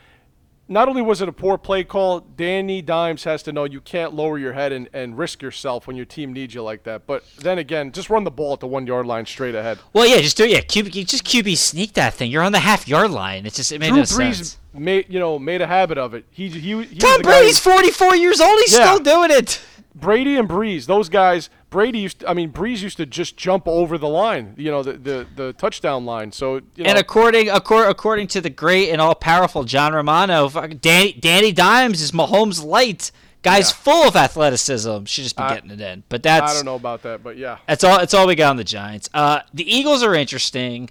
Not 0.71 0.87
only 0.87 1.01
was 1.01 1.23
it 1.23 1.29
a 1.31 1.33
poor 1.33 1.57
play 1.57 1.83
call, 1.83 2.21
Danny 2.21 2.83
Dimes 2.83 3.25
has 3.25 3.43
to 3.45 3.53
know 3.53 3.65
you 3.65 3.81
can't 3.81 4.13
lower 4.13 4.37
your 4.37 4.53
head 4.53 4.71
and, 4.71 4.87
and 4.93 5.17
risk 5.17 5.41
yourself 5.41 5.87
when 5.87 5.97
your 5.97 6.05
team 6.05 6.35
needs 6.35 6.53
you 6.55 6.63
like 6.63 6.83
that. 6.83 7.07
But 7.07 7.25
then 7.39 7.57
again, 7.57 7.91
just 7.91 8.11
run 8.11 8.25
the 8.25 8.31
ball 8.31 8.53
at 8.53 8.61
the 8.61 8.67
one 8.67 8.87
yard 8.87 9.07
line 9.07 9.25
straight 9.25 9.55
ahead. 9.55 9.79
Well, 9.95 10.07
yeah, 10.07 10.21
just 10.21 10.37
do 10.37 10.45
it. 10.45 10.51
Yeah, 10.51 10.61
QB, 10.61 11.07
just 11.07 11.25
QB 11.25 11.57
sneak 11.57 11.95
that 11.95 12.13
thing. 12.13 12.31
You're 12.31 12.43
on 12.43 12.53
the 12.53 12.59
half 12.59 12.87
yard 12.87 13.11
line. 13.13 13.47
It's 13.47 13.57
just 13.57 13.73
it 13.73 13.79
made 13.81 13.89
Drew 13.89 13.97
no 13.97 14.03
Brees 14.03 14.35
sense. 14.35 14.59
made 14.75 15.07
you 15.09 15.19
know 15.19 15.39
made 15.39 15.63
a 15.63 15.67
habit 15.67 15.97
of 15.97 16.13
it. 16.13 16.27
He 16.31 16.51
he, 16.51 16.83
he 16.85 16.97
Tom 16.99 17.23
Brady's 17.23 17.59
44 17.59 18.17
years 18.17 18.39
old. 18.39 18.59
He's 18.61 18.77
Yeah. 18.77 18.85
still 18.93 18.99
doing 18.99 19.31
it. 19.31 19.63
Brady 20.01 20.37
and 20.37 20.49
Brees, 20.49 20.87
those 20.87 21.09
guys. 21.09 21.51
Brady 21.71 21.99
used, 21.99 22.21
to, 22.21 22.29
I 22.31 22.35
mean, 22.35 22.51
Brees 22.53 22.83
used 22.83 22.97
to 22.97 23.07
just 23.07 23.37
jump 23.37 23.67
over 23.69 23.99
the 23.99 24.09
line, 24.09 24.55
you 24.57 24.71
know, 24.71 24.83
the 24.83 24.93
the, 24.95 25.27
the 25.37 25.53
touchdown 25.55 26.05
line. 26.07 26.33
So 26.33 26.57
you 26.77 26.85
know, 26.85 26.91
And 26.91 26.99
according 26.99 27.49
according 27.51 27.91
according 27.91 28.27
to 28.29 28.41
the 28.41 28.51
great 28.51 28.91
and 28.91 29.01
all 29.01 29.15
powerful 29.15 29.65
John 29.65 29.93
Romano, 29.93 30.49
Danny, 30.49 31.13
Danny 31.13 31.53
Dimes 31.53 32.01
is 32.01 32.13
Mahomes 32.13 32.65
light. 32.65 33.11
Guy's 33.43 33.71
Yeah. 33.71 33.77
full 33.77 34.09
of 34.09 34.17
athleticism. 34.17 35.05
Should 35.05 35.25
just 35.25 35.37
be 35.37 35.43
I- 35.43 35.55
getting 35.55 35.71
it 35.71 35.81
in. 35.81 36.03
But 36.09 36.23
that's 36.23 36.51
I 36.53 36.55
don't 36.55 36.65
know 36.65 36.75
about 36.75 37.03
that, 37.03 37.23
but 37.23 37.37
yeah, 37.37 37.59
That's 37.67 37.85
all. 37.85 37.99
That's 37.99 38.13
all 38.15 38.27
we 38.27 38.35
got 38.35 38.51
on 38.51 38.57
the 38.57 38.65
Giants. 38.65 39.09
Uh, 39.15 39.41
the 39.55 39.71
Eagles 39.71 40.03
are 40.03 40.15
interesting. 40.15 40.91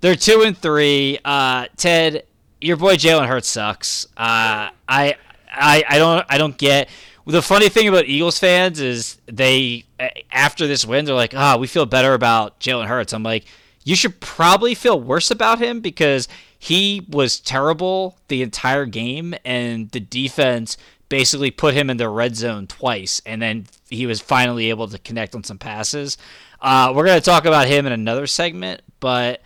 They're 0.00 0.16
two 0.16 0.42
and 0.42 0.56
three. 0.56 1.18
Uh, 1.24 1.66
Ted, 1.76 2.24
your 2.60 2.76
boy 2.76 2.96
Jalen 2.96 3.26
Hurts 3.26 3.48
sucks. 3.48 4.06
Uh, 4.16 4.68
I, 4.88 5.14
I, 5.52 5.84
I 5.88 5.98
don't, 5.98 6.24
I 6.28 6.38
don't 6.38 6.56
get. 6.56 6.88
The 7.26 7.42
funny 7.42 7.68
thing 7.68 7.86
about 7.86 8.06
Eagles 8.06 8.38
fans 8.38 8.80
is 8.80 9.18
they, 9.26 9.84
after 10.32 10.66
this 10.66 10.86
win, 10.86 11.04
they're 11.04 11.14
like, 11.14 11.34
ah, 11.34 11.56
we 11.58 11.66
feel 11.66 11.86
better 11.86 12.14
about 12.14 12.60
Jalen 12.60 12.86
Hurts. 12.86 13.12
I'm 13.12 13.22
like, 13.22 13.44
you 13.84 13.94
should 13.94 14.20
probably 14.20 14.74
feel 14.74 15.00
worse 15.00 15.30
about 15.30 15.58
him 15.58 15.80
because 15.80 16.28
he 16.58 17.06
was 17.08 17.40
terrible 17.40 18.18
the 18.28 18.42
entire 18.42 18.84
game, 18.86 19.34
and 19.44 19.90
the 19.90 20.00
defense 20.00 20.76
basically 21.08 21.50
put 21.50 21.74
him 21.74 21.90
in 21.90 21.96
the 21.96 22.08
red 22.08 22.36
zone 22.36 22.66
twice, 22.66 23.20
and 23.24 23.40
then 23.40 23.66
he 23.88 24.06
was 24.06 24.20
finally 24.20 24.70
able 24.70 24.86
to 24.88 24.98
connect 24.98 25.34
on 25.34 25.42
some 25.42 25.58
passes. 25.58 26.18
Uh, 26.60 26.92
we're 26.94 27.06
gonna 27.06 27.20
talk 27.20 27.46
about 27.46 27.66
him 27.66 27.86
in 27.86 27.92
another 27.92 28.26
segment, 28.26 28.82
but 29.00 29.40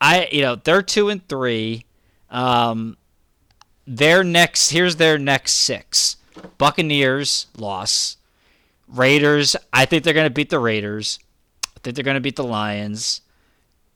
I, 0.00 0.28
you 0.32 0.42
know, 0.42 0.56
they're 0.56 0.82
two 0.82 1.08
and 1.08 1.26
three. 1.28 1.84
Um, 2.30 2.96
their 3.86 4.24
next, 4.24 4.70
here's 4.70 4.96
their 4.96 5.18
next 5.18 5.52
six: 5.52 6.15
Buccaneers 6.58 7.46
loss, 7.56 8.16
Raiders. 8.88 9.56
I 9.72 9.84
think 9.84 10.04
they're 10.04 10.14
gonna 10.14 10.30
beat 10.30 10.50
the 10.50 10.58
Raiders. 10.58 11.18
I 11.76 11.80
think 11.82 11.96
they're 11.96 12.04
gonna 12.04 12.20
beat 12.20 12.36
the 12.36 12.44
Lions. 12.44 13.20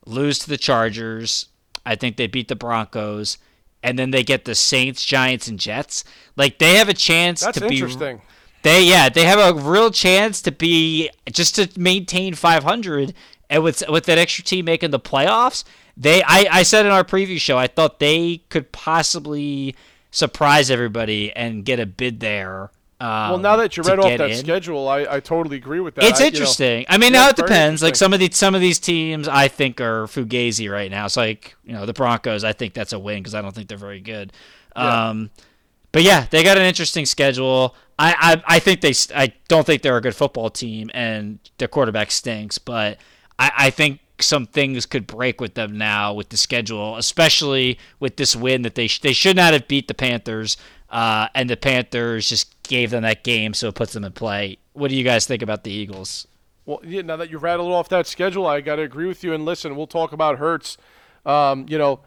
Lose 0.05 0.39
to 0.39 0.49
the 0.49 0.57
Chargers. 0.57 1.47
I 1.85 1.95
think 1.95 2.17
they 2.17 2.27
beat 2.27 2.47
the 2.47 2.55
Broncos. 2.55 3.37
And 3.83 3.97
then 3.97 4.11
they 4.11 4.23
get 4.23 4.45
the 4.45 4.53
Saints, 4.53 5.03
Giants, 5.03 5.47
and 5.47 5.59
Jets. 5.59 6.03
Like 6.35 6.59
they 6.59 6.75
have 6.75 6.89
a 6.89 6.93
chance 6.93 7.41
that's 7.41 7.59
to 7.59 7.67
be 7.67 7.75
interesting. 7.75 8.21
they 8.63 8.83
yeah, 8.83 9.09
they 9.09 9.25
have 9.25 9.39
a 9.39 9.59
real 9.59 9.89
chance 9.89 10.41
to 10.43 10.51
be 10.51 11.09
just 11.31 11.55
to 11.55 11.69
maintain 11.79 12.35
500 12.35 13.13
and 13.51 13.63
with 13.63 13.83
with 13.89 14.05
that 14.05 14.17
extra 14.17 14.43
team 14.43 14.65
making 14.65 14.91
the 14.91 14.99
playoffs, 14.99 15.63
they 15.97 16.23
I, 16.23 16.47
I 16.49 16.63
said 16.63 16.85
in 16.85 16.91
our 16.91 17.03
preview 17.03 17.39
show 17.39 17.57
I 17.57 17.67
thought 17.67 17.99
they 17.99 18.37
could 18.49 18.71
possibly 18.71 19.75
surprise 20.11 20.69
everybody 20.69 21.31
and 21.35 21.65
get 21.65 21.79
a 21.79 21.85
bid 21.85 22.19
there. 22.19 22.71
Um, 22.99 23.07
Well, 23.09 23.37
now 23.39 23.55
that 23.55 23.75
you 23.75 23.81
read 23.83 23.97
off 23.97 24.15
that 24.17 24.29
in. 24.29 24.37
schedule, 24.37 24.87
I, 24.87 25.07
I 25.09 25.19
totally 25.19 25.57
agree 25.57 25.79
with 25.79 25.95
that. 25.95 26.03
It's 26.03 26.19
I- 26.21 26.25
you 26.25 26.31
know, 26.31 26.35
interesting. 26.35 26.85
I 26.87 26.97
mean, 26.99 27.13
Yeah, 27.13 27.21
now 27.21 27.29
it 27.29 27.35
depends. 27.35 27.81
Like 27.81 27.95
some 27.95 28.13
of 28.13 28.19
these 28.19 28.37
some 28.37 28.53
of 28.53 28.61
these 28.61 28.77
teams, 28.77 29.27
I 29.27 29.47
think 29.47 29.81
are 29.81 30.05
fugazi 30.05 30.71
right 30.71 30.91
now. 30.91 31.05
It's 31.05 31.17
like 31.17 31.55
you 31.65 31.73
know 31.73 31.85
the 31.87 31.93
Broncos. 31.93 32.43
I 32.43 32.53
think 32.53 32.73
that's 32.75 32.93
a 32.93 32.99
win 32.99 33.19
because 33.23 33.33
I 33.33 33.41
don't 33.41 33.55
think 33.55 33.69
they're 33.69 33.77
very 33.77 34.01
good. 34.01 34.31
Yeah. 34.75 35.09
Um, 35.09 35.31
but 35.91 36.03
yeah, 36.03 36.27
they 36.29 36.43
got 36.43 36.57
an 36.57 36.63
interesting 36.63 37.05
schedule. 37.07 37.75
I, 37.97 38.15
I 38.47 38.55
I 38.55 38.59
think 38.59 38.81
they 38.81 38.93
I 39.15 39.33
don't 39.47 39.65
think 39.65 39.81
they're 39.81 39.97
a 39.97 40.01
good 40.01 40.15
football 40.15 40.49
team, 40.51 40.91
and 40.93 41.39
their 41.57 41.67
quarterback 41.67 42.11
stinks. 42.11 42.57
But 42.59 42.97
I, 43.39 43.51
I 43.57 43.69
think 43.71 43.99
some 44.23 44.45
things 44.45 44.85
could 44.85 45.07
break 45.07 45.41
with 45.41 45.53
them 45.53 45.77
now 45.77 46.13
with 46.13 46.29
the 46.29 46.37
schedule, 46.37 46.97
especially 46.97 47.77
with 47.99 48.17
this 48.17 48.35
win 48.35 48.61
that 48.63 48.75
they 48.75 48.87
sh- 48.87 49.01
they 49.01 49.13
should 49.13 49.35
not 49.35 49.53
have 49.53 49.67
beat 49.67 49.87
the 49.87 49.93
Panthers, 49.93 50.57
uh, 50.89 51.27
and 51.35 51.49
the 51.49 51.57
Panthers 51.57 52.29
just 52.29 52.61
gave 52.63 52.91
them 52.91 53.03
that 53.03 53.23
game, 53.23 53.53
so 53.53 53.69
it 53.69 53.75
puts 53.75 53.93
them 53.93 54.03
in 54.03 54.11
play. 54.11 54.57
What 54.73 54.89
do 54.89 54.95
you 54.95 55.03
guys 55.03 55.25
think 55.25 55.41
about 55.41 55.63
the 55.63 55.71
Eagles? 55.71 56.27
Well, 56.65 56.79
yeah, 56.83 57.01
now 57.01 57.17
that 57.17 57.29
you 57.29 57.37
rattled 57.37 57.71
off 57.71 57.89
that 57.89 58.07
schedule, 58.07 58.45
I 58.45 58.61
got 58.61 58.75
to 58.75 58.83
agree 58.83 59.07
with 59.07 59.23
you. 59.23 59.33
And 59.33 59.45
listen, 59.45 59.75
we'll 59.75 59.87
talk 59.87 60.11
about 60.13 60.37
Hurts. 60.37 60.77
Um, 61.25 61.65
you 61.67 61.77
know, 61.77 62.01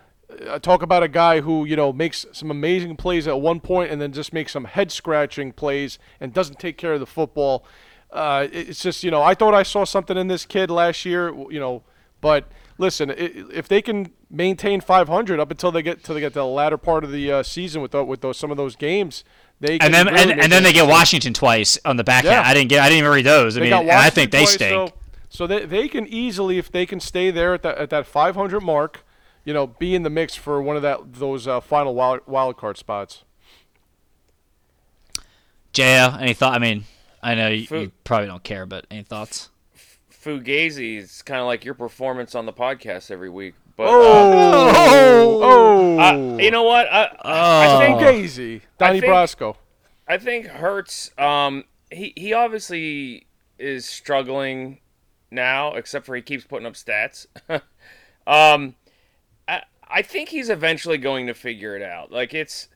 talk 0.62 0.82
about 0.82 1.02
a 1.02 1.08
guy 1.08 1.40
who 1.40 1.64
you 1.64 1.76
know 1.76 1.92
makes 1.92 2.26
some 2.32 2.50
amazing 2.50 2.96
plays 2.96 3.26
at 3.26 3.40
one 3.40 3.60
point 3.60 3.90
and 3.90 4.00
then 4.00 4.12
just 4.12 4.32
makes 4.32 4.52
some 4.52 4.64
head 4.64 4.90
scratching 4.90 5.52
plays 5.52 5.98
and 6.20 6.32
doesn't 6.32 6.58
take 6.58 6.78
care 6.78 6.94
of 6.94 7.00
the 7.00 7.06
football. 7.06 7.64
Uh, 8.10 8.46
it's 8.52 8.82
just 8.82 9.02
you 9.02 9.10
know 9.10 9.22
I 9.22 9.34
thought 9.34 9.54
I 9.54 9.62
saw 9.62 9.84
something 9.84 10.16
in 10.16 10.28
this 10.28 10.46
kid 10.46 10.70
last 10.70 11.04
year. 11.04 11.34
You 11.50 11.60
know, 11.60 11.82
but 12.24 12.48
listen, 12.78 13.12
if 13.16 13.68
they 13.68 13.82
can 13.82 14.10
maintain 14.30 14.80
500 14.80 15.38
up 15.38 15.50
until 15.50 15.70
they 15.70 15.82
get 15.82 16.02
till 16.02 16.14
they 16.14 16.20
get 16.22 16.30
to 16.32 16.38
the 16.40 16.46
latter 16.46 16.78
part 16.78 17.04
of 17.04 17.12
the 17.12 17.30
uh, 17.30 17.42
season 17.42 17.82
with 17.82 17.90
tho- 17.90 18.02
with 18.02 18.22
those 18.22 18.38
some 18.38 18.50
of 18.50 18.56
those 18.56 18.76
games, 18.76 19.24
they 19.60 19.78
can 19.78 19.86
And 19.86 19.94
then 19.94 20.06
really 20.14 20.32
and, 20.32 20.40
and 20.40 20.50
then 20.50 20.62
they 20.62 20.72
get. 20.72 20.88
Washington 20.88 21.34
twice 21.34 21.78
on 21.84 21.98
the 21.98 22.04
back 22.04 22.24
Yeah. 22.24 22.38
end. 22.38 22.46
I 22.46 22.54
didn't 22.54 22.70
get 22.70 22.80
I 22.80 22.88
didn't 22.88 23.00
even 23.00 23.10
read 23.12 23.26
those. 23.26 23.56
I 23.56 23.60
They 23.60 23.70
mean, 23.70 23.90
I 23.90 24.08
think 24.10 24.30
they 24.30 24.46
stink. 24.46 24.70
So, 24.88 24.94
so 25.28 25.46
they, 25.46 25.66
they 25.66 25.86
can 25.88 26.06
easily, 26.06 26.56
if 26.58 26.72
they 26.72 26.86
can 26.86 26.98
stay 26.98 27.30
there 27.30 27.52
at 27.54 27.62
that 27.62 27.76
at 27.76 27.90
that 27.90 28.06
500 28.06 28.60
mark, 28.62 29.04
you 29.44 29.52
know, 29.52 29.66
be 29.66 29.94
in 29.94 30.02
the 30.02 30.10
mix 30.10 30.34
for 30.34 30.62
one 30.62 30.76
of 30.76 30.82
that 30.82 31.00
those 31.14 31.46
uh, 31.46 31.60
final 31.60 31.94
wild, 31.94 32.20
wild 32.26 32.56
card 32.56 32.78
spots. 32.78 33.24
Jo, 35.74 36.16
any 36.20 36.32
thought? 36.34 36.54
I 36.54 36.58
mean, 36.58 36.84
I 37.22 37.34
know 37.34 37.48
you, 37.48 37.66
you 37.70 37.92
probably 38.04 38.28
don't 38.28 38.42
care, 38.44 38.64
but 38.64 38.86
any 38.90 39.02
thoughts? 39.02 39.50
Fugazi 40.24 40.98
is 40.98 41.22
kind 41.22 41.40
of 41.40 41.46
like 41.46 41.64
your 41.64 41.74
performance 41.74 42.34
on 42.34 42.46
the 42.46 42.52
podcast 42.52 43.10
every 43.10 43.30
week. 43.30 43.54
But 43.76 43.84
uh, 43.88 43.90
Oh, 43.92 45.40
oh, 45.42 45.98
uh, 45.98 46.36
you 46.38 46.50
know 46.50 46.62
what? 46.62 46.86
I, 46.92 47.04
I 47.22 47.66
Oh. 47.66 47.78
think 47.78 47.98
Fugazi, 48.00 48.60
Donnie 48.78 49.00
think- 49.00 49.12
Brasco. 49.12 49.56
I 50.06 50.18
think 50.18 50.46
Hurts. 50.46 51.10
Um, 51.18 51.64
he 51.90 52.12
he 52.16 52.32
obviously 52.34 53.26
is 53.58 53.86
struggling 53.86 54.80
now, 55.30 55.74
except 55.74 56.04
for 56.06 56.14
he 56.14 56.22
keeps 56.22 56.44
putting 56.44 56.66
up 56.66 56.74
stats. 56.74 57.26
um, 58.26 58.74
I 59.48 59.62
I 59.88 60.02
think 60.02 60.28
he's 60.28 60.50
eventually 60.50 60.98
going 60.98 61.26
to 61.26 61.34
figure 61.34 61.74
it 61.76 61.82
out. 61.82 62.12
Like 62.12 62.34
it's, 62.34 62.68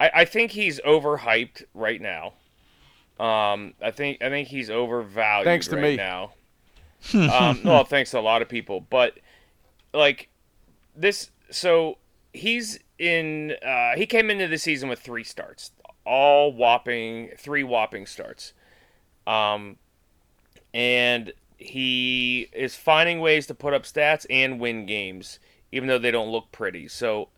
I 0.00 0.10
I 0.14 0.24
think 0.24 0.50
he's 0.52 0.80
overhyped 0.80 1.62
right 1.74 2.00
now. 2.00 2.34
Um, 3.20 3.74
I 3.80 3.90
think 3.92 4.20
I 4.22 4.28
think 4.28 4.48
he's 4.48 4.68
overvalued 4.70 5.44
Thanks 5.44 5.68
to 5.68 5.76
right 5.76 5.82
me. 5.82 5.96
now. 5.96 6.32
Um, 7.14 7.60
well, 7.64 7.84
thanks 7.84 8.10
to 8.12 8.18
a 8.18 8.20
lot 8.20 8.42
of 8.42 8.48
people, 8.48 8.80
but 8.80 9.18
like 9.92 10.28
this, 10.96 11.30
so 11.50 11.98
he's 12.32 12.78
in. 12.98 13.54
Uh, 13.64 13.96
he 13.96 14.06
came 14.06 14.30
into 14.30 14.48
the 14.48 14.58
season 14.58 14.88
with 14.88 15.00
three 15.00 15.24
starts, 15.24 15.72
all 16.06 16.52
whopping 16.52 17.30
three 17.38 17.62
whopping 17.62 18.06
starts, 18.06 18.52
um, 19.26 19.76
and 20.72 21.32
he 21.58 22.48
is 22.52 22.74
finding 22.74 23.20
ways 23.20 23.46
to 23.46 23.54
put 23.54 23.72
up 23.72 23.84
stats 23.84 24.26
and 24.28 24.60
win 24.60 24.86
games, 24.86 25.38
even 25.70 25.88
though 25.88 25.98
they 25.98 26.10
don't 26.10 26.30
look 26.30 26.50
pretty. 26.52 26.88
So 26.88 27.28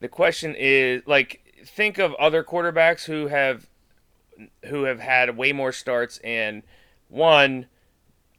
the 0.00 0.08
question 0.08 0.54
is, 0.58 1.02
like, 1.06 1.62
think 1.64 1.98
of 1.98 2.14
other 2.14 2.42
quarterbacks 2.42 3.04
who 3.04 3.28
have 3.28 3.68
who 4.66 4.84
have 4.84 4.98
had 4.98 5.36
way 5.36 5.52
more 5.52 5.72
starts 5.72 6.18
and 6.24 6.62
one 7.08 7.66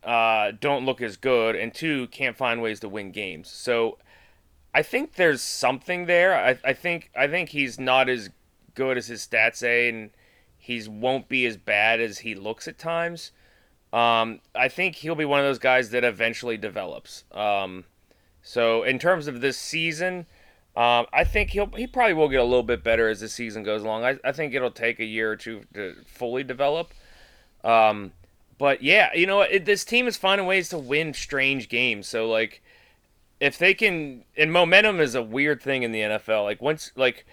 uh, 0.06 0.51
don't 0.60 0.86
look 0.86 1.01
as 1.01 1.18
good, 1.18 1.56
and 1.56 1.74
two 1.74 2.08
can't 2.08 2.38
find 2.38 2.62
ways 2.62 2.80
to 2.82 2.89
win 2.89 3.12
games. 3.12 3.49
So 3.49 3.97
I 4.74 4.82
think 4.82 5.16
there's 5.16 5.41
something 5.41 6.06
there. 6.06 6.36
I, 6.36 6.58
I 6.64 6.74
think 6.74 7.12
I 7.16 7.28
think 7.28 7.49
he's 7.49 7.80
not 7.80 8.10
as 8.10 8.30
good 8.76 8.97
as 8.97 9.08
his 9.08 9.26
stats 9.26 9.58
say, 9.58 9.89
and 9.89 10.10
he's 10.58 10.89
won't 10.89 11.30
be 11.30 11.45
as 11.45 11.58
bad 11.58 12.01
as 12.01 12.20
he 12.20 12.36
looks 12.36 12.68
at 12.68 12.78
times. 12.78 13.32
Um, 13.91 14.39
I 14.56 14.70
think 14.70 14.95
he'll 14.95 15.14
be 15.14 15.26
one 15.26 15.39
of 15.39 15.45
those 15.45 15.60
guys 15.60 15.91
that 15.91 16.04
eventually 16.04 16.58
develops. 16.58 17.26
Um, 17.32 17.86
so 18.41 18.82
in 18.84 18.97
terms 18.97 19.28
of 19.28 19.41
this 19.41 19.58
season, 19.58 20.26
um, 20.76 21.06
I 21.14 21.24
think 21.24 21.51
he'll 21.51 21.68
he 21.68 21.86
probably 21.86 22.14
will 22.14 22.30
get 22.30 22.39
a 22.39 22.43
little 22.45 22.64
bit 22.64 22.84
better 22.84 23.08
as 23.08 23.20
the 23.20 23.30
season 23.30 23.62
goes 23.62 23.84
along. 23.84 24.04
I, 24.04 24.18
I 24.24 24.32
think 24.32 24.56
it'll 24.56 24.72
take 24.72 24.99
a 24.99 25.06
year 25.06 25.32
or 25.32 25.36
two 25.36 25.66
to 25.76 25.95
fully 26.08 26.43
develop. 26.43 26.93
Um, 27.64 28.14
but 28.64 28.82
yeah, 28.82 29.09
you 29.14 29.28
know, 29.28 29.41
it, 29.41 29.66
this 29.66 29.84
team 29.84 30.07
is 30.07 30.16
finding 30.16 30.47
ways 30.47 30.70
to 30.70 30.78
win 30.78 31.14
strange 31.14 31.68
games. 31.68 32.07
So 32.07 32.30
like, 32.30 32.64
if 33.41 33.57
they 33.57 33.74
can, 33.74 34.24
and 34.38 34.53
momentum 34.53 35.01
is 35.01 35.16
a 35.16 35.22
weird 35.22 35.61
thing 35.61 35.84
in 35.84 35.91
the 35.91 35.99
NFL. 35.99 36.45
Like 36.45 36.61
once, 36.61 36.93
like 36.95 37.26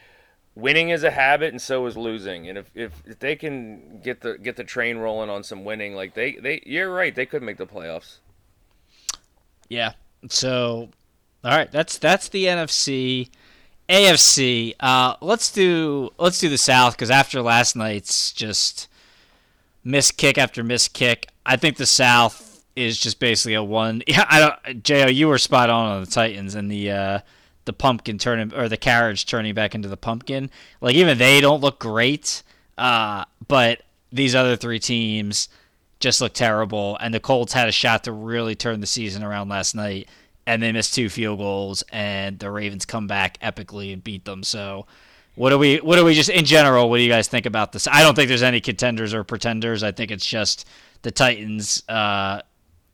winning 0.57 0.89
is 0.89 1.05
a 1.05 1.11
habit, 1.13 1.53
and 1.53 1.63
so 1.63 1.87
is 1.87 1.97
losing. 1.97 2.49
And 2.49 2.59
if, 2.59 2.69
if, 2.75 2.93
if 3.07 3.21
they 3.21 3.37
can 3.37 4.01
get 4.03 4.23
the 4.23 4.39
get 4.39 4.57
the 4.57 4.65
train 4.65 4.99
rolling 4.99 5.31
on 5.31 5.45
some 5.45 5.65
winning, 5.65 5.95
like 5.95 6.15
they 6.15 6.33
they, 6.33 6.65
you're 6.67 6.93
right, 6.93 7.15
they 7.15 7.27
could 7.27 7.45
make 7.45 7.59
the 7.59 7.67
playoffs. 7.67 8.17
Yeah. 9.69 9.93
So, 10.29 10.89
all 11.45 11.57
right, 11.57 11.71
that's 11.71 11.97
that's 11.97 12.29
the 12.29 12.47
NFC. 12.47 13.31
AFC. 13.89 14.75
Uh, 14.81 15.15
let's 15.21 15.53
do 15.53 16.11
let's 16.19 16.41
do 16.41 16.49
the 16.49 16.59
South 16.59 16.97
because 16.97 17.09
after 17.09 17.41
last 17.41 17.77
night's 17.77 18.33
just 18.33 18.89
miss 19.85 20.11
kick 20.11 20.39
after 20.39 20.63
miss 20.63 20.89
kick, 20.89 21.29
I 21.45 21.57
think 21.57 21.77
the 21.77 21.87
South 21.87 22.65
is 22.77 22.99
just 22.99 23.19
basically 23.19 23.55
a 23.55 23.63
one. 23.63 24.03
Yeah, 24.09 24.27
I 24.29 24.41
don't. 24.41 24.83
Jo, 24.83 25.07
you 25.07 25.29
were 25.29 25.39
spot 25.39 25.71
on 25.71 25.87
on 25.87 26.01
the 26.05 26.11
Titans 26.11 26.55
and 26.55 26.71
the 26.71 26.91
uh, 26.91 27.19
the 27.65 27.73
pumpkin 27.73 28.19
turning 28.19 28.55
or 28.55 28.69
the 28.69 28.77
carriage 28.77 29.27
turning 29.27 29.55
back 29.55 29.75
into 29.75 29.89
the 29.89 29.97
pumpkin. 29.97 30.51
Like 30.81 30.95
even 30.95 31.19
they 31.19 31.41
don't 31.41 31.61
look 31.61 31.79
great. 31.79 32.43
Uh, 32.81 33.25
but 33.47 33.83
these 34.11 34.35
other 34.35 34.57
three 34.57 34.79
teams 34.79 35.49
just 36.01 36.21
look 36.21 36.33
terrible. 36.33 36.97
And 37.01 37.13
the 37.13 37.21
Colts 37.21 37.53
had 37.53 37.69
a 37.69 37.73
shot 37.73 38.05
to 38.05 38.13
really 38.13 38.55
turn 38.55 38.81
the 38.81 38.87
season 38.87 39.23
around 39.23 39.51
last 39.51 39.75
night, 39.75 40.09
and 40.47 40.63
they 40.63 40.73
missed 40.73 40.95
two 40.95 41.11
field 41.11 41.39
goals, 41.39 41.85
and 41.93 42.39
the 42.39 42.51
Ravens 42.51 42.87
come 42.87 43.07
back 43.07 43.39
epically 43.41 43.93
and 43.93 44.03
beat 44.03 44.25
them. 44.25 44.43
So, 44.43 44.87
what 45.35 45.51
do 45.51 45.59
we? 45.59 45.79
What 45.79 45.97
do 45.97 46.05
we 46.05 46.15
just 46.15 46.31
in 46.31 46.45
general? 46.45 46.91
What 46.91 46.99
do 46.99 47.03
you 47.03 47.09
guys 47.09 47.29
think 47.29 47.47
about 47.47 47.73
this? 47.73 47.87
I 47.87 48.03
don't 48.03 48.15
think 48.15 48.29
there's 48.29 48.43
any 48.43 48.61
contenders 48.61 49.15
or 49.15 49.25
pretenders. 49.25 49.83
I 49.83 49.93
think 49.93 50.11
it's 50.11 50.27
just 50.27 50.67
the 51.03 51.11
Titans 51.11 51.83
uh, 51.89 52.43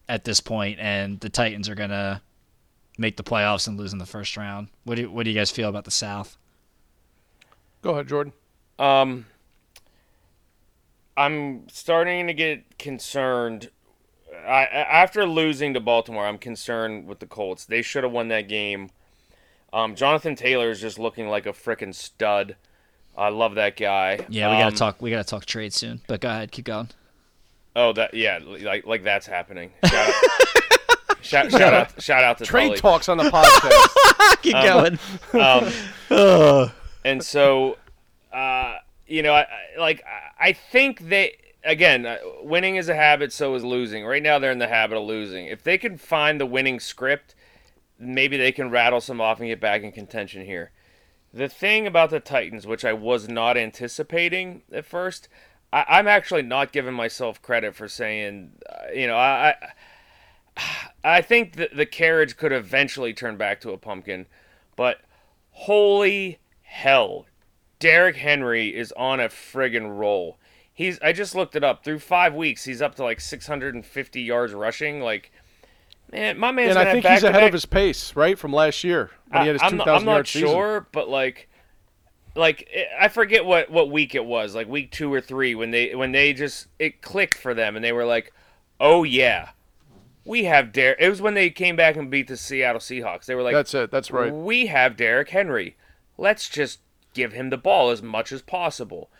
at 0.08 0.24
this 0.24 0.40
point, 0.40 0.78
and 0.78 1.18
the 1.20 1.28
Titans 1.28 1.68
are 1.68 1.74
gonna 1.74 2.22
make 2.98 3.16
the 3.16 3.24
playoffs 3.24 3.68
and 3.68 3.78
lose 3.78 3.92
in 3.92 3.98
the 3.98 4.06
first 4.06 4.36
round. 4.36 4.68
What 4.84 4.96
do 4.96 5.10
What 5.10 5.24
do 5.24 5.30
you 5.30 5.36
guys 5.36 5.50
feel 5.50 5.68
about 5.68 5.84
the 5.84 5.90
South? 5.90 6.36
Go 7.82 7.90
ahead, 7.90 8.08
Jordan. 8.08 8.32
Um, 8.78 9.26
I'm 11.16 11.68
starting 11.68 12.26
to 12.26 12.34
get 12.34 12.78
concerned. 12.78 13.70
I, 14.46 14.64
after 14.66 15.24
losing 15.24 15.74
to 15.74 15.80
Baltimore, 15.80 16.26
I'm 16.26 16.38
concerned 16.38 17.06
with 17.06 17.20
the 17.20 17.26
Colts. 17.26 17.64
They 17.64 17.82
should 17.82 18.04
have 18.04 18.12
won 18.12 18.28
that 18.28 18.48
game. 18.48 18.90
Um, 19.72 19.94
Jonathan 19.94 20.34
Taylor 20.36 20.70
is 20.70 20.80
just 20.80 20.98
looking 20.98 21.28
like 21.28 21.46
a 21.46 21.52
freaking 21.52 21.94
stud. 21.94 22.56
I 23.16 23.28
love 23.30 23.54
that 23.56 23.76
guy. 23.76 24.20
Yeah, 24.28 24.50
we 24.50 24.56
gotta 24.56 24.66
Um, 24.66 24.74
talk. 24.74 25.00
We 25.02 25.10
gotta 25.10 25.24
talk 25.24 25.44
trade 25.46 25.72
soon. 25.72 26.00
But 26.06 26.20
go 26.20 26.28
ahead, 26.28 26.52
keep 26.52 26.64
going. 26.66 26.90
Oh, 27.74 27.92
that 27.94 28.14
yeah, 28.14 28.38
like 28.42 28.86
like 28.86 29.02
that's 29.04 29.26
happening. 29.26 29.70
Shout 29.84 30.08
out, 30.08 31.50
shout, 31.50 31.50
shout 31.50 31.74
out, 31.74 32.02
shout 32.02 32.24
out 32.24 32.38
to 32.38 32.44
Trade 32.44 32.68
Tully. 32.68 32.78
talks 32.78 33.08
on 33.08 33.16
the 33.16 33.24
podcast. 33.24 34.42
Keep 34.42 34.52
going. 34.52 34.98
Um, 36.10 36.70
and 37.04 37.20
so, 37.22 37.78
uh, 38.32 38.76
you 39.08 39.22
know, 39.24 39.32
I, 39.34 39.40
I 39.40 39.80
like 39.80 40.04
I- 40.06 40.48
I 40.48 40.52
think 40.52 41.08
they 41.08 41.36
again, 41.64 42.06
uh, 42.06 42.18
winning 42.42 42.76
is 42.76 42.88
a 42.88 42.94
habit, 42.94 43.32
so 43.32 43.54
is 43.56 43.64
losing. 43.64 44.04
Right 44.04 44.22
now, 44.22 44.38
they're 44.38 44.52
in 44.52 44.58
the 44.60 44.68
habit 44.68 44.98
of 44.98 45.04
losing. 45.04 45.46
If 45.46 45.64
they 45.64 45.78
can 45.78 45.96
find 45.98 46.38
the 46.40 46.46
winning 46.46 46.78
script, 46.78 47.34
maybe 47.98 48.36
they 48.36 48.52
can 48.52 48.70
rattle 48.70 49.00
some 49.00 49.20
off 49.20 49.40
and 49.40 49.48
get 49.48 49.60
back 49.60 49.82
in 49.82 49.92
contention 49.92 50.44
here. 50.44 50.72
The 51.32 51.48
thing 51.48 51.86
about 51.86 52.10
the 52.10 52.20
Titans, 52.20 52.66
which 52.66 52.84
I 52.84 52.92
was 52.92 53.28
not 53.28 53.56
anticipating 53.56 54.62
at 54.72 54.86
first, 54.86 55.28
I, 55.72 55.84
I'm 55.88 56.08
actually 56.08 56.42
not 56.42 56.72
giving 56.72 56.94
myself 56.94 57.42
credit 57.42 57.74
for 57.74 57.88
saying, 57.88 58.52
uh, 58.68 58.92
you 58.94 59.06
know, 59.06 59.16
I. 59.16 59.48
I 59.48 59.54
I 61.04 61.20
think 61.22 61.56
that 61.56 61.76
the 61.76 61.86
carriage 61.86 62.36
could 62.36 62.52
eventually 62.52 63.12
turn 63.12 63.36
back 63.36 63.60
to 63.60 63.72
a 63.72 63.78
pumpkin, 63.78 64.26
but 64.74 65.02
holy 65.50 66.38
hell, 66.62 67.26
Derrick 67.78 68.16
Henry 68.16 68.74
is 68.74 68.92
on 68.92 69.20
a 69.20 69.28
friggin' 69.28 69.98
roll. 69.98 70.38
He's 70.72 70.98
I 71.00 71.12
just 71.12 71.34
looked 71.34 71.56
it 71.56 71.64
up. 71.64 71.84
Through 71.84 72.00
five 72.00 72.34
weeks, 72.34 72.64
he's 72.64 72.82
up 72.82 72.94
to 72.96 73.04
like 73.04 73.20
650 73.20 74.20
yards 74.20 74.52
rushing. 74.52 75.00
Like, 75.00 75.30
man, 76.12 76.38
my 76.38 76.50
man's 76.52 76.76
And 76.76 76.78
I 76.88 76.92
think 76.92 77.06
he's 77.06 77.22
ahead 77.22 77.44
of 77.44 77.52
his 77.52 77.66
pace, 77.66 78.14
right, 78.16 78.38
from 78.38 78.52
last 78.52 78.84
year 78.84 79.10
when 79.28 79.42
he 79.42 79.48
had 79.48 79.54
his 79.54 79.62
I'm 79.62 79.70
2,000 79.72 79.78
not, 79.78 79.88
I'm 79.88 80.04
not 80.04 80.12
yard 80.12 80.28
season. 80.28 80.48
sure, 80.48 80.86
but 80.92 81.08
like, 81.08 81.48
like 82.34 82.68
eh, 82.72 82.84
I 82.98 83.08
forget 83.08 83.44
what 83.44 83.70
what 83.70 83.90
week 83.90 84.14
it 84.14 84.24
was, 84.24 84.54
like 84.54 84.68
week 84.68 84.90
two 84.92 85.12
or 85.12 85.20
three, 85.20 85.54
when 85.54 85.70
they 85.70 85.94
when 85.94 86.12
they 86.12 86.32
just 86.32 86.68
it 86.78 87.02
clicked 87.02 87.38
for 87.38 87.54
them, 87.54 87.76
and 87.76 87.84
they 87.84 87.92
were 87.92 88.04
like, 88.04 88.32
"Oh 88.78 89.04
yeah, 89.04 89.50
we 90.24 90.44
have 90.44 90.72
Derrick." 90.72 90.98
It 91.00 91.08
was 91.08 91.22
when 91.22 91.34
they 91.34 91.50
came 91.50 91.76
back 91.76 91.96
and 91.96 92.10
beat 92.10 92.28
the 92.28 92.36
Seattle 92.36 92.80
Seahawks. 92.80 93.24
They 93.24 93.34
were 93.34 93.42
like, 93.42 93.54
That's 93.54 93.74
it. 93.74 93.90
That's 93.90 94.10
right. 94.10 94.32
We 94.32 94.66
have 94.66 94.96
Derrick 94.96 95.30
Henry. 95.30 95.76
Let's 96.18 96.48
just 96.48 96.80
give 97.14 97.32
him 97.32 97.50
the 97.50 97.56
ball 97.56 97.90
as 97.90 98.02
much 98.02 98.32
as 98.32 98.42
possible." 98.42 99.10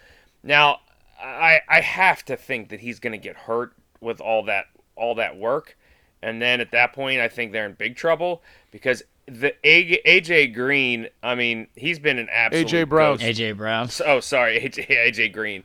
Now, 0.42 0.80
I 1.20 1.60
I 1.68 1.80
have 1.80 2.24
to 2.26 2.36
think 2.36 2.68
that 2.68 2.80
he's 2.80 3.00
going 3.00 3.12
to 3.12 3.18
get 3.18 3.36
hurt 3.36 3.72
with 4.00 4.20
all 4.20 4.44
that 4.44 4.66
all 4.94 5.14
that 5.16 5.36
work, 5.36 5.76
and 6.22 6.40
then 6.40 6.60
at 6.60 6.70
that 6.72 6.92
point, 6.92 7.20
I 7.20 7.28
think 7.28 7.52
they're 7.52 7.66
in 7.66 7.72
big 7.74 7.96
trouble 7.96 8.42
because 8.70 9.02
the 9.26 9.54
A- 9.64 10.00
AJ 10.06 10.54
Green. 10.54 11.08
I 11.22 11.34
mean, 11.34 11.66
he's 11.74 11.98
been 11.98 12.18
an 12.18 12.28
absolute 12.32 12.66
A.J. 12.66 12.84
Brown. 12.84 13.18
AJ 13.18 13.56
Brown. 13.56 13.88
Oh, 14.04 14.20
sorry, 14.20 14.60
AJ, 14.60 14.88
AJ 14.88 15.32
Green, 15.32 15.64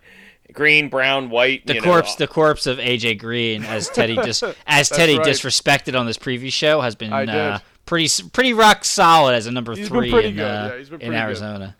Green, 0.52 0.90
Brown, 0.90 1.30
White. 1.30 1.66
The 1.68 1.76
you 1.76 1.82
corpse, 1.82 2.20
know, 2.20 2.26
the 2.26 2.32
corpse 2.32 2.66
of 2.68 2.78
AJ 2.80 3.20
Green, 3.20 3.64
as 3.64 3.88
Teddy 3.90 4.16
dis- 4.24 4.44
as 4.66 4.90
Teddy 4.90 5.18
right. 5.18 5.28
disrespected 5.28 5.98
on 6.00 6.06
this 6.06 6.18
preview 6.18 6.52
show, 6.52 6.82
has 6.82 6.96
been 6.96 7.14
uh, 7.14 7.60
pretty 7.86 8.10
pretty 8.34 8.54
rock 8.54 8.84
solid 8.84 9.36
as 9.36 9.46
a 9.48 9.52
number 9.52 9.76
He's 9.76 9.90
been 9.90 10.10
three 10.10 10.26
in, 10.26 10.36
good. 10.36 10.42
uh, 10.44 10.70
Yeah, 10.72 10.78
he's 10.78 10.90
been 10.90 11.02
in 11.02 11.08
pretty 11.08 11.12
good. 11.12 11.18
Arizona. 11.18 11.76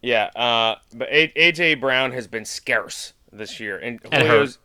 Yeah, 0.00 0.24
uh, 0.34 0.76
but 0.94 1.08
AJ 1.10 1.80
Brown 1.80 2.12
has 2.12 2.26
been 2.26 2.44
scarce 2.44 3.12
this 3.32 3.60
year, 3.60 3.78
and 3.78 4.00
And 4.10 4.22
Julio's 4.24 4.58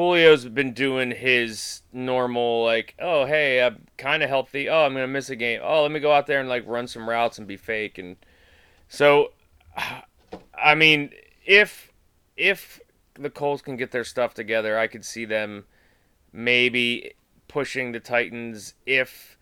Julio's 0.00 0.46
been 0.46 0.72
doing 0.72 1.10
his 1.10 1.82
normal 1.92 2.64
like, 2.64 2.94
oh 2.98 3.26
hey, 3.26 3.62
I'm 3.62 3.86
kind 3.98 4.22
of 4.22 4.30
healthy. 4.30 4.66
Oh, 4.66 4.86
I'm 4.86 4.94
gonna 4.94 5.06
miss 5.06 5.28
a 5.28 5.36
game. 5.36 5.60
Oh, 5.62 5.82
let 5.82 5.90
me 5.90 6.00
go 6.00 6.10
out 6.10 6.26
there 6.26 6.40
and 6.40 6.48
like 6.48 6.66
run 6.66 6.86
some 6.86 7.06
routes 7.06 7.36
and 7.36 7.46
be 7.46 7.58
fake. 7.58 7.98
And 7.98 8.16
so, 8.88 9.32
I 10.54 10.74
mean, 10.74 11.10
if 11.44 11.92
if 12.34 12.80
the 13.12 13.28
Colts 13.28 13.60
can 13.60 13.76
get 13.76 13.90
their 13.90 14.04
stuff 14.04 14.32
together, 14.32 14.78
I 14.78 14.86
could 14.86 15.04
see 15.04 15.26
them 15.26 15.66
maybe 16.32 17.12
pushing 17.46 17.92
the 17.92 18.00
Titans 18.00 18.72
if 18.86 19.36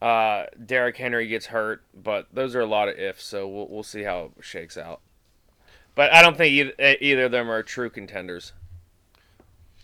uh, 0.00 0.44
Derrick 0.64 0.96
Henry 0.96 1.26
gets 1.26 1.46
hurt, 1.46 1.82
but 1.92 2.28
those 2.32 2.54
are 2.54 2.60
a 2.60 2.66
lot 2.66 2.88
of 2.88 2.96
ifs, 2.96 3.24
so 3.24 3.48
we'll, 3.48 3.66
we'll 3.66 3.82
see 3.82 4.04
how 4.04 4.30
it 4.38 4.44
shakes 4.44 4.78
out. 4.78 5.00
But 5.96 6.12
I 6.12 6.22
don't 6.22 6.36
think 6.36 6.52
either, 6.52 6.96
either 7.00 7.24
of 7.24 7.32
them 7.32 7.50
are 7.50 7.64
true 7.64 7.90
contenders. 7.90 8.52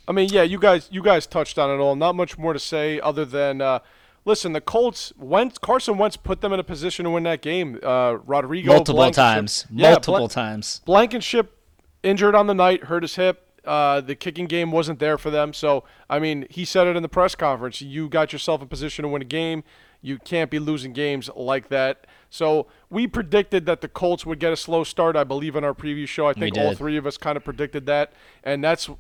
I 0.06 0.12
mean, 0.12 0.28
yeah, 0.30 0.42
you 0.42 0.58
guys, 0.58 0.88
you 0.92 1.02
guys 1.02 1.26
touched 1.26 1.58
on 1.58 1.70
it 1.70 1.82
all. 1.82 1.96
Not 1.96 2.14
much 2.14 2.36
more 2.38 2.52
to 2.52 2.58
say 2.58 3.00
other 3.00 3.24
than, 3.24 3.60
uh, 3.60 3.78
listen, 4.24 4.52
the 4.52 4.60
Colts. 4.60 5.12
went 5.16 5.60
Carson 5.60 5.96
Wentz 5.96 6.16
put 6.16 6.40
them 6.40 6.52
in 6.52 6.60
a 6.60 6.64
position 6.64 7.04
to 7.04 7.10
win 7.10 7.22
that 7.24 7.42
game. 7.42 7.78
Uh, 7.82 8.18
Rodrigo 8.24 8.72
Multiple 8.74 9.10
times, 9.10 9.66
Yeah, 9.72 9.90
multiple 9.92 10.28
times. 10.28 10.82
Blankenship 10.84 11.56
injured 12.02 12.34
on 12.34 12.46
the 12.46 12.54
night, 12.54 12.84
hurt 12.84 13.02
his 13.02 13.16
hip. 13.16 13.40
Uh, 13.64 14.02
the 14.02 14.14
kicking 14.14 14.44
game 14.46 14.70
wasn't 14.70 14.98
there 14.98 15.16
for 15.16 15.30
them. 15.30 15.54
So, 15.54 15.84
I 16.10 16.18
mean, 16.18 16.46
he 16.50 16.66
said 16.66 16.86
it 16.86 16.96
in 16.96 17.02
the 17.02 17.08
press 17.08 17.34
conference. 17.34 17.80
You 17.80 18.10
got 18.10 18.30
yourself 18.30 18.60
in 18.60 18.68
position 18.68 19.04
to 19.04 19.08
win 19.08 19.22
a 19.22 19.24
game. 19.24 19.64
You 20.02 20.18
can't 20.18 20.50
be 20.50 20.58
losing 20.58 20.92
games 20.92 21.30
like 21.34 21.68
that. 21.70 22.06
So, 22.28 22.66
we 22.90 23.06
predicted 23.06 23.64
that 23.64 23.80
the 23.80 23.88
Colts 23.88 24.26
would 24.26 24.38
get 24.38 24.52
a 24.52 24.56
slow 24.56 24.84
start. 24.84 25.16
I 25.16 25.24
believe 25.24 25.56
in 25.56 25.64
our 25.64 25.72
preview 25.72 26.06
show. 26.06 26.26
I 26.28 26.34
think 26.34 26.56
all 26.58 26.74
three 26.76 26.98
of 26.98 27.06
us 27.06 27.16
kind 27.16 27.38
of 27.38 27.44
predicted 27.44 27.86
that. 27.86 28.12
And 28.42 28.62
that's, 28.62 28.90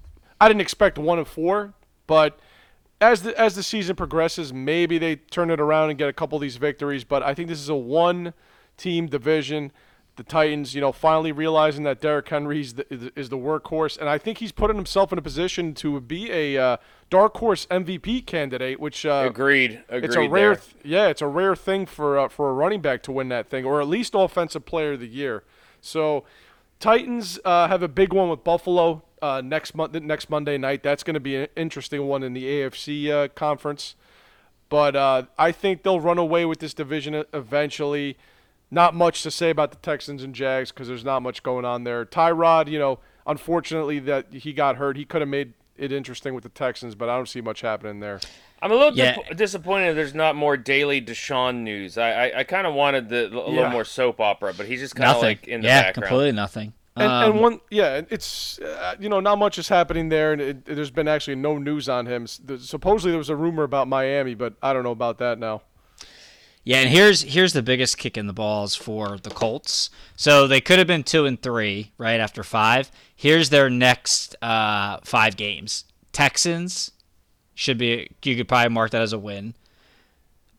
I 0.44 0.48
didn't 0.48 0.60
expect 0.60 0.98
one 0.98 1.18
of 1.18 1.26
four, 1.26 1.72
but 2.06 2.38
as 3.00 3.22
the 3.22 3.40
as 3.40 3.54
the 3.54 3.62
season 3.62 3.96
progresses, 3.96 4.52
maybe 4.52 4.98
they 4.98 5.16
turn 5.16 5.50
it 5.50 5.58
around 5.58 5.88
and 5.88 5.98
get 5.98 6.10
a 6.10 6.12
couple 6.12 6.36
of 6.36 6.42
these 6.42 6.56
victories. 6.56 7.02
But 7.02 7.22
I 7.22 7.32
think 7.32 7.48
this 7.48 7.60
is 7.60 7.70
a 7.70 7.74
one-team 7.74 9.06
division. 9.06 9.72
The 10.16 10.22
Titans, 10.22 10.74
you 10.74 10.82
know, 10.82 10.92
finally 10.92 11.32
realizing 11.32 11.84
that 11.84 12.02
Derrick 12.02 12.28
Henry 12.28 12.60
is 12.60 12.74
the, 12.74 13.10
is 13.16 13.30
the 13.30 13.38
workhorse, 13.38 13.98
and 13.98 14.06
I 14.06 14.18
think 14.18 14.36
he's 14.36 14.52
putting 14.52 14.76
himself 14.76 15.12
in 15.12 15.18
a 15.18 15.22
position 15.22 15.72
to 15.76 15.98
be 15.98 16.30
a 16.30 16.58
uh, 16.58 16.76
dark 17.08 17.34
horse 17.38 17.64
MVP 17.70 18.26
candidate, 18.26 18.78
which 18.78 19.06
uh, 19.06 19.24
Agreed. 19.26 19.82
Agreed. 19.88 20.04
it's 20.04 20.14
a 20.14 20.28
rare, 20.28 20.56
th- 20.56 20.76
yeah, 20.84 21.06
it's 21.06 21.22
a 21.22 21.26
rare 21.26 21.56
thing 21.56 21.86
for 21.86 22.18
uh, 22.18 22.28
for 22.28 22.50
a 22.50 22.52
running 22.52 22.82
back 22.82 23.02
to 23.04 23.12
win 23.12 23.30
that 23.30 23.48
thing, 23.48 23.64
or 23.64 23.80
at 23.80 23.88
least 23.88 24.12
offensive 24.14 24.66
player 24.66 24.92
of 24.92 25.00
the 25.00 25.08
year. 25.08 25.42
So, 25.80 26.24
Titans 26.80 27.38
uh, 27.46 27.66
have 27.68 27.82
a 27.82 27.88
big 27.88 28.12
one 28.12 28.28
with 28.28 28.44
Buffalo 28.44 29.04
uh, 29.24 29.40
next 29.40 29.74
month, 29.74 29.94
next 29.94 30.28
Monday 30.28 30.58
night. 30.58 30.82
That's 30.82 31.02
going 31.02 31.14
to 31.14 31.20
be 31.20 31.36
an 31.36 31.48
interesting 31.56 32.06
one 32.06 32.22
in 32.22 32.34
the 32.34 32.44
AFC 32.44 33.10
uh, 33.10 33.28
conference. 33.28 33.94
But 34.68 34.96
uh, 34.96 35.22
I 35.38 35.52
think 35.52 35.82
they'll 35.82 36.00
run 36.00 36.18
away 36.18 36.44
with 36.44 36.58
this 36.58 36.74
division 36.74 37.24
eventually. 37.32 38.16
Not 38.70 38.94
much 38.94 39.22
to 39.22 39.30
say 39.30 39.50
about 39.50 39.70
the 39.70 39.76
Texans 39.78 40.22
and 40.22 40.34
Jags 40.34 40.72
because 40.72 40.88
there's 40.88 41.04
not 41.04 41.22
much 41.22 41.42
going 41.42 41.64
on 41.64 41.84
there. 41.84 42.04
Tyrod, 42.04 42.68
you 42.68 42.78
know, 42.78 42.98
unfortunately 43.26 43.98
that 44.00 44.32
he 44.32 44.52
got 44.52 44.76
hurt. 44.76 44.96
He 44.96 45.04
could 45.04 45.20
have 45.22 45.28
made 45.28 45.52
it 45.76 45.92
interesting 45.92 46.34
with 46.34 46.42
the 46.44 46.50
Texans, 46.50 46.94
but 46.94 47.08
I 47.08 47.16
don't 47.16 47.28
see 47.28 47.40
much 47.40 47.60
happening 47.60 48.00
there. 48.00 48.20
I'm 48.62 48.72
a 48.72 48.74
little 48.74 48.96
Yeah. 48.96 49.16
dip- 49.16 49.36
disappointed 49.36 49.94
there's 49.96 50.14
not 50.14 50.34
more 50.36 50.56
daily 50.56 51.00
Deshaun 51.00 51.56
news. 51.62 51.98
I 51.98 52.10
I, 52.28 52.38
I 52.40 52.44
kind 52.44 52.66
of 52.66 52.74
wanted 52.74 53.08
the, 53.10 53.26
a 53.26 53.30
Yeah. 53.30 53.56
little 53.56 53.70
more 53.70 53.84
soap 53.84 54.20
opera, 54.20 54.54
but 54.56 54.66
he's 54.66 54.80
just 54.80 54.96
kind 54.96 55.10
of 55.10 55.16
Nothing. 55.16 55.28
like 55.28 55.48
in 55.48 55.60
the 55.60 55.66
yeah, 55.68 55.82
background. 55.82 56.08
completely 56.08 56.32
nothing. 56.32 56.72
And, 56.96 57.10
Um, 57.10 57.30
and 57.32 57.40
one, 57.40 57.60
yeah, 57.70 58.02
it's 58.08 58.60
uh, 58.60 58.94
you 59.00 59.08
know 59.08 59.18
not 59.18 59.36
much 59.38 59.58
is 59.58 59.68
happening 59.68 60.10
there, 60.10 60.32
and 60.32 60.40
it, 60.40 60.64
there's 60.64 60.92
been 60.92 61.08
actually 61.08 61.34
no 61.34 61.58
news 61.58 61.88
on 61.88 62.06
him. 62.06 62.26
Supposedly 62.26 63.10
there 63.10 63.18
was 63.18 63.30
a 63.30 63.36
rumor 63.36 63.64
about 63.64 63.88
Miami, 63.88 64.34
but 64.34 64.54
I 64.62 64.72
don't 64.72 64.84
know 64.84 64.92
about 64.92 65.18
that 65.18 65.38
now. 65.38 65.62
Yeah, 66.62 66.78
and 66.78 66.88
here's 66.88 67.22
here's 67.22 67.52
the 67.52 67.62
biggest 67.62 67.98
kick 67.98 68.16
in 68.16 68.26
the 68.28 68.32
balls 68.32 68.76
for 68.76 69.18
the 69.18 69.30
Colts. 69.30 69.90
So 70.16 70.46
they 70.46 70.60
could 70.60 70.78
have 70.78 70.86
been 70.86 71.02
two 71.02 71.26
and 71.26 71.40
three 71.42 71.92
right 71.98 72.20
after 72.20 72.44
five. 72.44 72.92
Here's 73.14 73.50
their 73.50 73.68
next 73.68 74.36
uh, 74.40 74.98
five 75.02 75.36
games: 75.36 75.84
Texans 76.12 76.92
should 77.54 77.76
be 77.76 78.08
you 78.22 78.36
could 78.36 78.46
probably 78.48 78.72
mark 78.72 78.92
that 78.92 79.02
as 79.02 79.12
a 79.12 79.18
win. 79.18 79.54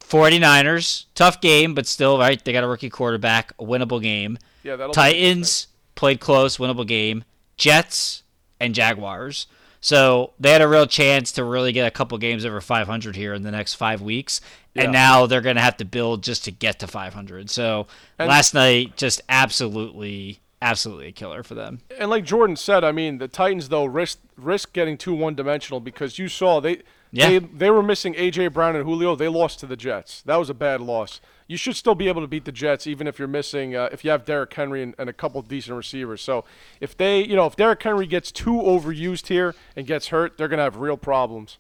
49ers, 0.01 1.05
tough 1.15 1.41
game, 1.41 1.73
but 1.73 1.87
still 1.87 2.19
right. 2.19 2.43
They 2.43 2.53
got 2.53 2.63
a 2.63 2.67
rookie 2.67 2.91
quarterback, 2.91 3.53
a 3.57 3.63
winnable 3.63 4.01
game. 4.01 4.37
Yeah, 4.61 4.75
that'll 4.75 4.91
be 4.91 4.93
Titans 4.93 5.67
played 5.95 6.19
close, 6.19 6.57
winnable 6.57 6.85
game. 6.87 7.23
Jets 7.57 8.23
and 8.59 8.75
Jaguars. 8.75 9.47
So 9.81 10.33
they 10.39 10.51
had 10.51 10.61
a 10.61 10.67
real 10.67 10.87
chance 10.87 11.31
to 11.33 11.43
really 11.43 11.71
get 11.71 11.85
a 11.87 11.91
couple 11.91 12.17
games 12.17 12.43
over 12.45 12.59
500 12.59 13.15
here 13.15 13.33
in 13.33 13.43
the 13.43 13.51
next 13.51 13.75
five 13.75 14.01
weeks, 14.01 14.41
and 14.75 14.85
Yeah. 14.85 14.91
now 14.91 15.25
they're 15.27 15.41
going 15.41 15.57
to 15.57 15.61
have 15.61 15.77
to 15.77 15.85
build 15.85 16.23
just 16.23 16.43
to 16.45 16.51
get 16.51 16.79
to 16.79 16.87
500. 16.87 17.49
So 17.51 17.85
And- 18.17 18.27
last 18.27 18.53
night, 18.55 18.97
just 18.97 19.21
absolutely, 19.29 20.39
absolutely 20.61 21.07
a 21.07 21.11
killer 21.11 21.43
for 21.43 21.53
them. 21.55 21.81
And 21.99 22.09
like 22.09 22.23
Jordan 22.25 22.55
said, 22.55 22.83
I 22.83 22.91
mean, 22.91 23.19
the 23.19 23.27
Titans 23.27 23.69
though 23.69 23.85
risk 23.85 24.19
risk 24.37 24.73
getting 24.73 24.97
too 24.97 25.13
one 25.13 25.35
dimensional 25.35 25.79
because 25.79 26.17
you 26.19 26.27
saw 26.27 26.59
they 26.59 26.81
Yeah. 27.11 27.29
they 27.29 27.39
they 27.39 27.69
were 27.69 27.83
missing 27.83 28.15
AJ 28.15 28.47
Brown 28.47 28.75
and 28.75 28.85
Julio. 28.85 29.15
They 29.15 29.27
lost 29.27 29.59
to 29.59 29.65
the 29.67 29.77
Jets. 29.77 30.21
That 30.25 30.37
was 30.37 30.49
a 30.49 30.53
bad 30.55 30.81
loss. 30.81 31.21
You 31.47 31.57
should 31.57 31.75
still 31.75 31.93
be 31.95 32.07
able 32.07 32.21
to 32.21 32.27
beat 32.27 32.45
the 32.45 32.51
Jets 32.51 32.87
even 32.87 33.05
if 33.05 33.19
you're 33.19 33.27
missing 33.27 33.75
uh, 33.75 33.89
if 33.91 34.03
you 34.03 34.09
have 34.11 34.25
Derrick 34.25 34.53
Henry 34.53 34.81
and, 34.81 34.95
and 34.97 35.09
a 35.09 35.13
couple 35.13 35.41
decent 35.43 35.77
receivers. 35.77 36.21
So 36.21 36.43
if 36.81 36.97
they 36.97 37.23
you 37.23 37.35
know 37.35 37.45
if 37.45 37.55
Derrick 37.55 37.81
Henry 37.83 38.07
gets 38.07 38.31
too 38.31 38.53
overused 38.53 39.27
here 39.27 39.53
and 39.75 39.85
gets 39.85 40.07
hurt, 40.07 40.37
they're 40.37 40.47
gonna 40.47 40.63
have 40.63 40.77
real 40.77 40.97
problems. 40.97 41.57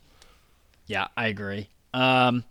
Yeah, 0.87 1.07
I 1.15 1.27
agree. 1.27 1.69
Um, 1.93 2.43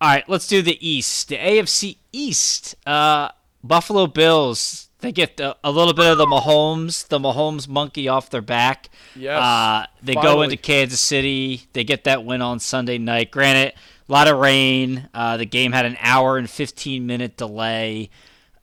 all 0.00 0.10
right, 0.10 0.28
let's 0.28 0.46
do 0.46 0.60
the 0.62 0.78
East. 0.86 1.28
The 1.28 1.36
AFC 1.36 1.96
East. 2.12 2.74
Uh, 2.86 3.30
Buffalo 3.64 4.06
Bills. 4.06 4.88
They 5.00 5.12
get 5.12 5.36
the, 5.36 5.56
a 5.62 5.70
little 5.70 5.92
bit 5.92 6.06
of 6.06 6.16
the 6.18 6.26
Mahomes, 6.26 7.06
the 7.08 7.18
Mahomes 7.18 7.68
monkey 7.68 8.08
off 8.08 8.30
their 8.30 8.40
back. 8.40 8.88
Yes, 9.14 9.40
Uh, 9.40 9.86
they 10.02 10.14
go 10.14 10.42
into 10.42 10.56
Kansas 10.56 11.00
City. 11.00 11.66
They 11.74 11.84
get 11.84 12.04
that 12.04 12.24
win 12.24 12.40
on 12.40 12.60
Sunday 12.60 12.96
night. 12.98 13.30
Granted, 13.30 13.74
a 14.08 14.12
lot 14.12 14.28
of 14.28 14.38
rain. 14.38 15.08
Uh, 15.12 15.36
the 15.36 15.46
game 15.46 15.72
had 15.72 15.84
an 15.86 15.96
hour 16.00 16.38
and 16.38 16.48
15 16.48 17.06
minute 17.06 17.36
delay. 17.36 18.10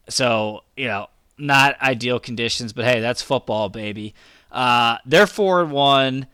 So, 0.10 0.64
you 0.76 0.88
know, 0.88 1.08
not 1.38 1.82
ideal 1.82 2.20
conditions, 2.20 2.74
but 2.74 2.86
hey, 2.86 3.00
that's 3.00 3.22
football, 3.22 3.70
baby. 3.70 4.14
Uh, 4.52 4.98
they're 5.06 5.28
4 5.28 5.64
and 5.64 5.72
1. 5.72 6.28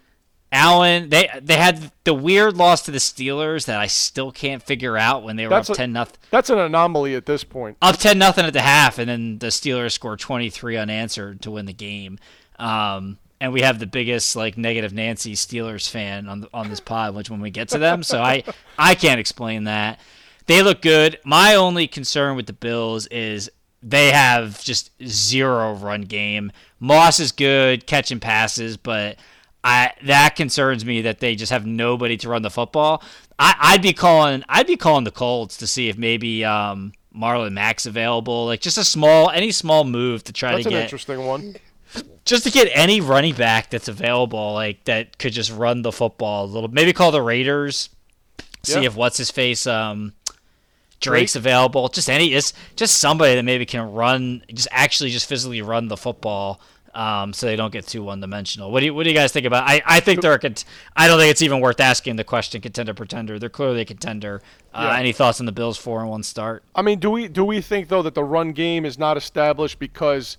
Allen, 0.52 1.10
they 1.10 1.30
they 1.44 1.58
had 1.58 1.92
the 2.06 2.14
weird 2.14 2.58
loss 2.58 2.82
to 2.82 2.90
the 2.92 2.98
Steelers 2.98 3.66
that 3.66 3.80
I 3.80 3.86
still 3.86 4.32
can't 4.32 4.64
figure 4.64 4.98
out 4.98 5.22
when 5.22 5.36
they 5.36 5.44
were 5.46 5.52
That's 5.52 5.70
up 5.70 5.76
a- 5.76 5.78
10 5.78 5.94
nothing. 5.94 6.18
That's 6.32 6.50
an 6.50 6.58
anomaly 6.58 7.14
at 7.14 7.28
this 7.28 7.44
point. 7.44 7.78
Up 7.84 7.98
10 7.98 8.18
nothing 8.18 8.46
at 8.46 8.54
the 8.54 8.62
half 8.62 8.98
and 8.98 9.08
then 9.08 9.38
the 9.38 9.48
Steelers 9.48 9.92
scored 9.92 10.20
23 10.20 10.76
unanswered 10.76 11.42
to 11.44 11.52
win 11.52 11.68
the 11.68 11.74
game. 11.74 12.18
Um, 12.58 13.20
and 13.42 13.54
we 13.54 13.62
have 13.62 13.80
the 13.80 13.88
biggest 13.88 14.36
like 14.36 14.58
negative 14.58 14.94
Nancy 14.94 15.34
Steelers 15.34 15.90
fan 15.90 16.28
on 16.28 16.42
the, 16.42 16.50
on 16.54 16.70
this 16.70 16.80
pod, 16.80 17.16
which 17.16 17.30
when 17.30 17.42
we 17.42 17.50
get 17.50 17.70
to 17.70 17.78
them, 17.78 18.04
so 18.04 18.22
I 18.22 18.44
I 18.78 18.96
can't 18.96 19.20
explain 19.20 19.66
that. 19.66 20.00
They 20.46 20.62
look 20.64 20.82
good. 20.82 21.20
My 21.24 21.56
only 21.56 21.88
concern 21.88 22.36
with 22.36 22.48
the 22.48 22.54
Bills 22.54 23.06
is 23.08 23.52
they 23.82 24.12
have 24.12 24.62
just 24.64 24.92
zero 25.06 25.74
run 25.74 26.02
game. 26.02 26.52
Moss 26.80 27.20
is 27.20 27.32
good 27.32 27.86
catching 27.88 28.20
passes, 28.20 28.76
but 28.76 29.18
I 29.64 29.94
that 30.04 30.36
concerns 30.36 30.84
me 30.86 31.02
that 31.02 31.20
they 31.20 31.36
just 31.36 31.52
have 31.52 31.66
nobody 31.66 32.18
to 32.18 32.30
run 32.30 32.42
the 32.42 32.50
football. 32.50 33.04
I, 33.38 33.56
I'd 33.60 33.82
be 33.82 33.94
calling 33.94 34.44
I'd 34.50 34.68
be 34.68 34.76
calling 34.76 35.04
the 35.04 35.12
Colts 35.12 35.58
to 35.58 35.68
see 35.68 35.88
if 35.88 35.98
maybe 35.98 36.44
um, 36.44 36.94
Marlon 37.16 37.54
Mack's 37.54 37.86
available. 37.86 38.46
Like 38.46 38.62
just 38.62 38.78
a 38.78 38.84
small 38.84 39.30
any 39.30 39.52
small 39.52 39.84
move 39.84 40.24
to 40.26 40.34
try 40.34 40.52
That's 40.52 40.64
to 40.64 40.70
an 40.70 40.74
get 40.74 40.84
interesting 40.84 41.26
one. 41.26 41.56
Just 42.26 42.44
to 42.44 42.52
get 42.52 42.70
any 42.74 43.02
running 43.02 43.34
back 43.34 43.70
that's 43.70 43.88
available, 43.88 44.54
like 44.54 44.84
that 44.86 45.18
could 45.18 45.34
just 45.34 45.52
run 45.52 45.82
the 45.82 45.92
football 45.92 46.46
a 46.46 46.48
little. 46.48 46.70
Maybe 46.70 46.94
call 46.94 47.12
the 47.12 47.22
Raiders, 47.22 47.90
see 48.64 48.74
Yeah. 48.82 48.88
if 48.88 48.96
what's 48.96 49.18
his 49.18 49.32
face, 49.32 49.66
um, 49.68 50.14
Drake's 51.00 51.36
available. 51.36 51.88
Just 51.88 52.10
any, 52.10 52.30
just 52.30 52.56
just 52.76 52.98
somebody 52.98 53.36
that 53.36 53.44
maybe 53.44 53.66
can 53.66 53.92
run, 53.94 54.44
just 54.54 54.68
actually 54.72 55.10
just 55.12 55.28
physically 55.30 55.62
run 55.62 55.88
the 55.88 55.96
football, 55.96 56.60
um, 56.94 57.32
so 57.32 57.46
they 57.46 57.56
don't 57.56 57.72
get 57.72 57.88
too 57.88 58.04
one 58.04 58.20
dimensional. 58.20 58.70
What 58.70 58.82
do 58.82 58.88
you 58.88 58.94
What 58.94 59.04
do 59.04 59.10
you 59.10 59.16
guys 59.16 59.32
think 59.32 59.46
about? 59.46 59.64
I 59.66 59.82
I 59.86 60.00
think 60.02 60.20
they're 60.22 60.34
a 60.34 60.40
cont- 60.40 60.66
I 60.98 61.08
don't 61.08 61.18
think 61.18 61.32
it's 61.32 61.42
even 61.42 61.62
worth 61.62 61.80
asking 61.80 62.18
the 62.18 62.26
question 62.26 62.60
contender 62.60 62.94
pretender. 62.94 63.40
They're 63.40 63.48
clearly 63.50 63.80
a 63.80 63.86
contender. 63.86 64.42
Uh, 64.74 64.90
Yeah. 64.92 65.00
Any 65.00 65.14
thoughts 65.14 65.40
on 65.40 65.46
the 65.46 65.54
Bills 65.54 65.78
four 65.78 66.02
and 66.02 66.10
one 66.10 66.24
start? 66.24 66.64
I 66.76 66.82
mean, 66.82 67.00
do 67.00 67.10
we 67.10 67.30
do 67.30 67.46
we 67.46 67.62
think 67.62 67.88
though 67.88 68.02
that 68.02 68.14
the 68.14 68.24
run 68.26 68.52
game 68.52 68.84
is 68.86 69.00
not 69.00 69.16
established 69.16 69.80
because 69.80 70.36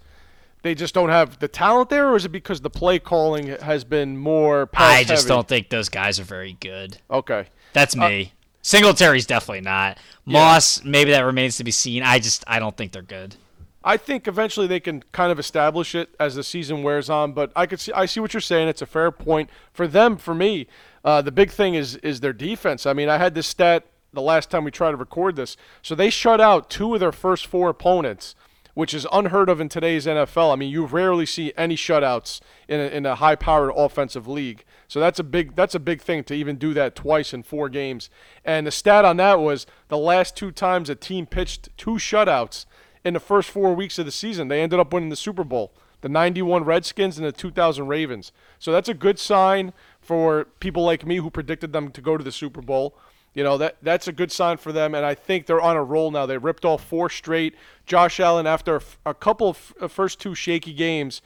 they 0.62 0.74
just 0.74 0.95
don't 0.95 1.09
have 1.09 1.39
the 1.39 1.49
talent 1.49 1.91
there, 1.91 2.09
or 2.09 2.16
is 2.16 2.24
it 2.24 2.31
because 2.31 2.61
the 2.61 2.70
play 2.70 2.99
calling 2.99 3.49
has 3.49 3.85
been 3.85 4.16
more? 4.16 4.69
I 4.74 5.05
just 5.05 5.24
heavy? 5.24 5.28
don't 5.28 5.49
think 5.49 5.69
those 5.70 5.89
guys 5.89 6.20
are 6.20 6.24
very 6.24 6.57
good. 6.61 6.99
Okay. 7.11 7.47
That's 7.73 7.97
me. 7.97 8.32
Singletary's 8.62 9.27
definitely 9.27 9.62
not. 9.62 9.99
Moss, 10.27 10.85
maybe 10.85 11.12
that 11.12 11.20
remains 11.20 11.57
to 11.57 11.65
be 11.65 11.70
seen. 11.70 12.03
I 12.03 12.19
just 12.19 12.45
I 12.47 12.59
don't 12.59 12.77
think 12.77 12.93
they're 12.93 13.03
good. 13.03 13.37
I 13.82 13.97
think 13.97 14.28
eventually 14.28 14.66
they 14.66 14.81
can 14.81 15.03
kind 15.12 15.32
of 15.32 15.39
establish 15.39 15.95
it 15.95 16.15
as 16.20 16.35
the 16.35 16.45
season 16.45 16.82
wears 16.82 17.09
on. 17.09 17.32
But 17.32 17.51
I 17.57 17.65
could 17.65 17.81
see, 17.81 17.93
I 17.93 18.05
see 18.05 18.20
what 18.20 18.35
you're 18.35 18.41
saying. 18.43 18.69
It's 18.69 18.82
a 18.82 18.87
fair 18.87 19.11
point 19.11 19.49
for 19.73 19.89
them. 19.89 20.19
For 20.19 20.35
me, 20.35 20.66
uh, 21.03 21.23
the 21.23 21.32
big 21.32 21.51
thing 21.51 21.74
is 21.74 21.97
is 21.97 22.20
their 22.20 22.35
defense. 22.35 22.85
I 22.85 22.93
mean, 22.93 23.09
I 23.09 23.16
had 23.16 23.35
this 23.35 23.47
stat 23.47 23.87
the 24.12 24.20
last 24.20 24.51
time 24.51 24.65
we 24.65 24.70
tried 24.70 24.91
to 24.91 24.97
record 24.97 25.37
this. 25.37 25.57
So 25.82 25.95
they 25.95 26.11
shut 26.11 26.41
out 26.41 26.69
two 26.69 26.93
of 26.95 27.01
their 27.01 27.12
first 27.12 27.47
four 27.47 27.70
opponents, 27.70 28.35
which 28.74 28.94
is 28.94 29.06
unheard 29.12 29.48
of 29.48 29.60
in 29.60 29.68
today's 29.68 30.06
NFL. 30.06 30.52
I 30.52 30.56
mean, 30.56 30.70
you 30.70 30.84
rarely 30.84 31.26
see 31.26 31.52
any 31.56 31.76
shutouts 31.76 32.40
in 32.68 32.80
a, 32.80 32.84
in 32.84 33.06
a 33.06 33.16
high-powered 33.16 33.72
offensive 33.76 34.28
league. 34.28 34.64
So 34.88 35.01
that's 35.01 35.18
a 35.18 35.24
big 35.24 35.55
that's 35.55 35.74
a 35.74 35.80
big 35.80 36.01
thing 36.01 36.24
to 36.24 36.34
even 36.34 36.56
do 36.56 36.74
that 36.74 36.97
twice 36.97 37.32
in 37.32 37.42
four 37.42 37.68
games. 37.68 38.10
And 38.44 38.66
the 38.66 38.72
stat 38.72 39.05
on 39.05 39.18
that 39.18 39.38
was 39.38 39.66
the 39.88 39.98
last 39.98 40.36
two 40.36 40.51
times 40.51 40.90
a 40.90 40.94
team 40.94 41.26
pitched 41.26 41.68
two 41.76 41.92
shutouts 41.92 42.66
in 43.05 43.14
the 43.14 43.20
first 43.20 43.51
four 43.51 43.74
weeks 43.74 43.98
of 43.98 44.06
the 44.06 44.12
season. 44.12 44.48
They 44.48 44.62
ended 44.62 44.80
up 44.80 44.92
winning 44.92 45.10
the 45.10 45.16
Super 45.16 45.44
Bowl. 45.44 45.72
The 46.01 46.09
91 46.09 46.64
Redskins 46.64 47.18
and 47.18 47.26
the 47.26 47.32
2000 47.32 47.86
Ravens. 47.86 48.32
So 48.59 48.72
that's 48.72 48.88
a 48.88 48.94
good 48.94 49.18
sign 49.18 49.74
for 50.01 50.47
people 50.59 50.82
like 50.82 51.06
me 51.06 51.16
who 51.16 51.30
predicted 51.30 51.72
them 51.72 51.90
to 51.90 52.01
go 52.01 52.16
to 52.16 52.24
the 52.24 52.32
Super 52.32 52.62
Bowl. 52.62 52.97
You 53.32 53.44
know, 53.44 53.59
that 53.59 53.76
that's 53.80 54.09
a 54.09 54.12
good 54.12 54.32
sign 54.32 54.56
for 54.56 54.72
them, 54.72 54.92
and 54.92 55.06
I 55.06 55.14
think 55.14 55.47
they're 55.47 55.60
on 55.60 55.76
a 55.76 55.84
roll 55.84 56.10
now. 56.10 56.26
They 56.26 56.36
ripped 56.36 56.64
off 56.64 56.84
four 56.84 57.09
straight. 57.09 57.55
Josh 57.90 58.20
Allen, 58.20 58.46
after 58.46 58.80
a 59.04 59.12
couple 59.12 59.48
of 59.48 59.74
uh, 59.80 59.88
first 59.88 60.20
two 60.20 60.32
shaky 60.32 60.72
games, 60.72 61.20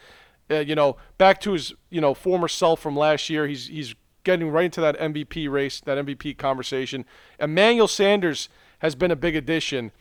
uh, 0.50 0.60
you 0.60 0.74
know, 0.74 0.96
back 1.18 1.38
to 1.42 1.52
his 1.52 1.74
you 1.90 2.00
know 2.00 2.14
former 2.14 2.48
self 2.48 2.80
from 2.80 2.96
last 2.96 3.28
year. 3.28 3.46
He's 3.46 3.66
he's 3.66 3.94
getting 4.24 4.48
right 4.48 4.64
into 4.64 4.80
that 4.80 4.98
MVP 4.98 5.50
race, 5.52 5.80
that 5.82 5.98
MVP 5.98 6.38
conversation. 6.38 7.04
Emmanuel 7.38 7.86
Sanders 7.86 8.48
has 8.78 8.94
been 8.94 9.10
a 9.10 9.16
big 9.16 9.36
addition. 9.36 9.92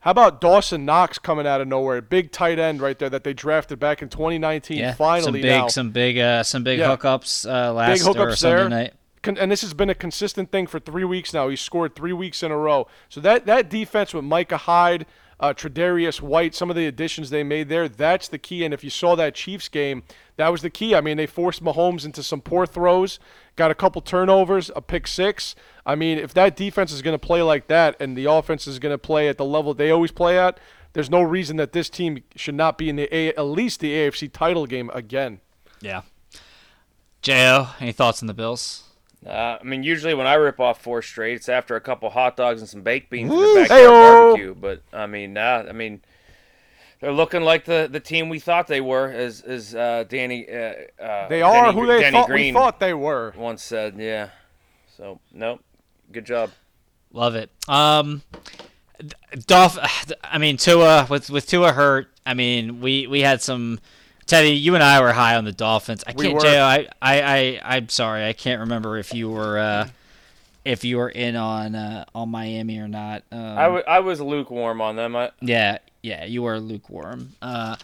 How 0.00 0.10
about 0.10 0.42
Dawson 0.42 0.84
Knox 0.84 1.18
coming 1.18 1.46
out 1.46 1.62
of 1.62 1.68
nowhere? 1.68 2.02
Big 2.02 2.30
tight 2.30 2.58
end 2.58 2.82
right 2.82 2.98
there 2.98 3.08
that 3.08 3.24
they 3.24 3.32
drafted 3.32 3.78
back 3.78 4.02
in 4.02 4.10
2019. 4.10 4.76
Yeah, 4.76 4.92
Finally 4.94 5.22
some 5.24 5.32
big, 5.32 5.44
now. 5.44 5.68
some 5.68 5.90
big, 5.92 6.18
uh, 6.18 6.42
some 6.42 6.62
big 6.64 6.80
Yeah. 6.80 6.94
hookups 6.94 7.46
uh, 7.48 7.72
last 7.72 7.98
Big 8.04 8.06
hookups 8.06 8.36
Sunday 8.36 8.56
there. 8.58 8.68
night. 8.68 8.92
Con- 9.22 9.38
and 9.38 9.50
this 9.50 9.62
has 9.62 9.72
been 9.72 9.88
a 9.88 9.94
consistent 9.94 10.50
thing 10.50 10.66
for 10.66 10.78
three 10.80 11.04
weeks 11.04 11.32
now. 11.32 11.48
He 11.48 11.54
scored 11.56 11.94
three 11.94 12.12
weeks 12.12 12.42
in 12.42 12.50
a 12.50 12.58
row. 12.58 12.88
So 13.08 13.20
that 13.20 13.46
that 13.46 13.70
defense 13.70 14.12
with 14.12 14.24
Micah 14.24 14.56
Hyde, 14.58 15.06
uh, 15.40 15.52
Tre'Davious 15.54 16.20
White, 16.20 16.54
some 16.54 16.70
of 16.70 16.76
the 16.76 16.86
additions 16.86 17.30
they 17.30 17.42
made 17.42 17.68
there, 17.68 17.88
that's 17.88 18.28
the 18.28 18.38
key. 18.38 18.64
And 18.64 18.72
if 18.72 18.84
you 18.84 18.90
saw 18.90 19.14
that 19.16 19.34
Chiefs 19.34 19.68
game, 19.68 20.02
that 20.36 20.48
was 20.48 20.62
the 20.62 20.70
key. 20.70 20.94
I 20.94 21.00
mean, 21.00 21.16
they 21.16 21.26
forced 21.26 21.62
Mahomes 21.62 22.04
into 22.04 22.22
some 22.22 22.40
poor 22.40 22.66
throws, 22.66 23.18
got 23.56 23.70
a 23.70 23.74
couple 23.74 24.00
turnovers, 24.02 24.70
a 24.76 24.80
pick 24.80 25.06
six. 25.06 25.54
I 25.84 25.94
mean, 25.94 26.18
if 26.18 26.32
that 26.34 26.56
defense 26.56 26.92
is 26.92 27.02
going 27.02 27.14
to 27.14 27.26
play 27.26 27.42
like 27.42 27.66
that, 27.68 27.96
and 28.00 28.16
the 28.16 28.26
offense 28.26 28.66
is 28.66 28.78
going 28.78 28.94
to 28.94 28.98
play 28.98 29.28
at 29.28 29.38
the 29.38 29.44
level 29.44 29.74
they 29.74 29.90
always 29.90 30.12
play 30.12 30.38
at, 30.38 30.58
there's 30.92 31.10
no 31.10 31.22
reason 31.22 31.56
that 31.56 31.72
this 31.72 31.88
team 31.88 32.22
should 32.36 32.54
not 32.54 32.78
be 32.78 32.88
in 32.88 32.96
the 32.96 33.08
a- 33.14 33.34
at 33.34 33.42
least 33.42 33.80
the 33.80 33.92
AFC 33.92 34.30
title 34.30 34.66
game 34.66 34.90
again. 34.94 35.40
Yeah. 35.80 36.02
Jo, 37.22 37.68
any 37.80 37.92
thoughts 37.92 38.22
on 38.22 38.26
the 38.26 38.34
Bills? 38.34 38.84
Uh, 39.26 39.58
I 39.60 39.62
mean, 39.62 39.82
usually 39.84 40.14
when 40.14 40.26
I 40.26 40.34
rip 40.34 40.58
off 40.58 40.82
four 40.82 41.00
straight, 41.00 41.34
it's 41.36 41.48
after 41.48 41.76
a 41.76 41.80
couple 41.80 42.10
hot 42.10 42.36
dogs 42.36 42.60
and 42.60 42.68
some 42.68 42.82
baked 42.82 43.08
beans 43.08 43.30
in 43.32 43.36
the 43.38 43.54
backyard 43.68 43.80
Heyo! 43.82 43.88
barbecue. 43.90 44.54
But 44.54 44.82
I 44.92 45.06
mean, 45.06 45.32
nah, 45.32 45.62
I 45.68 45.72
mean, 45.72 46.00
they're 47.00 47.12
looking 47.12 47.42
like 47.42 47.64
the, 47.64 47.88
the 47.90 48.00
team 48.00 48.28
we 48.28 48.40
thought 48.40 48.66
they 48.66 48.80
were, 48.80 49.08
as 49.08 49.40
as 49.42 49.74
uh, 49.76 50.04
Danny. 50.08 50.48
Uh, 50.48 50.72
uh, 51.00 51.28
They 51.28 51.40
are 51.42 51.66
Denny- 51.66 51.78
who 51.80 51.86
they 51.86 52.00
Denny 52.00 52.16
thought 52.16 52.26
Green 52.26 52.54
we 52.54 52.60
thought 52.60 52.80
they 52.80 52.94
were. 52.94 53.32
once 53.36 53.62
said. 53.62 53.94
Yeah. 53.96 54.30
So 54.96 55.20
nope. 55.32 55.62
Good 56.10 56.26
job. 56.26 56.50
Love 57.12 57.36
it. 57.36 57.50
Um, 57.68 58.22
Dolph. 59.46 59.78
I 60.24 60.38
mean, 60.38 60.56
Tua 60.56 61.06
with 61.08 61.30
with 61.30 61.46
Tua 61.46 61.72
hurt. 61.72 62.08
I 62.26 62.34
mean, 62.34 62.80
we 62.80 63.06
we 63.06 63.20
had 63.20 63.40
some. 63.40 63.78
Teddy, 64.26 64.50
you 64.50 64.74
and 64.74 64.82
I 64.82 65.00
were 65.00 65.12
high 65.12 65.36
on 65.36 65.44
the 65.44 65.52
Dolphins. 65.52 66.04
I 66.06 66.12
We 66.16 66.24
can't. 66.26 66.34
were. 66.34 66.40
Jo, 66.40 66.62
I, 66.62 66.86
I, 67.00 67.20
I, 67.22 67.60
I'm 67.64 67.88
sorry. 67.88 68.24
I 68.26 68.32
can't 68.32 68.60
remember 68.60 68.96
if 68.98 69.12
you 69.14 69.30
were 69.30 69.58
uh, 69.58 69.88
if 70.64 70.84
you 70.84 70.98
were 70.98 71.08
in 71.08 71.36
on 71.36 71.74
uh, 71.74 72.04
on 72.14 72.28
Miami 72.30 72.78
or 72.78 72.88
not. 72.88 73.24
Um, 73.32 73.58
I, 73.58 73.64
w- 73.64 73.84
I 73.86 74.00
was 74.00 74.20
lukewarm 74.20 74.80
on 74.80 74.96
them. 74.96 75.16
I, 75.16 75.30
Yeah, 75.40 75.78
yeah, 76.02 76.24
you 76.24 76.42
were 76.42 76.58
lukewarm. 76.60 77.32
Uh, 77.42 77.76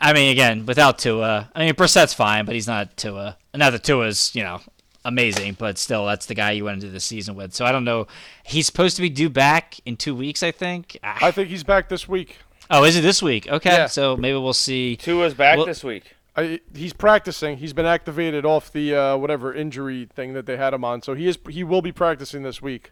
I 0.00 0.12
mean, 0.12 0.32
again, 0.32 0.66
without 0.66 0.98
Tua, 0.98 1.50
I 1.54 1.64
mean, 1.64 1.74
Brissett's 1.74 2.14
fine, 2.14 2.44
but 2.44 2.54
he's 2.54 2.66
not 2.66 2.96
Tua. 2.96 3.36
Not 3.54 3.70
that 3.70 3.84
Tua's, 3.84 4.34
you 4.34 4.42
know, 4.42 4.60
amazing, 5.04 5.54
but 5.58 5.78
still, 5.78 6.06
that's 6.06 6.26
the 6.26 6.34
guy 6.34 6.50
you 6.52 6.64
went 6.64 6.82
into 6.82 6.92
the 6.92 6.98
season 7.00 7.34
with. 7.36 7.54
So 7.54 7.64
I 7.64 7.70
don't 7.70 7.84
know. 7.84 8.08
He's 8.42 8.66
supposed 8.66 8.96
to 8.96 9.02
be 9.02 9.08
due 9.10 9.28
back 9.30 9.78
in 9.86 9.96
two 9.96 10.14
weeks, 10.16 10.42
I 10.42 10.50
think. 10.50 10.98
I 11.04 11.30
think 11.30 11.50
he's 11.50 11.62
back 11.64 11.88
this 11.88 12.08
week. 12.08 12.38
Oh, 12.72 12.82
is 12.84 12.96
it 12.96 13.02
this 13.02 13.22
week? 13.22 13.46
Okay, 13.48 13.70
Yeah. 13.70 13.86
so 13.86 14.16
maybe 14.16 14.36
we'll 14.38 14.52
see. 14.52 14.96
Tua's 14.96 15.34
back 15.34 15.56
Well- 15.58 15.66
this 15.66 15.84
week. 15.84 16.16
I, 16.34 16.60
he's 16.74 16.94
practicing. 16.94 17.58
He's 17.58 17.74
been 17.74 17.84
activated 17.84 18.46
off 18.46 18.72
the 18.72 18.94
uh, 18.94 19.16
whatever 19.18 19.52
injury 19.52 20.08
thing 20.14 20.32
that 20.32 20.46
they 20.46 20.56
had 20.56 20.72
him 20.72 20.82
on, 20.82 21.02
so 21.02 21.12
he 21.12 21.28
is 21.28 21.38
he 21.50 21.62
will 21.62 21.82
be 21.82 21.92
practicing 21.92 22.42
this 22.42 22.62
week. 22.62 22.90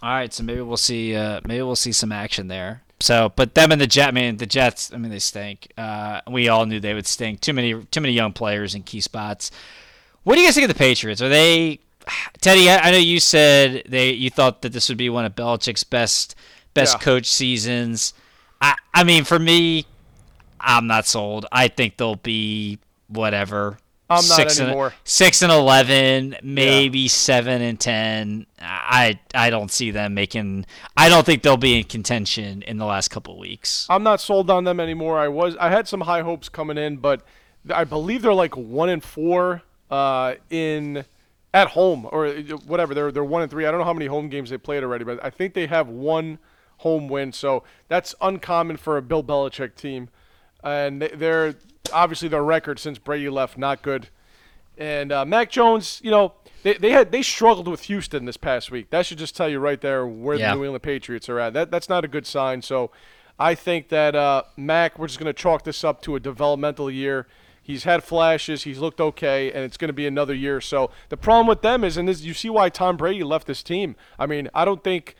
All 0.00 0.10
right, 0.10 0.32
so 0.32 0.44
maybe 0.44 0.60
we'll 0.60 0.76
see. 0.76 1.16
Uh, 1.16 1.40
maybe 1.44 1.62
we'll 1.62 1.74
see 1.74 1.90
some 1.90 2.12
action 2.12 2.46
there. 2.46 2.82
So, 3.00 3.32
but 3.34 3.54
them 3.56 3.72
and 3.72 3.80
the 3.80 3.86
Jet, 3.88 4.08
I 4.08 4.10
mean, 4.12 4.36
the 4.36 4.46
Jets. 4.46 4.92
I 4.92 4.96
mean, 4.96 5.10
they 5.10 5.18
stink. 5.18 5.72
Uh, 5.76 6.20
we 6.30 6.48
all 6.48 6.66
knew 6.66 6.78
they 6.78 6.94
would 6.94 7.06
stink. 7.08 7.40
Too 7.40 7.52
many, 7.52 7.74
too 7.86 8.00
many 8.00 8.14
young 8.14 8.32
players 8.32 8.76
in 8.76 8.84
key 8.84 9.00
spots. 9.00 9.50
What 10.22 10.36
do 10.36 10.40
you 10.40 10.46
guys 10.46 10.54
think 10.54 10.68
of 10.70 10.74
the 10.74 10.78
Patriots? 10.78 11.20
Are 11.20 11.28
they, 11.28 11.80
Teddy? 12.40 12.70
I, 12.70 12.78
I 12.78 12.90
know 12.92 12.98
you 12.98 13.18
said 13.18 13.82
they. 13.88 14.12
You 14.12 14.30
thought 14.30 14.62
that 14.62 14.72
this 14.72 14.88
would 14.88 14.98
be 14.98 15.10
one 15.10 15.24
of 15.24 15.34
Belichick's 15.34 15.82
best, 15.82 16.36
best 16.74 16.94
Yeah. 16.94 17.00
coach 17.00 17.26
seasons. 17.26 18.14
I, 18.66 18.74
I 18.92 19.04
mean, 19.04 19.22
for 19.24 19.38
me, 19.38 19.86
I'm 20.60 20.86
not 20.86 21.06
sold. 21.06 21.46
I 21.52 21.68
think 21.68 21.96
they'll 21.96 22.16
be 22.16 22.78
whatever. 23.08 23.78
I'm 24.08 24.16
not 24.16 24.36
six 24.36 24.60
anymore. 24.60 24.86
And, 24.86 24.94
six 25.04 25.42
and 25.42 25.52
eleven, 25.52 26.36
maybe 26.42 27.08
seven 27.08 27.62
and 27.62 27.78
ten. 27.78 28.46
I 28.60 29.18
I 29.34 29.50
don't 29.50 29.70
see 29.70 29.90
them 29.90 30.14
making. 30.14 30.66
I 30.96 31.08
don't 31.08 31.24
think 31.26 31.42
they'll 31.42 31.56
be 31.56 31.78
in 31.78 31.84
contention 31.84 32.62
in 32.62 32.78
the 32.78 32.86
last 32.86 33.08
couple 33.08 33.38
weeks. 33.38 33.86
I'm 33.88 34.02
not 34.02 34.20
sold 34.20 34.50
on 34.50 34.64
them 34.64 34.80
anymore. 34.80 35.18
I 35.18 35.28
was 35.28 35.56
I 35.56 35.70
had 35.70 35.86
some 35.88 36.02
high 36.02 36.22
hopes 36.22 36.48
coming 36.48 36.78
in, 36.78 36.96
but 36.96 37.22
I 37.72 37.84
believe 37.84 38.22
they're 38.22 38.34
like 38.34 38.56
one 38.56 38.88
and 38.88 39.02
four 39.02 39.62
uh, 39.90 40.34
in 40.50 41.04
at 41.52 41.68
home 41.68 42.08
or 42.10 42.28
whatever. 42.66 42.94
They're 42.94 43.12
they're 43.12 43.24
one 43.24 43.42
and 43.42 43.50
three. 43.50 43.66
I 43.66 43.70
don't 43.70 43.80
know 43.80 43.86
how 43.86 43.94
many 43.94 44.06
home 44.06 44.28
games 44.28 44.50
they 44.50 44.58
played 44.58 44.82
already, 44.84 45.04
but 45.04 45.24
I 45.24 45.30
think 45.30 45.54
they 45.54 45.66
have 45.66 45.88
one 45.88 46.38
home 46.78 47.08
win. 47.08 47.32
So 47.32 47.62
that's 47.88 48.14
uncommon 48.20 48.76
for 48.76 48.96
a 48.96 49.02
Bill 49.02 49.22
Belichick 49.24 49.74
team, 49.76 50.08
and 50.62 51.00
they- 51.02 51.08
they're 51.08 51.54
obviously 51.92 52.28
their 52.28 52.42
record 52.44 52.78
since 52.78 52.98
Brady 52.98 53.28
left 53.28 53.56
not 53.56 53.82
good. 53.82 54.08
And 54.78 55.10
uh, 55.10 55.24
Mac 55.24 55.50
Jones, 55.50 56.00
you 56.04 56.10
know, 56.10 56.34
they, 56.62 56.74
they 56.74 56.90
had 56.90 57.10
they 57.12 57.22
struggled 57.22 57.66
with 57.68 57.82
Houston 57.84 58.24
this 58.26 58.36
past 58.36 58.70
week. 58.70 58.90
That 58.90 59.06
should 59.06 59.16
just 59.18 59.34
tell 59.36 59.48
you 59.48 59.58
right 59.58 59.80
there 59.80 60.06
where 60.06 60.36
Yeah. 60.36 60.50
the 60.50 60.56
New 60.56 60.64
England 60.64 60.82
Patriots 60.82 61.28
are 61.28 61.38
at. 61.38 61.54
That 61.54 61.70
that's 61.70 61.88
not 61.88 62.04
a 62.04 62.08
good 62.08 62.26
sign. 62.26 62.60
So 62.60 62.90
I 63.38 63.54
think 63.54 63.88
that 63.88 64.14
uh, 64.14 64.42
Mac, 64.56 64.98
we're 64.98 65.06
just 65.06 65.18
going 65.18 65.32
to 65.32 65.32
chalk 65.42 65.64
this 65.64 65.82
up 65.84 66.02
to 66.02 66.14
a 66.16 66.20
developmental 66.20 66.90
year. 66.90 67.26
He's 67.62 67.84
had 67.84 68.04
flashes. 68.04 68.62
He's 68.64 68.78
looked 68.78 69.00
okay, 69.00 69.50
and 69.50 69.64
it's 69.64 69.76
going 69.76 69.88
to 69.88 69.94
be 69.94 70.06
another 70.06 70.34
year. 70.34 70.60
So 70.60 70.90
the 71.08 71.16
problem 71.16 71.46
with 71.46 71.62
them 71.62 71.82
is, 71.82 71.96
and 71.96 72.06
this, 72.08 72.20
you 72.22 72.32
see 72.34 72.48
why 72.50 72.68
Tom 72.68 72.96
Brady 72.96 73.24
left 73.24 73.46
this 73.46 73.62
team. 73.62 73.96
I 74.18 74.26
mean, 74.26 74.48
I 74.54 74.64
don't 74.64 74.84
think. 74.84 75.16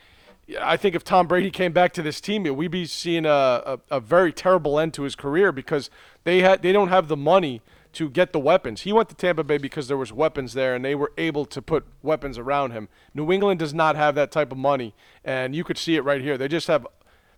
I 0.61 0.77
think 0.77 0.95
if 0.95 1.03
Tom 1.03 1.27
Brady 1.27 1.51
came 1.51 1.73
back 1.73 1.93
to 1.95 2.03
this 2.03 2.21
team, 2.21 2.45
we'd 2.45 2.71
be 2.71 2.87
seeing 2.87 3.27
a, 3.27 3.31
a, 3.31 3.79
a 3.91 4.01
very 4.01 4.33
terrible 4.33 4.79
end 4.79 4.95
to 4.95 5.03
his 5.03 5.17
career 5.17 5.51
because 5.51 5.91
they 6.25 6.41
had 6.41 6.63
they 6.63 6.73
don't 6.73 6.89
have 6.89 7.09
the 7.09 7.17
money 7.17 7.63
to 7.95 8.09
get 8.09 8.33
the 8.33 8.39
weapons. 8.39 8.83
He 8.83 8.93
went 8.93 9.09
to 9.09 9.15
Tampa 9.15 9.43
Bay 9.43 9.59
because 9.59 9.89
there 9.89 9.97
was 9.97 10.13
weapons 10.13 10.53
there 10.53 10.75
and 10.75 10.85
they 10.85 10.95
were 10.95 11.13
able 11.17 11.47
to 11.47 11.63
put 11.63 11.87
weapons 12.03 12.39
around 12.39 12.73
him. 12.73 12.89
New 13.15 13.33
England 13.33 13.59
does 13.59 13.73
not 13.75 13.97
have 13.97 14.15
that 14.15 14.31
type 14.31 14.53
of 14.53 14.59
money, 14.59 14.95
and 15.25 15.57
you 15.57 15.65
could 15.65 15.79
see 15.79 15.97
it 15.97 16.03
right 16.03 16.21
here. 16.21 16.39
They 16.39 16.47
just 16.47 16.69
have 16.69 16.87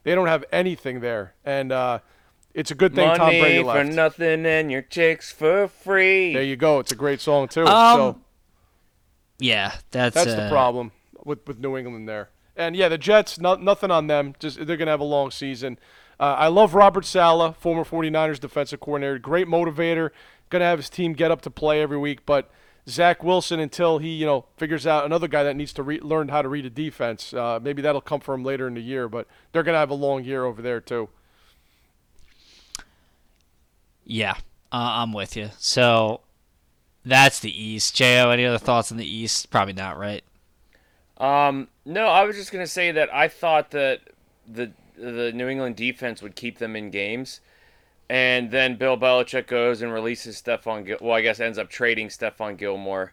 they 0.03 0.15
don't 0.15 0.27
have 0.27 0.45
anything 0.53 1.01
there, 1.01 1.35
and 1.45 1.73
uh, 1.73 2.01
it's 2.55 2.71
a 2.71 2.75
good 2.75 2.95
thing 2.95 3.07
Money 3.07 3.19
Tom 3.19 3.29
Brady 3.29 3.63
for 3.63 3.85
nothing 3.85 4.45
and 4.45 4.71
your 4.71 4.83
chicks 4.83 5.33
for 5.33 5.69
free. 5.69 6.35
There 6.35 6.43
you 6.43 6.57
go. 6.57 6.79
It's 6.81 6.93
a 6.93 6.97
great 6.97 7.21
song 7.21 7.49
too. 7.49 7.67
Um, 7.67 7.97
so 7.97 8.21
Yeah, 9.39 9.77
that's 9.93 10.15
that's 10.15 10.35
the 10.35 10.47
uh, 10.47 10.51
problem 10.51 10.93
with 11.25 11.47
with 11.47 11.59
New 11.59 11.77
England 11.77 12.07
there. 12.09 12.29
And 12.59 12.75
yeah, 12.75 12.89
the 12.89 12.99
Jets, 12.99 13.39
no, 13.39 13.55
nothing 13.55 13.93
on 13.93 14.09
them. 14.09 14.35
Just 14.41 14.67
they're 14.67 14.77
gonna 14.77 14.91
have 14.91 15.01
a 15.01 15.05
long 15.05 15.31
season. 15.31 15.79
Uh, 16.19 16.35
I 16.37 16.49
love 16.49 16.75
Robert 16.75 17.05
Saleh, 17.05 17.55
former 17.57 17.85
49ers 17.85 18.41
defensive 18.41 18.81
coordinator, 18.81 19.19
great 19.21 19.47
motivator. 19.47 20.11
Gonna 20.51 20.65
have 20.65 20.81
his 20.81 20.91
team 20.91 21.13
get 21.13 21.31
up 21.31 21.41
to 21.43 21.51
play 21.51 21.81
every 21.81 21.97
week, 21.99 22.27
but 22.27 22.51
Zach 22.89 23.23
Wilson 23.23 23.61
until 23.61 23.99
he 23.99 24.09
you 24.09 24.27
know 24.27 24.47
figures 24.57 24.87
out 24.87 25.05
another 25.07 25.29
guy 25.29 25.45
that 25.45 25.55
needs 25.55 25.73
to 25.75 25.85
re- 25.85 26.01
learn 26.01 26.29
how 26.29 26.43
to 26.43 26.49
read 26.49 26.67
a 26.67 26.71
defense. 26.71 27.33
Uh, 27.33 27.61
maybe 27.63 27.81
that'll 27.81 28.01
come 28.01 28.21
for 28.21 28.35
him 28.35 28.43
later 28.43 28.67
in 28.67 28.75
the 28.75 28.81
year, 28.81 29.09
but 29.09 29.29
they're 29.53 29.63
gonna 29.63 29.79
have 29.79 29.91
a 29.91 29.95
long 29.95 30.25
year 30.25 30.45
over 30.45 30.61
there 30.61 30.81
too. 30.81 31.09
Yeah, 34.05 34.33
uh, 34.73 35.03
I'm 35.03 35.13
with 35.13 35.37
you. 35.37 35.51
So 35.59 36.23
that's 37.05 37.39
the 37.39 37.63
East. 37.63 37.95
Jo, 37.95 38.31
any 38.31 38.45
other 38.45 38.59
thoughts 38.59 38.91
on 38.91 38.99
the 38.99 39.09
East? 39.09 39.51
Probably 39.51 39.75
not, 39.75 39.97
right? 39.97 40.25
Um, 41.19 41.69
no, 41.85 42.07
I 42.07 42.25
was 42.25 42.37
just 42.37 42.53
gonna 42.53 42.67
say 42.67 42.93
that 42.93 43.13
I 43.13 43.29
thought 43.29 43.71
that 43.73 44.01
the 44.47 44.73
the 44.97 45.33
New 45.33 45.49
England 45.49 45.77
defense 45.77 46.23
would 46.23 46.37
keep 46.37 46.59
them 46.59 46.75
in 46.77 46.91
games, 46.91 47.41
and 48.09 48.51
then 48.51 48.77
Bill 48.77 48.97
Belichick 48.97 49.47
goes 49.47 49.83
and 49.83 49.93
releases 49.93 50.41
Stephon. 50.41 50.85
Gil- 50.87 50.99
well, 51.01 51.15
I 51.17 51.21
guess 51.21 51.41
ends 51.41 51.59
up 51.59 51.69
trading 51.69 52.09
Stephon 52.09 52.57
Gilmore. 52.57 53.13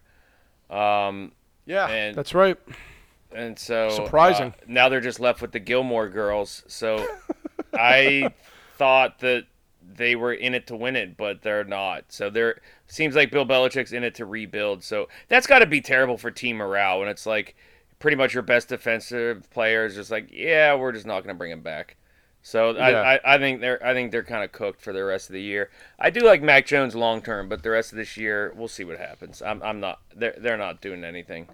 Um, 0.70 1.32
Yeah, 1.68 1.88
And- 1.88 2.16
that's 2.16 2.34
right. 2.36 2.58
and 3.34 3.58
so 3.58 3.90
Surprising. 3.90 4.50
uh, 4.50 4.66
now 4.68 4.88
they're 4.90 5.02
just 5.02 5.20
left 5.20 5.42
with 5.42 5.52
the 5.52 5.60
Gilmore 5.60 6.10
girls. 6.10 6.64
So 6.68 7.06
I 7.74 8.32
thought 8.78 9.20
that 9.20 9.46
they 9.96 10.16
were 10.16 10.34
in 10.34 10.54
it 10.54 10.68
to 10.68 10.76
win 10.76 10.96
it, 10.96 11.18
but 11.18 11.42
they're 11.42 11.64
not. 11.64 12.06
So 12.10 12.30
there 12.30 12.62
seems 12.88 13.16
like 13.16 13.32
Bill 13.32 13.46
Belichick's 13.46 13.94
in 13.94 14.04
it 14.04 14.14
to 14.16 14.26
rebuild. 14.26 14.84
So 14.84 15.08
that's 15.28 15.48
got 15.48 15.60
to 15.60 15.66
be 15.66 15.82
terrible 15.82 16.18
for 16.18 16.30
team 16.32 16.58
morale 16.58 17.00
when 17.00 17.10
it's 17.10 17.26
like 17.26 17.56
pretty 18.00 18.18
much 18.18 18.34
your 18.34 18.44
best 18.44 18.70
defensive 18.70 19.50
player 19.52 19.86
is 19.86 19.96
just 19.96 20.12
like, 20.12 20.30
yeah, 20.32 20.76
we're 20.76 20.92
just 20.92 21.06
not 21.06 21.22
going 21.24 21.34
to 21.34 21.38
bring 21.38 21.52
him 21.52 21.62
back. 21.62 21.98
So 22.42 22.72
Yeah. 22.76 22.82
I, 23.02 23.16
I, 23.16 23.36
I 23.36 23.38
think 23.40 23.60
they're 23.62 23.84
I 23.84 23.94
think 23.94 24.12
they're 24.12 24.24
kind 24.24 24.44
of 24.44 24.52
cooked 24.52 24.80
for 24.80 24.94
the 24.94 25.04
rest 25.04 25.30
of 25.30 25.34
the 25.34 25.42
year. 25.42 25.72
I 25.98 26.12
do 26.12 26.20
like 26.22 26.44
Mac 26.44 26.68
Jones 26.68 26.96
long 26.96 27.22
term, 27.24 27.50
but 27.50 27.64
the 27.64 27.72
rest 27.72 27.92
of 27.92 27.98
this 27.98 28.18
year 28.18 28.54
we'll 28.56 28.68
see 28.68 28.84
what 28.84 29.00
happens. 29.00 29.42
I'm, 29.42 29.64
I'm 29.64 29.80
not 29.80 30.00
they're 30.16 30.36
they're 30.38 30.58
not 30.58 30.80
doing 30.80 31.04
anything. 31.04 31.48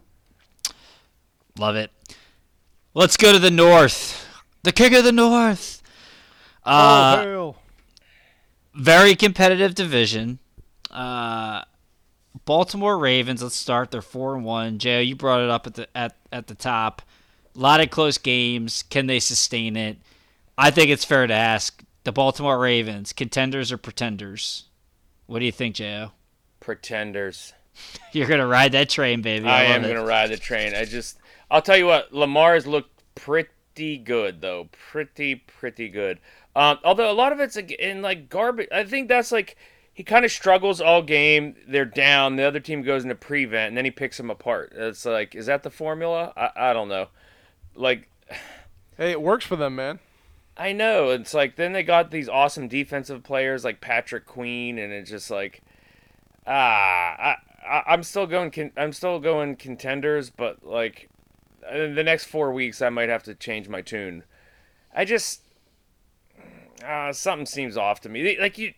Love 1.58 1.78
it. 1.78 1.92
Let's 2.94 3.16
go 3.16 3.32
to 3.32 3.40
the 3.40 3.52
North. 3.52 4.28
The 4.64 4.74
kick 4.74 4.92
of 4.94 5.06
the 5.06 5.12
North. 5.14 5.82
Uh, 6.66 7.24
oh 7.26 7.30
hell. 7.30 7.56
very 8.76 9.16
competitive 9.16 9.74
division. 9.76 10.40
Uh, 10.90 11.64
Baltimore 12.52 12.98
Ravens. 12.98 13.42
Let's 13.42 13.56
start. 13.56 13.92
They're 13.92 14.02
four 14.02 14.36
and 14.36 14.44
one. 14.44 14.78
Joe, 14.78 15.00
you 15.00 15.16
brought 15.16 15.40
it 15.40 15.50
up 15.50 15.68
at 15.68 15.76
the 15.76 15.88
at 15.96 16.18
at 16.34 16.48
the 16.48 16.54
top. 16.54 17.02
A 17.56 17.60
lot 17.60 17.80
of 17.80 17.90
close 17.92 18.18
games. 18.18 18.84
Can 18.84 19.08
they 19.08 19.22
sustain 19.22 19.78
it? 19.78 19.96
I 20.58 20.70
think 20.70 20.90
it's 20.90 21.06
fair 21.06 21.26
to 21.26 21.34
ask 21.34 21.82
the 22.04 22.12
Baltimore 22.12 22.60
Ravens, 22.60 23.14
contenders 23.14 23.72
or 23.72 23.78
pretenders. 23.78 24.66
What 25.28 25.40
do 25.40 25.46
you 25.46 25.52
think, 25.54 25.76
Joe? 25.76 26.12
Pretenders. 26.60 27.54
You're 28.12 28.28
gonna 28.28 28.46
ride 28.46 28.74
that 28.74 28.90
train, 28.90 29.22
baby. 29.22 29.48
I, 29.48 29.62
I, 29.62 29.64
am 29.68 29.86
it. 29.86 29.88
gonna 29.88 30.04
ride 30.04 30.30
the 30.30 30.36
train. 30.36 30.76
I 30.76 30.84
just, 30.84 31.20
I'll 31.50 31.62
tell 31.62 31.78
you 31.78 31.86
what, 31.86 32.14
Lamar's 32.14 32.68
looked 32.68 33.02
pretty 33.16 33.98
good 33.98 34.42
though, 34.42 34.68
pretty 34.90 35.36
pretty 35.36 35.88
good. 35.88 36.20
Um, 36.54 36.80
although 36.84 37.10
a 37.10 37.14
lot 37.14 37.32
of 37.32 37.40
it's 37.40 37.56
in 37.56 38.02
like 38.02 38.28
garbage. 38.28 38.68
I 38.74 38.84
think 38.84 39.08
that's 39.08 39.32
like 39.32 39.56
he 39.94 40.04
kind 40.04 40.26
of 40.26 40.32
struggles 40.32 40.82
all 40.82 41.02
game. 41.02 41.56
They're 41.68 41.86
down. 41.86 42.36
The 42.36 42.44
other 42.44 42.60
team 42.60 42.82
goes 42.82 43.04
into 43.04 43.16
prevent, 43.16 43.70
and 43.70 43.78
then 43.78 43.86
he 43.86 43.92
picks 43.92 44.18
them 44.18 44.30
apart. 44.30 44.74
It's 44.76 45.06
like, 45.06 45.36
is 45.36 45.48
that 45.48 45.64
the 45.64 45.70
formula? 45.70 46.34
I, 46.36 46.70
I 46.70 46.74
don't 46.74 46.88
know. 46.88 47.08
Like 47.76 48.10
Hey, 48.98 49.12
it 49.12 49.22
works 49.22 49.46
for 49.46 49.56
them, 49.56 49.76
man. 49.78 50.00
I 50.58 50.74
know. 50.74 51.10
It's 51.10 51.34
like 51.34 51.56
then 51.56 51.74
they 51.74 51.82
got 51.82 52.12
these 52.12 52.30
awesome 52.30 52.68
defensive 52.68 53.24
players 53.24 53.64
like 53.64 53.82
Patrick 53.82 54.26
Queen, 54.26 54.78
and 54.78 54.94
it's 54.94 55.10
just 55.10 55.32
like, 55.32 55.62
ah, 56.46 56.52
I, 56.52 57.36
I 57.66 57.84
I'm 57.88 58.04
still 58.04 58.28
going. 58.28 58.52
Con- 58.52 58.74
I'm 58.78 58.94
still 58.94 59.20
going 59.20 59.56
contenders, 59.56 60.30
but 60.30 60.64
like, 60.64 61.10
in 61.72 61.96
the 61.96 62.04
next 62.04 62.26
four 62.26 62.52
weeks, 62.52 62.82
I 62.82 62.90
might 62.90 63.10
have 63.10 63.24
to 63.24 63.34
change 63.34 63.70
my 63.70 63.82
tune. 63.82 64.24
I 64.94 65.06
just, 65.06 65.42
uh, 66.86 67.14
something 67.14 67.46
seems 67.46 67.78
off 67.78 68.02
to 68.02 68.10
me. 68.10 68.38
Like 68.40 68.58
you, 68.58 68.74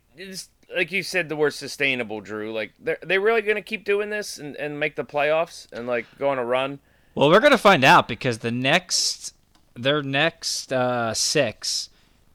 like 0.75 0.91
you 0.91 1.03
said, 1.03 1.29
the 1.29 1.35
word 1.35 1.53
sustainable, 1.53 2.21
Drew. 2.21 2.53
Like 2.53 2.73
they're 2.79 2.99
they 3.01 3.17
really 3.17 3.41
gonna 3.41 3.61
keep 3.61 3.85
doing 3.85 4.09
this 4.09 4.37
and, 4.37 4.55
and 4.57 4.79
make 4.79 4.95
the 4.95 5.05
playoffs 5.05 5.71
and 5.71 5.87
like 5.87 6.05
go 6.17 6.29
on 6.29 6.37
a 6.37 6.45
run. 6.45 6.79
Well, 7.15 7.29
we're 7.29 7.39
gonna 7.39 7.57
find 7.57 7.83
out 7.83 8.07
because 8.07 8.39
the 8.39 8.51
next, 8.51 9.33
their 9.75 10.01
next 10.01 10.71
uh, 10.73 11.13
six, 11.13 11.89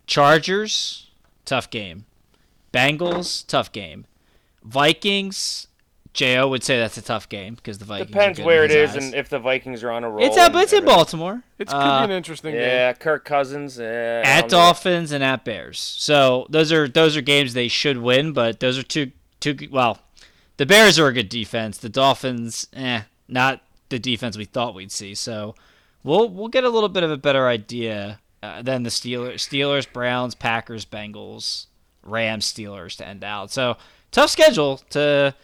Chargers, 0.07 1.11
tough 1.45 1.71
game. 1.71 2.07
Bengals, 2.73 3.47
tough 3.47 3.73
game. 3.73 4.07
Vikings, 4.63 5.68
Jo 6.19 6.49
would 6.49 6.65
say 6.65 6.79
that's 6.79 6.97
a 6.99 7.03
tough 7.03 7.29
game 7.29 7.55
because 7.55 7.79
the 7.79 7.85
Vikings. 7.85 8.11
are 8.11 8.13
Depends 8.13 8.39
good 8.39 8.45
where 8.47 8.65
in 8.65 8.71
it 8.71 8.75
his 8.77 8.91
is 8.91 8.97
eyes. 8.97 9.05
and 9.07 9.15
if 9.15 9.29
the 9.29 9.39
Vikings 9.39 9.83
are 9.85 9.91
on 9.91 10.05
a 10.05 10.11
roll. 10.11 10.27
it's 10.27 10.37
up. 10.37 10.55
It's 10.57 10.73
in 10.73 10.79
everything. 10.79 10.85
Baltimore. 10.97 11.43
It's 11.59 11.73
could 11.73 11.79
Uh, 11.79 11.99
be 12.07 12.13
an 12.13 12.17
interesting 12.17 12.53
game. 12.53 12.61
Yeah, 12.63 12.93
Kirk 12.93 13.25
Cousins. 13.25 13.79
Yeah, 13.79 14.23
at 14.25 14.41
don't 14.43 14.51
know. 14.53 14.59
Dolphins 14.59 15.13
and 15.13 15.23
at 15.25 15.45
Bears. 15.45 15.79
So 15.79 16.47
those 16.51 16.73
are 16.73 16.89
those 16.89 17.17
are 17.17 17.21
games 17.21 17.55
they 17.55 17.69
should 17.69 17.99
win, 17.99 18.33
but 18.33 18.61
those 18.61 18.77
are 18.79 18.83
two 18.83 19.13
two 19.41 19.57
well, 19.71 19.99
the 20.57 20.67
Bears 20.67 20.99
are 20.99 21.07
a 21.07 21.13
good 21.13 21.29
defense. 21.29 21.79
The 21.79 21.89
Dolphins, 21.89 22.67
eh, 22.75 23.03
not 23.29 23.61
the 23.89 23.99
defense 23.99 24.37
we 24.37 24.45
thought 24.45 24.75
we'd 24.75 24.93
see. 24.93 25.15
So 25.15 25.55
we'll 26.03 26.29
we'll 26.29 26.49
get 26.49 26.65
a 26.65 26.69
little 26.69 26.89
bit 26.89 27.05
of 27.05 27.11
a 27.11 27.17
better 27.17 27.47
idea 27.47 28.19
uh, 28.43 28.63
than 28.63 28.83
the 28.83 28.91
Steelers, 28.91 29.35
Steelers, 29.37 29.91
Browns, 29.93 30.35
Packers, 30.35 30.85
Bengals, 30.85 31.67
Rams, 32.03 32.45
Steelers 32.53 32.97
to 32.97 33.07
end 33.07 33.23
out. 33.23 33.51
So 33.53 33.77
tough 34.11 34.31
schedule 34.31 34.79
to 34.91 35.35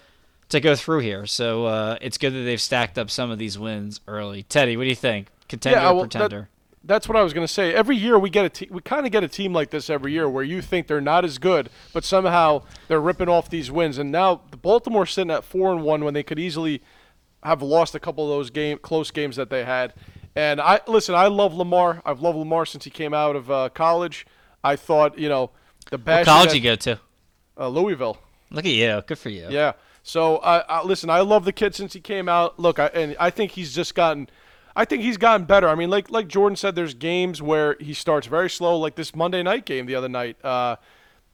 to 0.51 0.61
go 0.61 0.77
through 0.77 1.01
here. 1.01 1.27
So 1.27 1.67
uh, 1.67 1.99
it's 2.01 2.19
good 2.19 2.31
that 2.33 2.41
they've 2.43 2.61
stacked 2.61 2.99
up 2.99 3.11
some 3.11 3.31
of 3.31 3.39
these 3.39 3.59
wins 3.59 4.01
early. 4.07 4.43
Teddy, 4.45 4.77
what 4.77 4.85
do 4.85 4.89
you 4.91 4.95
think? 4.97 5.29
Contender 5.49 5.79
Yeah, 5.79 5.89
or 5.91 5.95
well, 5.95 6.03
that- 6.05 6.11
pretender? 6.11 6.49
That's 6.87 7.09
what 7.09 7.17
I 7.17 7.23
was 7.23 7.33
going 7.33 7.47
to 7.47 7.53
say. 7.53 7.73
Every 7.73 7.97
year 7.97 8.19
we 8.19 8.29
get 8.29 8.45
a 8.45 8.51
te- 8.51 8.69
we 8.71 8.83
kind 8.83 9.07
of 9.07 9.13
get 9.13 9.25
a 9.25 9.29
team 9.29 9.55
like 9.55 9.71
this 9.71 9.89
every 9.89 10.13
year 10.13 10.29
where 10.29 10.45
you 10.45 10.61
think 10.61 10.87
they're 10.87 11.01
not 11.01 11.25
as 11.25 11.39
good, 11.39 11.71
but 11.95 12.05
somehow 12.05 12.63
they're 12.89 13.01
ripping 13.01 13.27
off 13.31 13.49
these 13.49 13.71
wins. 13.71 13.97
And 13.97 14.13
now 14.13 14.43
the 14.51 14.59
Baltimore's 14.59 15.13
sitting 15.13 15.31
at 15.31 15.45
four 15.45 15.73
and 15.73 15.83
one 15.83 16.05
when 16.05 16.13
they 16.13 16.23
could 16.23 16.39
easily 16.39 16.83
have 17.43 17.63
lost 17.63 17.95
a 17.95 17.99
couple 17.99 18.25
of 18.25 18.37
those 18.37 18.51
game 18.51 18.77
close 18.77 19.11
games 19.11 19.37
that 19.37 19.49
they 19.49 19.65
had. 19.65 19.95
And 20.37 20.61
I 20.61 20.81
listen, 20.87 21.15
I 21.15 21.29
love 21.29 21.55
Lamar. 21.55 22.03
I've 22.05 22.21
loved 22.21 22.37
Lamar 22.37 22.67
since 22.67 22.85
he 22.85 22.91
came 22.91 23.15
out 23.15 23.35
of 23.35 23.51
uh, 23.51 23.71
college. 23.71 24.27
I 24.63 24.77
thought 24.77 25.19
you 25.19 25.31
know 25.31 25.53
the 25.91 25.97
best 25.97 26.27
college 26.29 26.53
you 26.53 26.61
go 26.61 26.77
to? 26.77 27.01
uh, 27.59 27.69
Louisville. 27.69 28.19
Look 28.51 28.67
at 28.67 28.73
you. 28.73 29.03
Good 29.07 29.19
for 29.19 29.31
you. 29.31 29.47
Yeah. 29.49 29.73
So 30.07 30.37
I, 30.37 30.59
I 30.59 30.85
listen. 30.85 31.09
I 31.09 31.21
love 31.21 31.47
the 31.47 31.53
kid 31.53 31.75
since 31.75 31.95
he 31.95 32.01
came 32.01 32.29
out. 32.29 32.61
Look, 32.61 32.79
I, 32.79 32.87
and 32.89 33.17
I 33.19 33.31
think 33.31 33.53
he's 33.53 33.75
just 33.75 33.95
gotten. 33.95 34.29
I 34.77 34.85
think 34.85 35.03
he's 35.03 35.17
gotten 35.17 35.47
better. 35.47 35.67
I 35.67 35.75
mean, 35.75 35.89
like 35.89 36.11
like 36.11 36.29
Jordan 36.29 36.57
said, 36.57 36.75
there's 36.77 36.93
games 36.93 37.41
where 37.41 37.77
he 37.81 37.95
starts 37.95 38.27
very 38.27 38.51
slow, 38.51 38.79
like 38.79 38.97
this 38.97 39.17
Monday 39.17 39.43
night 39.43 39.65
game 39.65 39.87
the 39.87 39.95
other 39.95 40.11
night. 40.11 40.37
Uh, 40.45 40.77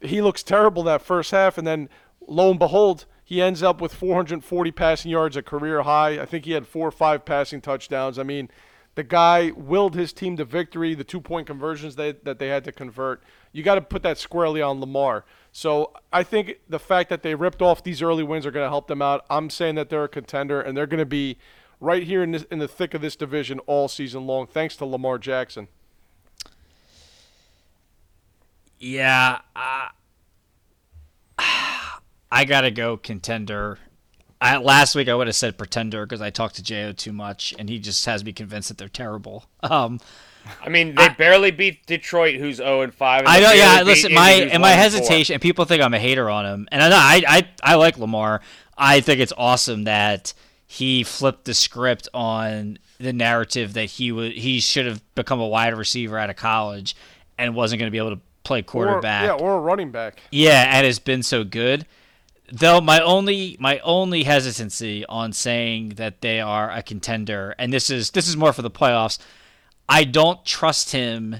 he 0.00 0.22
looks 0.22 0.44
terrible 0.44 0.84
that 0.84 1.02
first 1.02 1.32
half, 1.32 1.58
and 1.58 1.66
then 1.66 1.88
lo 2.28 2.50
and 2.50 2.60
behold, 2.60 3.06
he 3.24 3.42
ends 3.42 3.60
up 3.60 3.80
with 3.80 3.92
440 3.92 4.70
passing 4.70 5.10
yards, 5.10 5.36
a 5.36 5.42
career 5.42 5.82
high. 5.82 6.20
I 6.20 6.24
think 6.24 6.44
he 6.44 6.52
had 6.52 6.64
four 6.64 6.86
or 6.86 6.92
five 6.92 7.24
passing 7.24 7.60
touchdowns. 7.60 8.20
I 8.20 8.22
mean, 8.22 8.50
the 8.94 9.02
guy 9.02 9.50
willed 9.56 9.96
his 9.96 10.12
team 10.12 10.36
to 10.36 10.44
victory. 10.44 10.94
The 10.94 11.02
two 11.02 11.20
point 11.20 11.48
conversions 11.48 11.96
they, 11.96 12.12
that 12.12 12.38
they 12.38 12.48
had 12.48 12.62
to 12.64 12.72
convert. 12.72 13.20
You 13.52 13.64
got 13.64 13.74
to 13.74 13.80
put 13.80 14.04
that 14.04 14.16
squarely 14.16 14.62
on 14.62 14.80
Lamar. 14.80 15.24
So 15.52 15.92
I 16.12 16.22
think 16.22 16.60
the 16.68 16.78
fact 16.78 17.10
that 17.10 17.22
they 17.22 17.34
ripped 17.34 17.60
off 17.60 17.82
these 17.82 18.02
early 18.02 18.22
wins 18.22 18.46
are 18.46 18.50
going 18.50 18.64
to 18.64 18.70
help 18.70 18.86
them 18.86 19.02
out. 19.02 19.24
I'm 19.28 19.50
saying 19.50 19.74
that 19.74 19.90
they're 19.90 20.04
a 20.04 20.08
contender 20.08 20.60
and 20.60 20.76
they're 20.76 20.86
going 20.86 20.98
to 20.98 21.06
be 21.06 21.38
right 21.80 22.02
here 22.02 22.22
in, 22.22 22.30
this, 22.32 22.44
in 22.44 22.58
the 22.58 22.68
thick 22.68 22.94
of 22.94 23.00
this 23.00 23.16
division 23.16 23.58
all 23.60 23.88
season 23.88 24.26
long, 24.26 24.46
thanks 24.46 24.76
to 24.76 24.84
Lamar 24.84 25.18
Jackson. 25.18 25.68
Yeah. 28.78 29.40
I 29.56 29.90
gotta 32.46 32.70
go 32.70 32.96
contender. 32.96 33.78
I, 34.40 34.56
last 34.56 34.94
week 34.94 35.08
I 35.08 35.14
would 35.14 35.26
have 35.26 35.36
said 35.36 35.58
pretender 35.58 36.06
because 36.06 36.22
I 36.22 36.30
talked 36.30 36.56
to 36.56 36.62
Jo 36.62 36.92
too 36.92 37.12
much, 37.12 37.54
and 37.58 37.68
he 37.68 37.78
just 37.78 38.06
has 38.06 38.24
me 38.24 38.32
convinced 38.32 38.68
that 38.68 38.78
they're 38.78 38.88
terrible. 38.88 39.44
Um, 39.62 40.00
I 40.62 40.68
mean, 40.68 40.94
they 40.94 41.08
barely 41.10 41.50
beat 41.50 41.86
Detroit, 41.86 42.36
who's 42.36 42.56
zero 42.56 42.82
and 42.82 42.92
five. 42.94 43.20
and 43.20 43.28
I 43.28 43.40
they 43.40 43.46
know, 43.46 43.52
yeah. 43.52 43.82
Listen, 43.82 44.12
my 44.14 44.32
Indy, 44.32 44.44
who's 44.44 44.52
and 44.52 44.62
my 44.62 44.70
1 44.70 44.78
and 44.78 44.92
four. 44.92 45.00
hesitation, 45.00 45.34
and 45.34 45.42
people 45.42 45.64
think 45.64 45.82
I'm 45.82 45.94
a 45.94 45.98
hater 45.98 46.28
on 46.28 46.44
him, 46.46 46.68
and 46.72 46.82
I 46.82 46.88
know 46.88 46.96
I, 46.96 47.22
I 47.26 47.48
I 47.62 47.74
like 47.76 47.98
Lamar. 47.98 48.40
I 48.76 49.00
think 49.00 49.20
it's 49.20 49.32
awesome 49.36 49.84
that 49.84 50.32
he 50.66 51.02
flipped 51.02 51.44
the 51.44 51.54
script 51.54 52.08
on 52.14 52.78
the 52.98 53.12
narrative 53.12 53.72
that 53.74 53.84
he 53.86 54.12
would 54.12 54.32
he 54.32 54.60
should 54.60 54.86
have 54.86 55.02
become 55.14 55.40
a 55.40 55.46
wide 55.48 55.74
receiver 55.76 56.18
out 56.18 56.30
of 56.30 56.36
college 56.36 56.94
and 57.38 57.54
wasn't 57.54 57.78
going 57.78 57.86
to 57.88 57.90
be 57.92 57.98
able 57.98 58.14
to 58.16 58.20
play 58.42 58.60
Or, 58.60 58.62
quarterback. 58.62 59.24
yeah, 59.24 59.32
or 59.32 59.54
a 59.56 59.60
running 59.60 59.90
back. 59.90 60.20
Yeah, 60.30 60.76
and 60.76 60.86
has 60.86 60.98
been 60.98 61.22
so 61.22 61.44
good. 61.44 61.86
Though 62.52 62.80
my 62.80 63.00
only 63.00 63.56
my 63.60 63.78
only 63.80 64.24
hesitancy 64.24 65.04
on 65.06 65.32
saying 65.32 65.90
that 65.90 66.20
they 66.20 66.40
are 66.40 66.70
a 66.70 66.82
contender, 66.82 67.54
and 67.58 67.72
this 67.72 67.90
is 67.90 68.10
this 68.10 68.26
is 68.28 68.36
more 68.36 68.52
for 68.52 68.62
the 68.62 68.70
playoffs, 68.70 69.18
I 69.90 70.04
don't 70.04 70.42
trust 70.46 70.92
him 70.92 71.36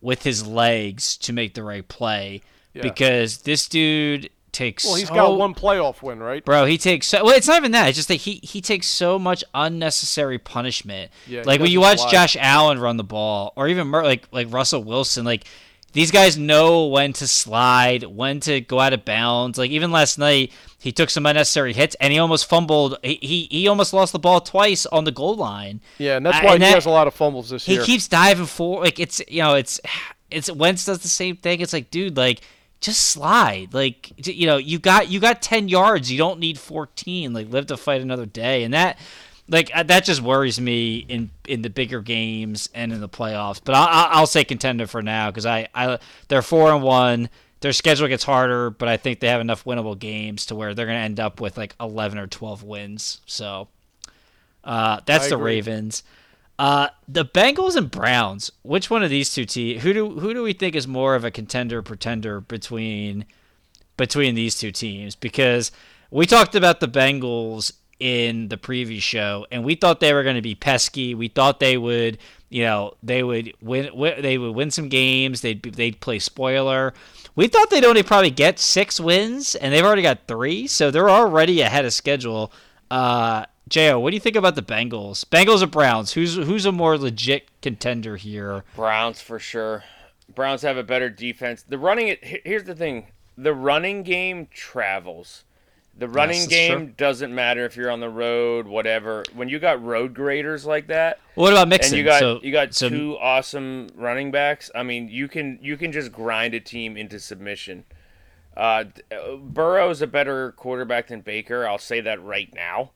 with 0.00 0.22
his 0.22 0.46
legs 0.46 1.16
to 1.16 1.32
make 1.32 1.54
the 1.54 1.62
right 1.64 1.86
play 1.88 2.42
Yeah. 2.74 2.82
because 2.82 3.38
this 3.38 3.66
dude 3.68 4.30
takes. 4.52 4.84
Well, 4.84 4.94
he's 4.96 5.08
so- 5.08 5.14
got 5.14 5.36
one 5.38 5.54
playoff 5.54 6.02
win, 6.02 6.20
right? 6.20 6.44
Bro, 6.44 6.66
he 6.66 6.76
takes 6.78 7.06
so 7.08 7.24
well. 7.24 7.34
It's 7.34 7.48
not 7.48 7.56
even 7.56 7.72
that. 7.72 7.88
It's 7.88 7.96
just 7.96 8.08
that 8.08 8.16
he 8.16 8.40
he 8.42 8.60
takes 8.60 8.86
so 8.86 9.18
much 9.18 9.42
unnecessary 9.54 10.38
punishment. 10.38 11.10
Yeah, 11.26 11.42
like 11.46 11.60
when 11.60 11.70
you 11.70 11.80
watch 11.80 11.98
slide. 12.00 12.10
Josh 12.12 12.36
Allen 12.38 12.78
run 12.78 12.96
the 12.98 13.04
ball, 13.04 13.52
or 13.56 13.68
even 13.68 13.90
like 13.90 14.28
like 14.32 14.52
Russell 14.52 14.84
Wilson. 14.84 15.24
Like 15.24 15.44
these 15.92 16.10
guys 16.10 16.36
know 16.36 16.86
when 16.86 17.12
to 17.14 17.26
slide, 17.26 18.04
when 18.04 18.40
to 18.40 18.60
go 18.60 18.78
out 18.78 18.92
of 18.92 19.04
bounds. 19.04 19.58
Like 19.58 19.70
even 19.70 19.90
last 19.90 20.18
night, 20.18 20.52
he 20.78 20.92
took 20.92 21.10
some 21.10 21.24
unnecessary 21.26 21.72
hits, 21.72 21.96
and 22.00 22.12
he 22.12 22.18
almost 22.18 22.48
fumbled. 22.48 22.96
He 23.02 23.18
he, 23.22 23.48
he 23.50 23.68
almost 23.68 23.92
lost 23.92 24.12
the 24.12 24.18
ball 24.18 24.40
twice 24.40 24.84
on 24.86 25.04
the 25.04 25.10
goal 25.12 25.34
line. 25.36 25.80
Yeah, 25.98 26.16
and 26.18 26.26
that's 26.26 26.44
why 26.44 26.54
and 26.54 26.62
he 26.62 26.68
that- 26.68 26.74
has 26.74 26.86
a 26.86 26.90
lot 26.90 27.06
of 27.06 27.14
fumbles 27.14 27.50
this 27.50 27.64
He 27.64 27.72
year. 27.72 27.80
He 27.82 27.86
keeps 27.86 28.06
diving 28.08 28.46
for 28.46 28.82
like 28.82 29.00
it's 29.00 29.20
you 29.28 29.42
know 29.42 29.54
it's 29.54 29.80
it's 30.30 30.52
Wentz 30.52 30.84
does 30.84 30.98
the 31.00 31.08
same 31.08 31.36
thing. 31.36 31.60
It's 31.60 31.72
like 31.72 31.90
dude, 31.90 32.16
like 32.16 32.42
just 32.80 33.00
slide. 33.06 33.72
Like 33.72 34.12
you 34.26 34.46
know 34.46 34.58
you 34.58 34.78
got 34.78 35.08
you 35.08 35.20
got 35.20 35.40
ten 35.42 35.68
yards. 35.68 36.12
You 36.12 36.18
don't 36.18 36.38
need 36.38 36.58
fourteen. 36.58 37.32
Like 37.32 37.50
live 37.50 37.66
to 37.66 37.76
fight 37.76 38.02
another 38.02 38.26
day. 38.26 38.62
And 38.62 38.74
that 38.74 38.98
like 39.48 39.70
uh, 39.74 39.82
that 39.84 40.04
just 40.04 40.20
worries 40.20 40.60
me 40.60 40.98
in 41.08 41.30
in 41.46 41.62
the 41.62 41.70
bigger 41.70 42.00
games 42.00 42.68
and 42.74 42.92
in 42.92 43.00
the 43.00 43.08
playoffs. 43.08 43.60
But 43.62 43.74
I'll 43.74 43.88
I'll 43.88 44.08
I'll 44.20 44.26
say 44.26 44.44
contender 44.44 44.86
for 44.86 45.02
now 45.02 45.30
because 45.30 45.46
I 45.46 45.68
I 45.74 45.98
they're 46.28 46.42
four 46.42 46.72
and 46.72 46.82
one. 46.82 47.30
Their 47.60 47.72
schedule 47.72 48.06
gets 48.06 48.22
harder, 48.22 48.70
but 48.70 48.88
I 48.88 48.96
think 48.96 49.18
they 49.18 49.26
have 49.28 49.40
enough 49.40 49.64
winnable 49.64 49.98
games 49.98 50.46
to 50.46 50.54
where 50.54 50.74
they're 50.74 50.86
going 50.86 50.98
to 50.98 51.02
end 51.02 51.18
up 51.18 51.40
with 51.40 51.56
like 51.56 51.74
eleven 51.80 52.18
or 52.18 52.26
twelve 52.26 52.62
wins. 52.62 53.20
So 53.26 53.68
uh, 54.62 55.00
that's 55.06 55.26
I 55.26 55.30
the 55.30 55.34
agree. 55.36 55.54
Ravens. 55.56 56.02
Uh, 56.58 56.88
the 57.06 57.24
Bengals 57.24 57.76
and 57.76 57.90
Browns. 57.90 58.50
Which 58.62 58.90
one 58.90 59.02
of 59.02 59.10
these 59.10 59.32
two 59.32 59.44
teams? 59.44 59.82
Who 59.82 59.92
do 59.92 60.20
who 60.20 60.34
do 60.34 60.42
we 60.42 60.52
think 60.52 60.76
is 60.76 60.86
more 60.86 61.14
of 61.14 61.24
a 61.24 61.30
contender 61.30 61.82
pretender 61.82 62.40
between 62.40 63.24
between 63.96 64.34
these 64.34 64.58
two 64.58 64.70
teams? 64.70 65.14
Because 65.16 65.72
we 66.10 66.26
talked 66.26 66.54
about 66.54 66.80
the 66.80 66.88
Bengals 66.88 67.72
in 68.00 68.48
the 68.48 68.56
previous 68.56 69.02
show, 69.02 69.46
and 69.50 69.64
we 69.64 69.74
thought 69.74 70.00
they 70.00 70.12
were 70.12 70.22
going 70.22 70.36
to 70.36 70.42
be 70.42 70.54
pesky. 70.54 71.14
We 71.14 71.28
thought 71.28 71.60
they 71.60 71.76
would, 71.76 72.18
you 72.48 72.62
know, 72.64 72.94
they 73.02 73.22
would 73.22 73.52
win. 73.60 73.90
win 73.94 74.22
they 74.22 74.38
would 74.38 74.54
win 74.54 74.70
some 74.70 74.88
games. 74.88 75.40
They'd 75.40 75.60
be- 75.60 75.70
they'd 75.70 76.00
play 76.00 76.18
spoiler. 76.18 76.94
We 77.34 77.48
thought 77.48 77.70
they'd 77.70 77.84
only 77.84 78.02
probably 78.02 78.30
get 78.30 78.58
six 78.58 78.98
wins, 79.00 79.54
and 79.54 79.72
they've 79.72 79.84
already 79.84 80.02
got 80.02 80.26
three, 80.26 80.66
so 80.66 80.90
they're 80.90 81.10
already 81.10 81.60
ahead 81.60 81.84
of 81.84 81.92
schedule. 81.92 82.52
Uh, 82.90 83.44
Jo, 83.68 84.00
what 84.00 84.10
do 84.10 84.16
you 84.16 84.20
think 84.20 84.36
about 84.36 84.54
the 84.54 84.62
Bengals? 84.62 85.24
Bengals 85.26 85.62
or 85.62 85.66
Browns? 85.66 86.12
Who's 86.12 86.36
who's 86.36 86.64
a 86.64 86.72
more 86.72 86.96
legit 86.96 87.48
contender 87.60 88.16
here? 88.16 88.64
Browns 88.74 89.20
for 89.20 89.38
sure. 89.38 89.84
Browns 90.34 90.62
have 90.62 90.76
a 90.76 90.82
better 90.82 91.10
defense. 91.10 91.62
The 91.62 91.78
running 91.78 92.08
it 92.08 92.24
here's 92.24 92.64
the 92.64 92.74
thing. 92.74 93.08
The 93.36 93.54
running 93.54 94.02
game 94.02 94.48
travels. 94.52 95.44
The 95.98 96.08
running 96.08 96.38
that's 96.42 96.46
game 96.46 96.72
true. 96.78 96.94
doesn't 96.96 97.34
matter 97.34 97.64
if 97.64 97.76
you're 97.76 97.90
on 97.90 97.98
the 97.98 98.08
road, 98.08 98.68
whatever. 98.68 99.24
When 99.34 99.48
you 99.48 99.58
got 99.58 99.82
road 99.84 100.14
graders 100.14 100.64
like 100.64 100.86
that, 100.86 101.18
What 101.34 101.52
about 101.52 101.66
Mixon? 101.68 101.94
and 101.94 101.98
you 101.98 102.04
got 102.04 102.20
so, 102.20 102.40
you 102.42 102.52
got 102.52 102.72
so- 102.72 102.88
two 102.88 103.16
awesome 103.18 103.88
running 103.96 104.30
backs. 104.30 104.70
I 104.74 104.84
mean, 104.84 105.08
you 105.08 105.26
can 105.28 105.58
you 105.60 105.76
can 105.76 105.90
just 105.90 106.12
grind 106.12 106.54
a 106.54 106.60
team 106.60 106.96
into 106.96 107.18
submission. 107.18 107.84
Uh, 108.56 108.84
uh, 109.12 109.36
Burrow's 109.36 110.00
a 110.00 110.06
better 110.06 110.52
quarterback 110.52 111.08
than 111.08 111.20
Baker. 111.20 111.66
I'll 111.66 111.78
say 111.78 112.00
that 112.00 112.22
right 112.22 112.52
now. 112.54 112.90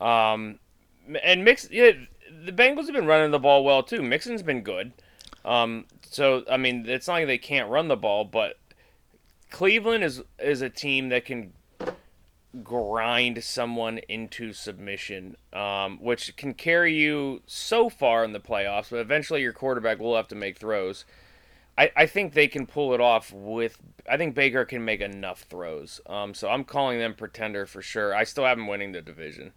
Um, 0.00 0.58
and 1.22 1.44
Mix, 1.44 1.68
yeah, 1.70 1.92
the 2.44 2.52
Bengals 2.52 2.86
have 2.86 2.92
been 2.94 3.06
running 3.06 3.30
the 3.30 3.38
ball 3.38 3.64
well 3.64 3.82
too. 3.82 4.02
Mixon's 4.02 4.42
been 4.42 4.62
good. 4.62 4.92
Um, 5.44 5.86
so 6.08 6.44
I 6.50 6.56
mean, 6.56 6.84
it's 6.88 7.08
not 7.08 7.14
like 7.14 7.26
they 7.26 7.38
can't 7.38 7.68
run 7.70 7.88
the 7.88 7.96
ball, 7.96 8.24
but 8.24 8.58
Cleveland 9.50 10.04
is 10.04 10.22
is 10.38 10.62
a 10.62 10.70
team 10.70 11.08
that 11.10 11.24
can 11.24 11.52
grind 12.62 13.42
someone 13.44 13.98
into 14.08 14.52
submission, 14.52 15.36
um, 15.52 15.98
which 16.00 16.36
can 16.36 16.54
carry 16.54 16.94
you 16.94 17.42
so 17.46 17.88
far 17.88 18.24
in 18.24 18.32
the 18.32 18.40
playoffs, 18.40 18.90
but 18.90 19.00
eventually 19.00 19.42
your 19.42 19.52
quarterback 19.52 19.98
will 19.98 20.16
have 20.16 20.28
to 20.28 20.34
make 20.34 20.58
throws. 20.58 21.04
I, 21.78 21.90
I 21.94 22.06
think 22.06 22.32
they 22.32 22.48
can 22.48 22.66
pull 22.66 22.94
it 22.94 23.00
off 23.00 23.32
with. 23.32 23.78
I 24.08 24.16
think 24.16 24.34
Baker 24.34 24.64
can 24.64 24.84
make 24.84 25.00
enough 25.00 25.42
throws. 25.42 26.00
Um, 26.06 26.32
so 26.32 26.48
I'm 26.48 26.64
calling 26.64 26.98
them 26.98 27.14
pretender 27.14 27.66
for 27.66 27.82
sure. 27.82 28.14
I 28.14 28.24
still 28.24 28.44
have 28.44 28.56
them 28.56 28.66
winning 28.66 28.92
the 28.92 29.02
division. 29.02 29.52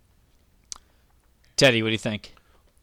Teddy, 1.55 1.81
what 1.81 1.89
do 1.89 1.93
you 1.93 1.97
think? 1.97 2.33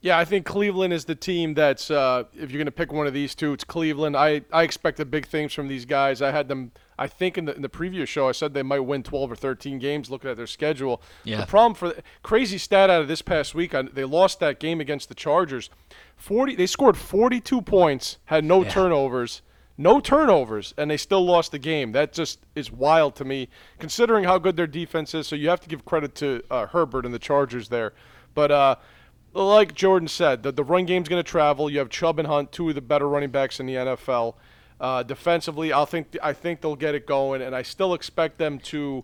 Yeah, 0.07 0.19
I 0.19 0.25
think 0.25 0.47
Cleveland 0.47 0.93
is 0.93 1.05
the 1.05 1.17
team 1.17 1.55
that's. 1.55 1.91
Uh, 1.91 2.23
if 2.33 2.53
you're 2.53 2.59
going 2.61 2.67
to 2.67 2.71
pick 2.71 2.93
one 2.93 3.09
of 3.09 3.13
these 3.13 3.35
two, 3.35 3.53
it's 3.53 3.65
Cleveland. 3.65 4.17
I, 4.17 4.43
I 4.53 4.63
expected 4.63 5.11
big 5.11 5.27
things 5.27 5.53
from 5.53 5.67
these 5.67 5.85
guys. 5.85 6.23
I 6.23 6.31
had 6.31 6.47
them. 6.47 6.71
I 6.97 7.09
think 7.09 7.37
in 7.37 7.45
the 7.47 7.57
in 7.57 7.63
the 7.63 7.69
previous 7.69 8.09
show, 8.09 8.29
I 8.29 8.33
said 8.33 8.55
they 8.55 8.63
might 8.63 8.79
win 8.79 9.03
12 9.03 9.33
or 9.33 9.35
13 9.35 9.81
games. 9.81 10.09
Looking 10.09 10.31
at 10.31 10.37
their 10.37 10.47
schedule, 10.47 11.03
Yeah. 11.25 11.41
the 11.41 11.47
problem 11.47 11.75
for 11.75 11.93
crazy 12.23 12.57
stat 12.57 12.89
out 12.89 13.03
of 13.03 13.09
this 13.09 13.21
past 13.21 13.53
week, 13.53 13.75
I, 13.75 13.83
they 13.83 14.05
lost 14.05 14.39
that 14.39 14.61
game 14.61 14.81
against 14.81 15.09
the 15.09 15.17
Chargers. 15.17 15.71
40. 16.15 16.55
They 16.55 16.67
scored 16.67 16.97
42 16.97 17.61
points, 17.63 18.19
had 18.27 18.45
no 18.45 18.63
turnovers. 18.63 19.43
No 19.77 19.99
turnovers, 19.99 20.73
and 20.79 20.89
they 20.89 20.97
still 20.99 21.27
lost 21.27 21.51
the 21.51 21.59
game. 21.59 21.91
That 21.91 22.13
just 22.13 22.39
is 22.55 22.71
wild 22.71 23.17
to 23.17 23.25
me, 23.25 23.49
considering 23.81 24.23
how 24.23 24.39
good 24.39 24.57
their 24.57 24.69
defense 24.69 25.15
is. 25.15 25.27
So 25.27 25.35
you 25.35 25.49
have 25.49 25.61
to 25.63 25.69
give 25.69 25.85
credit 25.85 26.15
to 26.15 26.45
uh, 26.49 26.67
Herbert 26.67 27.05
and 27.05 27.13
the 27.13 27.19
Chargers 27.19 27.69
there. 27.71 27.93
But 28.35 28.51
uh, 28.53 28.77
like 29.45 29.75
Jordan 29.75 30.09
said, 30.09 30.43
the, 30.43 30.53
the 30.53 30.65
run 30.65 30.87
game's 30.87 31.09
going 31.09 31.23
to 31.23 31.29
travel. 31.29 31.69
You 31.71 31.79
have 31.81 31.89
Chubb 31.91 32.19
and 32.19 32.27
Hunt, 32.29 32.53
two 32.53 32.69
of 32.69 32.75
the 32.75 32.81
better 32.81 33.09
running 33.09 33.31
backs 33.31 33.61
in 33.61 33.67
the 33.67 33.75
NFL. 33.75 34.35
Uh, 34.81 35.03
defensively, 35.03 35.73
I 35.73 35.85
think 35.87 36.17
I 36.23 36.33
think 36.33 36.61
they'll 36.61 36.77
get 36.77 36.95
it 36.95 37.07
going, 37.07 37.41
and 37.43 37.55
I 37.57 37.63
still 37.63 37.95
expect 37.95 38.37
them 38.39 38.59
to 38.61 39.03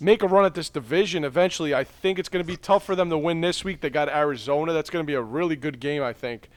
make 0.00 0.22
a 0.22 0.26
run 0.26 0.44
at 0.44 0.54
this 0.54 0.68
division 0.68 1.24
eventually. 1.24 1.72
I 1.74 1.84
think 1.84 2.18
it's 2.18 2.28
going 2.28 2.44
to 2.44 2.46
be 2.46 2.56
tough 2.56 2.84
for 2.84 2.96
them 2.96 3.10
to 3.10 3.18
win 3.18 3.40
this 3.40 3.62
week. 3.64 3.80
They 3.80 3.90
got 3.90 4.08
Arizona. 4.08 4.72
That's 4.72 4.90
going 4.90 5.04
to 5.04 5.06
be 5.06 5.14
a 5.14 5.22
really 5.22 5.54
good 5.56 5.78
game, 5.78 6.02
I 6.02 6.12
think. 6.12 6.48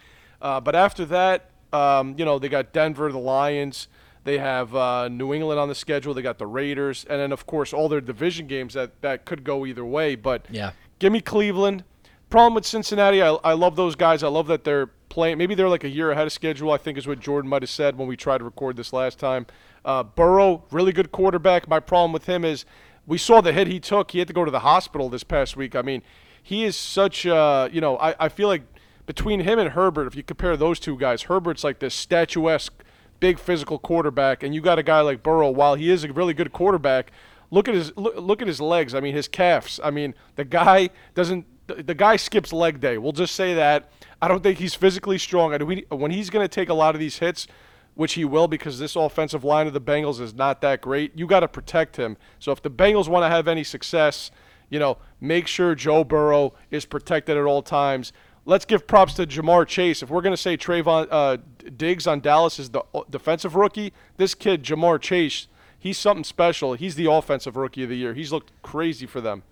Uh, 0.41 0.59
but 0.59 0.75
after 0.75 1.05
that, 1.05 1.51
um, 1.71 2.15
you 2.17 2.25
know, 2.25 2.39
they 2.39 2.49
got 2.49 2.73
Denver, 2.73 3.11
the 3.11 3.19
Lions. 3.19 3.87
They 4.23 4.39
have 4.39 4.75
uh, 4.75 5.07
New 5.07 5.33
England 5.33 5.59
on 5.59 5.69
the 5.69 5.75
schedule. 5.75 6.13
They 6.13 6.21
got 6.21 6.37
the 6.39 6.47
Raiders, 6.47 7.05
and 7.09 7.19
then 7.19 7.31
of 7.31 7.45
course 7.45 7.73
all 7.73 7.87
their 7.87 8.01
division 8.01 8.47
games 8.47 8.73
that 8.73 9.01
that 9.01 9.23
could 9.25 9.43
go 9.43 9.65
either 9.65 9.85
way. 9.85 10.15
But 10.15 10.47
Yeah. 10.49 10.71
give 10.99 11.13
me 11.13 11.21
Cleveland. 11.21 11.83
Problem 12.29 12.55
with 12.55 12.65
Cincinnati, 12.65 13.21
I, 13.21 13.29
I 13.43 13.53
love 13.53 13.75
those 13.75 13.95
guys. 13.95 14.21
I 14.21 14.27
love 14.27 14.47
that 14.47 14.65
they're 14.65 14.87
playing. 15.09 15.37
Maybe 15.37 15.55
they're 15.55 15.69
like 15.69 15.85
a 15.85 15.89
year 15.89 16.11
ahead 16.11 16.27
of 16.27 16.33
schedule. 16.33 16.71
I 16.71 16.77
think 16.77 16.97
is 16.97 17.07
what 17.07 17.19
Jordan 17.19 17.49
might 17.49 17.61
have 17.61 17.69
said 17.69 17.97
when 17.97 18.07
we 18.07 18.17
tried 18.17 18.39
to 18.39 18.43
record 18.43 18.75
this 18.75 18.91
last 18.91 19.17
time. 19.17 19.45
Uh, 19.85 20.03
Burrow, 20.03 20.65
really 20.71 20.91
good 20.91 21.11
quarterback. 21.11 21.69
My 21.69 21.79
problem 21.79 22.11
with 22.11 22.25
him 22.25 22.43
is 22.43 22.65
we 23.05 23.17
saw 23.17 23.39
the 23.39 23.53
hit 23.53 23.67
he 23.67 23.79
took. 23.79 24.11
He 24.11 24.19
had 24.19 24.27
to 24.27 24.33
go 24.33 24.43
to 24.43 24.51
the 24.51 24.59
hospital 24.59 25.07
this 25.09 25.23
past 25.23 25.55
week. 25.55 25.75
I 25.75 25.81
mean, 25.81 26.01
he 26.43 26.65
is 26.65 26.75
such. 26.75 27.25
Uh, 27.25 27.69
you 27.71 27.79
know, 27.79 27.97
I, 27.97 28.15
I 28.19 28.29
feel 28.29 28.49
like 28.49 28.63
between 29.05 29.39
him 29.39 29.57
and 29.57 29.69
Herbert, 29.69 30.07
if 30.07 30.15
you 30.15 30.23
compare 30.23 30.57
those 30.57 30.79
two 30.79 30.97
guys, 30.97 31.23
Herbert's 31.23 31.63
like 31.63 31.79
this 31.79 31.95
statuesque, 31.95 32.83
big 33.21 33.39
physical 33.39 33.79
quarterback, 33.79 34.43
and 34.43 34.53
you 34.53 34.59
got 34.59 34.77
a 34.77 34.83
guy 34.83 34.99
like 34.99 35.23
Burrow. 35.23 35.49
While 35.49 35.75
he 35.75 35.89
is 35.89 36.03
a 36.03 36.11
really 36.11 36.33
good 36.33 36.51
quarterback, 36.51 37.11
look 37.49 37.69
at 37.69 37.73
his 37.73 37.95
look, 37.95 38.15
look 38.17 38.41
at 38.41 38.47
his 38.49 38.59
legs. 38.59 38.93
I 38.93 38.99
mean, 38.99 39.15
his 39.15 39.29
calves. 39.29 39.79
I 39.81 39.91
mean, 39.91 40.13
the 40.35 40.43
guy 40.45 40.89
doesn't. 41.15 41.45
The 41.67 41.93
guy 41.93 42.15
skips 42.15 42.53
leg 42.53 42.79
day. 42.79 42.97
We'll 42.97 43.11
just 43.11 43.35
say 43.35 43.53
that. 43.53 43.91
I 44.21 44.27
don't 44.27 44.41
think 44.41 44.57
he's 44.57 44.73
physically 44.73 45.17
strong. 45.17 45.53
And 45.53 45.83
when 45.89 46.11
he's 46.11 46.29
going 46.29 46.43
to 46.43 46.47
take 46.47 46.69
a 46.69 46.73
lot 46.73 46.95
of 46.95 46.99
these 46.99 47.19
hits, 47.19 47.47
which 47.95 48.13
he 48.13 48.23
will 48.23 48.47
because 48.47 48.79
this 48.79 48.95
offensive 48.95 49.43
line 49.43 49.67
of 49.67 49.73
the 49.73 49.81
Bengals 49.81 50.21
is 50.21 50.33
not 50.33 50.61
that 50.61 50.81
great, 50.81 51.17
you 51.17 51.27
got 51.27 51.41
to 51.41 51.47
protect 51.47 51.97
him. 51.97 52.15
So 52.39 52.51
if 52.51 52.61
the 52.61 52.69
Bengals 52.69 53.07
want 53.07 53.23
to 53.23 53.29
have 53.29 53.47
any 53.47 53.63
success, 53.63 54.31
you 54.69 54.79
know, 54.79 54.97
make 55.19 55.47
sure 55.47 55.75
Joe 55.75 56.03
Burrow 56.03 56.53
is 56.71 56.85
protected 56.85 57.37
at 57.37 57.43
all 57.43 57.61
times. 57.61 58.13
Let's 58.45 58.65
give 58.65 58.87
props 58.87 59.15
to 59.15 59.25
Ja'Marr 59.25 59.67
Chase. 59.67 60.01
If 60.01 60.09
we're 60.09 60.21
going 60.21 60.35
to 60.35 60.41
say 60.41 60.55
Trevon 60.55 61.07
uh, 61.11 61.37
Diggs 61.75 62.07
on 62.07 62.21
Dallas 62.21 62.59
is 62.59 62.69
the 62.69 62.83
uh, 62.93 63.01
defensive 63.09 63.55
rookie, 63.55 63.93
this 64.17 64.35
kid 64.35 64.63
Ja'Marr 64.63 65.01
Chase, 65.01 65.47
he's 65.77 65.97
something 65.97 66.23
special. 66.23 66.73
He's 66.73 66.95
the 66.95 67.11
offensive 67.11 67.57
rookie 67.57 67.83
of 67.83 67.89
the 67.89 67.97
year. 67.97 68.13
He's 68.13 68.31
looked 68.31 68.53
crazy 68.61 69.05
for 69.05 69.21
them. 69.21 69.43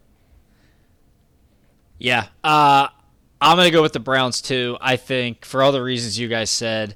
Yeah. 1.98 2.28
Uh, 2.44 2.88
I'm 3.42 3.58
going 3.58 3.68
to 3.68 3.72
go 3.72 3.82
with 3.82 3.94
the 3.94 4.00
Browns 4.00 4.42
too. 4.42 4.78
I 4.82 4.96
think 4.96 5.46
for 5.46 5.62
all 5.62 5.72
the 5.72 5.84
reasons 5.84 6.18
you 6.20 6.28
guys 6.28 6.50
said, 6.50 6.96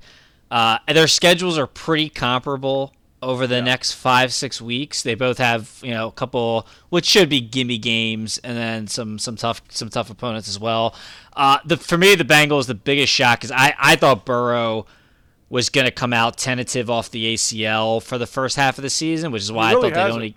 uh, 0.51 0.79
their 0.87 1.07
schedules 1.07 1.57
are 1.57 1.67
pretty 1.67 2.09
comparable 2.09 2.93
over 3.21 3.47
the 3.47 3.55
yeah. 3.55 3.61
next 3.61 3.93
five 3.93 4.33
six 4.33 4.61
weeks. 4.61 5.03
They 5.03 5.15
both 5.15 5.37
have 5.37 5.79
you 5.83 5.91
know 5.91 6.07
a 6.07 6.11
couple 6.11 6.67
which 6.89 7.05
should 7.05 7.29
be 7.29 7.41
gimme 7.41 7.77
games, 7.77 8.37
and 8.39 8.57
then 8.57 8.87
some 8.87 9.19
some 9.19 9.35
tough 9.35 9.61
some 9.69 9.89
tough 9.89 10.09
opponents 10.09 10.47
as 10.47 10.59
well. 10.59 10.95
Uh, 11.35 11.59
the 11.65 11.77
for 11.77 11.97
me 11.97 12.15
the 12.15 12.23
Bengals 12.23 12.67
the 12.67 12.75
biggest 12.75 13.11
shock 13.11 13.39
because 13.39 13.51
I 13.51 13.73
I 13.77 13.95
thought 13.95 14.25
Burrow 14.25 14.85
was 15.49 15.69
going 15.69 15.85
to 15.85 15.91
come 15.91 16.13
out 16.13 16.37
tentative 16.37 16.89
off 16.89 17.09
the 17.09 17.33
ACL 17.33 18.01
for 18.01 18.17
the 18.17 18.27
first 18.27 18.55
half 18.55 18.77
of 18.77 18.83
the 18.83 18.89
season, 18.89 19.31
which 19.31 19.41
is 19.41 19.51
why 19.51 19.73
really 19.73 19.91
I 19.91 19.93
thought 19.93 20.07
they'd 20.07 20.13
only. 20.13 20.35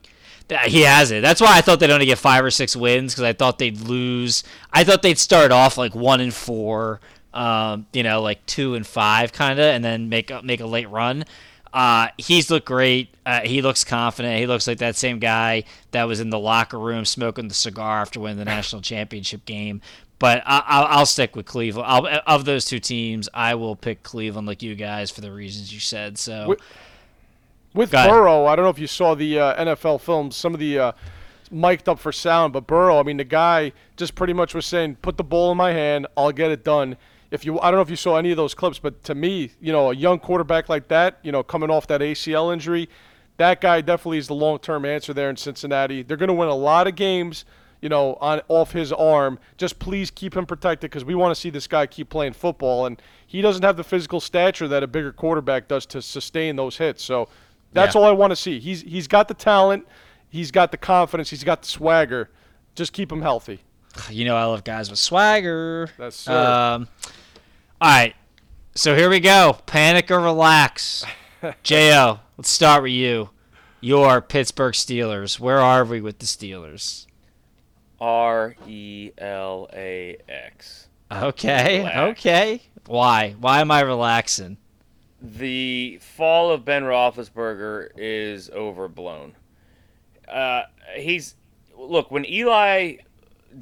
He 0.66 0.82
has 0.82 1.10
it. 1.10 1.23
That's 1.23 1.40
why 1.40 1.56
I 1.56 1.60
thought 1.60 1.81
they'd 1.81 1.90
only 1.90 2.06
get 2.06 2.19
five 2.19 2.44
or 2.44 2.51
six 2.51 2.77
wins 2.77 3.14
because 3.14 3.24
I 3.24 3.32
thought 3.32 3.59
they'd 3.59 3.81
lose. 3.81 4.44
I 4.73 4.85
thought 4.85 5.02
they'd 5.02 5.19
start 5.19 5.51
off 5.51 5.78
like 5.78 5.94
one 5.94 6.20
and 6.20 6.32
four, 6.32 7.01
um, 7.32 7.86
you 7.93 8.02
know, 8.02 8.23
like 8.23 8.44
two 8.47 8.74
and 8.74 8.86
five 8.86 9.32
kind 9.32 9.59
of, 9.59 9.66
and 9.66 9.85
then 9.85 10.09
make 10.09 10.31
a, 10.31 10.43
make 10.43 10.60
a 10.60 10.66
late 10.66 10.89
run. 10.89 11.24
Uh, 11.73 12.09
he's 12.19 12.51
looked 12.51 12.66
great. 12.66 13.14
Uh, 13.24 13.40
he 13.40 13.62
looks 13.62 13.82
confident. 13.82 14.39
He 14.39 14.47
looks 14.47 14.66
like 14.66 14.78
that 14.78 14.97
same 14.97 15.19
guy 15.19 15.64
that 15.93 16.05
was 16.05 16.20
in 16.20 16.31
the 16.31 16.39
locker 16.39 16.78
room 16.78 17.05
smoking 17.05 17.48
the 17.48 17.55
cigar 17.55 18.02
after 18.02 18.20
winning 18.20 18.39
the 18.39 18.44
national 18.44 18.82
championship 18.82 19.44
game. 19.47 19.81
But 20.19 20.43
I, 20.47 20.98
will 20.98 21.06
stick 21.06 21.35
with 21.35 21.47
Cleveland. 21.47 21.89
I'll, 21.89 22.20
of 22.28 22.44
those 22.44 22.64
two 22.64 22.78
teams, 22.78 23.28
I 23.35 23.56
will 23.56 23.74
pick 23.74 24.05
Cleveland, 24.05 24.47
like 24.47 24.62
you 24.62 24.77
guys, 24.77 25.10
for 25.10 25.20
the 25.20 25.32
reasons 25.32 25.74
you 25.74 25.81
said. 25.81 26.16
So, 26.16 26.56
with, 27.74 27.90
Burrow, 28.09 28.47
I 28.47 28.57
don't 28.57 28.65
know 28.65 28.70
if 28.70 28.78
you 28.78 28.86
saw 28.86 29.15
the 29.15 29.39
uh, 29.39 29.65
NFL 29.65 30.01
films. 30.01 30.36
Some 30.36 30.55
of 30.55 30.61
the 30.61 30.78
uh, 30.78 30.93
mic'd 31.51 31.89
up 31.89 31.99
for 31.99 32.12
sound, 32.12 32.53
but 32.53 32.66
Burrow, 32.66 32.99
I 32.99 33.03
mean, 33.03 33.16
the 33.16 33.24
guy 33.24 33.73
just 33.97 34.15
pretty 34.15 34.32
much 34.32 34.55
was 34.55 34.66
saying, 34.66 34.97
"Put 34.97 35.16
the 35.16 35.24
ball 35.24 35.53
in 35.53 35.57
my 35.57 35.73
hand, 35.73 36.07
I'll 36.16 36.32
get 36.32 36.51
it 36.51 36.65
done." 36.65 36.97
If 37.31 37.47
you, 37.47 37.59
I 37.61 37.70
don't 37.70 37.78
know 37.78 37.82
if 37.82 37.90
you 37.90 37.97
saw 37.97 38.16
any 38.16 38.31
of 38.31 38.36
those 38.36 38.53
clips, 38.53 38.78
but 38.78 39.03
to 39.05 39.15
me, 39.15 39.53
you 39.61 39.73
know, 39.73 39.90
a 39.90 39.94
young 39.94 40.19
quarterback 40.19 40.69
like 40.69 40.89
that, 40.89 41.19
you 41.23 41.32
know, 41.32 41.43
coming 41.43 41.70
off 41.70 41.86
that 41.86 42.03
ACL 42.03 42.53
injury, 42.53 42.90
that 43.39 43.62
guy 43.62 43.81
definitely 43.81 44.19
is 44.19 44.27
the 44.27 44.35
long-term 44.35 44.85
answer 44.85 45.15
there 45.15 45.31
in 45.31 45.36
Cincinnati. 45.36 46.03
They're 46.03 46.19
going 46.19 46.28
to 46.28 46.35
win 46.35 46.49
a 46.49 46.55
lot 46.55 46.86
of 46.86 46.94
games 46.94 47.47
you 47.82 47.89
know, 47.89 48.16
on 48.20 48.40
off 48.49 48.73
his 48.73 48.93
arm. 48.93 49.39
Just 49.59 49.78
please 49.78 50.11
keep 50.11 50.36
him 50.36 50.47
protected 50.47 50.89
because 50.89 51.05
we 51.05 51.15
want 51.15 51.35
to 51.35 51.40
see 51.40 51.51
this 51.51 51.66
guy 51.66 51.85
keep 51.86 52.09
playing 52.09 52.32
football, 52.32 52.86
and 52.86 53.03
he 53.27 53.43
doesn't 53.43 53.62
have 53.62 53.77
the 53.77 53.85
physical 53.85 54.20
stature 54.20 54.69
that 54.69 54.82
a 54.82 54.86
bigger 54.86 55.12
quarterback 55.12 55.69
does 55.69 55.85
to 55.86 56.01
sustain 56.01 56.57
those 56.57 56.78
hits. 56.78 57.03
So 57.03 57.28
that's 57.73 57.94
yeah. 57.94 58.01
all 58.01 58.07
I 58.07 58.12
want 58.12 58.31
to 58.31 58.36
see. 58.36 58.61
He's 58.61 58.82
he's 58.82 59.07
got 59.07 59.28
the 59.28 59.35
talent, 59.35 59.86
he's 60.28 60.51
got 60.51 60.70
the 60.70 60.77
confidence, 60.77 61.31
he's 61.31 61.44
got 61.44 61.62
the 61.62 61.69
swagger. 61.69 62.31
Just 62.74 62.93
keep 62.93 63.11
him 63.11 63.23
healthy. 63.23 63.61
You 64.11 64.24
know 64.24 64.36
I 64.36 64.44
love 64.44 64.65
guys 64.65 64.89
with 64.89 64.99
swagger. 64.99 65.90
That's 65.99 66.16
sir. 66.16 66.32
Um, 66.32 66.89
all 67.81 67.90
right, 67.90 68.15
so 68.74 68.97
here 68.97 69.11
we 69.11 69.20
go. 69.20 69.59
Panic 69.66 70.11
or 70.11 70.20
relax. 70.20 71.05
Jo, 71.65 72.20
let's 72.39 72.49
start 72.49 72.85
with 72.85 72.93
you. 72.93 73.31
Your 73.81 74.20
Pittsburgh 74.23 74.74
Steelers. 74.74 75.40
Where 75.40 75.59
are 75.59 75.85
we 75.85 76.01
with 76.01 76.20
the 76.20 76.27
Steelers? 76.27 77.07
R 78.01 78.55
E 78.66 79.11
L 79.19 79.69
A 79.73 80.16
X. 80.28 80.89
Okay, 81.11 81.78
Relax. 81.78 82.20
okay. 82.20 82.62
Why? 82.86 83.35
Why 83.39 83.61
am 83.61 83.70
I 83.70 83.81
relaxing? 83.81 84.57
The 85.24 85.99
fall 86.01 86.51
of 86.51 86.65
Ben 86.65 86.82
Roethlisberger 86.82 87.90
is 87.97 88.51
overblown. 88.51 89.36
Uh, 90.28 90.62
he's 90.97 91.36
look 91.77 92.11
when 92.11 92.27
Eli 92.27 92.97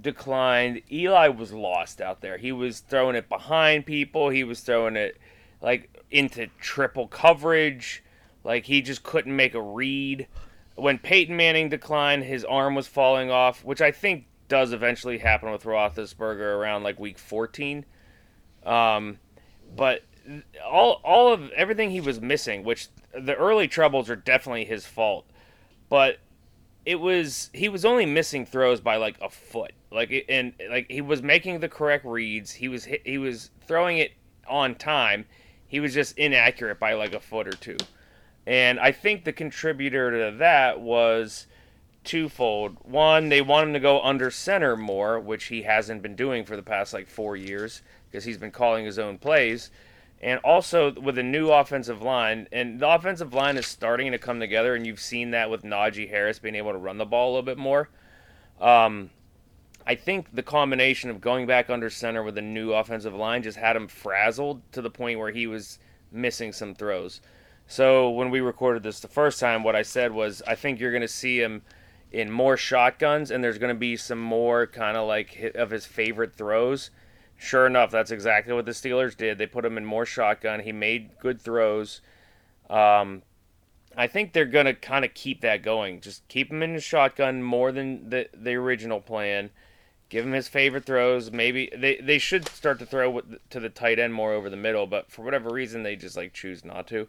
declined. 0.01 0.81
Eli 0.91 1.28
was 1.28 1.53
lost 1.53 2.01
out 2.01 2.23
there. 2.23 2.39
He 2.39 2.51
was 2.51 2.81
throwing 2.81 3.15
it 3.15 3.28
behind 3.28 3.85
people. 3.85 4.31
He 4.31 4.43
was 4.43 4.61
throwing 4.61 4.97
it 4.97 5.19
like 5.61 6.03
into 6.11 6.47
triple 6.61 7.07
coverage. 7.07 8.03
Like 8.43 8.65
he 8.65 8.81
just 8.81 9.03
couldn't 9.03 9.37
make 9.37 9.55
a 9.55 9.61
read. 9.61 10.28
When 10.77 10.99
Peyton 10.99 11.37
Manning 11.37 11.69
declined, 11.69 12.24
his 12.24 12.43
arm 12.45 12.74
was 12.74 12.87
falling 12.87 13.31
off, 13.31 13.62
which 13.65 13.82
I 13.82 13.91
think 13.91 14.24
does 14.49 14.73
eventually 14.73 15.19
happen 15.19 15.53
with 15.53 15.65
Roethlisberger 15.65 16.57
around 16.57 16.85
like 16.85 16.99
week 16.99 17.19
14. 17.19 17.85
Um, 18.65 19.19
but 19.77 20.05
all 20.64 21.01
all 21.05 21.32
of 21.32 21.51
everything 21.51 21.90
he 21.90 22.01
was 22.01 22.20
missing, 22.20 22.64
which 22.64 22.88
the 23.12 23.34
early 23.34 23.68
troubles 23.68 24.09
are 24.10 24.16
definitely 24.16 24.64
his 24.64 24.86
fault, 24.86 25.26
but 25.88 26.18
it 26.84 27.01
was 27.01 27.51
he 27.52 27.68
was 27.68 27.84
only 27.84 28.06
missing 28.06 28.47
throws 28.47 28.80
by 28.80 28.97
like 28.97 29.16
a 29.20 29.28
foot, 29.28 29.72
like 29.90 30.24
and 30.28 30.55
like 30.70 30.90
he 30.90 31.01
was 31.01 31.22
making 31.22 31.60
the 31.60 31.68
correct 31.68 32.05
reads. 32.05 32.52
He 32.52 32.68
was 32.68 32.86
he 33.05 33.18
was 33.18 33.51
throwing 33.66 33.98
it 33.98 34.12
on 34.48 34.74
time. 34.74 35.26
He 35.66 35.80
was 35.80 35.94
just 35.94 36.18
inaccurate 36.18 36.78
by 36.78 36.94
like 36.94 37.14
a 37.14 37.20
foot 37.20 37.47
or 37.47 37.52
two, 37.52 37.76
and 38.47 38.80
I 38.80 38.92
think 38.92 39.24
the 39.24 39.32
contributor 39.32 40.30
to 40.30 40.36
that 40.38 40.80
was 40.80 41.47
twofold. 42.05 42.76
One, 42.82 43.28
they 43.28 43.42
want 43.42 43.68
him 43.68 43.72
to 43.74 43.80
go 43.80 44.01
under 44.01 44.30
center 44.30 44.76
more, 44.76 45.20
which 45.20 45.44
he 45.44 45.62
hasn't 45.62 46.02
been 46.02 46.16
doing 46.16 46.44
for 46.44 46.56
the 46.56 46.62
past 46.62 46.92
like 46.92 47.06
four 47.06 47.36
years 47.36 47.82
because 48.10 48.24
he's 48.24 48.38
been 48.38 48.51
calling 48.51 48.84
his 48.84 48.98
own 48.98 49.18
plays. 49.18 49.70
And 50.20 50.38
also 50.40 50.92
with 50.92 51.16
a 51.16 51.22
new 51.22 51.51
offensive 51.51 52.02
line, 52.02 52.47
and 52.52 52.78
the 52.78 52.88
offensive 52.88 53.32
line 53.32 53.56
is 53.56 53.66
starting 53.66 54.12
to 54.12 54.18
come 54.18 54.38
together, 54.38 54.74
and 54.74 54.86
you've 54.86 55.01
seen 55.01 55.30
that 55.30 55.51
with 55.51 55.62
Najee 55.62 56.10
Harris 56.10 56.38
being 56.38 56.55
able 56.55 56.72
to 56.72 56.78
run 56.78 56.98
the 56.98 57.06
ball 57.06 57.28
a 57.28 57.32
little 57.32 57.42
bit 57.42 57.56
more. 57.56 57.88
Um, 58.60 59.10
I 59.86 59.94
think 59.94 60.34
the 60.34 60.42
combination 60.42 61.09
of 61.09 61.22
going 61.22 61.47
back 61.47 61.70
under 61.70 61.88
center 61.88 62.22
with 62.22 62.36
a 62.36 62.42
new 62.42 62.72
offensive 62.72 63.14
line 63.14 63.42
just 63.42 63.56
had 63.56 63.76
him 63.76 63.88
frazzled 63.88 64.60
to 64.72 64.82
the 64.82 64.90
point 64.90 65.18
where 65.18 65.30
he 65.30 65.47
was 65.47 65.78
missing 66.12 66.52
some 66.52 66.74
throws. 66.74 67.22
So 67.66 68.10
when 68.10 68.30
we 68.30 68.40
recorded 68.40 68.82
this 68.82 69.01
the 69.01 69.09
first 69.09 69.40
time, 69.40 69.62
what 69.62 69.76
I 69.76 69.82
said 69.82 70.12
was 70.12 70.42
I 70.47 70.55
think 70.55 70.80
you're 70.80 70.92
going 70.92 71.01
to 71.01 71.09
see 71.09 71.40
him– 71.40 71.62
in 72.12 72.30
more 72.30 72.56
shotguns, 72.56 73.30
and 73.30 73.42
there's 73.42 73.59
going 73.59 73.74
to 73.74 73.78
be 73.78 73.97
some 73.97 74.20
more 74.20 74.66
kind 74.66 74.97
of 74.97 75.06
like 75.06 75.52
of 75.55 75.70
his 75.70 75.86
favorite 75.86 76.34
throws. 76.34 76.90
Sure 77.43 77.67
enough, 77.67 77.91
that's 77.91 78.11
exactly 78.11 78.53
what 78.53 78.67
the 78.67 78.73
Steelers 78.73 79.17
did. 79.17 79.39
They 79.39 79.47
put 79.47 79.65
him 79.65 79.79
in 79.79 79.85
more 79.87 80.05
shotgun. 80.05 80.61
He 80.61 80.73
made 80.73 81.19
good 81.19 81.41
throws. 81.41 82.03
Um, 82.69 83.23
I 83.97 84.09
think 84.09 84.35
they're 84.35 84.45
going 84.45 84.67
to 84.67 84.75
kind 84.75 85.07
of 85.07 85.15
keep 85.15 85.41
that 85.41 85.62
going. 85.62 86.03
Just 86.03 86.29
keep 86.29 86.51
him 86.51 86.62
in 86.62 86.75
the 86.75 86.81
shotgun 86.81 87.43
more 87.43 87.73
than 87.73 88.11
the 88.11 88.29
the 88.35 88.57
original 88.57 89.01
plan. 89.01 89.49
Give 90.11 90.27
him 90.27 90.33
his 90.33 90.49
favorite 90.49 90.85
throws. 90.85 91.31
Maybe 91.31 91.73
they, 91.75 91.97
they 91.97 92.19
should 92.19 92.47
start 92.47 92.79
to 92.81 92.87
throw 92.87 93.23
to 93.49 93.59
the 93.59 93.71
tight 93.71 93.99
end 93.99 94.12
more 94.12 94.35
over 94.35 94.51
the 94.51 94.57
middle, 94.57 94.87
but 94.87 95.11
for 95.11 95.23
whatever 95.23 95.49
reason 95.49 95.83
they 95.83 95.97
just 95.97 96.19
like 96.19 96.35
choose 96.35 96.62
not 96.62 96.87
to. 96.89 97.09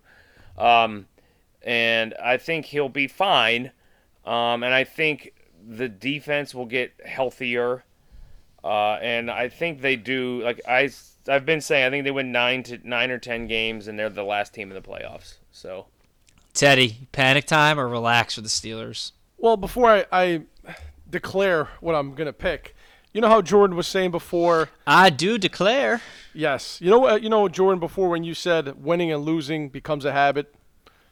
Um, 0.58 1.08
and 1.62 2.14
I 2.24 2.38
think 2.38 2.68
he'll 2.68 2.88
be 2.88 3.08
fine. 3.08 3.72
Um, 4.24 4.64
and 4.64 4.74
I 4.74 4.86
think 4.86 5.34
the 5.68 5.90
defense 5.90 6.56
will 6.56 6.68
get 6.68 6.94
healthier. 7.06 7.84
Uh, 8.64 8.94
and 9.02 9.32
I 9.32 9.50
think 9.50 9.82
they 9.82 9.96
do. 9.96 10.42
Like 10.44 10.62
I, 10.68 10.90
I've 11.28 11.46
been 11.46 11.62
saying, 11.62 11.86
I 11.86 11.90
think 11.90 12.04
they 12.04 12.12
win 12.12 12.32
nine 12.32 12.64
to 12.64 12.80
nine 12.88 13.12
or 13.12 13.18
ten 13.18 13.48
games, 13.48 13.88
and 13.88 13.98
they're 13.98 14.10
the 14.10 14.24
last 14.24 14.54
team 14.54 14.70
in 14.70 14.76
the 14.76 14.88
playoffs. 14.88 15.36
So, 15.52 15.88
Teddy, 16.54 17.08
panic 17.12 17.46
time 17.46 17.80
or 17.80 17.88
relax 17.88 18.36
for 18.36 18.42
the 18.42 18.50
Steelers? 18.50 19.12
Well, 19.38 19.58
before 19.58 19.90
I, 19.90 20.06
I 20.12 20.42
declare 21.10 21.70
what 21.80 21.96
I'm 21.96 22.14
gonna 22.14 22.34
pick, 22.34 22.76
you 23.14 23.22
know 23.22 23.30
how 23.30 23.42
Jordan 23.42 23.76
was 23.76 23.88
saying 23.88 24.12
before. 24.12 24.70
I 24.86 25.10
do 25.10 25.38
declare. 25.38 26.02
Yes, 26.34 26.80
you 26.82 26.90
know, 26.90 27.00
what 27.00 27.24
you 27.24 27.30
know, 27.30 27.48
Jordan, 27.50 27.80
before 27.80 28.10
when 28.10 28.24
you 28.24 28.34
said 28.34 28.84
winning 28.84 29.12
and 29.12 29.24
losing 29.24 29.70
becomes 29.70 30.06
a 30.06 30.12
habit. 30.12 30.54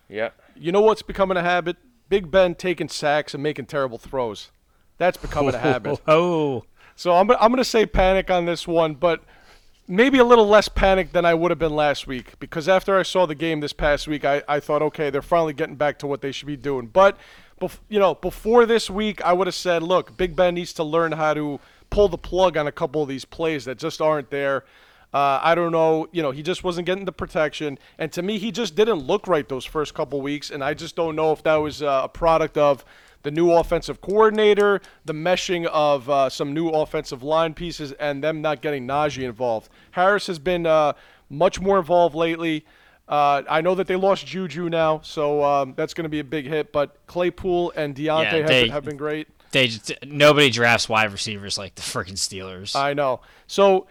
Yeah. 0.08 0.30
You 0.56 0.72
know 0.72 0.82
what's 0.82 1.04
becoming 1.04 1.38
a 1.38 1.44
habit? 1.44 1.78
Big 2.10 2.32
Ben 2.32 2.56
taking 2.56 2.90
sacks 2.90 3.34
and 3.34 3.44
making 3.44 3.68
terrible 3.68 3.98
throws. 3.98 4.52
That's 4.98 5.18
becoming 5.18 5.56
a 5.56 5.60
habit. 5.60 6.02
Oh. 6.08 6.66
So 7.00 7.16
I'm, 7.16 7.32
I'm 7.32 7.48
going 7.48 7.60
to 7.60 7.64
say 7.64 7.86
panic 7.86 8.30
on 8.30 8.44
this 8.44 8.68
one, 8.68 8.94
but 8.94 9.24
maybe 9.88 10.18
a 10.18 10.24
little 10.26 10.46
less 10.46 10.68
panic 10.68 11.14
than 11.14 11.24
I 11.24 11.34
would 11.34 11.50
have 11.50 11.58
been 11.58 11.74
last 11.74 12.08
week 12.08 12.38
because 12.42 12.68
after 12.68 13.00
I 13.00 13.04
saw 13.04 13.26
the 13.26 13.36
game 13.36 13.62
this 13.62 13.72
past 13.72 14.06
week, 14.06 14.26
I, 14.26 14.44
I 14.50 14.60
thought, 14.60 14.82
okay, 14.82 15.10
they're 15.10 15.22
finally 15.22 15.54
getting 15.54 15.78
back 15.78 15.98
to 16.00 16.08
what 16.08 16.20
they 16.20 16.34
should 16.34 16.48
be 16.48 16.58
doing. 16.58 16.88
But, 16.88 17.18
bef- 17.62 17.80
you 17.88 18.00
know, 18.00 18.16
before 18.16 18.66
this 18.66 18.90
week, 18.90 19.22
I 19.22 19.32
would 19.32 19.48
have 19.48 19.56
said, 19.56 19.82
look, 19.82 20.18
Big 20.18 20.36
Ben 20.36 20.56
needs 20.56 20.74
to 20.74 20.84
learn 20.84 21.14
how 21.14 21.34
to 21.34 21.62
pull 21.90 22.10
the 22.10 22.18
plug 22.18 22.58
on 22.58 22.68
a 22.68 22.72
couple 22.74 23.02
of 23.02 23.08
these 23.08 23.24
plays 23.24 23.64
that 23.64 23.78
just 23.78 24.02
aren't 24.02 24.30
there. 24.30 24.66
Uh, 25.14 25.40
I 25.42 25.56
don't 25.56 25.72
know. 25.72 26.10
You 26.12 26.22
know, 26.22 26.32
he 26.32 26.44
just 26.44 26.66
wasn't 26.66 26.86
getting 26.86 27.06
the 27.06 27.14
protection, 27.14 27.80
and 27.98 28.12
to 28.12 28.22
me, 28.22 28.40
he 28.40 28.52
just 28.52 28.76
didn't 28.76 29.00
look 29.00 29.26
right 29.26 29.48
those 29.48 29.64
first 29.64 29.94
couple 29.94 30.20
weeks. 30.20 30.52
And 30.52 30.62
I 30.62 30.74
just 30.74 30.98
don't 30.98 31.16
know 31.16 31.32
if 31.32 31.44
that 31.44 31.56
was 31.56 31.82
uh, 31.82 32.02
a 32.04 32.10
product 32.10 32.58
of 32.58 32.84
the 33.24 33.32
new 33.32 33.52
offensive 33.52 34.02
coordinator, 34.02 34.82
the 35.06 35.14
meshing 35.14 35.66
of 35.68 36.10
uh, 36.10 36.30
some 36.30 36.54
new 36.54 36.70
offensive 36.70 37.24
line 37.24 37.54
pieces, 37.54 37.92
and 37.94 38.24
them 38.24 38.42
not 38.42 38.62
getting 38.62 38.88
Najee 38.88 39.24
involved. 39.24 39.70
Harris 39.92 40.28
has 40.28 40.40
been 40.40 40.66
uh, 40.66 40.94
much 41.30 41.60
more 41.60 41.78
involved 41.80 42.16
lately. 42.16 42.66
Uh, 43.08 43.42
I 43.50 43.62
know 43.62 43.74
that 43.76 43.88
they 43.88 43.96
lost 43.96 44.26
Juju 44.28 44.70
now, 44.70 45.02
so 45.04 45.44
um, 45.44 45.74
that's 45.76 45.94
going 45.96 46.04
to 46.04 46.10
be 46.10 46.20
a 46.20 46.24
big 46.24 46.46
hit. 46.46 46.72
But 46.72 46.96
Claypool 47.08 47.74
and 47.76 47.96
Diontae 47.96 48.24
Yeah, 48.24 48.38
have, 48.38 48.48
they- 48.48 48.64
been, 48.64 48.72
have 48.72 48.86
been 48.86 48.98
great. 48.98 49.28
They 49.52 49.68
just, 49.68 49.92
nobody 50.06 50.52
drafts 50.52 50.88
wide 50.88 51.12
receivers 51.12 51.58
like 51.58 51.74
the 51.74 51.82
freaking 51.82 52.12
Steelers. 52.14 52.76
I 52.76 52.94
know. 52.94 53.22
So, 53.48 53.88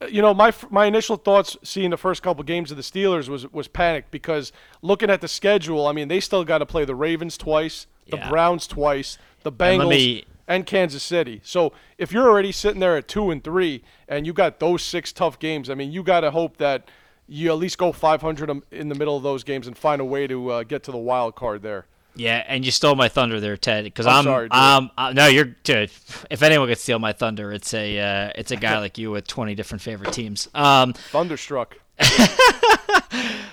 uh, 0.00 0.06
you 0.06 0.22
know, 0.22 0.32
my 0.32 0.54
my 0.70 0.86
initial 0.86 1.18
thoughts 1.18 1.54
seeing 1.62 1.90
the 1.90 1.98
first 1.98 2.22
couple 2.22 2.42
games 2.44 2.70
of 2.70 2.78
the 2.78 2.82
Steelers 2.82 3.28
was 3.28 3.46
was 3.52 3.68
panic 3.68 4.10
because 4.10 4.52
looking 4.80 5.10
at 5.10 5.20
the 5.20 5.28
schedule, 5.28 5.86
I 5.86 5.92
mean, 5.92 6.08
they 6.08 6.18
still 6.18 6.44
got 6.44 6.58
to 6.58 6.66
play 6.66 6.86
the 6.86 6.94
Ravens 6.94 7.36
twice, 7.36 7.86
the 8.08 8.16
Yeah. 8.18 8.28
Browns 8.28 8.66
twice, 8.66 9.18
the 9.42 9.52
Bengals, 9.52 9.78
let 9.78 9.88
me- 9.88 10.24
and 10.48 10.66
Kansas 10.66 11.02
City. 11.02 11.40
So, 11.44 11.72
if 11.98 12.12
you're 12.12 12.28
already 12.28 12.52
sitting 12.52 12.80
there 12.80 12.96
at 12.96 13.08
two 13.08 13.30
and 13.30 13.42
three, 13.42 13.82
and 14.08 14.26
you 14.26 14.32
got 14.32 14.60
those 14.60 14.82
six 14.82 15.12
tough 15.12 15.38
games, 15.38 15.70
I 15.70 15.74
mean, 15.74 15.92
you 15.92 16.02
got 16.02 16.20
to 16.20 16.30
hope 16.30 16.56
that 16.58 16.88
you 17.28 17.50
at 17.50 17.58
least 17.58 17.78
go 17.78 17.92
500 17.92 18.62
in 18.70 18.88
the 18.88 18.94
middle 18.94 19.16
of 19.16 19.22
those 19.22 19.44
games 19.44 19.66
and 19.66 19.78
find 19.78 20.00
a 20.00 20.04
way 20.04 20.26
to 20.26 20.50
uh, 20.50 20.62
get 20.64 20.82
to 20.84 20.90
the 20.90 20.98
wild 20.98 21.34
card 21.36 21.62
there. 21.62 21.86
Yeah, 22.14 22.44
and 22.46 22.62
you 22.64 22.70
stole 22.70 22.94
my 22.94 23.08
thunder 23.08 23.40
there, 23.40 23.56
Ted. 23.56 23.84
Because 23.84 24.06
I'm 24.06 24.16
I'm, 24.16 24.24
sorry, 24.24 24.50
um, 24.50 24.90
uh, 24.98 25.12
no, 25.14 25.28
you're 25.28 25.46
dude. 25.46 25.90
If 26.28 26.42
anyone 26.42 26.68
could 26.68 26.76
steal 26.76 26.98
my 26.98 27.12
thunder, 27.12 27.52
it's 27.52 27.72
a, 27.72 27.98
uh, 27.98 28.32
it's 28.34 28.50
a 28.50 28.56
guy 28.56 28.78
like 28.80 28.98
you 28.98 29.10
with 29.12 29.26
20 29.26 29.54
different 29.54 29.80
favorite 29.80 30.12
teams. 30.12 30.48
Um, 30.54 30.92
Thunderstruck. 30.92 31.78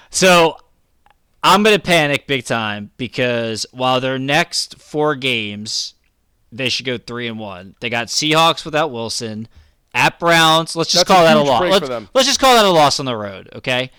so 0.09 0.57
I'm 1.43 1.63
gonna 1.63 1.79
panic 1.79 2.27
big 2.27 2.45
time 2.45 2.91
because 2.97 3.65
while 3.71 4.01
their 4.01 4.19
next 4.19 4.79
four 4.79 5.15
games, 5.15 5.93
they 6.51 6.69
should 6.69 6.85
go 6.85 6.97
three 6.97 7.27
and 7.27 7.39
one. 7.39 7.75
They 7.79 7.89
got 7.89 8.07
Seahawks 8.07 8.65
without 8.65 8.91
Wilson, 8.91 9.47
at 9.93 10.19
Browns. 10.19 10.75
Let's 10.75 10.91
just 10.91 11.07
That's 11.07 11.09
a 11.09 11.13
call 11.13 11.25
that 11.25 11.37
a 11.37 11.41
loss. 11.41 11.81
Let's, 11.81 12.09
let's 12.13 12.27
just 12.27 12.39
call 12.39 12.55
that 12.55 12.65
a 12.65 12.69
loss 12.69 12.99
on 12.99 13.05
the 13.05 13.15
road, 13.15 13.49
okay? 13.55 13.91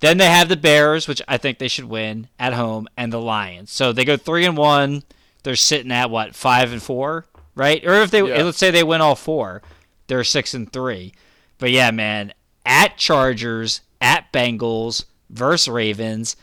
Then 0.00 0.18
they 0.18 0.26
have 0.28 0.48
the 0.48 0.56
Bears, 0.56 1.06
which 1.06 1.22
I 1.28 1.36
think 1.36 1.58
they 1.58 1.68
should 1.68 1.84
win 1.84 2.28
at 2.38 2.54
home, 2.54 2.88
and 2.96 3.12
the 3.12 3.20
Lions. 3.20 3.70
So 3.70 3.92
they 3.92 4.04
go 4.04 4.16
three 4.16 4.44
and 4.44 4.56
one. 4.56 5.04
They're 5.44 5.56
sitting 5.56 5.92
at 5.92 6.10
what 6.10 6.34
five 6.34 6.72
and 6.72 6.82
four, 6.82 7.26
right? 7.54 7.84
Or 7.86 7.94
if 8.02 8.10
they 8.10 8.22
Yeah. 8.22 8.42
let's 8.42 8.58
say 8.58 8.70
they 8.70 8.82
win 8.82 9.00
all 9.00 9.14
four, 9.14 9.62
they're 10.08 10.24
six 10.24 10.54
and 10.54 10.72
three. 10.72 11.14
But 11.58 11.70
yeah, 11.70 11.90
man, 11.92 12.32
at 12.66 12.96
Chargers, 12.96 13.80
at 14.00 14.32
Bengals, 14.32 15.04
versus 15.30 15.68
Ravens, 15.68 16.36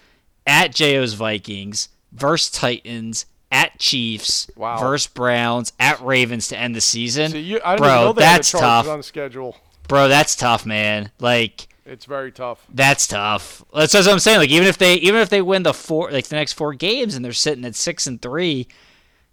at 0.47 0.73
JO's 0.73 1.13
Vikings, 1.13 1.89
versus 2.11 2.49
Titans, 2.51 3.25
at 3.51 3.79
Chiefs, 3.79 4.49
Wow. 4.55 4.77
versus 4.79 5.07
Browns, 5.07 5.73
at 5.79 5.99
Ravens 6.01 6.47
to 6.49 6.57
end 6.57 6.75
the 6.75 6.81
season. 6.81 7.31
You, 7.35 7.59
Bro, 7.59 7.75
know 7.77 8.13
they 8.13 8.23
had 8.23 8.37
the 8.37 8.37
that's 8.37 8.51
tough. 8.51 8.87
on 8.87 9.01
schedule. 9.03 9.57
Bro, 9.87 10.07
that's 10.09 10.35
tough, 10.35 10.65
man. 10.67 11.11
Like 11.19 11.67
It's 11.85 12.05
very 12.05 12.31
tough. 12.31 12.63
that's 12.71 13.07
tough. 13.07 13.63
That's, 13.73 13.93
that's 13.93 14.05
what 14.05 14.13
I'm 14.13 14.19
saying. 14.19 14.37
Like 14.37 14.49
even 14.51 14.67
if 14.67 14.77
they 14.77 14.95
even 14.95 15.19
if 15.21 15.29
they 15.29 15.41
win 15.41 15.63
the 15.63 15.73
four 15.73 16.11
like 16.11 16.27
the 16.27 16.35
next 16.35 16.53
four 16.53 16.73
games 16.75 17.15
and 17.15 17.25
they're 17.25 17.33
sitting 17.33 17.65
at 17.65 17.75
six 17.75 18.05
and 18.05 18.21
three, 18.21 18.67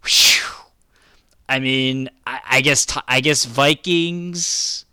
whew, 0.03 0.43
I 1.47 1.59
mean, 1.59 2.09
I, 2.25 2.39
I 2.49 2.61
guess 2.61 2.87
I 3.07 3.21
guess 3.21 3.45
Vikings, 3.45 4.85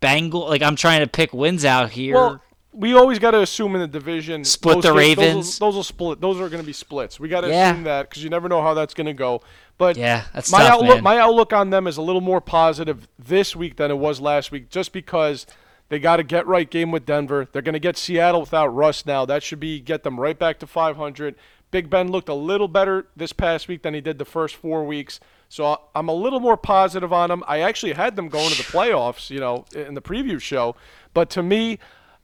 Bengal. 0.00 0.48
Like 0.48 0.62
I'm 0.62 0.76
trying 0.76 1.00
to 1.00 1.06
pick 1.06 1.32
wins 1.34 1.64
out 1.66 1.90
here. 1.90 2.14
Well, 2.14 2.42
we 2.72 2.94
always 2.94 3.18
got 3.18 3.32
to 3.32 3.40
assume 3.40 3.74
in 3.74 3.80
the 3.80 3.86
division. 3.88 4.44
Split 4.44 4.76
those 4.82 4.84
the 4.84 4.92
games- 4.94 5.16
those 5.16 5.16
will- 5.16 5.24
Ravens. 5.26 5.58
Those 5.58 5.74
will, 5.74 5.82
split. 5.82 6.20
Those 6.20 6.36
are 6.40 6.48
going 6.48 6.62
to 6.62 6.66
be 6.66 6.72
splits. 6.72 7.18
We 7.18 7.28
got 7.28 7.40
to 7.42 7.48
Yeah. 7.48 7.70
assume 7.72 7.84
that 7.84 8.08
because 8.08 8.22
you 8.22 8.30
never 8.30 8.48
know 8.48 8.62
how 8.62 8.74
that's 8.74 8.94
going 8.94 9.06
to 9.08 9.12
go. 9.12 9.42
But 9.78 9.96
yeah, 9.96 10.24
that's 10.34 10.52
my 10.52 10.58
tough, 10.60 10.72
outlook, 10.72 10.94
man. 10.96 11.02
my 11.02 11.18
outlook 11.18 11.52
on 11.52 11.70
them 11.70 11.86
is 11.86 11.96
a 11.96 12.02
little 12.02 12.20
more 12.20 12.40
positive 12.40 13.08
this 13.18 13.56
week 13.56 13.76
than 13.76 13.90
it 13.90 13.98
was 13.98 14.20
last 14.20 14.52
week, 14.52 14.68
just 14.68 14.92
because 14.92 15.46
they 15.88 15.98
got 15.98 16.16
to 16.16 16.22
get 16.22 16.46
right 16.46 16.70
game 16.70 16.90
with 16.92 17.04
Denver. 17.06 17.48
They're 17.50 17.62
going 17.62 17.72
to 17.72 17.78
get 17.80 17.96
Seattle 17.96 18.40
without 18.42 18.68
Russ 18.68 19.04
now. 19.06 19.24
That 19.24 19.42
should 19.42 19.58
be 19.58 19.80
get 19.80 20.02
them 20.02 20.20
right 20.20 20.38
back 20.38 20.58
to 20.60 20.66
500. 20.66 21.34
Big 21.72 21.88
Ben 21.88 22.10
looked 22.10 22.28
a 22.28 22.34
little 22.34 22.68
better 22.68 23.06
this 23.16 23.32
past 23.32 23.68
week 23.68 23.82
than 23.82 23.94
he 23.94 24.00
did 24.00 24.18
the 24.18 24.24
first 24.24 24.54
four 24.56 24.84
weeks. 24.84 25.18
So 25.48 25.80
I'm 25.94 26.08
a 26.08 26.14
little 26.14 26.40
more 26.40 26.56
positive 26.56 27.12
on 27.12 27.30
them. 27.30 27.42
I 27.48 27.60
actually 27.60 27.92
had 27.94 28.16
them 28.16 28.28
going 28.28 28.50
to 28.50 28.56
the 28.56 28.62
playoffs, 28.70 29.30
you 29.30 29.40
know, 29.40 29.64
in 29.74 29.94
the 29.94 30.02
preview 30.02 30.40
show. 30.40 30.76
But 31.14 31.30
to 31.30 31.42
me, 31.42 31.78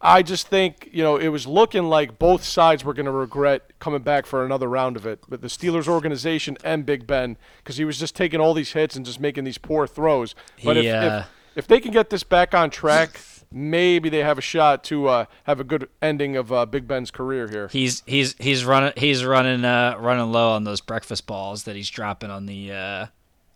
I 0.06 0.22
just 0.22 0.46
think, 0.46 0.88
you 0.92 1.02
know, 1.02 1.16
it 1.16 1.28
was 1.28 1.48
looking 1.48 1.88
like 1.88 2.16
both 2.16 2.44
sides 2.44 2.84
were 2.84 2.94
going 2.94 3.06
to 3.06 3.12
regret 3.12 3.72
coming 3.80 4.02
back 4.02 4.24
for 4.24 4.44
another 4.44 4.68
round 4.68 4.96
of 4.96 5.04
it. 5.04 5.18
But 5.28 5.40
the 5.42 5.48
Steelers 5.48 5.88
organization 5.88 6.56
and 6.62 6.86
Big 6.86 7.08
Ben, 7.08 7.36
because 7.58 7.76
he 7.76 7.84
was 7.84 7.98
just 7.98 8.14
taking 8.14 8.38
all 8.38 8.54
these 8.54 8.70
hits 8.72 8.94
and 8.94 9.04
just 9.04 9.18
making 9.18 9.42
these 9.42 9.58
poor 9.58 9.84
throws. 9.88 10.36
But 10.62 10.76
He, 10.76 10.86
if, 10.86 11.02
if, 11.02 11.26
if 11.56 11.66
they 11.66 11.80
can 11.80 11.90
get 11.90 12.10
this 12.10 12.22
back 12.22 12.54
on 12.54 12.70
track, 12.70 13.20
maybe 13.50 14.08
they 14.08 14.20
have 14.20 14.38
a 14.38 14.42
shot 14.42 14.84
to 14.84 15.08
uh, 15.08 15.24
have 15.42 15.58
a 15.58 15.64
good 15.64 15.88
ending 16.00 16.36
of 16.36 16.52
uh, 16.52 16.66
Big 16.66 16.86
Ben's 16.86 17.10
career 17.10 17.48
here. 17.48 17.66
He's 17.66 18.04
he's 18.06 18.36
he's 18.38 18.64
running 18.64 18.92
he's 18.96 19.24
running 19.24 19.64
uh 19.64 19.96
running 19.98 20.30
low 20.30 20.50
on 20.50 20.62
those 20.62 20.80
breakfast 20.80 21.26
balls 21.26 21.64
that 21.64 21.74
he's 21.74 21.90
dropping 21.90 22.30
on 22.30 22.46
the 22.46 22.72
uh 22.72 23.06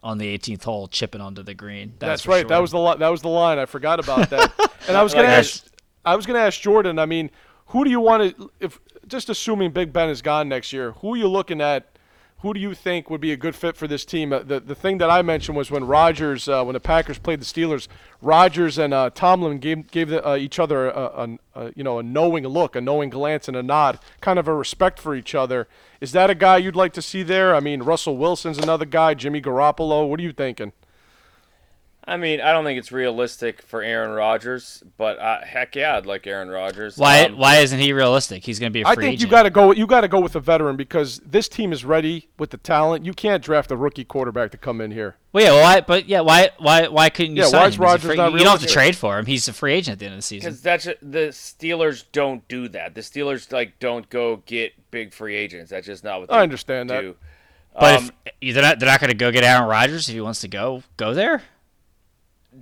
on 0.02 0.18
the 0.18 0.36
18th 0.38 0.64
hole, 0.64 0.88
chipping 0.88 1.20
onto 1.20 1.42
the 1.42 1.54
green. 1.54 1.92
That's, 1.98 2.22
That's 2.22 2.26
right. 2.26 2.48
That 2.48 2.58
was 2.58 2.70
the 2.70 2.78
li- 2.78 2.96
that 2.98 3.08
was 3.08 3.22
the 3.22 3.28
line. 3.28 3.58
I 3.58 3.66
forgot 3.66 4.00
about 4.00 4.30
that. 4.30 4.52
and 4.88 4.96
I 4.96 5.02
was 5.02 5.12
going 5.12 5.26
to 5.26 5.32
ask 5.32 5.64
I 6.04 6.16
was 6.16 6.26
going 6.26 6.38
to 6.38 6.44
ask 6.44 6.60
Jordan. 6.60 6.98
I 6.98 7.06
mean, 7.06 7.30
who 7.66 7.84
do 7.84 7.90
you 7.90 8.00
want 8.00 8.36
to 8.36 8.50
if 8.60 8.80
just 9.06 9.28
assuming 9.28 9.70
Big 9.72 9.92
Ben 9.92 10.08
is 10.08 10.22
gone 10.22 10.48
next 10.48 10.72
year? 10.72 10.92
Who 10.92 11.14
are 11.14 11.16
you 11.16 11.28
looking 11.28 11.60
at? 11.60 11.86
Who 12.38 12.54
do 12.54 12.60
you 12.60 12.72
think 12.72 13.10
would 13.10 13.20
be 13.20 13.32
a 13.32 13.36
good 13.36 13.54
fit 13.54 13.76
for 13.76 13.86
this 13.86 14.06
team? 14.06 14.32
Uh, 14.32 14.38
the 14.38 14.60
the 14.60 14.74
thing 14.74 14.96
that 14.98 15.10
I 15.10 15.20
mentioned 15.20 15.58
was 15.58 15.70
when 15.70 15.84
Rodgers, 15.84 16.48
uh, 16.48 16.64
when 16.64 16.72
the 16.72 16.80
Packers 16.80 17.18
played 17.18 17.38
the 17.40 17.44
Steelers, 17.44 17.86
Rodgers 18.22 18.78
and 18.78 18.94
uh, 18.94 19.10
Tomlin 19.10 19.58
gave 19.58 19.90
gave 19.90 20.08
the, 20.08 20.26
uh, 20.26 20.36
each 20.36 20.58
other 20.58 20.88
a, 20.88 21.04
a, 21.04 21.38
a 21.54 21.72
you 21.76 21.84
know 21.84 21.98
a 21.98 22.02
knowing 22.02 22.44
look, 22.46 22.74
a 22.74 22.80
knowing 22.80 23.10
glance, 23.10 23.46
and 23.46 23.56
a 23.58 23.62
nod, 23.62 23.98
kind 24.22 24.38
of 24.38 24.48
a 24.48 24.54
respect 24.54 24.98
for 24.98 25.14
each 25.14 25.34
other. 25.34 25.68
Is 26.00 26.12
that 26.12 26.30
a 26.30 26.34
guy 26.34 26.56
you'd 26.56 26.76
like 26.76 26.94
to 26.94 27.02
see 27.02 27.22
there? 27.22 27.54
I 27.54 27.60
mean, 27.60 27.82
Russell 27.82 28.16
Wilson's 28.16 28.56
another 28.56 28.86
guy. 28.86 29.12
Jimmy 29.12 29.42
Garoppolo. 29.42 30.08
What 30.08 30.18
are 30.18 30.22
you 30.22 30.32
thinking? 30.32 30.72
I 32.02 32.16
mean, 32.16 32.40
I 32.40 32.52
don't 32.52 32.64
think 32.64 32.78
it's 32.78 32.90
realistic 32.90 33.60
for 33.62 33.82
Aaron 33.82 34.10
Rodgers, 34.10 34.82
but 34.96 35.18
uh, 35.18 35.42
heck 35.44 35.76
yeah, 35.76 35.96
I'd 35.96 36.06
like 36.06 36.26
Aaron 36.26 36.48
Rodgers. 36.48 36.96
Why 36.96 37.24
Um, 37.26 37.36
why 37.36 37.58
isn't 37.58 37.78
he 37.78 37.92
realistic? 37.92 38.44
He's 38.44 38.58
going 38.58 38.72
to 38.72 38.74
be 38.74 38.80
A 38.80 38.84
free 38.86 38.92
I 38.92 38.94
think 38.96 39.14
agent. 39.14 39.20
you 39.22 39.28
got 39.28 39.42
to 39.44 39.50
go. 39.50 39.70
You 39.72 39.86
got 39.86 40.00
to 40.00 40.08
go 40.08 40.18
with 40.18 40.34
a 40.34 40.40
veteran 40.40 40.76
because 40.76 41.20
this 41.24 41.46
team 41.46 41.72
is 41.72 41.84
ready 41.84 42.28
with 42.38 42.50
the 42.50 42.56
talent. 42.56 43.04
You 43.04 43.12
can't 43.12 43.42
draft 43.44 43.70
a 43.70 43.76
rookie 43.76 44.04
quarterback 44.04 44.50
to 44.52 44.56
come 44.56 44.80
in 44.80 44.90
here. 44.92 45.16
Well, 45.32 45.44
yeah, 45.44 45.50
well, 45.52 45.62
why, 45.62 45.80
but 45.82 46.08
yeah, 46.08 46.20
why, 46.20 46.50
why, 46.58 46.88
why 46.88 47.10
couldn't 47.10 47.36
you 47.36 47.42
Yeah, 47.42 47.48
sign 47.48 47.60
why 47.60 47.66
is 47.68 47.74
him? 47.76 47.82
Rodgers 47.82 48.06
free- 48.06 48.16
not 48.16 48.32
you 48.32 48.38
don't 48.38 48.58
have 48.58 48.60
to 48.62 48.66
trade 48.66 48.96
for 48.96 49.18
him. 49.18 49.26
He's 49.26 49.46
a 49.46 49.52
free 49.52 49.74
agent 49.74 49.92
at 49.92 49.98
the 50.00 50.06
end 50.06 50.14
of 50.14 50.18
the 50.18 50.22
season. 50.22 50.50
Because 50.50 50.62
that's 50.62 50.84
the 51.02 51.28
Steelers 51.28 52.04
don't 52.12 52.48
do 52.48 52.66
that. 52.68 52.94
The 52.94 53.02
Steelers 53.02 53.52
like 53.52 53.78
don't 53.78 54.08
go 54.08 54.42
get 54.46 54.72
big 54.90 55.12
free 55.12 55.36
agents. 55.36 55.70
That's 55.70 55.86
just 55.86 56.02
not 56.02 56.20
what 56.20 56.30
they 56.30 56.34
I 56.34 56.42
understand 56.42 56.88
that. 56.90 57.02
do. 57.02 57.16
But 57.78 58.00
Um, 58.00 58.10
if 58.40 58.54
they're 58.54 58.62
not, 58.64 58.80
they're 58.80 58.88
not 58.88 59.00
going 59.00 59.10
to 59.10 59.16
go 59.16 59.30
get 59.30 59.44
Aaron 59.44 59.68
Rodgers 59.68 60.08
if 60.08 60.14
he 60.14 60.20
wants 60.20 60.40
to 60.40 60.48
go 60.48 60.82
go 60.96 61.14
there. 61.14 61.42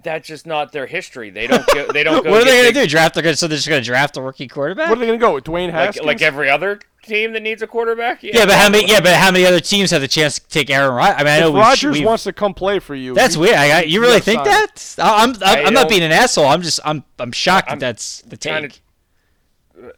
That's 0.02 0.28
just 0.28 0.46
not 0.46 0.72
their 0.72 0.86
history. 0.86 1.30
They 1.30 1.46
don't. 1.46 1.66
Go, 1.66 1.90
they 1.92 2.04
don't 2.04 2.22
go. 2.24 2.30
what 2.30 2.42
are 2.42 2.44
they 2.44 2.62
going 2.62 2.74
to 2.74 2.80
do? 2.82 2.86
Draft? 2.86 3.14
They're 3.14 3.22
gonna, 3.22 3.36
so 3.36 3.48
they're 3.48 3.56
just 3.56 3.68
going 3.68 3.80
to 3.82 3.86
draft 3.86 4.16
a 4.16 4.22
rookie 4.22 4.48
quarterback? 4.48 4.88
What 4.90 4.98
are 4.98 5.00
they 5.00 5.06
going 5.06 5.18
to 5.18 5.24
go 5.24 5.34
with 5.34 5.44
Dwayne 5.44 5.66
Like, 5.66 5.74
Haskins? 5.74 6.06
like 6.06 6.22
every 6.22 6.50
other 6.50 6.80
team 7.02 7.32
that 7.32 7.42
needs 7.42 7.62
a 7.62 7.66
quarterback. 7.66 8.22
yeah, 8.22 8.44
but 8.44 8.54
how 8.54 8.68
many? 8.68 8.86
Yeah, 8.90 9.00
but 9.00 9.14
how 9.14 9.30
many 9.30 9.46
other 9.46 9.60
teams 9.60 9.90
have 9.92 10.00
the 10.02 10.08
chance 10.08 10.38
to 10.38 10.48
take 10.48 10.68
Aaron 10.70 10.94
Rodgers? 10.94 11.16
I 11.20 11.24
mean, 11.24 11.32
I 11.32 11.40
know 11.40 11.48
if 11.48 11.54
we've- 11.54 11.60
Rodgers 11.60 11.92
we've- 11.94 12.04
wants 12.06 12.24
to 12.24 12.32
come 12.32 12.52
play 12.54 12.78
for 12.80 12.94
you, 12.94 13.14
That's 13.14 13.36
weird. 13.36 13.54
I, 13.56 13.82
you 13.82 13.92
you 13.94 14.00
really 14.00 14.20
think 14.20 14.44
sign 14.44 14.46
that? 14.46 14.94
I- 14.98 15.22
I'm 15.22 15.30
I'm, 15.36 15.42
I 15.42 15.62
I'm 15.64 15.72
not 15.74 15.82
don't- 15.82 15.90
being 15.90 16.02
an 16.02 16.12
asshole. 16.12 16.46
I'm 16.46 16.62
just 16.62 16.80
I'm 16.84 17.02
I'm 17.18 17.32
shocked 17.32 17.70
I'm 17.70 17.78
that 17.78 17.86
that's 17.96 18.20
the 18.22 18.36
take. 18.36 18.50
trying 18.52 18.68
to- 18.68 18.78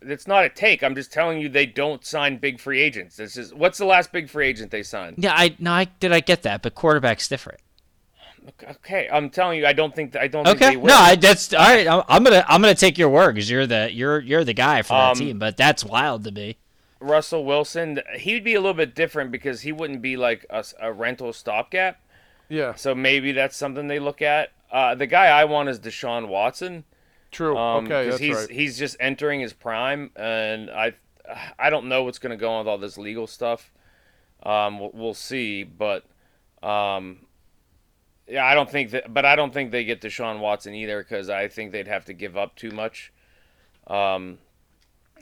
It's 0.03 0.27
not 0.29 0.45
a 0.45 0.49
take. 0.51 0.85
I'm 0.85 0.95
just 0.95 1.13
telling 1.13 1.41
you 1.41 1.49
they 1.49 1.67
don't 1.67 2.05
sign 2.05 2.37
big 2.37 2.61
free 2.61 2.81
agents. 2.81 3.17
This 3.17 3.37
is 3.37 3.53
what's 3.55 3.79
the 3.79 3.87
last 3.87 4.13
big 4.13 4.29
free 4.29 4.47
agent 4.47 4.71
they 4.71 4.83
signed? 4.85 5.17
yeah, 5.19 5.33
I 5.35 5.57
no, 5.59 5.73
I 5.73 5.85
did 5.87 6.13
I 6.13 6.21
get 6.21 6.43
that, 6.43 6.63
but 6.63 6.75
quarterback's 6.75 7.27
different. 7.29 7.61
Okay, 8.69 9.09
I'm 9.13 9.31
telling 9.31 9.59
you, 9.59 9.67
I 9.67 9.73
don't 9.73 9.95
think 9.95 10.17
I 10.17 10.27
don't 10.29 10.51
think 10.51 10.57
Okay, 10.57 10.71
they 10.71 10.77
will. 10.77 10.87
no, 10.89 10.95
I, 10.95 11.15
that's 11.17 11.53
all 11.53 11.61
right. 11.61 11.87
I'm, 11.87 12.03
I'm 12.09 12.25
gonna 12.25 12.45
I'm 12.49 12.61
gonna 12.63 12.75
take 12.75 12.97
your 12.99 13.09
word 13.11 13.35
because 13.35 13.51
you're 13.51 13.67
the 13.67 13.91
you're 13.93 14.21
you're 14.21 14.45
the 14.45 14.55
guy 14.55 14.83
for 14.83 14.95
that 14.95 15.13
Um, 15.13 15.19
team. 15.19 15.39
But 15.39 15.57
that's 15.57 15.85
wild 15.85 16.25
to 16.25 16.31
me. 16.33 16.57
Russell 17.01 17.45
Wilson, 17.45 18.01
he'd 18.19 18.45
be 18.45 18.55
a 18.55 18.61
little 18.61 18.75
bit 18.75 18.95
different 18.95 19.31
because 19.31 19.63
he 19.63 19.73
wouldn't 19.73 20.03
be 20.03 20.17
like 20.17 20.45
a 20.51 20.93
rental 20.93 21.33
stopgap. 21.33 22.01
yeah, 22.49 22.75
So 22.75 22.95
maybe 22.95 23.33
that's 23.33 23.57
something 23.57 23.87
they 23.89 23.99
look 23.99 24.21
at. 24.23 24.53
Uh, 24.71 24.95
the 24.95 25.07
guy 25.07 25.27
I 25.27 25.45
want 25.45 25.69
is 25.69 25.81
Deshaun 25.81 26.29
Watson. 26.29 26.85
true. 27.31 27.57
Um, 27.57 27.87
okay, 27.87 28.05
'cause 28.05 28.19
that's 28.19 28.21
he's 28.21 28.37
right. 28.37 28.51
he's 28.51 28.79
just 28.79 28.97
entering 29.01 29.41
his 29.41 29.53
prime, 29.53 30.11
and 30.17 30.71
I 30.71 30.95
I 31.59 31.71
don't 31.71 31.87
know 31.89 32.03
what's 32.05 32.19
going 32.19 32.31
to 32.31 32.37
go 32.37 32.51
on 32.51 32.59
with 32.65 32.69
all 32.69 32.79
this 32.79 32.99
legal 32.99 33.27
stuff. 33.27 33.71
Um, 34.43 34.79
we'll, 34.81 34.91
we'll 34.93 35.15
see, 35.15 35.65
but 35.65 36.05
um, 36.63 37.27
yeah, 38.31 38.47
I 38.47 38.55
don't 38.55 38.71
think 38.71 38.93
that. 38.93 39.13
But 39.13 39.25
I 39.25 39.37
don't 39.37 39.53
think 39.53 39.71
they 39.71 39.85
get 39.85 40.01
Deshaun 40.01 40.41
Watson 40.41 40.75
either 40.75 41.03
because 41.03 41.29
I 41.29 41.49
think 41.49 41.73
they'd 41.73 41.89
have 41.89 42.05
to 42.07 42.13
give 42.13 42.37
up 42.37 42.55
too 42.57 42.71
much. 42.71 43.13
Um, 43.87 44.39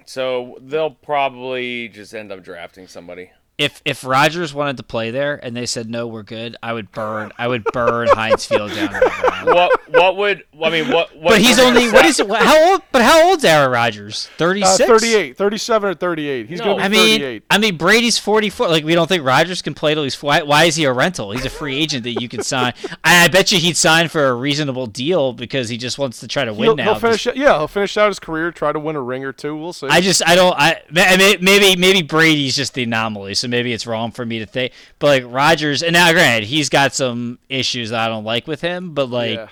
so 0.04 0.58
they'll 0.60 0.90
probably 0.90 1.88
just 1.88 2.14
end 2.14 2.30
up 2.30 2.42
drafting 2.42 2.86
somebody. 2.86 3.30
If 3.58 3.82
if 3.84 4.04
Rodgers 4.04 4.54
wanted 4.54 4.76
to 4.76 4.82
play 4.84 5.10
there 5.10 5.34
and 5.44 5.56
they 5.56 5.66
said 5.66 5.90
no, 5.90 6.06
we're 6.06 6.22
good, 6.22 6.56
I 6.62 6.72
would 6.72 6.92
burn 6.92 7.32
I 7.36 7.48
would 7.48 7.64
burn 7.64 8.06
Heinz 8.08 8.46
Field 8.46 8.72
down 8.72 8.88
to 8.88 9.00
the 9.00 9.10
ground. 9.20 9.46
what 9.46 9.90
what 9.92 10.16
would 10.16 10.44
I 10.62 10.70
mean? 10.70 10.88
What? 10.92 11.14
what 11.16 11.30
But 11.32 11.40
he's 11.40 11.58
only 11.58 11.90
what 11.90 12.04
is 12.06 12.20
it? 12.20 12.28
How 12.30 12.70
old? 12.72 12.82
But 12.92 13.02
how 13.02 13.28
old's 13.28 13.44
Aaron 13.44 13.70
Rodgers? 13.72 14.28
Thirty 14.38 14.62
Uh, 14.62 14.76
38, 14.76 15.36
37 15.36 15.90
or 15.90 15.94
38. 15.94 16.48
He's 16.48 16.58
No. 16.60 16.64
going 16.64 16.76
to 16.76 16.80
be 16.82 16.84
I 16.84 16.88
mean, 16.88 17.20
38. 17.20 17.42
I 17.50 17.58
mean 17.58 17.76
Brady's 17.76 18.16
forty 18.18 18.48
four. 18.48 18.68
Like 18.68 18.84
we 18.84 18.94
don't 18.94 19.08
think 19.08 19.24
Rodgers 19.24 19.60
can 19.60 19.74
play 19.74 19.94
till 19.94 20.04
he's 20.04 20.20
why, 20.22 20.42
why 20.42 20.64
is 20.64 20.76
he 20.76 20.84
a 20.84 20.92
rental? 20.92 21.32
He's 21.32 21.44
a 21.44 21.50
free 21.50 21.76
agent 21.76 22.04
that 22.04 22.20
you 22.22 22.28
can 22.28 22.42
sign. 22.44 22.74
I, 23.04 23.24
I 23.24 23.28
bet 23.28 23.50
you 23.50 23.58
he'd 23.58 23.76
sign 23.76 24.08
for 24.08 24.26
a 24.28 24.34
reasonable 24.34 24.86
deal 24.86 25.32
because 25.32 25.68
he 25.68 25.76
just 25.78 25.98
wants 25.98 26.20
to 26.20 26.28
try 26.28 26.44
to 26.44 26.52
win 26.52 26.62
He'll, 26.64 26.76
now. 26.76 26.84
he'll 26.84 26.94
finish. 27.00 27.26
Yeah, 27.26 27.58
he'll 27.58 27.66
finish 27.68 27.96
out 27.96 28.06
his 28.08 28.20
career, 28.20 28.52
try 28.52 28.70
to 28.72 28.78
win 28.78 28.94
a 28.94 29.02
ring 29.02 29.24
or 29.24 29.32
two. 29.32 29.56
We'll 29.56 29.72
see. 29.72 29.88
I 29.88 30.00
just 30.00 30.22
I 30.26 30.36
don't 30.36 30.54
I 30.56 30.80
ma- 30.90 31.16
ma- 31.16 31.38
maybe 31.40 31.74
maybe 31.74 32.02
Brady's 32.02 32.54
just 32.54 32.74
the 32.74 32.84
anomaly, 32.84 33.34
so 33.34 33.47
maybe 33.50 33.72
it's 33.72 33.86
wrong 33.86 34.10
for 34.10 34.24
me 34.26 34.38
to 34.40 34.46
think. 34.46 34.72
But 34.98 35.06
like 35.06 35.24
Rodgers, 35.32 35.82
and 35.82 35.92
now 35.92 36.12
granted 36.12 36.46
he's 36.48 36.68
got 36.68 36.94
some 36.94 37.38
issues 37.48 37.90
that 37.90 38.00
I 38.00 38.08
don't 38.08 38.24
like 38.24 38.46
with 38.46 38.60
him, 38.60 38.94
but 38.94 39.10
like 39.10 39.36
Yeah. 39.36 39.48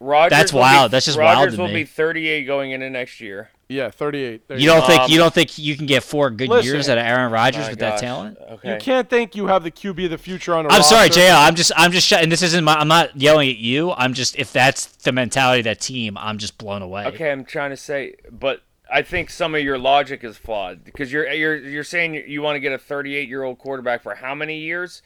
Rodgers 0.00 0.36
That's 0.36 0.52
will 0.52 0.60
wild. 0.60 0.90
Be, 0.90 0.92
That's 0.96 1.06
just 1.06 1.16
Rodgers 1.18 1.36
wild 1.38 1.50
to 1.52 1.60
will 1.62 1.68
me. 1.68 1.82
be 1.82 1.84
38 1.84 2.42
going 2.44 2.72
into 2.72 2.90
next 2.90 3.20
year. 3.20 3.50
yeah, 3.68 3.88
38. 3.88 4.48
There 4.48 4.58
you 4.58 4.66
don't 4.66 4.84
think 4.84 5.02
Um, 5.02 5.10
you 5.12 5.16
don't 5.16 5.32
think 5.32 5.56
you 5.58 5.76
can 5.76 5.86
get 5.86 6.02
four 6.02 6.28
good 6.28 6.48
listen, 6.48 6.72
years 6.72 6.88
out 6.88 6.98
of 6.98 7.04
Aaron 7.04 7.30
Rodgers 7.30 7.68
with 7.68 7.78
gosh. 7.78 8.00
that 8.00 8.04
talent? 8.04 8.36
Okay. 8.50 8.72
You 8.74 8.80
can't 8.80 9.08
think 9.08 9.36
you 9.36 9.46
have 9.46 9.62
the 9.62 9.70
QB 9.70 10.06
of 10.06 10.10
the 10.10 10.18
future 10.18 10.54
on 10.56 10.66
a 10.66 10.70
I'm 10.70 10.82
sorry. 10.82 11.08
JL. 11.08 11.36
I'm 11.46 11.54
just 11.54 11.70
I'm 11.76 11.92
just 11.92 12.08
sh- 12.08 12.14
and 12.14 12.30
this 12.32 12.42
isn't 12.42 12.64
my 12.64 12.74
I'm 12.74 12.88
not 12.88 13.16
yelling 13.18 13.48
at 13.48 13.58
you. 13.58 13.92
I'm 13.92 14.12
just 14.12 14.36
if 14.36 14.52
that's 14.52 14.86
the 14.86 15.12
mentality 15.12 15.60
of 15.60 15.64
that 15.64 15.80
team, 15.80 16.18
I'm 16.18 16.38
just 16.38 16.58
blown 16.58 16.82
away. 16.82 17.06
Okay, 17.06 17.30
I'm 17.30 17.44
trying 17.44 17.70
to 17.70 17.76
say, 17.76 18.16
but 18.30 18.60
I 18.92 19.02
think 19.02 19.30
some 19.30 19.54
of 19.54 19.62
your 19.62 19.78
logic 19.78 20.22
is 20.22 20.36
flawed 20.36 20.84
because 20.84 21.10
you're 21.10 21.28
you're 21.32 21.56
you're 21.56 21.84
saying 21.84 22.14
you, 22.26 22.42
want 22.42 22.56
to 22.56 22.60
get 22.60 22.72
a 22.72 22.78
38 22.78 23.28
year 23.28 23.42
old 23.42 23.58
quarterback 23.58 24.02
for 24.02 24.14
how 24.14 24.34
many 24.34 24.58
years, 24.58 25.00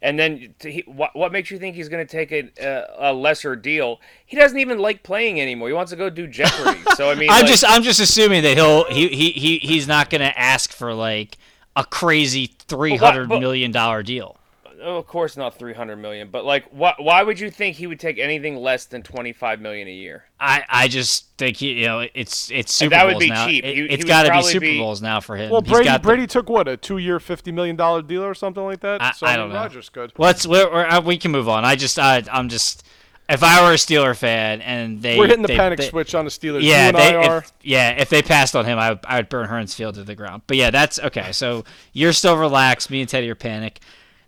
and 0.00 0.18
then 0.18 0.54
to, 0.60 0.70
he, 0.70 0.84
what 0.86 1.16
what 1.16 1.32
makes 1.32 1.50
you 1.50 1.58
think 1.58 1.74
he's 1.74 1.88
going 1.88 2.06
to 2.06 2.10
take 2.10 2.30
a, 2.30 2.50
a 2.60 3.10
a 3.10 3.12
lesser 3.12 3.56
deal? 3.56 4.00
He 4.24 4.36
doesn't 4.36 4.58
even 4.58 4.78
like 4.78 5.02
playing 5.02 5.40
anymore. 5.40 5.68
He 5.68 5.74
wants 5.74 5.90
to 5.90 5.96
go 5.96 6.08
do 6.08 6.28
Jeopardy. 6.28 6.82
so 6.94 7.10
I 7.10 7.16
mean, 7.16 7.30
I'm 7.30 7.40
like, 7.40 7.50
just 7.50 7.64
I'm 7.66 7.82
just 7.82 7.98
assuming 7.98 8.44
that 8.44 8.56
he'll 8.56 8.84
he 8.84 9.08
he, 9.08 9.32
he 9.32 9.58
he's 9.58 9.88
not 9.88 10.08
going 10.08 10.20
to 10.20 10.38
ask 10.38 10.70
for 10.70 10.94
like 10.94 11.36
a 11.74 11.84
crazy 11.84 12.46
three 12.46 12.96
hundred 12.96 13.28
dollar 13.72 14.04
deal. 14.04 14.38
Oh, 14.84 14.96
of 14.96 15.06
course 15.06 15.36
not 15.36 15.54
300 15.58 15.96
million, 15.96 16.28
but 16.30 16.44
like, 16.44 16.64
why 16.70 16.94
why 16.98 17.22
would 17.22 17.38
you 17.38 17.50
think 17.50 17.76
he 17.76 17.86
would 17.86 18.00
take 18.00 18.18
anything 18.18 18.56
less 18.56 18.84
than 18.86 19.02
25 19.02 19.60
million 19.60 19.86
a 19.88 19.92
year? 19.92 20.24
I, 20.40 20.64
I 20.68 20.88
just 20.88 21.26
think 21.38 21.56
he, 21.58 21.72
you 21.72 21.86
know 21.86 22.06
it's 22.14 22.50
it's 22.50 22.72
Super 22.74 22.90
that 22.90 23.04
would 23.06 23.12
Bowls 23.12 23.22
be 23.22 23.28
now. 23.30 23.46
cheap. 23.46 23.64
It, 23.64 23.76
He- 23.76 23.88
he 23.88 23.96
has 23.96 24.04
got 24.04 24.24
to 24.24 24.32
be 24.32 24.42
Super 24.42 24.60
be- 24.60 24.78
Bowls 24.78 25.00
now 25.00 25.20
for 25.20 25.36
him. 25.36 25.50
Well, 25.50 25.62
He's 25.62 25.70
Brady 25.70 25.84
got 25.86 26.02
the- 26.02 26.06
Brady 26.08 26.26
took 26.26 26.48
what 26.48 26.66
a 26.68 26.76
two-year, 26.76 27.20
fifty 27.20 27.52
million 27.52 27.76
dollar 27.76 28.02
deal 28.02 28.24
or 28.24 28.34
something 28.34 28.64
like 28.64 28.80
that. 28.80 29.00
I- 29.00 29.12
so 29.12 29.26
I 29.26 29.36
don't 29.36 29.48
know. 29.50 29.54
Rodgers 29.54 29.88
could. 29.88 30.12
Let's 30.18 30.46
we're, 30.46 30.70
we're, 30.72 30.86
uh, 30.86 31.00
we 31.00 31.16
can 31.16 31.30
move 31.30 31.48
on. 31.48 31.64
I 31.64 31.76
just 31.76 31.98
I, 31.98 32.22
I'm 32.32 32.48
just 32.48 32.84
if 33.28 33.42
I 33.44 33.62
were 33.62 33.70
a 33.72 33.76
Steeler 33.76 34.16
fan 34.16 34.60
and 34.62 35.00
they 35.00 35.16
We're 35.16 35.28
hitting 35.28 35.42
the 35.42 35.48
they- 35.48 35.56
panic 35.56 35.78
they- 35.78 35.88
switch 35.88 36.14
on 36.14 36.24
the 36.24 36.30
Steelers. 36.30 36.62
Yeah, 36.64 36.90
they, 36.90 37.14
are. 37.14 37.38
if, 37.38 37.52
yeah. 37.62 37.90
If 37.92 38.08
they 38.10 38.20
passed 38.20 38.56
on 38.56 38.64
him, 38.64 38.78
I, 38.80 38.90
would- 38.90 38.98
I 39.04 39.16
would 39.18 39.28
burn 39.28 39.46
Heinz 39.48 39.74
Field 39.74 39.94
to 39.94 40.02
the 40.04 40.16
ground. 40.16 40.42
But 40.48 40.56
yeah, 40.56 40.70
that's 40.70 40.98
okay. 40.98 41.30
So 41.32 41.64
you're 41.92 42.12
still 42.12 42.36
relaxed. 42.36 42.90
Me 42.90 43.00
and 43.00 43.08
Teddy 43.08 43.30
are 43.30 43.36
panic. 43.36 43.78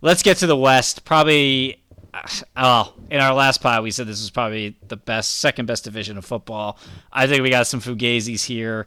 Let's 0.04 0.22
get 0.22 0.36
to 0.38 0.46
the 0.46 0.54
West. 0.56 1.06
Probably, 1.06 1.82
uh, 2.12 2.20
oh, 2.58 2.92
in 3.10 3.20
our 3.20 3.32
last 3.32 3.62
pod 3.62 3.82
we 3.82 3.90
said 3.90 4.06
this 4.06 4.20
was 4.20 4.28
probably 4.28 4.76
the 4.86 4.98
best, 4.98 5.38
second 5.38 5.64
best 5.64 5.84
division 5.84 6.18
of 6.18 6.26
football. 6.26 6.78
I 7.10 7.26
think 7.26 7.42
we 7.42 7.48
got 7.48 7.66
some 7.66 7.80
Fugazis 7.80 8.44
here. 8.44 8.86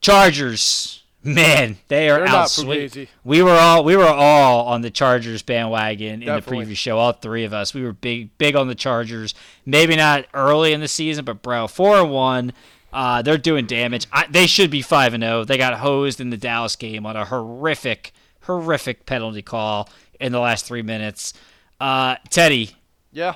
Chargers, 0.00 1.02
man, 1.24 1.78
they 1.88 2.08
are 2.08 2.20
They're 2.20 2.28
out 2.28 2.46
Fugazi. 2.46 3.08
We 3.24 3.42
were 3.42 3.56
all 3.56 3.82
we 3.82 3.96
were 3.96 4.06
all 4.06 4.68
on 4.68 4.82
the 4.82 4.90
Chargers 4.90 5.42
bandwagon 5.42 6.06
in 6.06 6.20
Definitely. 6.20 6.40
the 6.42 6.46
previous 6.46 6.78
show. 6.78 6.96
All 6.96 7.10
three 7.10 7.42
of 7.42 7.52
us, 7.52 7.74
we 7.74 7.82
were 7.82 7.92
big 7.92 8.38
big 8.38 8.54
on 8.54 8.68
the 8.68 8.76
Chargers. 8.76 9.34
Maybe 9.64 9.96
not 9.96 10.26
early 10.32 10.72
in 10.72 10.80
the 10.80 10.86
season, 10.86 11.24
but 11.24 11.42
bro, 11.42 11.66
four 11.66 11.96
and 11.98 12.12
one. 12.12 12.52
Uh, 12.92 13.20
they're 13.20 13.36
doing 13.36 13.66
damage. 13.66 14.06
I, 14.12 14.28
they 14.30 14.46
should 14.46 14.70
be 14.70 14.80
five 14.80 15.12
and 15.12 15.24
zero. 15.24 15.42
They 15.42 15.58
got 15.58 15.74
hosed 15.80 16.20
in 16.20 16.30
the 16.30 16.36
Dallas 16.36 16.76
game 16.76 17.04
on 17.04 17.16
a 17.16 17.24
horrific, 17.24 18.12
horrific 18.42 19.06
penalty 19.06 19.42
call 19.42 19.88
in 20.20 20.32
the 20.32 20.40
last 20.40 20.66
three 20.66 20.82
minutes. 20.82 21.32
Uh, 21.80 22.16
Teddy, 22.30 22.70
Yeah, 23.12 23.34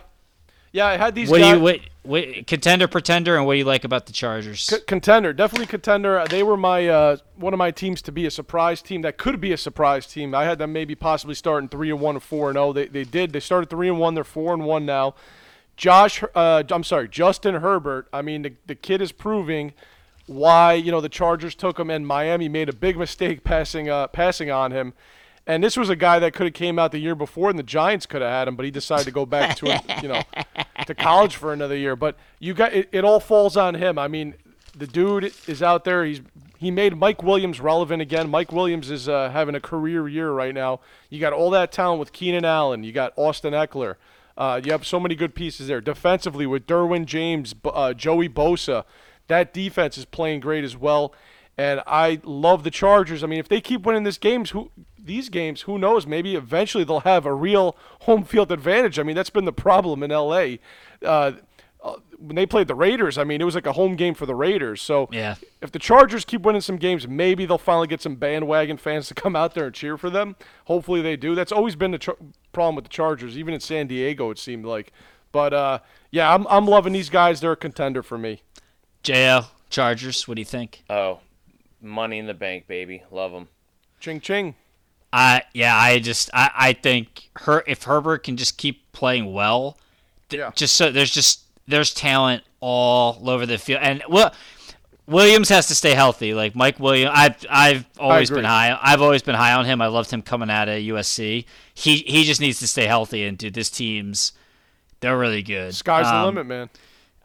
yeah. 0.73 0.87
I 0.87 0.97
had 0.97 1.15
these 1.15 1.29
what 1.29 1.39
do 1.39 1.47
you 1.47 1.61
what, 1.61 1.81
what 2.03 2.47
contender 2.47 2.89
pretender, 2.89 3.37
and 3.37 3.45
what 3.45 3.55
do 3.55 3.59
you 3.59 3.65
like 3.65 3.85
about 3.85 4.07
the 4.07 4.13
Chargers? 4.13 4.63
C- 4.63 4.79
contender, 4.87 5.33
definitely 5.33 5.67
contender. 5.67 6.25
They 6.29 6.43
were 6.43 6.57
my 6.57 6.89
uh, 6.89 7.17
one 7.37 7.53
of 7.53 7.59
my 7.59 7.71
teams 7.71 8.01
to 8.03 8.13
be 8.13 8.25
a 8.25 8.31
surprise 8.31 8.81
team. 8.81 9.03
That 9.03 9.19
could 9.19 9.41
be 9.41 9.53
a 9.53 9.59
surprise 9.59 10.07
team. 10.07 10.35
I 10.35 10.45
had 10.45 10.59
them 10.59 10.73
maybe 10.73 10.95
possibly 10.95 11.35
starting 11.35 11.69
three 11.69 11.91
and 11.91 12.01
one 12.01 12.17
or 12.17 12.21
four 12.21 12.49
and 12.49 12.57
zero. 12.57 12.73
They 12.73 12.87
they 12.87 13.05
did. 13.05 13.33
They 13.33 13.41
started 13.41 13.69
three 13.69 13.89
and 13.89 13.99
one. 13.99 14.15
They're 14.15 14.25
four 14.25 14.55
and 14.55 14.65
one 14.65 14.87
now. 14.87 15.15
Josh, 15.77 16.23
uh, 16.35 16.63
I'm 16.71 16.85
sorry, 16.85 17.09
Justin 17.09 17.57
Herbert. 17.57 18.09
I 18.13 18.23
mean, 18.23 18.43
the 18.43 18.53
the 18.67 18.75
kid 18.75 19.03
is 19.03 19.13
proving 19.13 19.73
why 20.27 20.75
you 20.75 20.91
know 20.91 21.01
the 21.01 21.09
Chargers 21.09 21.55
took 21.55 21.79
him 21.79 21.91
and 21.91 22.07
Miami 22.07 22.49
made 22.49 22.69
a 22.69 22.73
big 22.73 22.97
mistake 22.97 23.45
passing 23.45 23.89
uh, 23.91 24.07
passing 24.07 24.51
on 24.51 24.73
him. 24.73 24.95
And 25.47 25.65
this 25.65 25.77
was 25.77 25.89
a 25.89 25.97
guy 25.97 26.19
that 26.19 26.33
could 26.33 26.47
have 26.47 26.55
came 26.55 26.79
out 26.79 26.93
the 26.93 26.99
year 26.99 27.15
before, 27.15 27.51
and 27.51 27.59
the 27.59 27.65
Giants 27.65 28.07
could 28.07 28.23
have 28.23 28.31
had 28.31 28.47
him, 28.47 28.57
but 28.57 28.65
he 28.65 28.71
decided 28.71 29.05
to 29.07 29.11
go 29.11 29.27
back 29.27 29.57
to 29.57 29.83
you 30.03 30.09
know 30.09 30.23
to 30.87 30.95
college 30.95 31.37
for 31.37 31.53
another 31.53 31.77
year. 31.77 31.97
But 31.97 32.17
you 32.39 32.55
got 32.55 32.73
it, 32.73 32.89
it 32.93 33.05
all 33.05 33.21
falls 33.21 33.57
on 33.57 33.75
him. 33.75 33.99
I 33.99 34.07
mean, 34.07 34.35
the 34.77 34.87
dude 34.87 35.33
is 35.47 35.63
out 35.63 35.85
there. 35.85 36.05
He's 36.05 36.21
he 36.59 36.71
made 36.71 36.97
Mike 36.97 37.23
Williams 37.23 37.59
relevant 37.59 38.03
again. 38.03 38.29
Mike 38.29 38.53
Williams 38.53 38.91
is 38.91 39.09
uh, 39.09 39.31
having 39.31 39.55
a 39.55 39.61
career 39.61 40.07
year 40.07 40.31
right 40.31 40.55
now. 40.55 40.81
You 41.09 41.19
got 41.19 41.33
all 41.33 41.49
that 41.51 41.73
talent 41.73 42.01
with 42.01 42.13
Keenan 42.13 42.45
Allen. 42.45 42.85
You 42.85 42.93
got 42.93 43.15
Austin 43.17 43.55
Ekeler. 43.55 43.95
Uh, 44.37 44.61
you 44.63 44.71
have 44.73 44.87
so 44.87 45.01
many 45.01 45.15
good 45.15 45.35
pieces 45.35 45.69
there. 45.69 45.81
Defensively 45.81 46.47
with 46.47 46.67
Derwin 46.67 47.07
James, 47.07 47.55
uh, 47.65 47.95
Joey 47.95 48.29
Bosa, 48.29 48.85
that 49.27 49.55
defense 49.55 49.97
is 49.97 50.05
playing 50.05 50.41
great 50.41 50.63
as 50.63 50.77
well. 50.77 51.15
And 51.57 51.83
I 51.87 52.21
love 52.25 52.63
the 52.63 52.71
Chargers. 52.71 53.25
I 53.25 53.27
mean, 53.27 53.39
if 53.39 53.49
they 53.49 53.61
keep 53.61 53.83
winning 53.83 54.05
this 54.05 54.19
games, 54.19 54.51
who 54.51 54.71
these 55.05 55.29
games, 55.29 55.63
who 55.63 55.79
knows? 55.79 56.07
Maybe 56.07 56.35
eventually 56.35 56.85
they'll 56.85 57.01
have 57.01 57.27
a 57.27 57.35
real 57.35 57.77
home 58.03 58.25
field 58.25 58.51
advantage. 58.53 58.99
I 58.99 59.03
mean, 59.03 59.17
that's 59.17 59.31
been 59.31 59.45
the 59.45 59.53
problem 59.53 60.03
in 60.03 60.11
LA. 60.11 60.57
Uh, 61.05 61.33
uh, 61.83 61.97
when 62.19 62.37
they 62.37 62.45
played 62.45 62.69
the 62.69 62.75
Raiders, 62.75 63.17
I 63.17 63.25
mean, 63.25 63.41
it 63.41 63.45
was 63.45 63.55
like 63.55 63.65
a 63.67 63.73
home 63.73 63.97
game 63.97 64.13
for 64.15 64.27
the 64.27 64.35
Raiders. 64.35 64.83
So 64.83 65.09
Yeah. 65.11 65.37
if 65.63 65.73
the 65.73 65.79
Chargers 65.79 66.27
keep 66.27 66.43
winning 66.43 66.61
some 66.61 66.77
games, 66.77 67.09
maybe 67.09 67.47
they'll 67.47 67.57
finally 67.57 67.87
get 67.87 68.03
some 68.03 68.17
bandwagon 68.17 68.77
fans 68.77 69.09
to 69.09 69.15
come 69.15 69.35
out 69.35 69.55
there 69.55 69.65
and 69.67 69.75
cheer 69.75 69.97
for 69.97 70.11
them. 70.11 70.37
Hopefully 70.67 71.01
they 71.01 71.17
do. 71.17 71.35
That's 71.35 71.53
always 71.53 71.77
been 71.77 71.91
the 71.93 71.99
char- 71.99 72.19
problem 72.53 72.75
with 72.77 72.85
the 72.85 72.91
Chargers, 72.91 73.39
even 73.39 73.55
in 73.55 73.61
San 73.61 73.87
Diego, 73.87 74.31
it 74.31 74.39
seemed 74.39 74.67
like. 74.67 74.93
But 75.33 75.55
uh, 75.55 75.79
yeah, 76.11 76.35
I'm, 76.35 76.47
I'm 76.49 76.67
loving 76.67 76.93
these 76.93 77.09
guys. 77.09 77.41
They're 77.41 77.53
a 77.53 77.57
contender 77.57 78.03
for 78.03 78.19
me. 78.19 78.43
JL 79.03 79.47
Chargers. 79.71 80.29
What 80.29 80.35
do 80.35 80.41
you 80.43 80.45
think? 80.47 80.83
Oh, 80.91 81.21
money 81.81 82.19
in 82.19 82.27
the 82.27 82.35
bank, 82.35 82.67
baby. 82.67 83.05
Love 83.11 83.33
them. 83.33 83.49
Ching 84.01 84.21
ching. 84.21 84.55
I 85.13 85.43
yeah, 85.55 85.77
I 85.77 85.99
just 85.99 86.31
I, 86.33 86.51
I 86.57 86.73
think 86.73 87.31
her 87.37 87.65
if 87.67 87.83
Herbert 87.85 88.23
can 88.25 88.37
just 88.37 88.57
keep 88.59 88.91
playing 88.93 89.33
well, 89.33 89.77
th- 90.29 90.39
Yeah. 90.41 90.51
just 90.55 90.77
so 90.77 90.91
there's 90.93 91.11
just 91.11 91.41
there's 91.67 91.93
talent 91.95 92.43
all 92.61 93.29
over 93.29 93.47
the 93.47 93.59
field, 93.59 93.81
and 93.83 94.03
well, 94.09 94.33
Williams 95.07 95.49
has 95.49 95.67
to 95.69 95.75
stay 95.75 95.95
healthy. 95.95 96.35
Like 96.35 96.55
Mike 96.55 96.79
Williams, 96.79 97.13
I've 97.15 97.45
I've 97.51 97.87
always 97.99 98.31
been 98.31 98.45
high. 98.45 98.79
I've 98.81 99.03
always 99.03 99.23
been 99.23 99.35
high 99.35 99.55
on 99.55 99.65
him. 99.65 99.81
I 99.83 99.89
loved 99.89 100.11
him 100.11 100.23
coming 100.23 100.51
out 100.51 100.69
of 100.69 100.77
USC. 100.77 101.45
He 101.75 101.97
he 101.99 102.25
just 102.25 102.41
needs 102.41 102.59
to 102.61 102.69
stay 102.69 102.87
healthy, 102.87 103.25
and 103.25 103.37
dude, 103.37 103.55
this 103.55 103.71
team's 103.71 104.33
they're 105.01 105.19
really 105.19 105.43
good. 105.43 105.75
Sky's 105.75 106.07
the 106.07 106.15
Um, 106.15 106.27
limit, 106.27 106.47
man. 106.47 106.71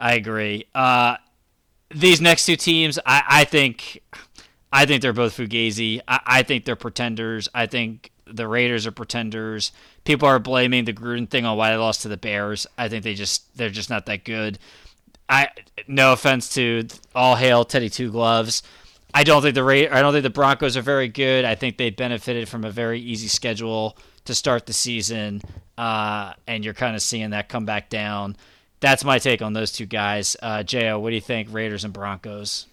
I 0.00 0.14
agree. 0.14 0.64
Uh, 0.74 1.16
these 1.94 2.20
next 2.20 2.46
two 2.46 2.56
teams, 2.56 2.98
I, 3.06 3.22
I 3.28 3.44
think, 3.44 4.00
I 4.72 4.86
think 4.86 5.02
they're 5.02 5.12
both 5.12 5.36
fugazi. 5.36 6.00
I, 6.06 6.20
I 6.26 6.42
think 6.42 6.64
they're 6.64 6.76
pretenders. 6.76 7.48
I 7.54 7.66
think 7.66 8.10
the 8.26 8.48
Raiders 8.48 8.86
are 8.86 8.92
pretenders. 8.92 9.72
People 10.04 10.28
are 10.28 10.38
blaming 10.38 10.84
the 10.84 10.92
Gruden 10.92 11.28
thing 11.28 11.44
on 11.44 11.56
why 11.56 11.70
they 11.70 11.76
lost 11.76 12.02
to 12.02 12.08
the 12.08 12.16
Bears. 12.16 12.66
I 12.76 12.88
think 12.88 13.04
they 13.04 13.14
just 13.14 13.56
they're 13.56 13.70
just 13.70 13.90
not 13.90 14.06
that 14.06 14.24
good. 14.24 14.58
I 15.28 15.48
no 15.86 16.12
offense 16.12 16.54
to 16.54 16.86
all 17.14 17.36
hail 17.36 17.64
Teddy 17.64 17.88
Two 17.90 18.10
Gloves. 18.10 18.62
I 19.14 19.24
don't 19.24 19.42
think 19.42 19.54
the 19.54 19.64
Ra- 19.64 19.96
I 19.96 20.02
don't 20.02 20.12
think 20.12 20.24
the 20.24 20.30
Broncos 20.30 20.76
are 20.76 20.82
very 20.82 21.08
good. 21.08 21.44
I 21.44 21.54
think 21.54 21.78
they 21.78 21.90
benefited 21.90 22.48
from 22.48 22.64
a 22.64 22.70
very 22.70 23.00
easy 23.00 23.28
schedule 23.28 23.96
to 24.24 24.34
start 24.34 24.66
the 24.66 24.72
season, 24.72 25.40
uh, 25.78 26.34
and 26.46 26.64
you're 26.64 26.74
kind 26.74 26.94
of 26.94 27.02
seeing 27.02 27.30
that 27.30 27.48
come 27.48 27.64
back 27.64 27.88
down. 27.88 28.36
That's 28.80 29.04
my 29.04 29.18
take 29.18 29.40
on 29.40 29.52
those 29.52 29.72
two 29.72 29.86
guys. 29.86 30.36
Uh, 30.42 30.62
Jo, 30.62 30.98
what 30.98 31.10
do 31.10 31.14
you 31.14 31.20
think, 31.22 31.48
Raiders 31.50 31.84
and 31.84 31.94
Broncos? 31.94 32.66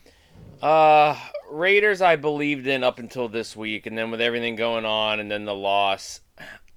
Uh, 0.61 1.17
Raiders, 1.53 2.01
I 2.01 2.15
believed 2.15 2.65
in 2.65 2.83
up 2.83 2.99
until 2.99 3.29
this 3.29 3.55
week, 3.55 3.85
and 3.85 3.97
then 3.97 4.09
with 4.09 4.21
everything 4.21 4.55
going 4.55 4.85
on, 4.85 5.19
and 5.19 5.29
then 5.29 5.45
the 5.45 5.53
loss, 5.53 6.21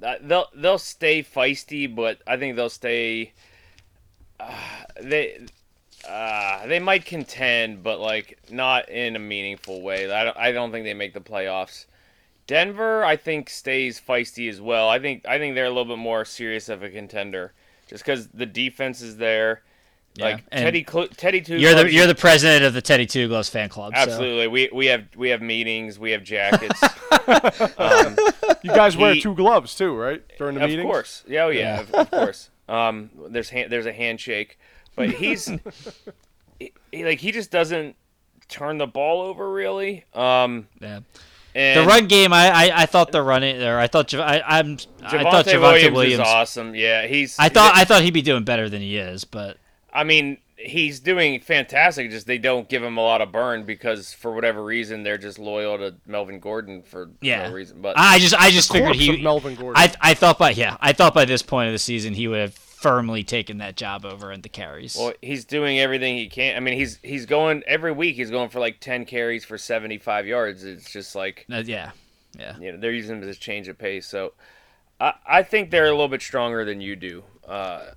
uh, 0.03 0.15
they'll 0.21 0.49
they'll 0.55 0.79
stay 0.79 1.23
feisty, 1.23 1.93
but 1.93 2.21
I 2.27 2.37
think 2.37 2.57
they'll 2.57 2.69
stay. 2.69 3.33
Uh, 4.39 4.53
they. 5.03 5.47
Uh, 6.07 6.65
they 6.69 6.79
might 6.79 7.05
contend, 7.05 7.83
but 7.83 7.99
like 7.99 8.39
not 8.49 8.89
in 8.89 9.17
a 9.17 9.19
meaningful 9.19 9.83
way. 9.83 10.11
I 10.13 10.25
don't. 10.25 10.37
I 10.37 10.53
don't 10.53 10.71
think 10.71 10.85
they 10.85 10.95
make 10.95 11.15
the 11.15 11.21
playoffs. 11.21 11.87
Denver, 12.47 13.05
I 13.05 13.17
think, 13.17 13.51
stays 13.51 14.01
feisty 14.01 14.49
as 14.49 14.61
well. 14.61 14.89
I 14.89 15.01
think 15.01 15.27
I 15.27 15.39
think 15.39 15.55
they're 15.55 15.65
a 15.65 15.71
little 15.71 15.97
bit 15.97 15.99
more 15.99 16.25
serious 16.25 16.69
of 16.69 16.83
a 16.85 16.91
contender, 16.91 17.55
just 17.89 18.05
because 18.05 18.29
the 18.29 18.47
defense 18.47 19.01
is 19.01 19.17
there. 19.17 19.63
Yeah, 20.17 20.25
Like 20.25 20.45
and 20.51 20.65
Teddy, 20.65 20.87
Cl- 20.89 21.09
Teddy 21.09 21.41
Two. 21.41 21.57
You're 21.57 21.75
the 21.75 21.93
you're 21.93 22.07
the 22.07 22.15
president 22.15 22.65
of 22.65 22.73
the 22.75 22.83
Teddy 22.83 23.07
Two 23.07 23.29
Gloves 23.29 23.49
fan 23.49 23.69
club. 23.69 23.93
so- 23.95 24.01
absolutely. 24.01 24.47
We 24.49 24.71
we 24.73 24.87
have 24.87 25.05
we 25.17 25.29
have 25.31 25.43
meetings. 25.43 25.99
We 25.99 26.13
have 26.13 26.23
jackets. 26.25 26.83
um, 27.79 28.17
You 28.63 28.71
guys 28.71 28.97
wear 28.97 29.15
He- 29.15 29.21
two 29.21 29.35
gloves 29.35 29.75
too, 29.75 29.95
right? 29.95 30.23
During 30.39 30.55
the 30.55 30.61
meetings? 30.61 30.81
of 30.81 30.87
course. 30.87 31.25
Yeah, 31.29 31.45
oh 31.45 31.49
yeah, 31.51 31.81
Of, 31.81 31.95
of 31.95 32.11
course. 32.11 32.51
Um, 32.69 33.11
there's 33.29 33.51
hand, 33.51 33.71
there's 33.71 33.87
a 33.87 33.93
handshake, 33.93 34.59
but 34.97 35.11
he's 35.11 35.47
he, 36.59 36.73
he- 36.93 37.05
like 37.05 37.21
he 37.21 37.33
just 37.33 37.51
doesn't 37.51 37.97
turn 38.49 38.79
the 38.79 38.87
ball 38.87 39.21
over 39.23 39.51
really. 39.53 40.05
Um, 40.15 40.69
Yeah. 40.81 41.01
and 41.55 41.81
The 41.81 41.87
run 41.87 42.07
game, 42.07 42.33
I, 42.33 42.49
I, 42.71 42.83
I 42.83 42.87
thought 42.87 43.13
the 43.13 43.23
running 43.23 43.59
there. 43.59 43.79
I 43.79 43.87
thought 43.87 44.09
Jav- 44.09 44.21
I, 44.21 44.43
I'm 44.47 44.79
I 45.03 45.23
thought 45.23 45.45
Javonte 45.47 45.53
Javonte 45.53 45.61
Williams, 45.61 45.93
Williams. 45.95 46.15
is 46.15 46.21
awesome. 46.21 46.75
Yeah, 46.75 47.07
he's. 47.07 47.39
I 47.39 47.49
thought 47.49 47.73
I 47.77 47.85
thought 47.85 48.03
he'd 48.03 48.15
be 48.15 48.23
doing 48.23 48.45
better 48.45 48.69
than 48.69 48.83
he 48.83 48.97
is, 48.97 49.25
but 49.25 49.59
I 49.97 50.05
mean, 50.05 50.39
he's 50.57 51.01
doing 51.01 51.41
fantastic. 51.41 52.11
Just 52.11 52.27
they 52.27 52.39
don't 52.39 52.69
give 52.69 52.83
him 52.83 52.97
a 52.97 53.03
lot 53.03 53.21
of 53.21 53.33
burn 53.33 53.65
because 53.65 54.13
for 54.13 54.33
whatever 54.33 54.63
reason 54.63 55.03
they're 55.03 55.19
just 55.19 55.39
loyal 55.39 55.79
to 55.79 55.95
Melvin 56.07 56.41
Gordon 56.41 56.83
for 56.83 57.11
yeah. 57.21 57.49
no 57.49 57.55
reason. 57.55 57.81
But 57.81 57.99
I 57.99 58.19
just 58.19 58.35
I 58.35 58.51
just 58.51 58.71
figured 58.71 58.97
he 58.97 59.15
of 59.15 59.21
Melvin 59.21 59.55
Gordon. 59.55 59.75
I 59.77 59.93
I 60.01 60.15
thought 60.15 60.39
by 60.39 60.51
yeah 60.51 60.77
I 60.81 60.93
thought 60.93 61.15
by 61.15 61.25
this 61.25 61.43
point 61.43 61.69
of 61.69 61.73
the 61.73 61.79
season 61.79 62.15
he 62.15 62.29
would 62.29 62.41
have 62.41 62.55
firmly 62.55 63.25
taken 63.25 63.59
that 63.59 63.77
job 63.77 64.05
over 64.05 64.31
in 64.31 64.43
the 64.43 64.49
carries. 64.49 64.97
well, 64.97 65.13
he's 65.23 65.45
doing 65.45 65.79
everything 65.79 66.17
he 66.17 66.29
can. 66.29 66.57
I 66.57 66.61
mean, 66.61 66.75
he's 66.79 66.99
he's 67.03 67.27
going 67.27 67.63
every 67.67 67.93
week. 67.93 68.17
He's 68.17 68.31
going 68.31 68.49
for 68.49 68.61
like 68.61 68.81
ten 68.81 69.05
carries 69.05 69.45
for 69.45 69.59
seventy 69.59 69.99
five 69.99 70.27
yards. 70.27 70.65
It's 70.65 70.91
just 70.91 71.15
like 71.15 71.47
Uh, 71.51 71.63
yeah, 71.65 71.93
yeah. 72.39 72.59
you 72.59 72.73
know 72.73 72.79
they're 72.79 72.93
using 72.93 73.17
him 73.17 73.23
to 73.23 73.35
change 73.35 73.69
of 73.69 73.79
pace. 73.79 74.07
So 74.07 74.35
I 75.01 75.15
I 75.27 75.43
think 75.43 75.71
they're 75.71 75.87
a 75.87 75.91
little 75.91 76.09
bit 76.09 76.23
stronger 76.23 76.65
than 76.65 76.81
you 76.81 76.97
do. 76.97 77.25
Uh, 77.47 77.91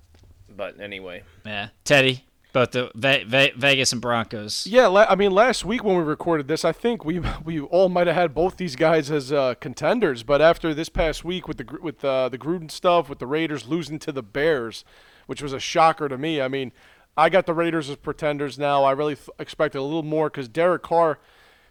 but 0.60 0.78
anyway, 0.78 1.22
Yeah, 1.46 1.68
Teddy, 1.84 2.26
both 2.52 2.72
the 2.72 2.90
Ve- 2.94 3.24
Ve- 3.24 3.52
Vegas 3.56 3.92
and 3.94 4.02
Broncos. 4.02 4.66
Yeah, 4.66 4.88
la- 4.88 5.06
I 5.08 5.14
mean, 5.14 5.30
last 5.30 5.64
week 5.64 5.82
when 5.82 5.96
we 5.96 6.02
recorded 6.02 6.48
this, 6.48 6.66
I 6.66 6.72
think 6.72 7.02
we 7.02 7.18
we 7.44 7.60
all 7.60 7.88
might 7.88 8.06
have 8.06 8.16
had 8.16 8.34
both 8.34 8.58
these 8.58 8.76
guys 8.76 9.10
as 9.10 9.32
uh, 9.32 9.54
contenders. 9.58 10.22
But 10.22 10.42
after 10.42 10.74
this 10.74 10.90
past 10.90 11.24
week 11.24 11.48
with 11.48 11.56
the 11.56 11.78
with 11.80 12.04
uh, 12.04 12.28
the 12.28 12.36
Gruden 12.36 12.70
stuff, 12.70 13.08
with 13.08 13.20
the 13.20 13.26
Raiders 13.26 13.66
losing 13.68 13.98
to 14.00 14.12
the 14.12 14.22
Bears, 14.22 14.84
which 15.26 15.40
was 15.42 15.54
a 15.54 15.60
shocker 15.60 16.08
to 16.10 16.18
me. 16.18 16.42
I 16.42 16.48
mean, 16.48 16.72
I 17.16 17.30
got 17.30 17.46
the 17.46 17.54
Raiders 17.54 17.88
as 17.88 17.96
pretenders 17.96 18.58
now. 18.58 18.84
I 18.84 18.92
really 18.92 19.14
th- 19.16 19.30
expected 19.38 19.78
a 19.78 19.82
little 19.82 20.02
more 20.02 20.28
because 20.28 20.46
Derek 20.46 20.82
Carr 20.82 21.18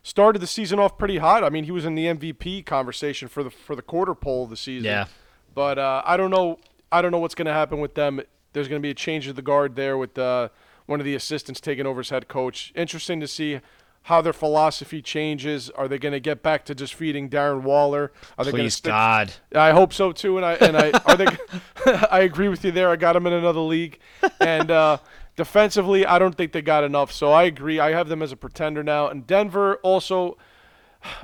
started 0.02 0.40
the 0.40 0.48
season 0.48 0.80
off 0.80 0.98
pretty 0.98 1.18
hot. 1.20 1.44
I 1.44 1.50
mean, 1.52 1.66
he 1.66 1.72
was 1.72 1.86
in 1.86 1.94
the 1.94 2.06
MVP 2.06 2.66
conversation 2.66 3.28
for 3.28 3.44
the 3.44 3.52
for 3.52 3.76
the 3.76 3.84
quarter 3.84 4.16
pole 4.16 4.46
of 4.46 4.50
the 4.50 4.58
season. 4.58 4.86
Yeah. 4.86 5.06
But 5.54 5.78
uh, 5.78 6.02
I 6.06 6.18
don't 6.18 6.32
know. 6.32 6.58
I 6.92 7.04
don't 7.04 7.12
know 7.12 7.20
what's 7.20 7.36
going 7.36 7.46
to 7.46 7.54
happen 7.54 7.80
with 7.80 7.94
them. 7.94 8.20
There's 8.54 8.68
going 8.68 8.82
to 8.82 8.86
be 8.86 8.92
a 8.92 8.96
change 8.96 9.28
of 9.28 9.36
the 9.36 9.42
guard 9.42 9.76
there 9.76 9.98
with 9.98 10.18
uh, 10.18 10.50
one 10.86 11.00
of 11.00 11.06
the 11.06 11.16
assistants 11.16 11.60
taking 11.62 11.86
over 11.86 12.02
as 12.02 12.10
head 12.10 12.28
coach. 12.28 12.72
Interesting 12.76 13.20
to 13.20 13.28
see 13.28 13.62
how 14.04 14.22
their 14.22 14.34
philosophy 14.34 15.02
changes. 15.02 15.70
Are 15.72 15.88
they 15.88 15.98
going 15.98 16.14
to 16.14 16.20
get 16.20 16.42
back 16.42 16.66
to 16.66 16.76
just 16.76 16.94
feeding 16.94 17.30
Darren 17.30 17.62
Waller? 17.62 18.12
Are 18.38 18.46
they 18.46 18.52
Please 18.52 18.76
stick? 18.76 18.92
God. 18.92 19.34
I 19.54 19.72
hope 19.72 19.94
so 19.94 20.12
too. 20.12 20.38
And 20.38 20.46
I 20.46 20.54
and 20.56 20.78
I 20.78 20.92
are 21.06 21.16
they? 21.18 21.28
I 22.10 22.22
agree 22.22 22.48
with 22.48 22.64
you 22.66 22.72
there. 22.72 22.90
I 22.90 22.96
got 22.96 23.14
them 23.14 23.28
in 23.28 23.34
another 23.34 23.60
league, 23.60 24.00
and 24.40 24.72
uh, 24.72 24.98
defensively, 25.36 26.06
I 26.06 26.18
don't 26.18 26.36
think 26.36 26.54
they 26.54 26.62
got 26.62 26.84
enough. 26.84 27.12
So 27.12 27.32
I 27.32 27.44
agree. 27.44 27.80
I 27.80 27.92
have 27.92 28.10
them 28.10 28.22
as 28.22 28.32
a 28.32 28.38
pretender 28.38 28.84
now. 28.84 29.08
And 29.08 29.28
Denver 29.28 29.76
also. 29.78 30.38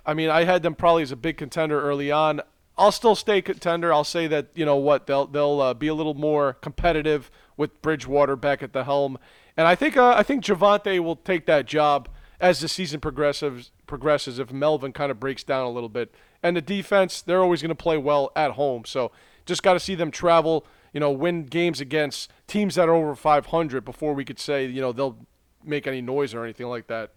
I 0.06 0.14
mean, 0.14 0.30
I 0.30 0.46
had 0.46 0.64
them 0.64 0.74
probably 0.74 1.04
as 1.04 1.12
a 1.12 1.18
big 1.18 1.36
contender 1.36 1.82
early 1.82 2.10
on. 2.10 2.42
I'll 2.78 2.92
still 2.92 3.16
stay 3.16 3.42
contender. 3.42 3.94
I'll 3.94 4.04
say 4.04 4.28
that 4.28 4.48
you 4.54 4.66
know 4.66 4.76
what 4.76 5.08
they'll 5.08 5.28
they'll 5.28 5.62
uh, 5.62 5.74
be 5.74 5.88
a 5.88 5.94
little 5.94 6.14
more 6.14 6.54
competitive 6.54 7.32
with 7.58 7.82
Bridgewater 7.82 8.36
back 8.36 8.62
at 8.62 8.74
the 8.74 8.84
helm, 8.84 9.18
and 9.56 9.68
I 9.68 9.76
think 9.76 9.96
uh, 9.96 10.14
I 10.18 10.24
think 10.24 10.44
Javonte 10.44 11.00
will 11.00 11.16
take 11.16 11.46
that 11.46 11.66
job 11.66 12.10
as 12.40 12.60
the 12.60 12.68
season 12.68 13.00
progresses. 13.00 13.72
Progresses 13.88 14.40
if 14.40 14.52
Melvin 14.52 14.92
kind 14.92 15.12
of 15.12 15.20
breaks 15.20 15.44
down 15.44 15.66
a 15.66 15.70
little 15.70 15.90
bit, 15.90 16.14
and 16.44 16.58
the 16.58 16.62
defense 16.62 17.22
they're 17.22 17.42
always 17.42 17.62
going 17.62 17.70
to 17.70 17.76
play 17.76 17.98
well 17.98 18.32
at 18.36 18.52
home. 18.52 18.84
So 18.86 19.12
just 19.46 19.64
got 19.64 19.74
to 19.74 19.80
see 19.80 19.96
them 19.96 20.12
travel, 20.12 20.66
you 20.92 21.00
know, 21.00 21.12
win 21.12 21.46
games 21.46 21.80
against 21.80 22.32
teams 22.48 22.76
that 22.76 22.90
are 22.90 22.96
over 22.96 23.16
500 23.16 23.86
before 23.86 24.14
we 24.14 24.26
could 24.26 24.40
say 24.40 24.66
you 24.66 24.82
know 24.82 24.92
they'll 24.92 25.18
make 25.64 25.88
any 25.88 26.02
noise 26.02 26.34
or 26.34 26.44
anything 26.44 26.68
like 26.68 26.88
that. 26.88 27.12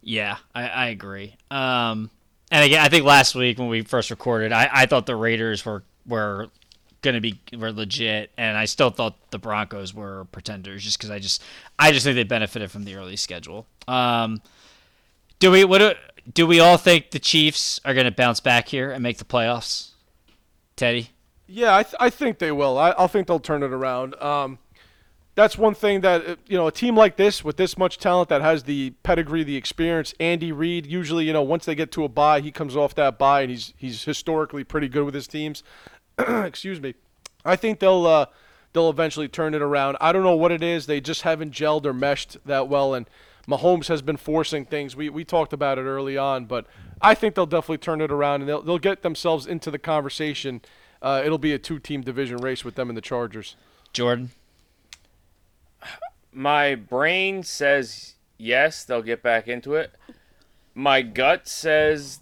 Yeah, 0.00 0.38
I, 0.54 0.68
I 0.68 0.86
agree. 0.86 1.36
Um, 1.50 2.10
and 2.50 2.64
again, 2.64 2.80
I 2.84 2.88
think 2.88 3.04
last 3.04 3.34
week 3.34 3.58
when 3.58 3.68
we 3.68 3.82
first 3.82 4.10
recorded, 4.10 4.52
I, 4.52 4.68
I 4.72 4.86
thought 4.86 5.06
the 5.06 5.16
Raiders 5.16 5.64
were 5.64 5.82
were 6.06 6.48
going 7.02 7.14
to 7.14 7.20
be 7.20 7.40
were 7.56 7.72
legit, 7.72 8.30
and 8.36 8.56
I 8.56 8.64
still 8.64 8.90
thought 8.90 9.30
the 9.30 9.38
Broncos 9.38 9.94
were 9.94 10.26
pretenders, 10.32 10.82
just 10.82 10.98
because 10.98 11.10
I 11.10 11.18
just 11.18 11.42
I 11.78 11.92
just 11.92 12.04
think 12.04 12.16
they 12.16 12.24
benefited 12.24 12.70
from 12.70 12.84
the 12.84 12.94
early 12.94 13.16
schedule. 13.16 13.66
Um, 13.86 14.40
do 15.38 15.50
we 15.50 15.64
what 15.64 15.78
do, 15.78 15.92
do 16.32 16.46
we 16.46 16.60
all 16.60 16.76
think 16.76 17.10
the 17.10 17.18
Chiefs 17.18 17.80
are 17.84 17.94
going 17.94 18.06
to 18.06 18.10
bounce 18.10 18.40
back 18.40 18.68
here 18.68 18.90
and 18.90 19.02
make 19.02 19.18
the 19.18 19.24
playoffs? 19.24 19.90
Teddy, 20.76 21.10
Yeah, 21.48 21.74
I, 21.76 21.82
th- 21.82 21.96
I 21.98 22.08
think 22.08 22.38
they 22.38 22.52
will. 22.52 22.78
I, 22.78 22.94
I 22.96 23.08
think 23.08 23.26
they'll 23.26 23.40
turn 23.40 23.64
it 23.64 23.72
around. 23.72 24.14
Um, 24.22 24.58
that's 25.38 25.56
one 25.56 25.72
thing 25.72 26.00
that 26.00 26.28
uh, 26.28 26.34
you 26.48 26.56
know 26.56 26.66
a 26.66 26.72
team 26.72 26.96
like 26.96 27.14
this 27.14 27.44
with 27.44 27.56
this 27.56 27.78
much 27.78 27.98
talent 27.98 28.28
that 28.28 28.42
has 28.42 28.64
the 28.64 28.90
pedigree, 29.04 29.44
the 29.44 29.56
experience. 29.56 30.12
Andy 30.18 30.50
Reid 30.50 30.84
usually, 30.84 31.26
you 31.26 31.32
know, 31.32 31.42
once 31.42 31.64
they 31.64 31.76
get 31.76 31.92
to 31.92 32.02
a 32.02 32.08
bye, 32.08 32.40
he 32.40 32.50
comes 32.50 32.74
off 32.74 32.92
that 32.96 33.18
bye 33.18 33.42
and 33.42 33.50
he's 33.50 33.72
he's 33.76 34.02
historically 34.02 34.64
pretty 34.64 34.88
good 34.88 35.04
with 35.04 35.14
his 35.14 35.28
teams. 35.28 35.62
Excuse 36.18 36.80
me. 36.80 36.94
I 37.44 37.54
think 37.54 37.78
they'll 37.78 38.04
uh, 38.04 38.26
they'll 38.72 38.90
eventually 38.90 39.28
turn 39.28 39.54
it 39.54 39.62
around. 39.62 39.96
I 40.00 40.10
don't 40.10 40.24
know 40.24 40.34
what 40.34 40.50
it 40.50 40.60
is. 40.60 40.86
They 40.86 41.00
just 41.00 41.22
haven't 41.22 41.52
gelled 41.52 41.86
or 41.86 41.92
meshed 41.92 42.36
that 42.44 42.66
well, 42.68 42.92
and 42.92 43.08
Mahomes 43.46 43.86
has 43.86 44.02
been 44.02 44.16
forcing 44.16 44.64
things. 44.64 44.96
We 44.96 45.08
we 45.08 45.24
talked 45.24 45.52
about 45.52 45.78
it 45.78 45.82
early 45.82 46.18
on, 46.18 46.46
but 46.46 46.66
I 47.00 47.14
think 47.14 47.36
they'll 47.36 47.46
definitely 47.46 47.78
turn 47.78 48.00
it 48.00 48.10
around 48.10 48.40
and 48.40 48.48
they'll 48.48 48.62
they'll 48.62 48.78
get 48.80 49.02
themselves 49.02 49.46
into 49.46 49.70
the 49.70 49.78
conversation. 49.78 50.62
Uh, 51.00 51.22
it'll 51.24 51.38
be 51.38 51.52
a 51.52 51.60
two-team 51.60 52.00
division 52.00 52.38
race 52.38 52.64
with 52.64 52.74
them 52.74 52.90
and 52.90 52.96
the 52.96 53.00
Chargers. 53.00 53.54
Jordan. 53.92 54.32
My 56.32 56.74
brain 56.74 57.42
says 57.42 58.14
yes, 58.36 58.84
they'll 58.84 59.02
get 59.02 59.22
back 59.22 59.48
into 59.48 59.74
it. 59.74 59.92
My 60.74 61.02
gut 61.02 61.48
says 61.48 62.20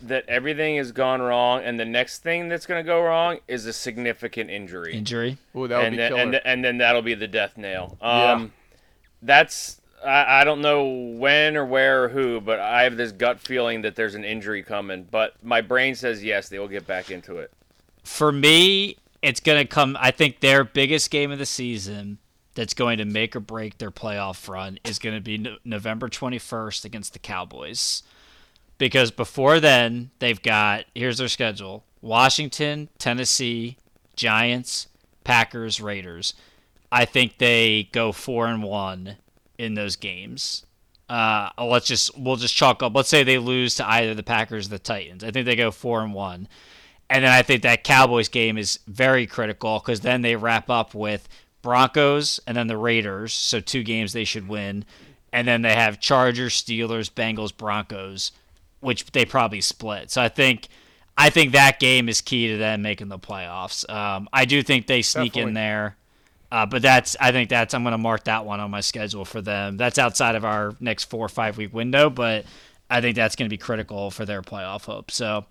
that 0.00 0.24
everything 0.28 0.76
has 0.76 0.92
gone 0.92 1.20
wrong, 1.20 1.62
and 1.64 1.78
the 1.78 1.84
next 1.84 2.22
thing 2.22 2.48
that's 2.48 2.66
going 2.66 2.84
to 2.84 2.86
go 2.86 3.02
wrong 3.02 3.38
is 3.48 3.66
a 3.66 3.72
significant 3.72 4.50
injury. 4.50 4.94
Injury. 4.94 5.38
Ooh, 5.56 5.66
that 5.66 5.78
would 5.78 5.86
and 5.86 5.92
be 5.94 5.96
then, 5.96 6.10
killer. 6.10 6.22
and, 6.22 6.40
and 6.44 6.64
then 6.64 6.78
that'll 6.78 7.02
be 7.02 7.14
the 7.14 7.26
death 7.26 7.56
nail. 7.56 7.96
Yeah. 8.00 8.32
Um, 8.32 8.52
That's 9.20 9.80
I, 10.04 10.42
I 10.42 10.44
don't 10.44 10.60
know 10.60 10.86
when 10.86 11.56
or 11.56 11.64
where 11.64 12.04
or 12.04 12.08
who, 12.08 12.40
but 12.40 12.60
I 12.60 12.82
have 12.84 12.96
this 12.96 13.12
gut 13.12 13.40
feeling 13.40 13.82
that 13.82 13.96
there's 13.96 14.14
an 14.14 14.24
injury 14.24 14.62
coming. 14.62 15.06
But 15.10 15.34
my 15.42 15.60
brain 15.60 15.94
says 15.94 16.22
yes, 16.22 16.48
they 16.48 16.58
will 16.58 16.68
get 16.68 16.86
back 16.86 17.10
into 17.10 17.38
it. 17.38 17.52
For 18.04 18.30
me, 18.30 18.96
it's 19.22 19.40
going 19.40 19.58
to 19.58 19.66
come. 19.66 19.96
I 20.00 20.10
think 20.10 20.40
their 20.40 20.64
biggest 20.64 21.10
game 21.10 21.32
of 21.32 21.38
the 21.38 21.46
season 21.46 22.18
that's 22.58 22.74
going 22.74 22.98
to 22.98 23.04
make 23.04 23.36
or 23.36 23.40
break 23.40 23.78
their 23.78 23.92
playoff 23.92 24.48
run 24.48 24.80
is 24.82 24.98
going 24.98 25.14
to 25.14 25.20
be 25.20 25.38
no- 25.38 25.58
November 25.64 26.08
21st 26.08 26.84
against 26.84 27.12
the 27.12 27.20
Cowboys. 27.20 28.02
Because 28.78 29.12
before 29.12 29.60
then, 29.60 30.10
they've 30.18 30.42
got 30.42 30.84
here's 30.92 31.18
their 31.18 31.28
schedule 31.28 31.84
Washington, 32.02 32.88
Tennessee, 32.98 33.76
Giants, 34.16 34.88
Packers, 35.22 35.80
Raiders. 35.80 36.34
I 36.90 37.04
think 37.04 37.38
they 37.38 37.90
go 37.92 38.10
four 38.10 38.48
and 38.48 38.60
one 38.60 39.18
in 39.56 39.74
those 39.74 39.94
games. 39.94 40.66
Uh, 41.08 41.50
let's 41.58 41.86
just 41.86 42.18
we'll 42.18 42.34
just 42.34 42.56
chalk 42.56 42.82
up. 42.82 42.92
Let's 42.92 43.08
say 43.08 43.22
they 43.22 43.38
lose 43.38 43.76
to 43.76 43.88
either 43.88 44.14
the 44.14 44.24
Packers 44.24 44.66
or 44.66 44.70
the 44.70 44.78
Titans. 44.80 45.22
I 45.22 45.30
think 45.30 45.46
they 45.46 45.54
go 45.54 45.70
four 45.70 46.02
and 46.02 46.12
one. 46.12 46.48
And 47.08 47.22
then 47.22 47.30
I 47.30 47.42
think 47.42 47.62
that 47.62 47.84
Cowboys 47.84 48.28
game 48.28 48.58
is 48.58 48.80
very 48.88 49.28
critical 49.28 49.78
because 49.78 50.00
then 50.00 50.22
they 50.22 50.34
wrap 50.34 50.68
up 50.68 50.92
with 50.92 51.28
Broncos 51.68 52.40
and 52.46 52.56
then 52.56 52.66
the 52.66 52.78
Raiders. 52.78 53.34
So 53.34 53.60
two 53.60 53.82
games 53.82 54.14
they 54.14 54.24
should 54.24 54.48
win. 54.48 54.86
And 55.34 55.46
then 55.46 55.60
they 55.60 55.74
have 55.74 56.00
Chargers, 56.00 56.54
Steelers, 56.54 57.10
Bengals, 57.12 57.54
Broncos, 57.54 58.32
which 58.80 59.04
they 59.12 59.26
probably 59.26 59.60
split. 59.60 60.10
So 60.10 60.22
I 60.22 60.30
think 60.30 60.68
I 61.18 61.28
think 61.28 61.52
that 61.52 61.78
game 61.78 62.08
is 62.08 62.22
key 62.22 62.48
to 62.48 62.56
them 62.56 62.80
making 62.80 63.08
the 63.08 63.18
playoffs. 63.18 63.88
Um, 63.90 64.30
I 64.32 64.46
do 64.46 64.62
think 64.62 64.86
they 64.86 65.02
sneak 65.02 65.36
in 65.36 65.52
there. 65.52 65.96
Uh, 66.50 66.64
but 66.64 66.80
that's 66.80 67.18
I 67.20 67.32
think 67.32 67.50
that's 67.50 67.74
I'm 67.74 67.82
going 67.82 67.92
to 67.92 67.98
mark 67.98 68.24
that 68.24 68.46
one 68.46 68.60
on 68.60 68.70
my 68.70 68.80
schedule 68.80 69.26
for 69.26 69.42
them. 69.42 69.76
That's 69.76 69.98
outside 69.98 70.36
of 70.36 70.46
our 70.46 70.74
next 70.80 71.04
four 71.04 71.26
or 71.26 71.28
five 71.28 71.58
week 71.58 71.74
window, 71.74 72.08
but 72.08 72.46
I 72.88 73.02
think 73.02 73.14
that's 73.14 73.36
going 73.36 73.46
to 73.46 73.52
be 73.52 73.58
critical 73.58 74.10
for 74.10 74.24
their 74.24 74.40
playoff 74.40 74.86
hope. 74.86 75.10
So, 75.10 75.44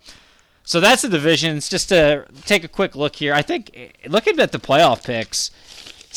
so 0.64 0.80
that's 0.80 1.04
the 1.04 1.10
divisions. 1.10 1.70
Just 1.70 1.90
to 1.90 2.26
take 2.46 2.64
a 2.64 2.68
quick 2.68 2.96
look 2.96 3.16
here, 3.16 3.36
I 3.36 3.44
think 3.44 3.70
eh, 3.76 3.90
looking 4.08 4.40
at 4.40 4.52
the 4.52 4.58
playoff 4.58 5.04
picks, 5.04 5.52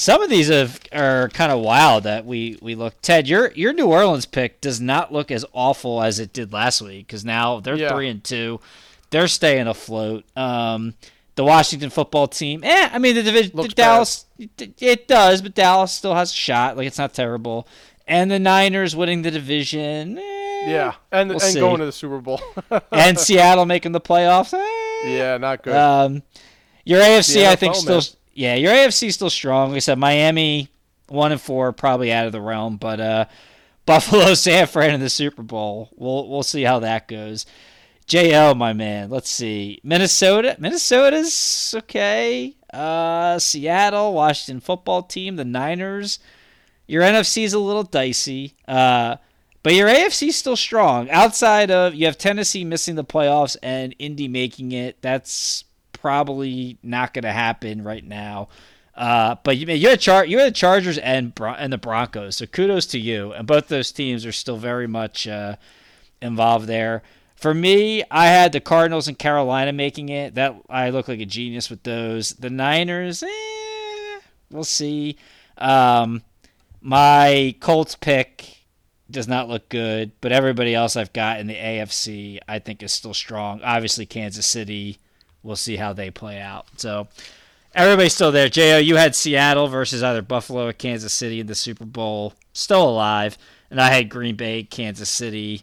Some 0.00 0.22
of 0.22 0.30
these 0.30 0.48
have, 0.48 0.80
are 0.92 1.28
kind 1.28 1.52
of 1.52 1.60
wild 1.60 2.04
that 2.04 2.24
we 2.24 2.58
we 2.62 2.74
look. 2.74 2.94
Ted, 3.02 3.28
your 3.28 3.52
your 3.52 3.74
New 3.74 3.86
Orleans 3.86 4.24
pick 4.24 4.60
does 4.62 4.80
not 4.80 5.12
look 5.12 5.30
as 5.30 5.44
awful 5.52 6.02
as 6.02 6.18
it 6.18 6.32
did 6.32 6.52
last 6.54 6.80
week 6.80 7.06
because 7.06 7.22
now 7.22 7.60
they're 7.60 7.76
Yeah. 7.76 7.90
three 7.90 8.08
and 8.08 8.24
two, 8.24 8.60
they're 9.10 9.28
staying 9.28 9.66
afloat. 9.66 10.24
Um, 10.36 10.94
the 11.34 11.44
Washington 11.44 11.90
football 11.90 12.28
team, 12.28 12.64
eh? 12.64 12.88
I 12.90 12.98
mean 12.98 13.14
the 13.14 13.22
division, 13.22 13.52
the 13.54 13.68
Dallas, 13.68 14.24
it, 14.38 14.72
it 14.80 15.06
does, 15.06 15.42
but 15.42 15.54
Dallas 15.54 15.92
still 15.92 16.14
has 16.14 16.32
a 16.32 16.34
shot. 16.34 16.78
Like 16.78 16.86
it's 16.86 16.98
not 16.98 17.12
terrible. 17.12 17.68
And 18.06 18.30
the 18.30 18.38
Niners 18.38 18.96
winning 18.96 19.20
the 19.22 19.30
division, 19.30 20.18
eh, 20.18 20.70
Yeah, 20.70 20.94
and 21.12 21.28
we'll 21.28 21.40
and 21.42 21.52
see. 21.52 21.60
going 21.60 21.78
to 21.78 21.84
the 21.84 21.92
Super 21.92 22.20
Bowl. 22.20 22.40
and 22.90 23.18
Seattle 23.18 23.66
making 23.66 23.92
the 23.92 24.00
playoffs. 24.00 24.52
eh. 24.54 25.08
yeah, 25.10 25.36
not 25.36 25.62
good. 25.62 25.76
Um, 25.76 26.22
your 26.84 27.00
AFC, 27.00 27.44
I 27.46 27.54
think, 27.54 27.74
still 27.74 27.96
man. 27.96 28.02
Yeah, 28.40 28.54
your 28.54 28.72
AFC 28.72 29.12
still 29.12 29.28
strong. 29.28 29.68
Like 29.68 29.76
I 29.76 29.80
said, 29.80 29.98
Miami 29.98 30.70
one 31.08 31.30
and 31.30 31.40
four 31.40 31.72
probably 31.72 32.10
out 32.10 32.24
of 32.24 32.32
the 32.32 32.40
realm, 32.40 32.78
but 32.78 32.98
uh, 32.98 33.26
Buffalo, 33.86 34.32
San 34.32 34.66
Fran 34.66 34.94
in 34.94 35.00
the 35.00 35.10
Super 35.10 35.42
Bowl. 35.42 35.90
We'll 35.94 36.26
we'll 36.26 36.42
see 36.42 36.62
how 36.62 36.78
that 36.78 37.06
goes. 37.06 37.44
JL, 38.06 38.56
my 38.56 38.72
man. 38.72 39.10
Let's 39.10 39.28
see. 39.28 39.78
Minnesota. 39.84 40.56
Minnesota's 40.58 41.74
okay. 41.76 42.56
Uh, 42.72 43.38
Seattle, 43.38 44.14
Washington 44.14 44.60
football 44.60 45.02
team, 45.02 45.36
the 45.36 45.44
Niners. 45.44 46.18
Your 46.86 47.02
NFC 47.02 47.44
is 47.44 47.52
a 47.52 47.58
little 47.58 47.82
dicey. 47.82 48.54
Uh, 48.66 49.16
but 49.62 49.74
your 49.74 49.88
AFC 49.88 50.28
is 50.28 50.36
still 50.36 50.56
strong. 50.56 51.10
Outside 51.10 51.70
of 51.70 51.94
you 51.94 52.06
have 52.06 52.16
Tennessee 52.16 52.64
missing 52.64 52.94
the 52.94 53.04
playoffs 53.04 53.58
and 53.62 53.94
Indy 53.98 54.28
making 54.28 54.72
it. 54.72 55.02
That's 55.02 55.64
probably 56.00 56.78
not 56.82 57.14
going 57.14 57.24
to 57.24 57.32
happen 57.32 57.82
right 57.82 58.04
now. 58.04 58.48
Uh, 58.94 59.36
but 59.44 59.56
you 59.56 59.66
you 59.72 59.88
had 59.88 60.00
Char- 60.00 60.26
you 60.26 60.38
had 60.38 60.48
the 60.48 60.56
Chargers 60.56 60.98
and 60.98 61.34
Bron- 61.34 61.56
and 61.58 61.72
the 61.72 61.78
Broncos. 61.78 62.36
So 62.36 62.46
kudos 62.46 62.86
to 62.86 62.98
you. 62.98 63.32
And 63.32 63.46
both 63.46 63.68
those 63.68 63.92
teams 63.92 64.26
are 64.26 64.32
still 64.32 64.56
very 64.56 64.86
much 64.86 65.26
uh, 65.26 65.56
involved 66.20 66.66
there. 66.66 67.02
For 67.34 67.54
me, 67.54 68.02
I 68.10 68.26
had 68.26 68.52
the 68.52 68.60
Cardinals 68.60 69.08
and 69.08 69.18
Carolina 69.18 69.72
making 69.72 70.10
it. 70.10 70.34
That 70.34 70.54
I 70.68 70.90
look 70.90 71.08
like 71.08 71.20
a 71.20 71.24
genius 71.24 71.70
with 71.70 71.82
those. 71.84 72.30
The 72.34 72.50
Niners, 72.50 73.22
eh, 73.22 74.20
we'll 74.50 74.64
see. 74.64 75.16
Um, 75.56 76.22
my 76.82 77.54
Colts 77.60 77.94
pick 77.94 78.58
does 79.10 79.26
not 79.28 79.48
look 79.48 79.68
good, 79.68 80.12
but 80.20 80.32
everybody 80.32 80.74
else 80.74 80.96
I've 80.96 81.12
got 81.12 81.40
in 81.40 81.46
the 81.46 81.54
AFC 81.54 82.38
I 82.46 82.58
think 82.58 82.82
is 82.82 82.92
still 82.92 83.14
strong. 83.14 83.60
Obviously, 83.62 84.06
Kansas 84.06 84.46
City, 84.46 84.98
we'll 85.42 85.56
see 85.56 85.76
how 85.76 85.92
they 85.92 86.10
play 86.10 86.40
out. 86.40 86.66
So 86.76 87.08
everybody's 87.74 88.14
still 88.14 88.32
there. 88.32 88.48
Jo, 88.48 88.78
you 88.78 88.96
had 88.96 89.14
Seattle 89.14 89.68
versus 89.68 90.02
either 90.02 90.22
Buffalo 90.22 90.68
or 90.68 90.72
Kansas 90.72 91.12
City 91.12 91.40
in 91.40 91.46
the 91.46 91.54
Super 91.54 91.84
Bowl, 91.84 92.34
still 92.52 92.88
alive, 92.88 93.38
and 93.70 93.80
I 93.80 93.90
had 93.90 94.08
Green 94.08 94.36
Bay, 94.36 94.62
Kansas 94.62 95.10
City. 95.10 95.62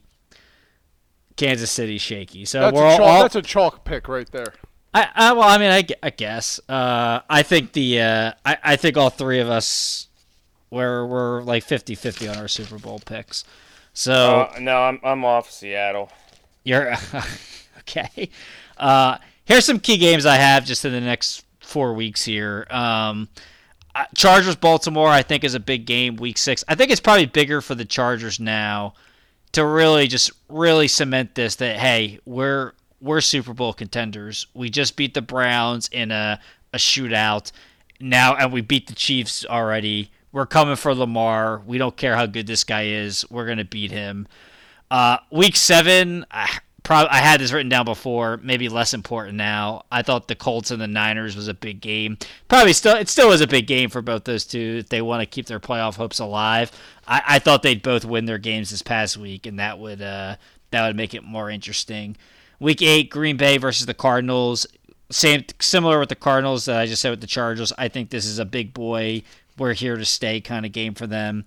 Kansas 1.35 1.69
City 1.69 1.99
shaky. 1.99 2.45
So 2.45 2.61
that's, 2.61 2.75
we're 2.75 2.87
a 2.87 2.97
chalk, 2.97 2.99
all 3.01 3.21
that's 3.21 3.35
a 3.35 3.41
chalk 3.43 3.85
pick 3.85 4.07
right 4.07 4.29
there. 4.31 4.53
I, 4.93 5.07
I 5.13 5.33
well, 5.33 5.47
I 5.47 5.57
mean, 5.59 5.69
I, 5.71 5.85
I 6.01 6.09
guess. 6.09 6.59
Uh, 6.67 7.19
I 7.29 7.43
think 7.43 7.73
the 7.73 8.01
uh, 8.01 8.31
I, 8.43 8.57
I 8.63 8.75
think 8.75 8.97
all 8.97 9.11
three 9.11 9.39
of 9.39 9.47
us 9.49 10.07
were 10.71 11.05
were 11.05 11.43
like 11.43 11.63
50-50 11.63 12.31
on 12.31 12.37
our 12.39 12.47
Super 12.47 12.79
Bowl 12.79 12.99
picks. 13.05 13.43
So 13.93 14.49
Uh, 14.55 14.59
no, 14.59 14.77
I'm 14.77 14.99
I'm 15.03 15.23
off 15.23 15.51
Seattle. 15.51 16.11
you're 16.63 16.95
okay. 17.79 18.29
Uh, 18.77 19.17
here's 19.47 19.65
some 19.65 19.79
key 19.79 19.97
games 19.97 20.25
I 20.25 20.35
have 20.35 20.65
just 20.65 20.85
in 20.85 20.91
the 20.91 21.01
next 21.01 21.45
four 21.59 21.93
weeks 21.93 22.23
here. 22.23 22.67
Um, 22.69 23.29
Chargers 24.15 24.55
Baltimore 24.55 25.09
I 25.09 25.23
think 25.23 25.43
is 25.43 25.55
a 25.55 25.59
big 25.59 25.85
game 25.85 26.17
week 26.17 26.37
six. 26.37 26.63
I 26.67 26.75
think 26.75 26.91
it's 26.91 27.01
probably 27.01 27.25
bigger 27.25 27.61
for 27.61 27.73
the 27.73 27.85
Chargers 27.85 28.39
now 28.39 28.93
to 29.53 29.65
really 29.65 30.07
just 30.07 30.31
really 30.49 30.87
cement 30.87 31.33
this 31.33 31.55
that 31.55 31.77
hey 31.77 32.19
we're 32.25 32.73
we're 33.01 33.21
Super 33.21 33.53
Bowl 33.53 33.73
contenders. 33.73 34.45
We 34.53 34.69
just 34.69 34.95
beat 34.95 35.13
the 35.13 35.21
Browns 35.21 35.89
in 35.91 36.11
a 36.11 36.39
a 36.73 36.77
shootout 36.77 37.51
now, 37.99 38.35
and 38.35 38.51
we 38.51 38.61
beat 38.61 38.87
the 38.87 38.93
Chiefs 38.93 39.45
already. 39.45 40.11
We're 40.31 40.45
coming 40.45 40.75
for 40.75 40.93
Lamar. 40.93 41.63
We 41.65 41.77
don't 41.77 41.97
care 41.97 42.15
how 42.15 42.25
good 42.25 42.45
this 42.45 42.63
guy 42.63 42.87
is. 42.87 43.25
We're 43.31 43.47
gonna 43.47 43.65
beat 43.65 43.91
him. 43.91 44.27
Uh, 44.91 45.17
week 45.31 45.55
seven, 45.55 46.25
I, 46.29 46.59
I 46.89 47.17
had 47.17 47.39
this 47.39 47.51
written 47.51 47.69
down 47.69 47.85
before. 47.85 48.37
Maybe 48.37 48.69
less 48.69 48.93
important 48.93 49.35
now. 49.35 49.83
I 49.91 50.01
thought 50.01 50.27
the 50.27 50.35
Colts 50.35 50.71
and 50.71 50.81
the 50.81 50.87
Niners 50.87 51.35
was 51.35 51.47
a 51.47 51.53
big 51.53 51.81
game. 51.81 52.17
Probably 52.47 52.73
still, 52.73 52.95
it 52.95 53.09
still 53.09 53.29
was 53.29 53.41
a 53.41 53.47
big 53.47 53.67
game 53.67 53.89
for 53.89 54.01
both 54.01 54.23
those 54.23 54.45
two 54.45 54.83
they 54.83 55.01
want 55.01 55.21
to 55.21 55.25
keep 55.25 55.47
their 55.47 55.59
playoff 55.59 55.95
hopes 55.95 56.19
alive. 56.19 56.71
I, 57.07 57.21
I 57.27 57.39
thought 57.39 57.63
they'd 57.63 57.81
both 57.81 58.05
win 58.05 58.25
their 58.25 58.37
games 58.37 58.69
this 58.69 58.81
past 58.81 59.17
week, 59.17 59.45
and 59.45 59.59
that 59.59 59.79
would 59.79 60.01
uh, 60.01 60.35
that 60.71 60.87
would 60.87 60.95
make 60.95 61.13
it 61.13 61.23
more 61.23 61.49
interesting. 61.49 62.15
Week 62.59 62.81
eight, 62.81 63.09
Green 63.09 63.37
Bay 63.37 63.57
versus 63.57 63.85
the 63.85 63.93
Cardinals. 63.93 64.65
Same, 65.09 65.45
similar 65.59 65.99
with 65.99 66.09
the 66.09 66.15
Cardinals 66.15 66.65
that 66.65 66.79
I 66.79 66.85
just 66.85 67.01
said 67.01 67.11
with 67.11 67.21
the 67.21 67.27
Chargers. 67.27 67.71
I 67.77 67.87
think 67.87 68.09
this 68.09 68.25
is 68.25 68.39
a 68.39 68.45
big 68.45 68.73
boy, 68.73 69.23
we're 69.57 69.73
here 69.73 69.95
to 69.95 70.05
stay 70.05 70.41
kind 70.41 70.65
of 70.65 70.71
game 70.71 70.93
for 70.93 71.07
them. 71.07 71.45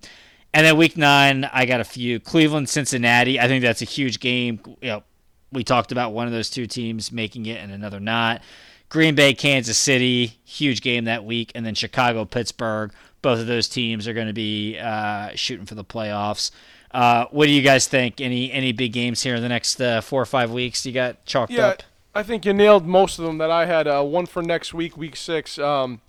And 0.53 0.65
then 0.65 0.77
week 0.77 0.97
nine, 0.97 1.49
I 1.53 1.65
got 1.65 1.79
a 1.79 1.85
few 1.85 2.19
Cleveland, 2.19 2.69
Cincinnati. 2.69 3.39
I 3.39 3.47
think 3.47 3.61
that's 3.61 3.81
a 3.81 3.85
huge 3.85 4.19
game. 4.19 4.59
You 4.81 4.89
know, 4.89 5.03
we 5.51 5.63
talked 5.63 5.91
about 5.91 6.13
one 6.13 6.27
of 6.27 6.33
those 6.33 6.49
two 6.49 6.65
teams 6.65 7.11
making 7.11 7.45
it 7.45 7.61
and 7.61 7.71
another 7.71 7.99
not. 7.99 8.41
Green 8.89 9.15
Bay, 9.15 9.33
Kansas 9.33 9.77
City, 9.77 10.37
huge 10.43 10.81
game 10.81 11.05
that 11.05 11.23
week, 11.23 11.51
and 11.55 11.65
then 11.65 11.75
Chicago, 11.75 12.25
Pittsburgh. 12.25 12.91
Both 13.21 13.39
of 13.39 13.47
those 13.47 13.69
teams 13.69 14.07
are 14.07 14.13
going 14.13 14.27
to 14.27 14.33
be 14.33 14.77
uh, 14.77 15.29
shooting 15.35 15.65
for 15.65 15.75
the 15.75 15.83
playoffs. 15.85 16.51
Uh, 16.93 17.25
what 17.31 17.45
do 17.45 17.51
you 17.51 17.61
guys 17.61 17.87
think? 17.87 18.19
Any 18.19 18.51
any 18.51 18.73
big 18.73 18.91
games 18.91 19.23
here 19.23 19.35
in 19.35 19.41
the 19.41 19.47
next 19.49 19.79
uh, 19.79 20.01
four 20.01 20.21
or 20.21 20.25
five 20.25 20.51
weeks? 20.51 20.85
You 20.85 20.91
got 20.91 21.23
chalked 21.25 21.53
Yeah, 21.53 21.67
up? 21.67 21.83
I 22.13 22.23
think 22.23 22.43
you 22.45 22.51
nailed 22.51 22.85
most 22.85 23.17
of 23.17 23.23
them 23.25 23.37
that 23.37 23.49
I 23.49 23.65
had. 23.65 23.87
Uh, 23.87 24.03
one 24.03 24.25
for 24.25 24.41
next 24.41 24.73
week, 24.73 24.97
week 24.97 25.15
six. 25.15 25.57
Um, 25.57 26.01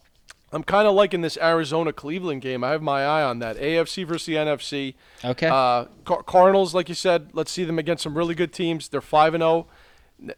I'm 0.53 0.63
kind 0.63 0.87
of 0.87 0.95
liking 0.95 1.23
this 1.23 1.39
Arizona 1.39 1.93
Cleveland 1.93 2.43
game. 2.43 2.63
I 2.63 2.71
have 2.71 2.83
my 2.83 3.05
eye 3.05 3.23
on 3.23 3.39
that. 3.39 3.57
AFC 3.57 4.07
versus 4.07 4.27
the 4.27 4.35
NFC. 4.35 4.95
Okay. 5.25 5.47
Uh, 5.47 5.87
Car- 6.05 6.23
Cardinals, 6.23 6.75
like 6.75 6.91
you 6.91 6.95
said, 6.95 7.31
let's 7.33 7.51
see 7.51 7.65
them 7.65 7.79
against 7.79 8.03
some 8.03 8.17
really 8.17 8.35
good 8.35 8.53
teams. 8.53 8.89
They're 8.89 9.01
five 9.01 9.33
and 9.33 9.41
zero. 9.41 9.67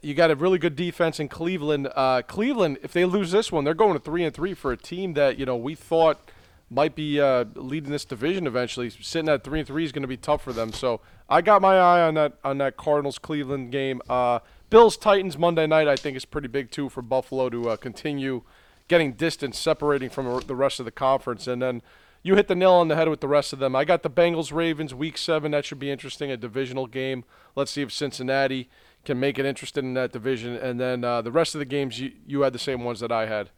You 0.00 0.14
got 0.14 0.30
a 0.30 0.36
really 0.36 0.58
good 0.58 0.76
defense 0.76 1.18
in 1.18 1.28
Cleveland. 1.28 1.88
Uh, 1.94 2.22
Cleveland, 2.22 2.78
if 2.82 2.92
they 2.92 3.04
lose 3.04 3.32
this 3.32 3.50
one, 3.50 3.64
they're 3.64 3.74
going 3.74 3.92
to 3.92 3.98
three 3.98 4.24
and 4.24 4.34
three 4.34 4.54
for 4.54 4.72
a 4.72 4.76
team 4.76 5.14
that 5.14 5.38
you 5.38 5.44
know 5.44 5.56
we 5.56 5.74
thought 5.74 6.30
might 6.70 6.94
be 6.94 7.20
uh, 7.20 7.44
leading 7.54 7.90
this 7.90 8.04
division 8.04 8.46
eventually. 8.46 8.90
Sitting 8.90 9.28
at 9.28 9.44
three 9.44 9.58
and 9.58 9.68
three 9.68 9.84
is 9.84 9.92
going 9.92 10.02
to 10.02 10.08
be 10.08 10.16
tough 10.16 10.42
for 10.42 10.52
them. 10.52 10.72
So 10.72 11.00
I 11.28 11.42
got 11.42 11.60
my 11.60 11.76
eye 11.76 12.02
on 12.02 12.14
that 12.14 12.34
on 12.44 12.58
that 12.58 12.76
Cardinals 12.76 13.18
Cleveland 13.18 13.72
game. 13.72 14.00
Uh, 14.08 14.38
Bills 14.70 14.96
Titans 14.96 15.36
Monday 15.36 15.66
night 15.66 15.88
I 15.88 15.96
think 15.96 16.16
is 16.16 16.24
pretty 16.24 16.48
big 16.48 16.70
too 16.70 16.88
for 16.88 17.02
Buffalo 17.02 17.50
to 17.50 17.70
uh, 17.70 17.76
continue 17.76 18.42
getting 18.88 19.12
distance, 19.12 19.58
separating 19.58 20.10
from 20.10 20.40
the 20.46 20.54
rest 20.54 20.78
of 20.78 20.84
the 20.84 20.92
conference, 20.92 21.46
and 21.46 21.62
then 21.62 21.82
you 22.22 22.34
hit 22.36 22.48
the 22.48 22.54
nail 22.54 22.72
on 22.72 22.88
the 22.88 22.96
head 22.96 23.08
with 23.08 23.20
the 23.20 23.28
rest 23.28 23.52
of 23.52 23.58
them. 23.58 23.76
I 23.76 23.84
got 23.84 24.02
the 24.02 24.10
Bengals 24.10 24.52
Ravens 24.52 24.94
week 24.94 25.18
seven. 25.18 25.52
That 25.52 25.64
should 25.64 25.78
be 25.78 25.90
interesting. 25.90 26.30
A 26.30 26.36
divisional 26.36 26.86
game. 26.86 27.24
Let's 27.54 27.70
see 27.70 27.82
if 27.82 27.92
Cincinnati 27.92 28.70
can 29.04 29.20
make 29.20 29.38
it 29.38 29.44
interested 29.44 29.84
in 29.84 29.92
that 29.94 30.10
division. 30.10 30.56
And 30.56 30.80
then 30.80 31.04
uh, 31.04 31.20
the 31.20 31.30
rest 31.30 31.54
of 31.54 31.58
the 31.58 31.66
games, 31.66 32.00
you, 32.00 32.12
you 32.26 32.40
had 32.40 32.54
the 32.54 32.58
same 32.58 32.82
ones 32.82 33.00
that 33.00 33.12
I 33.12 33.26
had. 33.26 33.50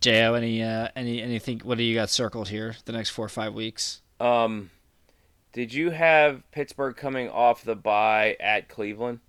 Jo, 0.00 0.34
any 0.34 0.62
uh, 0.62 0.88
any 0.96 1.20
anything? 1.20 1.60
What 1.64 1.76
do 1.76 1.84
you 1.84 1.94
got 1.94 2.08
circled 2.08 2.48
here? 2.48 2.76
The 2.84 2.92
next 2.92 3.10
four 3.10 3.26
or 3.26 3.28
five 3.28 3.52
weeks? 3.52 4.00
Um, 4.20 4.70
did 5.52 5.74
you 5.74 5.90
have 5.90 6.48
Pittsburgh 6.52 6.96
coming 6.96 7.28
off 7.28 7.64
the 7.64 7.74
bye 7.74 8.36
at 8.38 8.68
Cleveland? 8.68 9.20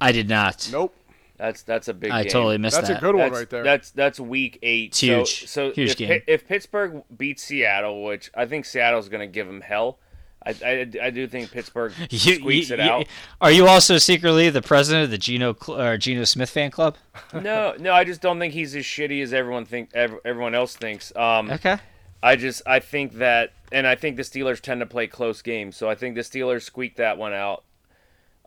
I 0.00 0.12
did 0.12 0.28
not. 0.28 0.68
Nope. 0.72 0.94
That's 1.40 1.62
that's 1.62 1.88
a 1.88 1.94
big 1.94 2.10
I 2.10 2.22
game. 2.24 2.32
totally 2.32 2.58
missed 2.58 2.76
That's 2.76 2.88
that. 2.88 2.94
That's 2.94 3.02
a 3.02 3.06
good 3.06 3.14
one 3.16 3.30
that's, 3.30 3.38
right 3.40 3.50
there. 3.50 3.64
That's 3.64 3.90
that's 3.92 4.20
week 4.20 4.58
eight. 4.62 4.88
It's 4.88 4.98
So- 4.98 5.06
huge. 5.06 5.46
So, 5.48 5.72
Huge 5.72 5.90
if, 5.92 5.96
game. 5.96 6.22
If 6.26 6.46
Pittsburgh 6.46 7.02
beats 7.16 7.42
Seattle, 7.42 8.04
which 8.04 8.30
I 8.36 8.44
think 8.46 8.64
Seattle's 8.66 9.08
going 9.08 9.20
to 9.22 9.26
give 9.32 9.46
them 9.46 9.62
hell, 9.62 9.98
I, 10.44 10.50
I, 10.64 10.90
I 11.06 11.10
do 11.10 11.26
think 11.26 11.50
Pittsburgh 11.50 11.92
You- 12.10 12.18
squeaks 12.18 12.68
you- 12.68 12.74
it 12.76 12.80
you- 12.84 12.90
out. 12.90 13.06
Are 13.40 13.50
you 13.50 13.66
also 13.66 13.96
secretly 13.98 14.50
the 14.50 14.62
president 14.62 15.04
of 15.04 15.10
the 15.10 15.18
Geno 15.18 15.56
or 15.68 15.96
Geno 15.96 16.24
Smith 16.24 16.50
fan 16.50 16.70
club? 16.70 16.96
no, 17.34 17.74
no, 17.78 17.92
I 17.92 18.04
just 18.04 18.20
don't 18.20 18.38
think 18.38 18.52
he's 18.54 18.76
as 18.76 18.84
shitty 18.84 19.22
as 19.22 19.32
everyone 19.32 19.64
think 19.64 19.94
everyone 19.94 20.54
else 20.54 20.76
thinks. 20.76 21.14
Um, 21.16 21.50
Okay. 21.50 21.78
I 22.22 22.36
just 22.36 22.60
I 22.66 22.80
think 22.80 23.14
that, 23.14 23.52
and 23.72 23.86
I 23.86 23.94
think 23.94 24.16
the 24.16 24.22
Steelers 24.24 24.60
tend 24.60 24.80
to 24.80 24.86
play 24.86 25.06
close 25.06 25.40
games, 25.40 25.74
so 25.74 25.88
I 25.88 25.94
think 25.94 26.14
the 26.16 26.20
Steelers 26.20 26.62
squeak 26.64 26.96
that 26.96 27.16
one 27.16 27.32
out. 27.32 27.64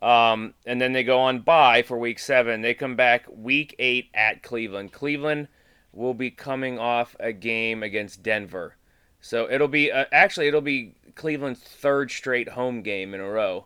Um, 0.04 0.54
and 0.66 0.82
then 0.82 0.92
they 0.92 1.04
go 1.06 1.22
on 1.22 1.40
bye 1.40 1.82
for 1.82 1.98
week 1.98 2.20
seven. 2.20 2.62
They 2.62 2.74
come 2.74 2.98
back 2.98 3.26
week 3.34 3.74
eight 3.80 4.10
at 4.14 4.44
Cleveland. 4.44 4.92
Cleveland 4.92 5.48
will 5.94 6.14
be 6.14 6.30
coming 6.30 6.78
off 6.78 7.16
a 7.22 7.32
game 7.32 7.82
against 7.82 8.22
Denver, 8.22 8.76
so 9.22 9.50
it'll 9.50 9.70
be 9.70 9.94
uh, 9.94 10.04
actually 10.12 10.50
it'll 10.50 10.60
be 10.60 10.96
Cleveland's 11.16 11.62
third 11.62 12.12
straight 12.12 12.50
home 12.50 12.82
game 12.82 13.14
in 13.14 13.22
a 13.22 13.30
row 13.30 13.66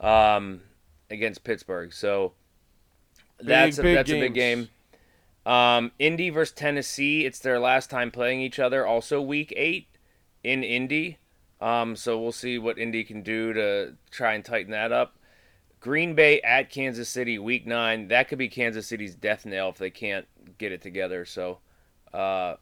um, 0.00 0.62
against 1.08 1.44
Pittsburgh. 1.44 1.92
So 1.92 2.32
that's 3.38 3.78
a, 3.78 3.82
big 3.82 3.94
that's 3.94 4.10
a 4.10 4.18
big 4.18 4.34
game. 4.34 4.70
Um, 5.46 5.92
Indy 6.00 6.30
versus 6.30 6.52
Tennessee. 6.52 7.24
It's 7.24 7.38
their 7.38 7.60
last 7.60 7.90
time 7.90 8.10
playing 8.10 8.40
each 8.40 8.58
other. 8.58 8.84
Also, 8.84 9.22
week 9.22 9.52
eight 9.56 9.86
in 10.42 10.64
Indy. 10.64 11.18
Um, 11.60 11.94
so 11.94 12.20
we'll 12.20 12.32
see 12.32 12.58
what 12.58 12.76
Indy 12.76 13.04
can 13.04 13.22
do 13.22 13.52
to 13.52 13.94
try 14.10 14.34
and 14.34 14.44
tighten 14.44 14.72
that 14.72 14.90
up. 14.90 15.14
Green 15.80 16.14
Bay 16.14 16.40
at 16.42 16.70
Kansas 16.70 17.08
City, 17.08 17.38
week 17.38 17.66
nine. 17.66 18.08
That 18.08 18.28
could 18.28 18.38
be 18.38 18.48
Kansas 18.48 18.86
City's 18.86 19.14
death 19.14 19.46
nail 19.46 19.70
if 19.70 19.78
they 19.78 19.90
can't 19.90 20.26
get 20.58 20.72
it 20.72 20.82
together. 20.82 21.24
So, 21.24 21.58
uh, 22.12 22.56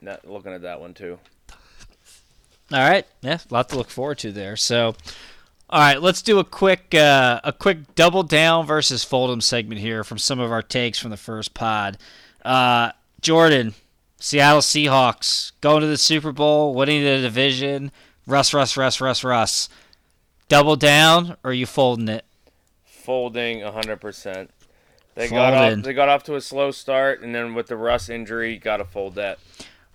not 0.00 0.28
looking 0.28 0.52
at 0.52 0.62
that 0.62 0.80
one 0.80 0.94
too. 0.94 1.18
All 2.70 2.88
right, 2.88 3.06
yeah, 3.20 3.38
a 3.50 3.54
lot 3.54 3.68
to 3.70 3.76
look 3.76 3.90
forward 3.90 4.18
to 4.18 4.32
there. 4.32 4.56
So, 4.56 4.94
all 5.68 5.80
right, 5.80 6.00
let's 6.00 6.22
do 6.22 6.38
a 6.38 6.44
quick 6.44 6.94
uh, 6.94 7.40
a 7.44 7.52
quick 7.52 7.94
double 7.94 8.22
down 8.22 8.66
versus 8.66 9.04
Fold'em 9.04 9.42
segment 9.42 9.80
here 9.80 10.04
from 10.04 10.18
some 10.18 10.40
of 10.40 10.52
our 10.52 10.62
takes 10.62 10.98
from 10.98 11.10
the 11.10 11.16
first 11.16 11.54
pod. 11.54 11.98
Uh, 12.44 12.92
Jordan, 13.20 13.74
Seattle 14.18 14.60
Seahawks 14.60 15.52
going 15.60 15.80
to 15.80 15.86
the 15.86 15.96
Super 15.96 16.32
Bowl, 16.32 16.74
winning 16.74 17.02
the 17.02 17.20
division. 17.20 17.92
Russ, 18.26 18.54
Russ, 18.54 18.76
Russ, 18.76 19.00
Russ, 19.00 19.24
Russ. 19.24 19.68
Double 20.48 20.76
down, 20.76 21.36
or 21.42 21.50
are 21.50 21.54
you 21.54 21.66
folding 21.66 22.08
it? 22.08 22.24
Folding 23.02 23.60
100%. 23.60 24.48
They 25.14 25.28
got 25.28 25.52
off, 25.52 25.82
they 25.82 25.92
got 25.92 26.08
off 26.08 26.22
to 26.24 26.36
a 26.36 26.40
slow 26.40 26.70
start, 26.70 27.20
and 27.20 27.34
then 27.34 27.54
with 27.54 27.66
the 27.66 27.76
Russ 27.76 28.08
injury, 28.08 28.56
got 28.56 28.78
to 28.78 28.84
fold 28.84 29.16
that. 29.16 29.38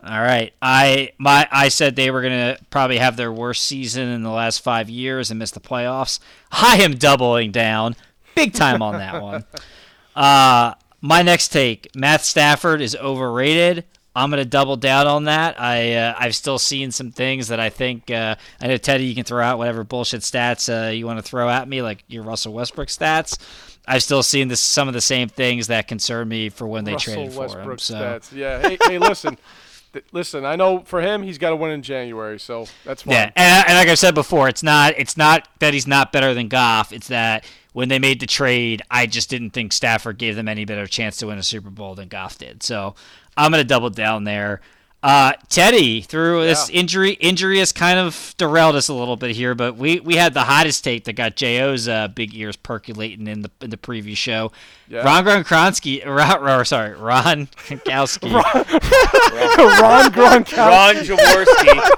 All 0.04 0.22
right. 0.22 0.54
I 0.62 1.12
my 1.18 1.48
I 1.52 1.70
said 1.70 1.96
they 1.96 2.12
were 2.12 2.22
gonna 2.22 2.58
probably 2.70 3.00
have 3.00 3.18
their 3.18 3.32
worst 3.32 3.66
season 3.66 4.10
in 4.10 4.22
the 4.22 4.30
last 4.30 4.60
five 4.60 4.90
years 4.90 5.32
and 5.32 5.40
miss 5.40 5.50
the 5.52 5.60
playoffs. 5.60 6.20
I 6.52 6.78
am 6.84 6.96
doubling 6.96 7.52
down 7.52 7.96
big 8.36 8.54
time 8.54 8.82
on 8.82 8.98
that 8.98 9.22
one. 9.22 9.46
Uh, 10.16 10.74
my 11.00 11.22
next 11.22 11.50
take: 11.50 11.96
Matt 11.96 12.22
Stafford 12.22 12.82
is 12.82 12.96
overrated. 12.96 13.86
I'm 14.18 14.32
gonna 14.32 14.46
double 14.46 14.78
down 14.78 15.06
on 15.06 15.26
that. 15.26 15.62
I 15.62 15.94
uh, 15.94 16.16
I've 16.18 16.36
still 16.36 16.58
seen 16.58 16.92
some 16.92 17.12
things 17.12 17.50
that 17.50 17.60
I 17.60 17.70
think 17.70 18.10
uh, 18.10 18.36
I 18.60 18.68
know 18.68 18.78
Teddy. 18.78 19.06
You 19.06 19.14
can 19.14 19.24
throw 19.24 19.44
out 19.44 19.60
whatever 19.60 19.84
bullshit 19.84 20.22
stats 20.22 20.68
uh, 20.68 20.90
you 20.90 21.06
want 21.06 21.20
to 21.20 21.24
throw 21.24 21.48
at 21.50 21.68
me, 21.68 21.84
like 21.84 22.04
your 22.08 22.24
Russell 22.24 22.54
Westbrook 22.54 22.88
stats. 22.88 23.38
I've 23.88 24.02
still 24.02 24.24
seen 24.24 24.48
this 24.48 24.60
some 24.60 24.88
of 24.88 24.96
the 24.96 25.02
same 25.02 25.30
things 25.30 25.68
that 25.68 25.88
concern 25.88 26.28
me 26.28 26.50
for 26.50 26.68
when 26.68 26.84
they 26.84 26.94
Russell 26.94 27.14
traded 27.14 27.34
for 27.34 27.44
him. 27.44 27.50
Westbrook 27.50 27.80
So 27.80 27.94
stats. 27.96 28.34
Yeah. 28.34 28.60
Hey, 28.60 28.78
hey, 28.82 28.98
listen. 28.98 29.38
Th- 29.94 30.04
Listen, 30.12 30.44
I 30.46 30.58
know 30.58 30.82
for 30.82 31.02
him, 31.02 31.24
he's 31.24 31.38
got 31.38 31.52
to 31.52 31.56
win 31.56 31.72
in 31.72 31.82
January, 31.82 32.40
so 32.40 32.66
that's 32.84 33.04
fine. 33.04 33.14
Yeah, 33.14 33.32
and, 33.38 33.70
and 33.70 33.78
like 33.78 33.88
I 33.88 33.94
said 33.94 34.14
before, 34.16 34.50
it's 34.50 34.62
not 34.62 34.94
it's 34.98 35.16
not 35.16 35.48
that 35.60 35.74
he's 35.74 35.88
not 35.88 36.12
better 36.12 36.34
than 36.34 36.50
Goff. 36.50 36.92
It's 36.92 37.08
that 37.08 37.46
when 37.78 37.90
they 37.90 38.00
made 38.00 38.20
the 38.20 38.26
trade, 38.26 38.82
I 38.90 39.06
just 39.06 39.30
didn't 39.30 39.52
think 39.52 39.72
Stafford 39.72 40.18
gave 40.18 40.36
them 40.36 40.48
any 40.48 40.66
better 40.66 40.88
chance 40.88 41.18
to 41.18 41.28
win 41.28 41.38
a 41.38 41.44
Super 41.44 41.70
Bowl 41.70 41.94
than 41.94 42.08
Goff 42.08 42.40
did. 42.40 42.64
So 42.64 42.96
I'm 43.38 43.52
gonna 43.52 43.64
double 43.64 43.92
down 43.92 44.24
there. 44.24 44.62
Uh, 45.04 45.34
Teddy 45.48 46.02
through 46.02 46.44
this 46.44 46.72
Yeah. 46.72 46.80
injury 46.80 47.12
injury 47.12 47.60
has 47.60 47.72
kind 47.72 48.00
of 48.00 48.34
derailed 48.40 48.76
us 48.76 48.88
a 48.88 48.96
little 48.96 49.16
bit 49.16 49.36
here, 49.36 49.54
but 49.54 49.78
we, 49.78 50.00
we 50.00 50.16
had 50.16 50.34
the 50.34 50.46
hottest 50.46 50.84
take 50.84 51.04
that 51.04 51.14
got 51.14 51.36
Jo's 51.36 51.88
uh, 51.88 52.08
big 52.08 52.34
ears 52.34 52.56
percolating 52.56 53.28
in 53.28 53.44
the 53.44 53.52
in 53.62 53.70
the 53.70 53.78
preview 53.78 54.18
show. 54.18 54.52
Yeah. 54.88 55.04
Ron 55.04 55.24
Gronkowski, 55.24 56.04
Ron, 56.04 56.50
or 56.50 56.66
sorry, 56.66 56.96
Ron 56.96 57.46
Gronkowski. 57.68 58.34
Ron 59.82 60.12
Gronkowski. 60.12 60.58
Ron 60.58 60.96
Jaworski. 60.96 61.97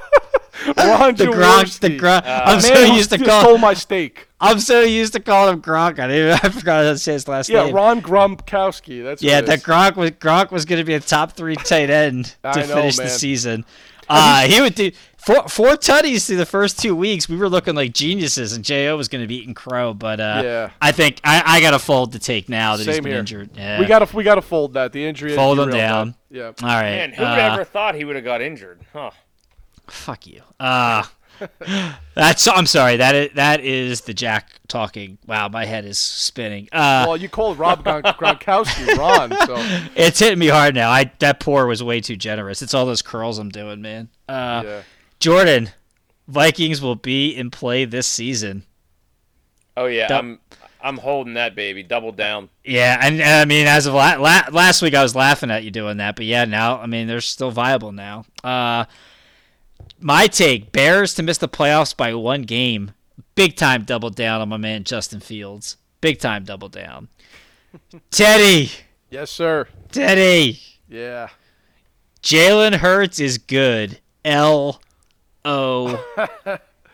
Ron 0.68 1.16
the 1.16 1.26
Gronk, 1.26 1.80
the 1.80 1.90
Jaworski. 1.90 2.00
Gronk. 2.00 2.26
Uh, 2.26 2.42
I'm 2.46 2.62
so 2.62 2.74
Man 2.74 2.96
used 2.96 3.10
to 3.12 3.18
just 3.18 3.30
call. 3.30 3.42
stole 3.44 3.58
my 3.58 3.74
steak. 3.74 4.28
I'm 4.42 4.60
so 4.60 4.82
used 4.82 5.14
to 5.14 5.20
calling 5.20 5.56
him 5.56 5.62
Gronk. 5.62 6.00
I, 6.00 6.08
didn't, 6.08 6.32
I 6.46 6.50
forgot 6.50 6.86
how 6.86 6.92
to 6.92 6.98
say 6.98 7.14
his 7.14 7.28
last 7.28 7.50
Yeah, 7.50 7.64
name. 7.64 7.70
Yeah, 7.76 7.82
Ron 7.82 8.02
Gronkowski. 8.02 9.04
That's 9.04 9.22
yeah, 9.22 9.36
what 9.36 9.44
it 9.44 9.48
that 9.48 9.58
is. 9.60 9.64
Gronk 9.64 9.96
was 9.96 10.12
Gronk 10.12 10.52
was 10.52 10.66
going 10.66 10.80
to 10.80 10.86
be 10.86 10.94
a 10.94 11.00
top 11.00 11.34
three 11.34 11.56
tight 11.56 11.90
end 11.90 12.36
to 12.44 12.60
know, 12.68 12.76
finish 12.76 12.98
the 12.98 13.08
season. 13.10 13.66
Uh, 14.12 14.42
he 14.48 14.60
would 14.60 14.74
do 14.74 14.90
four 15.18 15.48
four 15.48 15.68
tutties 15.76 16.26
through 16.26 16.38
the 16.38 16.46
first 16.46 16.80
two 16.80 16.96
weeks. 16.96 17.30
We 17.30 17.38
were 17.38 17.48
looking 17.48 17.76
like 17.76 17.94
geniuses, 17.94 18.54
and 18.54 18.66
Jo 18.66 18.98
was 18.98 19.08
going 19.08 19.22
to 19.24 19.28
be 19.28 19.36
eating 19.36 19.54
crow. 19.54 19.94
But 19.94 20.20
uh, 20.20 20.42
Yeah. 20.44 20.70
I 20.82 20.92
think 20.92 21.22
I, 21.24 21.44
I 21.46 21.62
got 21.62 21.72
to 21.72 21.80
fold 21.80 22.12
the 22.12 22.18
take 22.18 22.50
now 22.50 22.76
that 22.76 22.86
he's 22.88 22.96
Same 22.96 23.04
been 23.04 23.12
here. 23.12 23.20
injured. 23.20 23.52
Yeah. 23.56 23.80
We 23.80 23.86
gotta 23.86 24.16
we 24.16 24.24
gotta 24.24 24.42
fold 24.42 24.74
that. 24.74 24.94
The 24.94 25.06
injury. 25.06 25.32
has 25.32 25.38
Fold 25.38 25.60
him 25.60 25.70
down. 25.70 26.16
that. 26.32 26.36
Yeah. 26.36 26.46
all 26.68 26.76
right. 26.76 26.82
Man, 26.96 27.14
who 27.14 27.24
uh, 27.24 27.36
ever 27.54 27.64
thought 27.64 27.94
he 27.94 28.04
would 28.04 28.16
have 28.16 28.26
got 28.26 28.42
injured? 28.42 28.80
Huh. 28.94 29.12
Fuck 29.92 30.28
you. 30.28 30.42
Uh 30.60 31.04
that's 32.16 32.48
I'm 32.48 32.66
sorry. 32.66 32.98
That 32.98 33.16
is 33.16 33.30
that 33.36 33.62
is 33.62 34.02
the 34.02 34.14
Jack 34.14 34.50
talking. 34.68 35.18
Wow, 35.26 35.48
my 35.48 35.66
head 35.66 35.86
is 35.86 35.98
spinning. 35.98 36.68
Uh 36.72 37.06
Well, 37.08 37.18
you 37.18 37.30
called 37.30 37.58
Rob 37.58 37.84
Gron- 37.84 38.04
Gronkowski 38.18 38.98
Ron, 38.98 39.32
so 39.48 39.56
It's 39.96 40.20
hitting 40.20 40.40
me 40.40 40.48
hard 40.48 40.76
now. 40.76 40.90
I 40.92 41.12
that 41.20 41.40
pour 41.40 41.66
was 41.68 41.82
way 41.82 42.02
too 42.02 42.16
generous. 42.18 42.62
It's 42.62 42.74
all 42.74 42.86
those 42.86 43.02
curls 43.02 43.40
I'm 43.40 43.50
doing, 43.50 43.82
man. 43.82 44.10
Uh, 44.28 44.64
yeah. 44.66 44.82
Jordan, 45.20 45.70
Vikings 46.28 46.82
will 46.82 46.96
be 46.96 47.30
in 47.36 47.52
play 47.52 47.86
this 47.86 48.08
season. 48.08 48.64
Oh 49.78 49.86
yeah, 49.86 50.08
Dou- 50.08 50.16
I'm 50.16 50.40
I'm 50.82 50.98
holding 50.98 51.34
that 51.36 51.56
baby. 51.56 51.84
Double 51.84 52.12
down. 52.12 52.50
Yeah, 52.64 52.98
and, 53.02 53.16
and 53.22 53.30
I 53.42 53.46
mean, 53.46 53.66
as 53.68 53.86
of 53.86 53.94
la- 53.94 54.16
la- 54.16 54.48
last 54.52 54.82
week, 54.82 54.94
I 54.94 55.04
was 55.04 55.16
laughing 55.16 55.52
at 55.52 55.64
you 55.64 55.72
doing 55.72 55.98
that, 55.98 56.16
but 56.16 56.26
yeah, 56.26 56.46
now 56.46 56.80
I 56.80 56.86
mean, 56.86 57.08
they're 57.08 57.22
still 57.22 57.52
viable 57.52 57.92
now. 57.92 58.26
Uh, 58.44 58.86
my 60.00 60.28
take: 60.28 60.72
Bears 60.72 61.14
to 61.16 61.24
miss 61.24 61.38
the 61.38 61.50
playoffs 61.50 61.96
by 61.96 62.14
one 62.14 62.44
game. 62.44 62.92
Big 63.36 63.56
time 63.56 63.84
double 63.84 64.10
down 64.10 64.42
on 64.42 64.50
my 64.50 64.58
man 64.58 64.84
Justin 64.84 65.20
Fields. 65.20 65.78
Big 66.02 66.20
time 66.20 66.44
double 66.44 66.70
down. 66.70 67.10
Teddy, 68.12 68.72
Yes, 69.10 69.32
sir. 69.32 69.68
Teddy. 69.92 70.60
Yeah. 70.88 71.30
Jalen 72.22 72.76
Hurts 72.76 73.20
is 73.20 73.38
good. 73.38 74.00
L 74.24 74.82
O 75.46 76.04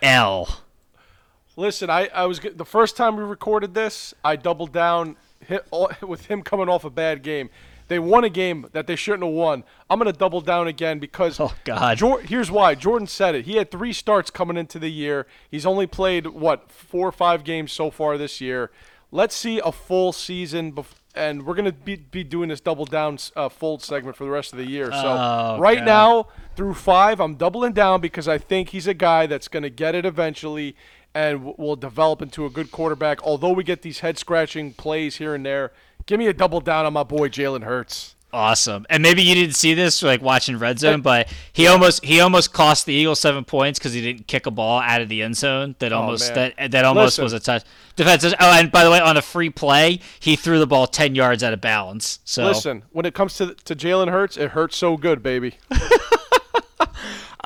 L. 0.01 0.61
Listen, 1.57 1.89
I, 1.89 2.09
I 2.13 2.25
was 2.25 2.39
the 2.39 2.65
first 2.65 2.97
time 2.97 3.15
we 3.15 3.23
recorded 3.23 3.73
this, 3.73 4.13
I 4.23 4.35
doubled 4.35 4.73
down 4.73 5.15
hit, 5.39 5.65
all, 5.71 5.89
with 6.01 6.25
him 6.25 6.41
coming 6.41 6.67
off 6.69 6.83
a 6.83 6.89
bad 6.89 7.23
game. 7.23 7.49
They 7.87 7.99
won 7.99 8.23
a 8.23 8.29
game 8.29 8.67
that 8.73 8.87
they 8.87 8.95
shouldn't 8.95 9.23
have 9.23 9.33
won. 9.33 9.63
I'm 9.89 9.99
going 9.99 10.11
to 10.11 10.17
double 10.17 10.41
down 10.41 10.67
again 10.67 10.97
because 10.99 11.39
Oh, 11.39 11.53
God. 11.65 11.97
Jor- 11.97 12.21
here's 12.21 12.49
why. 12.49 12.73
Jordan 12.75 13.07
said 13.07 13.35
it. 13.35 13.45
He 13.45 13.57
had 13.57 13.69
three 13.69 13.93
starts 13.93 14.31
coming 14.31 14.57
into 14.57 14.79
the 14.79 14.89
year. 14.91 15.27
He's 15.51 15.65
only 15.65 15.85
played 15.87 16.27
what 16.27 16.71
four 16.71 17.07
or 17.07 17.11
five 17.11 17.43
games 17.43 17.71
so 17.71 17.91
far 17.91 18.17
this 18.17 18.41
year. 18.41 18.71
Let's 19.11 19.35
see 19.35 19.59
a 19.63 19.71
full 19.71 20.11
season, 20.13 20.75
and 21.13 21.45
we're 21.45 21.53
going 21.53 21.65
to 21.65 21.71
be, 21.71 21.95
be 21.95 22.23
doing 22.23 22.49
this 22.49 22.59
double 22.59 22.85
down 22.85 23.17
uh, 23.35 23.49
fold 23.49 23.81
segment 23.83 24.17
for 24.17 24.23
the 24.25 24.31
rest 24.31 24.51
of 24.51 24.57
the 24.57 24.67
year. 24.67 24.87
So 24.91 24.97
Oh, 24.97 25.57
right 25.59 25.77
God. 25.77 25.85
now 25.85 26.27
through 26.55 26.73
five, 26.73 27.21
I'm 27.21 27.35
doubling 27.35 27.73
down 27.73 28.01
because 28.01 28.27
I 28.27 28.39
think 28.39 28.69
he's 28.69 28.87
a 28.87 28.93
guy 28.95 29.25
that's 29.27 29.47
going 29.47 29.63
to 29.63 29.69
get 29.69 29.93
it 29.95 30.05
eventually 30.05 30.75
and 31.13 31.37
w- 31.45 31.55
will 31.57 31.75
develop 31.77 32.21
into 32.21 32.45
a 32.45 32.49
good 32.49 32.71
quarterback. 32.71 33.23
Although 33.23 33.51
we 33.51 33.63
get 33.63 33.83
these 33.83 33.99
head 33.99 34.17
scratching 34.17 34.73
plays 34.73 35.17
here 35.17 35.33
and 35.35 35.45
there, 35.45 35.71
give 36.05 36.19
me 36.19 36.27
a 36.27 36.33
double 36.33 36.61
down 36.61 36.85
on 36.85 36.93
my 36.93 37.03
boy 37.03 37.29
Jalen 37.29 37.63
Hurts. 37.63 38.15
Awesome. 38.33 38.85
And 38.89 39.01
maybe 39.01 39.21
you 39.23 39.33
didn't 39.33 39.55
see 39.55 39.73
this 39.73 40.03
like 40.03 40.21
watching 40.21 40.59
Red 40.59 40.77
Zone, 40.77 40.99
but 41.03 41.31
he 41.53 41.67
almost 41.67 42.03
he 42.03 42.19
almost 42.19 42.51
cost 42.51 42.85
the 42.85 42.93
Eagles 42.93 43.19
seven 43.21 43.45
points 43.45 43.79
because 43.79 43.93
he 43.93 44.01
didn't 44.01 44.27
kick 44.27 44.45
a 44.45 44.51
ball 44.51 44.79
out 44.81 44.99
of 45.01 45.07
the 45.07 45.21
end 45.21 45.37
zone 45.37 45.75
that 45.79 45.93
almost 45.93 46.31
Oh, 46.31 46.35
that 46.35 46.71
that 46.71 46.83
almost 46.83 47.17
Listen. 47.17 47.23
was 47.23 47.33
a 47.33 47.39
touch. 47.39 47.63
Defense. 47.95 48.25
Oh, 48.25 48.35
and 48.39 48.69
by 48.71 48.83
the 48.83 48.91
way, 48.91 48.99
on 48.99 49.15
a 49.15 49.21
free 49.21 49.49
play, 49.49 50.01
he 50.19 50.35
threw 50.35 50.59
the 50.59 50.67
ball 50.67 50.85
ten 50.85 51.15
yards 51.15 51.43
out 51.43 51.53
of 51.53 51.61
bounds. 51.61 52.19
So 52.25 52.43
Listen, 52.45 52.83
when 52.91 53.05
it 53.05 53.13
comes 53.13 53.35
to 53.37 53.53
to 53.53 53.73
Jalen 53.75 54.11
Hurts, 54.11 54.35
it 54.35 54.51
hurts 54.51 54.75
so 54.75 54.97
good, 54.97 55.23
baby. 55.23 55.55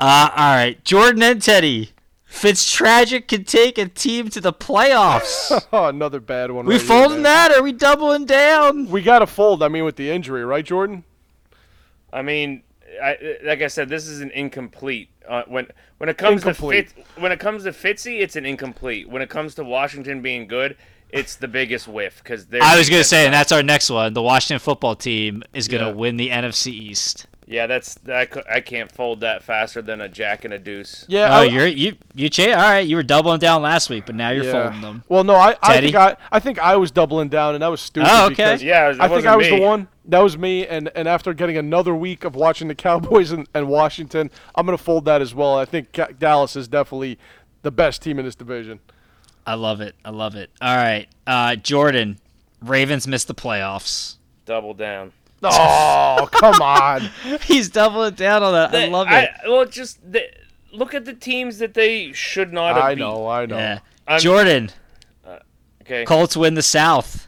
Uh, 0.02 0.30
all 0.34 0.54
right, 0.54 0.82
Jordan 0.82 1.22
and 1.22 1.42
Teddy. 1.42 1.90
Fitztragic 2.30 3.26
can 3.28 3.44
take 3.44 3.76
a 3.76 3.86
team 3.88 4.28
to 4.30 4.40
the 4.40 4.52
playoffs. 4.52 5.66
oh, 5.72 5.86
another 5.86 6.20
bad 6.20 6.52
one. 6.52 6.64
we 6.64 6.74
right 6.76 6.82
folding 6.82 7.22
man. 7.22 7.22
that? 7.24 7.50
Or 7.52 7.58
are 7.58 7.62
we 7.62 7.72
doubling 7.72 8.24
down? 8.24 8.88
We 8.88 9.02
got 9.02 9.18
to 9.18 9.26
fold. 9.26 9.62
I 9.62 9.68
mean, 9.68 9.84
with 9.84 9.96
the 9.96 10.10
injury, 10.10 10.44
right, 10.44 10.64
Jordan? 10.64 11.04
I 12.12 12.22
mean, 12.22 12.62
I, 13.02 13.36
like 13.44 13.62
I 13.62 13.66
said, 13.66 13.88
this 13.88 14.06
is 14.06 14.20
an 14.20 14.30
incomplete. 14.30 15.08
Uh, 15.28 15.42
when 15.46 15.66
when 15.98 16.08
it 16.08 16.16
comes 16.18 16.42
Incomplete. 16.42 16.88
to 16.88 16.94
Fitz, 16.94 17.08
when 17.20 17.30
it 17.30 17.38
comes 17.38 17.64
to 17.64 17.70
Fitzy, 17.70 18.20
it's 18.20 18.34
an 18.36 18.46
incomplete. 18.46 19.08
When 19.08 19.22
it 19.22 19.28
comes 19.28 19.54
to 19.56 19.64
Washington 19.64 20.22
being 20.22 20.46
good, 20.48 20.76
it's 21.10 21.36
the 21.36 21.46
biggest 21.46 21.86
whiff 21.86 22.20
because 22.22 22.46
I 22.60 22.76
was 22.78 22.88
gonna 22.88 23.04
say, 23.04 23.26
and 23.26 23.34
that's 23.34 23.52
our 23.52 23.62
next 23.62 23.90
one. 23.90 24.12
The 24.14 24.22
Washington 24.22 24.58
football 24.60 24.96
team 24.96 25.42
is 25.52 25.68
gonna 25.68 25.88
Yeah. 25.88 25.92
win 25.94 26.16
the 26.16 26.30
NFC 26.30 26.72
East. 26.72 27.26
Yeah, 27.50 27.66
that's 27.66 27.98
I, 28.08 28.28
I 28.48 28.60
can't 28.60 28.90
fold 28.90 29.20
that 29.20 29.42
faster 29.42 29.82
than 29.82 30.00
a 30.00 30.08
jack 30.08 30.44
and 30.44 30.54
a 30.54 30.58
deuce. 30.58 31.04
Yeah. 31.08 31.28
Oh, 31.36 31.40
I- 31.40 31.44
you're 31.44 31.66
you 31.66 31.96
you 32.14 32.28
cha- 32.30 32.52
all 32.52 32.56
right. 32.70 32.86
You 32.86 32.94
were 32.96 33.02
doubling 33.02 33.40
down 33.40 33.60
last 33.62 33.90
week, 33.90 34.06
but 34.06 34.14
now 34.14 34.30
you're 34.30 34.44
yeah. 34.44 34.52
folding 34.52 34.80
them. 34.80 35.02
Well, 35.08 35.24
no, 35.24 35.34
I, 35.34 35.56
I 35.62 35.80
think 35.80 35.96
I, 35.96 36.16
I 36.30 36.38
think 36.38 36.58
I 36.60 36.76
was 36.76 36.90
doubling 36.92 37.28
down, 37.28 37.54
and 37.54 37.62
that 37.62 37.68
was 37.68 37.80
stupid. 37.80 38.08
Oh, 38.10 38.26
okay. 38.26 38.32
because 38.34 38.62
Yeah, 38.62 38.84
it 38.86 38.88
was- 38.88 38.96
it 38.98 39.02
I 39.02 39.08
think 39.08 39.26
I 39.26 39.36
was 39.36 39.50
me. 39.50 39.56
the 39.58 39.62
one. 39.62 39.88
That 40.06 40.20
was 40.20 40.38
me, 40.38 40.66
and, 40.66 40.90
and 40.96 41.06
after 41.06 41.32
getting 41.34 41.56
another 41.56 41.94
week 41.94 42.24
of 42.24 42.34
watching 42.34 42.66
the 42.68 42.74
Cowboys 42.74 43.30
and, 43.32 43.46
and 43.54 43.68
Washington, 43.68 44.30
I'm 44.54 44.64
gonna 44.66 44.78
fold 44.78 45.04
that 45.06 45.20
as 45.20 45.34
well. 45.34 45.56
I 45.58 45.64
think 45.64 45.96
Dallas 46.18 46.56
is 46.56 46.68
definitely 46.68 47.18
the 47.62 47.70
best 47.70 48.00
team 48.02 48.18
in 48.18 48.24
this 48.24 48.34
division. 48.34 48.80
I 49.46 49.54
love 49.54 49.80
it. 49.80 49.94
I 50.04 50.10
love 50.10 50.36
it. 50.36 50.50
All 50.60 50.76
right, 50.76 51.08
uh, 51.26 51.56
Jordan. 51.56 52.18
Ravens 52.62 53.06
missed 53.08 53.26
the 53.26 53.34
playoffs. 53.34 54.16
Double 54.44 54.74
down. 54.74 55.12
Oh, 55.42 56.28
come 56.32 56.60
on. 56.60 57.08
He's 57.42 57.68
doubling 57.70 58.14
down 58.14 58.42
on 58.42 58.52
that. 58.52 58.74
I 58.74 58.86
love 58.86 59.06
it. 59.10 59.30
well, 59.46 59.64
just 59.66 59.98
the, 60.12 60.22
look 60.72 60.94
at 60.94 61.04
the 61.04 61.14
teams 61.14 61.58
that 61.58 61.74
they 61.74 62.12
should 62.12 62.52
not 62.52 62.76
have 62.76 62.84
I 62.84 62.94
beat. 62.94 63.00
know, 63.00 63.26
I 63.26 63.46
know. 63.46 63.56
yeah. 63.56 63.78
I'm- 64.06 64.20
Jordan, 64.20 64.70
uh, 65.26 65.38
Okay. 65.82 66.04
Colts 66.04 66.36
win 66.36 66.54
the 66.54 66.62
South. 66.62 67.26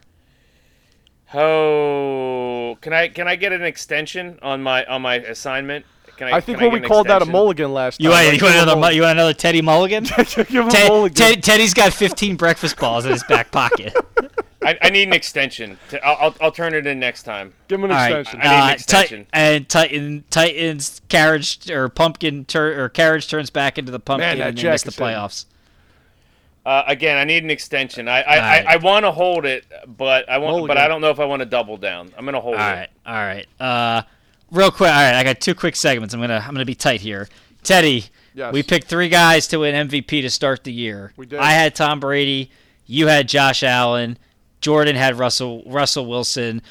Oh, 1.34 2.76
can 2.80 2.92
I 2.92 3.08
can 3.08 3.26
I 3.26 3.36
get 3.36 3.52
an 3.52 3.62
extension 3.62 4.38
on 4.42 4.62
my 4.62 4.84
on 4.84 5.02
my 5.02 5.14
assignment? 5.16 5.86
Can 6.18 6.28
I? 6.28 6.36
I 6.36 6.40
think 6.40 6.58
can 6.58 6.66
when 6.66 6.72
I 6.72 6.74
we 6.74 6.80
get 6.80 6.84
an 6.84 6.88
called 6.90 7.06
that 7.08 7.22
a 7.22 7.24
mulligan 7.26 7.72
last 7.72 7.98
time. 7.98 8.04
You 8.04 8.10
want, 8.10 8.24
Like, 8.26 8.32
you, 8.34 8.38
give 8.40 8.42
want 8.42 8.54
him 8.54 8.58
a 8.58 8.62
another, 8.64 8.76
mu- 8.76 8.80
mulligan. 8.82 8.96
you 8.96 9.02
want 9.02 9.12
another 9.18 9.32
Teddy 9.34 9.62
Mulligan? 9.62 10.04
Give 10.34 10.46
him 10.48 10.68
a 10.68 10.70
Ted, 10.70 10.88
mulligan. 10.90 11.14
Ted, 11.14 11.42
Teddy's 11.42 11.72
got 11.74 11.92
15 11.94 12.36
breakfast 12.36 12.76
balls 12.78 13.06
in 13.06 13.12
his 13.12 13.24
back 13.24 13.50
pocket. 13.50 13.94
I, 14.64 14.78
I 14.82 14.90
need 14.90 15.08
an 15.08 15.12
extension. 15.14 15.78
To, 15.90 16.04
I'll, 16.04 16.16
I'll 16.20 16.34
I'll 16.40 16.52
turn 16.52 16.74
it 16.74 16.86
in 16.86 16.98
next 17.00 17.22
time. 17.24 17.52
Give 17.68 17.78
him 17.80 17.84
an 17.86 17.90
All 17.92 17.96
right, 17.96 18.18
extension. 18.20 18.40
I 18.40 18.44
need 18.44 18.54
an 18.54 18.60
uh, 18.62 18.66
Ti- 18.68 18.72
extension. 18.74 19.26
and 19.32 19.68
Titan 19.68 20.24
Titans 20.30 21.00
carriage 21.08 21.70
or 21.70 21.88
pumpkin 21.88 22.44
tur- 22.44 22.82
or 22.84 22.88
carriage 22.88 23.28
turns 23.28 23.50
back 23.50 23.78
into 23.78 23.90
the 23.92 24.00
pumpkin 24.00 24.38
that 24.38 24.48
and 24.48 24.58
they 24.58 24.70
miss 24.70 24.82
the 24.82 24.90
playoffs. 24.90 25.46
Uh, 26.64 26.84
again, 26.86 27.18
I 27.18 27.24
need 27.24 27.42
an 27.42 27.50
extension. 27.50 28.06
I 28.06 28.20
I, 28.22 28.36
Alright. 28.36 28.66
I, 28.66 28.72
I 28.74 28.76
want 28.76 29.04
to 29.04 29.10
hold 29.10 29.44
it, 29.46 29.64
but 29.86 30.28
I 30.28 30.38
want, 30.38 30.52
but 30.52 30.58
Mulligan. 30.68 30.78
I 30.78 30.86
don't 30.88 31.00
know 31.00 31.10
if 31.10 31.18
I 31.18 31.24
want 31.24 31.40
to 31.40 31.46
double 31.46 31.76
down. 31.76 32.12
I'm 32.16 32.24
gonna 32.24 32.40
hold 32.40 32.54
All 32.54 32.60
it. 32.68 32.72
right, 32.72 32.88
all 33.04 33.14
right. 33.14 33.46
Uh, 33.58 34.02
real 34.52 34.70
quick. 34.70 34.88
All 34.90 34.94
right, 34.94 35.14
I 35.16 35.24
got 35.24 35.40
two 35.40 35.56
quick 35.56 35.74
segments. 35.74 36.14
I'm 36.14 36.20
gonna 36.20 36.38
I'm 36.46 36.52
gonna 36.54 36.64
be 36.64 36.76
tight 36.76 37.00
here. 37.00 37.28
Teddy, 37.64 38.04
Yes. 38.34 38.52
we 38.52 38.62
picked 38.62 38.86
three 38.86 39.08
guys 39.08 39.46
to 39.48 39.58
win 39.58 39.88
MVP 39.88 40.22
to 40.22 40.30
start 40.30 40.62
the 40.64 40.72
year. 40.72 41.12
We 41.16 41.26
did. 41.26 41.38
I 41.40 41.50
had 41.52 41.74
Tom 41.74 41.98
Brady. 42.00 42.50
You 42.86 43.08
had 43.08 43.28
Josh 43.28 43.62
Allen. 43.64 44.16
Jordan 44.62 44.96
had 44.96 45.18
Russell 45.18 45.62
Russell 45.66 46.06
Wilson. 46.06 46.62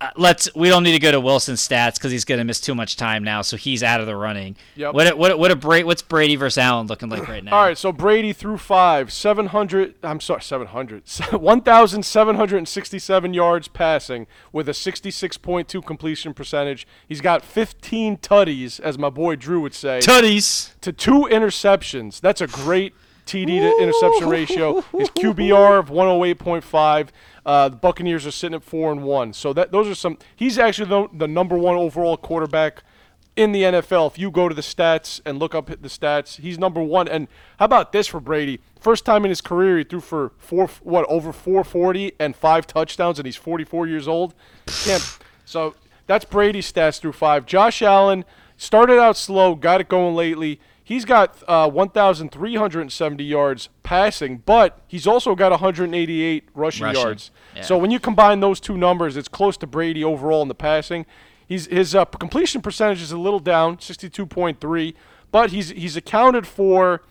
Uh, 0.00 0.10
let's. 0.16 0.48
We 0.54 0.68
don't 0.68 0.84
need 0.84 0.92
to 0.92 1.00
go 1.00 1.10
to 1.10 1.18
Wilson's 1.18 1.66
stats 1.66 1.96
because 1.96 2.12
he's 2.12 2.24
gonna 2.24 2.44
miss 2.44 2.60
too 2.60 2.72
much 2.72 2.94
time 2.94 3.24
now, 3.24 3.42
so 3.42 3.56
he's 3.56 3.82
out 3.82 4.00
of 4.00 4.06
the 4.06 4.14
running. 4.14 4.54
Yep. 4.76 4.94
What 4.94 5.18
what 5.18 5.36
what 5.40 5.50
a 5.50 5.56
Bra- 5.56 5.82
What's 5.82 6.02
Brady 6.02 6.36
versus 6.36 6.58
Allen 6.58 6.86
looking 6.86 7.08
like 7.08 7.26
right 7.26 7.42
now? 7.42 7.56
All 7.56 7.64
right, 7.64 7.76
so 7.76 7.90
Brady 7.90 8.32
threw 8.32 8.58
five, 8.58 9.12
700, 9.12 9.96
I'm 10.04 10.20
sorry, 10.20 10.42
700, 10.42 11.02
1,767 11.32 13.34
yards 13.34 13.68
passing 13.68 14.26
with 14.52 14.68
a 14.68 14.72
66.2 14.72 15.84
completion 15.84 16.32
percentage. 16.34 16.86
He's 17.08 17.20
got 17.20 17.44
15 17.44 18.18
tutties, 18.18 18.78
as 18.78 18.98
my 18.98 19.10
boy 19.10 19.34
Drew 19.36 19.60
would 19.62 19.74
say, 19.74 19.98
Tutties. 19.98 20.78
to 20.80 20.92
two 20.92 21.26
interceptions. 21.30 22.20
That's 22.20 22.40
a 22.40 22.46
great 22.46 22.94
TD 23.28 23.46
to 23.60 23.82
interception 23.82 24.28
ratio. 24.28 24.80
His 24.96 25.10
QBR 25.10 25.78
of 25.78 25.88
108.5. 25.90 27.08
Uh, 27.44 27.68
the 27.68 27.76
Buccaneers 27.76 28.26
are 28.26 28.30
sitting 28.30 28.54
at 28.54 28.62
four 28.62 28.90
and 28.90 29.02
one. 29.02 29.32
So 29.32 29.52
that 29.52 29.70
those 29.70 29.88
are 29.88 29.94
some. 29.94 30.18
He's 30.34 30.58
actually 30.58 30.88
the, 30.88 31.08
the 31.12 31.28
number 31.28 31.56
one 31.56 31.76
overall 31.76 32.16
quarterback 32.16 32.82
in 33.36 33.52
the 33.52 33.62
NFL. 33.62 34.08
If 34.08 34.18
you 34.18 34.30
go 34.30 34.48
to 34.48 34.54
the 34.54 34.62
stats 34.62 35.20
and 35.24 35.38
look 35.38 35.54
up 35.54 35.66
the 35.66 35.88
stats, 35.88 36.40
he's 36.40 36.58
number 36.58 36.82
one. 36.82 37.06
And 37.06 37.28
how 37.58 37.66
about 37.66 37.92
this 37.92 38.08
for 38.08 38.18
Brady? 38.18 38.60
First 38.80 39.04
time 39.04 39.24
in 39.24 39.28
his 39.28 39.40
career, 39.40 39.78
he 39.78 39.84
threw 39.84 40.00
for 40.00 40.32
four 40.38 40.66
what 40.82 41.04
over 41.06 41.32
440 41.32 42.12
and 42.18 42.34
five 42.34 42.66
touchdowns, 42.66 43.18
and 43.18 43.26
he's 43.26 43.36
44 43.36 43.86
years 43.86 44.08
old. 44.08 44.34
Can't, 44.66 45.18
so 45.44 45.74
that's 46.06 46.24
Brady's 46.24 46.70
stats 46.70 47.00
through 47.00 47.12
five. 47.12 47.46
Josh 47.46 47.80
Allen 47.80 48.24
started 48.56 48.98
out 48.98 49.16
slow, 49.16 49.54
got 49.54 49.80
it 49.80 49.88
going 49.88 50.16
lately. 50.16 50.60
He's 50.88 51.04
got 51.04 51.36
uh, 51.46 51.68
1,370 51.68 53.22
yards 53.22 53.68
passing, 53.82 54.38
but 54.46 54.80
he's 54.88 55.06
also 55.06 55.34
got 55.34 55.50
188 55.50 56.48
rushing, 56.54 56.84
Rushing, 56.84 57.02
yards. 57.02 57.30
yeah. 57.54 57.60
So 57.60 57.76
when 57.76 57.90
you 57.90 58.00
combine 58.00 58.40
those 58.40 58.58
two 58.58 58.78
numbers, 58.78 59.14
it's 59.14 59.28
close 59.28 59.58
to 59.58 59.66
Brady 59.66 60.02
overall 60.02 60.40
in 60.40 60.48
the 60.48 60.54
passing. 60.54 61.04
He's 61.46 61.66
his 61.66 61.94
uh, 61.94 62.06
completion 62.06 62.62
percentage 62.62 63.02
is 63.02 63.12
a 63.12 63.18
little 63.18 63.38
down, 63.38 63.76
62.3, 63.76 64.94
but 65.30 65.50
he's 65.50 65.68
he's 65.68 65.94
accounted 65.94 66.46
for 66.46 67.02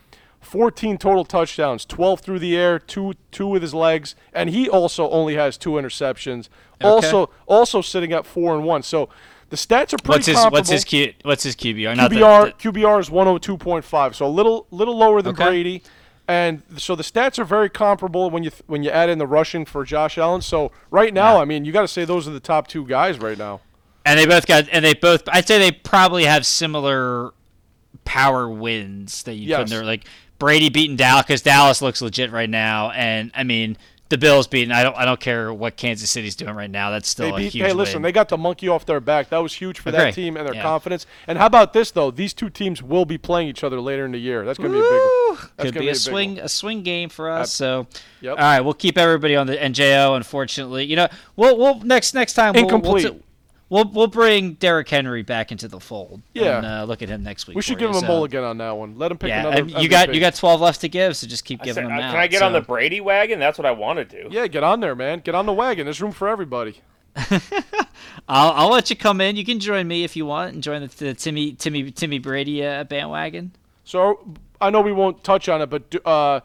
14 0.41 0.97
total 0.97 1.23
touchdowns, 1.23 1.85
12 1.85 2.21
through 2.21 2.39
the 2.39 2.57
air, 2.57 2.79
two 2.79 3.13
two 3.29 3.45
with 3.45 3.61
his 3.61 3.75
legs, 3.75 4.15
and 4.33 4.49
he 4.49 4.67
also 4.67 5.07
only 5.11 5.35
has 5.35 5.55
two 5.55 5.73
interceptions. 5.73 6.49
Also 6.81 7.29
also 7.45 7.81
sitting 7.81 8.11
at 8.11 8.25
four 8.25 8.55
and 8.55 8.65
one. 8.65 8.81
So 8.81 9.09
the 9.49 9.55
stats 9.55 9.93
are 9.93 9.97
pretty 9.97 10.09
What's 10.09 10.25
his 10.27 10.35
comparable. 10.35 10.57
what's 10.57 10.69
his 10.69 10.83
Q, 10.83 11.13
what's 11.23 11.43
his 11.43 11.55
QBR? 11.55 11.95
Not 11.95 12.09
the- 12.09 12.17
QBR 12.17 12.45
the- 12.57 12.71
QBR 12.71 12.99
is 12.99 13.09
102.5, 13.09 14.15
so 14.15 14.25
a 14.25 14.27
little 14.27 14.67
little 14.71 14.97
lower 14.97 15.21
than 15.21 15.33
Okay. 15.35 15.45
Brady, 15.45 15.83
and 16.27 16.61
so 16.77 16.95
the 16.95 17.03
stats 17.03 17.39
are 17.39 17.45
very 17.45 17.69
comparable 17.69 18.29
when 18.29 18.43
you 18.43 18.49
th- 18.49 18.63
when 18.67 18.83
you 18.83 18.89
add 18.89 19.09
in 19.09 19.17
the 19.17 19.27
rushing 19.27 19.65
for 19.65 19.83
Josh 19.85 20.17
Allen. 20.17 20.41
So 20.41 20.71
right 20.91 21.13
now, 21.13 21.35
Yeah. 21.35 21.41
I 21.41 21.45
mean, 21.45 21.63
you 21.65 21.71
got 21.71 21.81
to 21.81 21.87
say 21.87 22.03
those 22.05 22.27
are 22.27 22.31
the 22.31 22.39
top 22.39 22.67
two 22.67 22.85
guys 22.85 23.19
right 23.19 23.37
now. 23.37 23.61
And 24.05 24.17
they 24.19 24.25
both 24.25 24.47
got, 24.47 24.65
and 24.71 24.85
they 24.85 24.93
both, 24.93 25.23
I'd 25.27 25.45
say 25.45 25.59
they 25.59 25.71
probably 25.71 26.23
have 26.23 26.45
similar 26.45 27.33
power 28.05 28.49
wins 28.49 29.23
that 29.23 29.33
you 29.33 29.53
put 29.53 29.63
in 29.63 29.69
there. 29.69 29.83
Like 29.83 30.05
Brady 30.39 30.69
beating 30.69 30.95
Dallas 30.95 31.25
because 31.25 31.41
Dallas 31.41 31.81
looks 31.81 32.01
legit 32.01 32.31
right 32.31 32.49
now, 32.49 32.91
and 32.91 33.31
I 33.35 33.43
mean 33.43 33.77
the 34.09 34.17
Bills 34.17 34.47
beating. 34.47 34.71
I 34.71 34.83
don't, 34.83 34.95
I 34.95 35.03
don't 35.05 35.19
care 35.19 35.53
what 35.53 35.75
Kansas 35.75 36.09
City's 36.09 36.35
doing 36.35 36.55
right 36.55 36.69
now. 36.69 36.91
That's 36.91 37.09
still 37.09 37.27
They 37.27 37.31
a 37.33 37.35
beat, 37.37 37.53
huge 37.53 37.65
hey, 37.65 37.73
listen, 37.73 37.95
win. 37.95 38.01
they 38.03 38.11
got 38.11 38.29
the 38.29 38.37
monkey 38.37 38.67
off 38.69 38.85
their 38.85 38.99
back. 38.99 39.29
That 39.29 39.39
was 39.39 39.53
huge 39.53 39.79
for 39.79 39.91
that 39.91 40.13
team 40.13 40.37
and 40.37 40.47
their 40.47 40.55
Yeah. 40.55 40.61
confidence. 40.61 41.05
And 41.27 41.37
how 41.37 41.45
about 41.47 41.73
this 41.73 41.91
though? 41.91 42.11
These 42.11 42.33
two 42.33 42.49
teams 42.49 42.81
will 42.81 43.05
be 43.05 43.17
playing 43.17 43.49
each 43.49 43.63
other 43.63 43.81
later 43.81 44.05
in 44.05 44.11
the 44.13 44.17
year. 44.19 44.45
That's 44.45 44.57
going 44.57 44.71
to 44.71 44.79
be 44.79 44.85
a 44.85 44.89
big. 44.89 44.91
One. 44.91 45.49
That's 45.57 45.65
Could 45.67 45.73
gonna 45.73 45.79
be 45.85 45.89
a 45.89 45.91
big 45.91 45.95
one. 45.95 45.95
swing, 45.95 46.39
a 46.39 46.49
swing 46.49 46.83
game 46.83 47.09
for 47.09 47.29
us. 47.29 47.53
So, 47.53 47.87
Yep. 48.21 48.31
all 48.31 48.37
right, 48.43 48.61
we'll 48.61 48.73
keep 48.73 48.97
everybody 48.97 49.35
on 49.35 49.45
the 49.47 49.55
NJO. 49.61 50.15
Unfortunately, 50.15 50.85
you 50.85 50.95
know, 50.95 51.07
we'll, 51.35 51.57
we'll 51.57 51.79
next 51.81 52.13
next 52.13 52.33
time 52.33 52.53
we'll, 52.53 52.63
Incomplete. 52.63 53.03
We'll, 53.03 53.13
t- 53.13 53.19
we'll, 53.69 53.89
we'll 53.91 54.07
bring 54.07 54.53
Derrick 54.53 54.89
Henry 54.89 55.23
back 55.23 55.51
into 55.51 55.67
the 55.67 55.79
fold. 55.79 56.21
Yeah. 56.33 56.57
and, 56.57 56.65
uh, 56.65 56.83
look 56.85 57.01
at 57.01 57.09
him 57.09 57.23
next 57.23 57.47
week. 57.47 57.55
We 57.55 57.61
should 57.61 57.77
give 57.77 57.89
you, 57.91 57.97
him 57.97 58.03
a 58.03 58.07
so- 58.07 58.07
mulligan 58.07 58.43
on 58.43 58.57
that 58.59 58.71
one. 58.77 58.97
Let 58.97 59.11
him 59.11 59.17
pick 59.17 59.29
Yeah, 59.29 59.41
another. 59.47 59.61
and 59.61 59.71
you 59.71 59.89
got 59.89 60.13
you 60.13 60.19
got 60.19 60.35
12 60.35 60.61
left 60.61 60.81
to 60.81 60.89
give, 60.89 61.15
so 61.15 61.27
just 61.27 61.45
keep 61.45 61.61
I 61.61 61.65
giving 61.65 61.83
said, 61.83 61.89
them 61.89 61.97
uh, 61.97 62.01
out. 62.01 62.11
can 62.11 62.19
I 62.19 62.27
get 62.27 62.41
on 62.41 62.53
the 62.53 62.61
Brady 62.61 63.01
wagon? 63.01 63.39
That's 63.39 63.57
what 63.57 63.65
I 63.65 63.71
want 63.71 63.97
to 63.97 64.05
do. 64.05 64.27
Yeah, 64.31 64.47
get 64.47 64.63
on 64.63 64.79
there, 64.79 64.95
man. 64.95 65.19
Get 65.19 65.35
on 65.35 65.45
the 65.45 65.53
wagon. 65.53 65.85
There's 65.85 66.01
room 66.01 66.11
for 66.11 66.27
everybody. 66.27 66.81
I'll, 68.29 68.51
I'll 68.51 68.69
let 68.69 68.89
you 68.89 68.95
come 68.95 69.21
in. 69.21 69.35
You 69.35 69.45
can 69.45 69.59
join 69.59 69.87
me 69.87 70.03
if 70.03 70.15
you 70.15 70.25
want 70.25 70.53
and 70.53 70.61
join 70.63 70.81
the, 70.81 70.87
the 70.87 71.13
Timmy 71.13 71.53
Timmy 71.53 71.91
Timmy 71.91 72.19
Brady 72.19 72.65
uh, 72.65 72.83
bandwagon. 72.83 73.51
So 73.83 74.35
I 74.59 74.69
know 74.69 74.81
we 74.81 74.91
won't 74.91 75.23
touch 75.23 75.49
on 75.49 75.61
it, 75.61 75.67
but 75.69 75.89
do- 75.89 75.99
uh, 76.05 76.41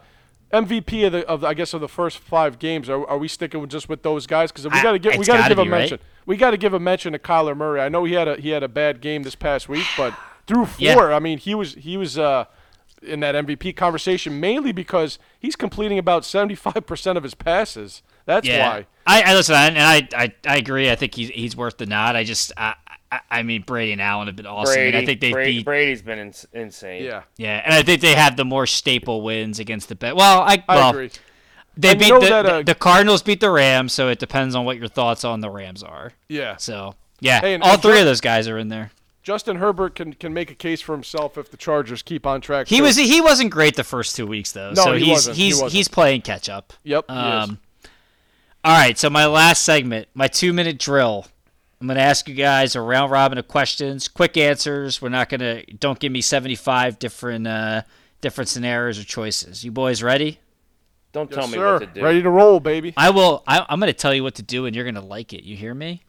MVP 0.53 1.05
of 1.05 1.11
the 1.11 1.27
of 1.27 1.41
the, 1.41 1.47
I 1.47 1.53
guess 1.53 1.73
of 1.73 1.81
the 1.81 1.87
first 1.87 2.17
five 2.19 2.59
games. 2.59 2.89
Are, 2.89 3.05
are 3.07 3.17
we 3.17 3.27
sticking 3.27 3.59
with 3.61 3.69
just 3.69 3.89
with 3.89 4.03
those 4.03 4.25
guys? 4.27 4.51
Because 4.51 4.65
we 4.65 4.81
got 4.81 4.93
to 4.93 4.99
give 4.99 5.15
we 5.17 5.25
got 5.25 5.43
to 5.43 5.49
give 5.49 5.59
a 5.59 5.61
right? 5.63 5.69
mention. 5.69 5.99
We 6.25 6.37
got 6.37 6.51
to 6.51 6.57
give 6.57 6.73
a 6.73 6.79
mention 6.79 7.13
to 7.13 7.19
Kyler 7.19 7.55
Murray. 7.55 7.81
I 7.81 7.89
know 7.89 8.03
he 8.05 8.13
had 8.13 8.27
a 8.27 8.35
he 8.37 8.49
had 8.49 8.63
a 8.63 8.67
bad 8.69 9.01
game 9.01 9.23
this 9.23 9.35
past 9.35 9.67
week, 9.69 9.85
but 9.97 10.13
through 10.47 10.65
four, 10.65 10.79
Yeah. 10.79 10.97
I 11.15 11.19
mean 11.19 11.37
he 11.37 11.53
was 11.55 11.75
he 11.75 11.97
was 11.97 12.17
uh, 12.17 12.45
in 13.01 13.19
that 13.21 13.35
MVP 13.35 13.75
conversation 13.75 14.39
mainly 14.39 14.71
because 14.71 15.19
he's 15.39 15.55
completing 15.55 15.97
about 15.97 16.23
seventy 16.25 16.55
five 16.55 16.85
percent 16.85 17.17
of 17.17 17.23
his 17.23 17.33
passes. 17.33 18.01
That's 18.25 18.47
Yeah, 18.47 18.69
why. 18.69 18.87
I, 19.05 19.21
I 19.23 19.33
listen, 19.35 19.55
and 19.55 19.77
I, 19.79 20.07
I 20.15 20.33
I 20.47 20.57
agree. 20.57 20.89
I 20.89 20.95
think 20.95 21.13
he's 21.15 21.29
he's 21.29 21.57
worth 21.57 21.77
the 21.77 21.85
nod. 21.85 22.15
I 22.15 22.23
just 22.23 22.53
I, 22.55 22.75
I, 23.11 23.19
I 23.29 23.43
mean 23.43 23.63
Brady 23.63 23.91
and 23.91 24.01
Allen 24.01 24.27
have 24.27 24.37
been 24.37 24.45
awesome. 24.45 24.75
Brady, 24.75 24.95
and 24.95 25.03
I 25.03 25.05
think 25.05 25.19
they 25.19 25.33
Brady, 25.33 25.57
beat 25.57 25.65
Brady's 25.65 26.01
been 26.01 26.19
ins- 26.19 26.45
insane. 26.53 27.03
Yeah, 27.03 27.23
yeah, 27.35 27.61
and 27.65 27.73
I 27.73 27.83
think 27.83 27.99
they 27.99 28.13
have 28.15 28.37
the 28.37 28.45
more 28.45 28.65
staple 28.65 29.21
wins 29.21 29.59
against 29.59 29.89
the 29.89 29.95
bet. 29.95 30.15
Well, 30.15 30.41
I 30.41 30.63
I 30.69 30.89
agree. 30.89 31.09
They 31.75 31.89
you 31.89 31.95
beat 31.95 32.13
the, 32.13 32.19
that, 32.19 32.45
uh, 32.45 32.61
the 32.61 32.75
Cardinals 32.75 33.21
beat 33.21 33.39
the 33.39 33.49
Rams, 33.49 33.93
so 33.93 34.09
it 34.09 34.19
depends 34.19 34.55
on 34.55 34.65
what 34.65 34.77
your 34.77 34.87
thoughts 34.87 35.23
on 35.23 35.41
the 35.41 35.49
Rams 35.49 35.83
are. 35.83 36.13
Yeah, 36.27 36.57
So 36.57 36.95
yeah, 37.19 37.39
Hey, 37.41 37.57
all 37.57 37.77
three 37.77 37.99
of 37.99 38.05
those 38.05 38.21
guys 38.21 38.47
are 38.47 38.57
in 38.57 38.69
there. 38.69 38.91
Justin 39.23 39.55
Herbert 39.55 39.95
can 39.95 40.13
can 40.13 40.33
make 40.33 40.51
a 40.51 40.55
case 40.55 40.81
for 40.81 40.91
himself 40.91 41.37
if 41.37 41.49
the 41.49 41.55
Chargers 41.55 42.01
keep 42.01 42.27
on 42.27 42.41
track. 42.41 42.67
He 42.67 42.77
too. 42.77 42.83
was 42.83 42.97
he 42.97 43.21
wasn't 43.21 43.51
great 43.51 43.75
the 43.77 43.83
first 43.85 44.17
two 44.17 44.27
weeks 44.27 44.51
though. 44.51 44.71
No, 44.71 44.83
so 44.83 44.93
he 44.93 45.05
he's 45.05 45.09
wasn't. 45.09 45.37
He 45.37 45.43
he's 45.45 45.53
wasn't. 45.55 45.71
he's 45.71 45.87
playing 45.87 46.21
catch 46.23 46.49
up. 46.49 46.73
Yep. 46.83 47.05
he. 47.07 47.15
Um, 47.15 47.59
all 48.65 48.77
right, 48.77 48.97
so 48.97 49.09
my 49.09 49.25
last 49.25 49.63
segment, 49.63 50.07
my 50.13 50.27
two 50.27 50.53
minute 50.53 50.77
drill. 50.77 51.25
I'm 51.79 51.87
gonna 51.87 51.99
ask 52.01 52.29
you 52.29 52.35
guys 52.35 52.75
a 52.75 52.81
round 52.81 53.11
robin 53.11 53.37
of 53.37 53.47
questions, 53.47 54.07
quick 54.07 54.37
answers. 54.37 55.01
We're 55.01 55.09
not 55.09 55.29
gonna 55.29 55.63
don't 55.65 55.99
give 55.99 56.11
me 56.11 56.21
75 56.21 56.99
different 56.99 57.47
uh, 57.47 57.83
different 58.21 58.49
scenarios 58.49 58.99
or 58.99 59.03
choices. 59.03 59.63
You 59.63 59.71
boys 59.71 60.03
ready? 60.03 60.39
Don't 61.13 61.29
Yes, 61.29 61.39
tell 61.39 61.47
me 61.47 61.53
sir. 61.53 61.73
what 61.73 61.79
to 61.79 61.85
do. 61.85 62.03
Ready 62.03 62.21
to 62.23 62.29
roll, 62.29 62.59
baby. 62.59 62.93
I 62.97 63.11
will. 63.11 63.43
I, 63.47 63.65
I'm 63.69 63.79
gonna 63.79 63.93
tell 63.93 64.13
you 64.13 64.23
what 64.23 64.35
to 64.35 64.41
do, 64.43 64.65
and 64.65 64.75
you're 64.75 64.83
gonna 64.85 64.99
like 64.99 65.31
it. 65.31 65.43
You 65.43 65.55
hear 65.55 65.73
me? 65.73 66.03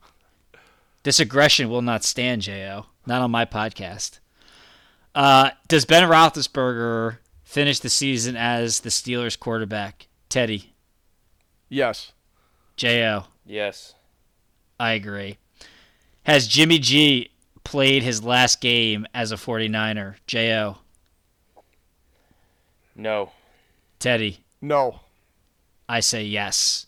This 1.02 1.20
aggression 1.20 1.68
will 1.68 1.82
not 1.82 2.02
stand, 2.05 2.43
Jo. 2.43 2.86
Not 3.06 3.20
on 3.20 3.31
my 3.31 3.44
podcast. 3.44 4.18
Uh, 5.14 5.51
does 5.68 5.85
Ben 5.85 6.09
Roethlisberger 6.09 7.18
finish 7.44 7.78
the 7.78 7.90
season 7.90 8.35
as 8.36 8.81
the 8.81 8.89
Steelers 8.89 9.39
quarterback? 9.39 10.09
Teddy, 10.31 10.74
Yes. 11.68 12.12
Jo. 12.76 13.24
Yes. 13.47 13.94
I 14.81 14.93
agree. 14.93 15.36
Has 16.24 16.48
Jimmy 16.48 16.78
G 16.78 17.31
played 17.62 18.02
his 18.02 18.24
last 18.24 18.60
game 18.60 19.06
as 19.14 19.31
a 19.31 19.36
49er? 19.36 20.14
Jo. 20.26 20.78
No. 22.97 23.31
Teddy. 23.98 24.44
No. 24.65 25.01
I 25.91 26.01
say 26.01 26.24
yes. 26.24 26.86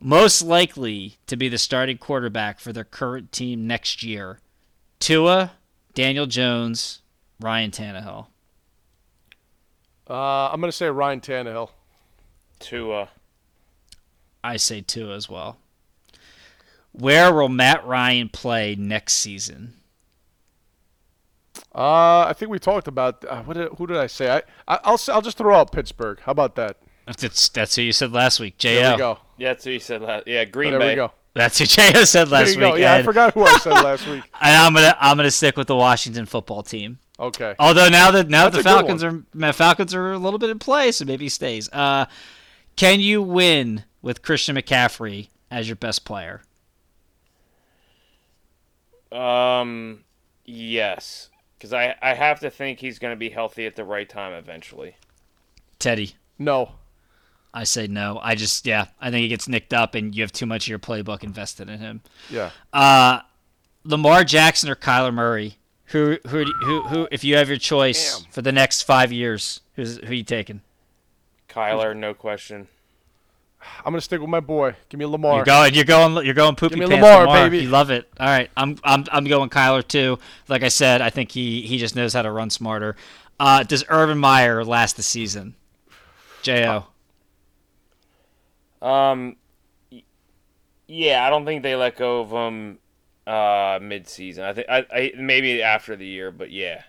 most 0.00 0.42
likely 0.42 1.18
to 1.28 1.36
be 1.36 1.48
the 1.48 1.56
starting 1.56 1.98
quarterback 1.98 2.58
for 2.58 2.72
their 2.72 2.82
current 2.82 3.30
team 3.30 3.68
next 3.68 4.02
year? 4.02 4.40
Tua, 4.98 5.52
Daniel 5.94 6.26
Jones, 6.26 7.00
Ryan 7.40 7.70
Tannehill. 7.70 8.26
Uh, 10.10 10.50
I'm 10.50 10.60
gonna 10.60 10.72
say 10.72 10.88
Ryan 10.90 11.20
Tannehill. 11.20 11.70
Tua. 12.58 13.08
I 14.42 14.56
say 14.56 14.80
Tua 14.80 15.14
as 15.14 15.28
well. 15.28 15.58
Where 16.90 17.32
will 17.32 17.48
Matt 17.48 17.86
Ryan 17.86 18.28
play 18.28 18.74
next 18.74 19.14
season? 19.14 19.74
Uh, 21.74 22.26
I 22.28 22.32
think 22.34 22.50
we 22.50 22.58
talked 22.58 22.86
about 22.86 23.24
uh, 23.28 23.42
what 23.42 23.56
did, 23.56 23.68
who 23.78 23.86
did 23.86 23.96
I 23.96 24.06
say? 24.06 24.30
I, 24.30 24.42
I 24.72 24.78
I'll 24.84 24.94
s- 24.94 25.08
I'll 25.08 25.22
just 25.22 25.36
throw 25.38 25.54
out 25.56 25.72
Pittsburgh. 25.72 26.20
How 26.20 26.30
about 26.32 26.54
that? 26.54 26.76
That's 27.06 27.48
that's 27.48 27.74
who 27.76 27.82
you 27.82 27.92
said 27.92 28.12
last 28.12 28.38
week, 28.40 28.56
JL. 28.58 28.74
There 28.80 28.92
we 28.92 28.98
go. 28.98 29.18
Yeah, 29.38 29.48
that's 29.50 29.64
who 29.64 29.70
you 29.72 29.80
said 29.80 30.00
last. 30.02 30.26
Yeah, 30.28 30.44
Green 30.44 30.70
there 30.70 30.78
Bay. 30.80 30.90
we 30.90 30.94
go. 30.94 31.10
That's 31.34 31.58
who 31.58 31.64
JL 31.64 32.06
said 32.06 32.28
There 32.28 32.40
last 32.40 32.54
you 32.54 32.60
go. 32.60 32.72
week. 32.74 32.80
Yeah, 32.82 32.94
I 32.94 33.02
forgot 33.02 33.34
who 33.34 33.44
I 33.44 33.58
said 33.58 33.72
last 33.82 34.06
week. 34.06 34.22
and 34.40 34.56
I'm 34.56 34.72
gonna 34.72 34.96
I'm 35.00 35.16
gonna 35.16 35.30
stick 35.32 35.56
with 35.56 35.66
the 35.66 35.74
Washington 35.76 36.26
football 36.26 36.62
team. 36.62 36.98
Okay. 37.18 37.54
Although 37.58 37.88
now 37.88 38.10
that 38.12 38.28
now 38.28 38.44
that 38.44 38.52
That's 38.52 38.64
the 38.64 38.70
Falcons 38.70 39.02
are 39.02 39.24
my 39.34 39.50
Falcons 39.52 39.94
are 39.94 40.12
a 40.12 40.18
little 40.18 40.38
bit 40.38 40.50
in 40.50 40.58
play, 40.60 40.92
so 40.92 41.04
maybe 41.04 41.24
he 41.24 41.28
stays. 41.28 41.68
Uh, 41.72 42.06
can 42.76 43.00
you 43.00 43.20
win 43.20 43.84
with 44.00 44.22
Christian 44.22 44.54
McCaffrey 44.56 45.28
as 45.50 45.68
your 45.68 45.76
best 45.76 46.04
player? 46.04 46.42
Um, 49.12 50.04
yes, 50.44 51.30
because 51.64 51.72
I 51.72 51.94
I 52.02 52.12
have 52.12 52.40
to 52.40 52.50
think 52.50 52.78
he's 52.78 52.98
going 52.98 53.12
to 53.12 53.18
be 53.18 53.30
healthy 53.30 53.64
at 53.64 53.74
the 53.74 53.84
right 53.84 54.06
time 54.06 54.34
eventually. 54.34 54.96
Teddy, 55.78 56.14
No. 56.38 56.72
I 57.54 57.64
say 57.64 57.86
no. 57.86 58.18
I 58.22 58.34
just 58.34 58.66
yeah, 58.66 58.86
I 59.00 59.10
think 59.10 59.22
he 59.22 59.28
gets 59.28 59.48
nicked 59.48 59.72
up, 59.72 59.94
and 59.94 60.14
you 60.14 60.22
have 60.22 60.32
too 60.32 60.44
much 60.44 60.64
of 60.64 60.68
your 60.68 60.78
playbook 60.80 61.22
invested 61.22 61.70
in 61.70 61.78
him. 61.78 62.02
Yeah. 62.28 62.50
Uh, 62.72 63.20
Lamar 63.84 64.24
Jackson 64.24 64.68
or 64.68 64.74
Kyler 64.74 65.14
Murray? 65.14 65.56
Who 65.86 66.18
who 66.26 66.44
who 66.44 66.82
who? 66.82 67.08
If 67.12 67.22
you 67.22 67.36
have 67.36 67.48
your 67.48 67.58
choice 67.58 68.18
Damn. 68.18 68.32
for 68.32 68.42
the 68.42 68.50
next 68.52 68.82
five 68.82 69.12
years, 69.12 69.60
who's 69.76 69.98
who 69.98 70.14
you 70.14 70.24
taking? 70.24 70.62
Kyler, 71.48 71.96
no 71.96 72.12
question. 72.12 72.66
I'm 73.78 73.92
gonna 73.92 74.00
stick 74.00 74.20
with 74.20 74.30
my 74.30 74.40
boy. 74.40 74.74
Give 74.88 74.98
me 74.98 75.06
Lamar. 75.06 75.36
You're 75.36 75.44
going. 75.44 75.74
You're 75.74 75.84
going. 75.84 76.24
You're 76.24 76.34
going. 76.34 76.54
Poopy 76.56 76.76
Give 76.76 76.88
me 76.88 76.96
pants. 76.96 77.02
Lamar, 77.04 77.26
Lamar, 77.26 77.50
baby. 77.50 77.64
You 77.64 77.70
love 77.70 77.90
it. 77.90 78.08
All 78.18 78.26
right. 78.26 78.50
I'm. 78.56 78.76
I'm. 78.84 79.04
I'm 79.12 79.24
going 79.24 79.50
Kyler 79.50 79.86
too. 79.86 80.18
Like 80.48 80.62
I 80.62 80.68
said, 80.68 81.00
I 81.00 81.10
think 81.10 81.32
he 81.32 81.62
he 81.62 81.78
just 81.78 81.96
knows 81.96 82.12
how 82.12 82.22
to 82.22 82.30
run 82.30 82.50
smarter. 82.50 82.96
Uh, 83.38 83.62
does 83.62 83.84
Urban 83.88 84.18
Meyer 84.18 84.64
last 84.64 84.96
the 84.96 85.02
season? 85.02 85.54
Jo. 86.42 86.86
Um, 88.80 89.36
yeah, 90.86 91.26
I 91.26 91.30
don't 91.30 91.44
think 91.44 91.62
they 91.62 91.74
let 91.74 91.96
go 91.96 92.20
of 92.20 92.30
him 92.30 92.78
uh 93.26 93.78
mid-season. 93.80 94.44
I 94.44 94.52
think 94.52 94.68
I, 94.68 94.86
I 94.92 95.12
maybe 95.16 95.62
after 95.62 95.96
the 95.96 96.06
year, 96.06 96.30
but 96.30 96.50
yeah. 96.50 96.82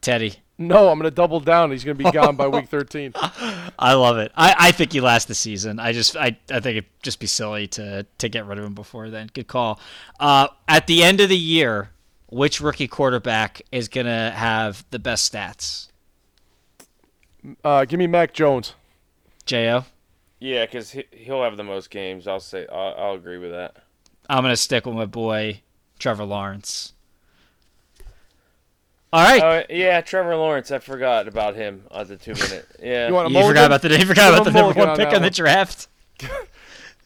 Teddy. 0.00 0.34
No, 0.56 0.88
I'm 0.88 0.98
gonna 0.98 1.10
double 1.10 1.40
down. 1.40 1.72
He's 1.72 1.82
gonna 1.82 1.96
be 1.96 2.10
gone 2.10 2.36
by 2.36 2.46
week 2.46 2.68
13. 2.68 3.12
I 3.78 3.94
love 3.94 4.18
it. 4.18 4.30
I, 4.36 4.54
I 4.58 4.70
think 4.70 4.92
he 4.92 5.00
lasts 5.00 5.26
the 5.26 5.34
season. 5.34 5.80
I 5.80 5.92
just 5.92 6.16
I, 6.16 6.36
I 6.50 6.60
think 6.60 6.78
it'd 6.78 7.02
just 7.02 7.18
be 7.18 7.26
silly 7.26 7.66
to 7.68 8.06
to 8.18 8.28
get 8.28 8.46
rid 8.46 8.58
of 8.58 8.64
him 8.64 8.74
before 8.74 9.10
then. 9.10 9.30
Good 9.32 9.48
call. 9.48 9.80
Uh, 10.20 10.48
at 10.68 10.86
the 10.86 11.02
end 11.02 11.20
of 11.20 11.28
the 11.28 11.36
year, 11.36 11.90
which 12.28 12.60
rookie 12.60 12.86
quarterback 12.86 13.62
is 13.72 13.88
gonna 13.88 14.30
have 14.30 14.84
the 14.90 15.00
best 15.00 15.32
stats? 15.32 15.88
Uh, 17.64 17.84
give 17.84 17.98
me 17.98 18.06
Mac 18.06 18.32
Jones. 18.32 18.74
Jo. 19.46 19.84
Yeah, 20.38 20.66
because 20.66 20.92
he, 20.92 21.04
he'll 21.10 21.42
have 21.42 21.56
the 21.56 21.64
most 21.64 21.90
games. 21.90 22.28
I'll 22.28 22.38
say 22.38 22.66
I'll, 22.70 22.94
I'll 22.96 23.14
agree 23.14 23.38
with 23.38 23.50
that. 23.50 23.76
I'm 24.30 24.44
gonna 24.44 24.56
stick 24.56 24.86
with 24.86 24.94
my 24.94 25.06
boy 25.06 25.62
Trevor 25.98 26.24
Lawrence. 26.24 26.92
All 29.14 29.22
right. 29.22 29.42
Oh 29.70 29.72
yeah, 29.72 30.00
Trevor 30.00 30.34
Lawrence. 30.34 30.72
I 30.72 30.80
forgot 30.80 31.28
about 31.28 31.54
him 31.54 31.84
on 31.92 32.08
the 32.08 32.16
two 32.16 32.34
minute. 32.34 32.66
Yeah, 32.82 33.06
You 33.06 33.14
want 33.14 33.30
you 33.30 33.46
forgot 33.46 33.66
about 33.66 33.80
the 33.80 33.90
you 33.96 34.04
forgot 34.06 34.32
Give 34.32 34.34
about 34.40 34.44
the 34.44 34.50
number 34.50 34.76
one 34.76 34.88
on 34.88 34.96
pick 34.96 35.10
that 35.10 35.16
on 35.16 35.22
the 35.22 35.30
draft. 35.30 35.86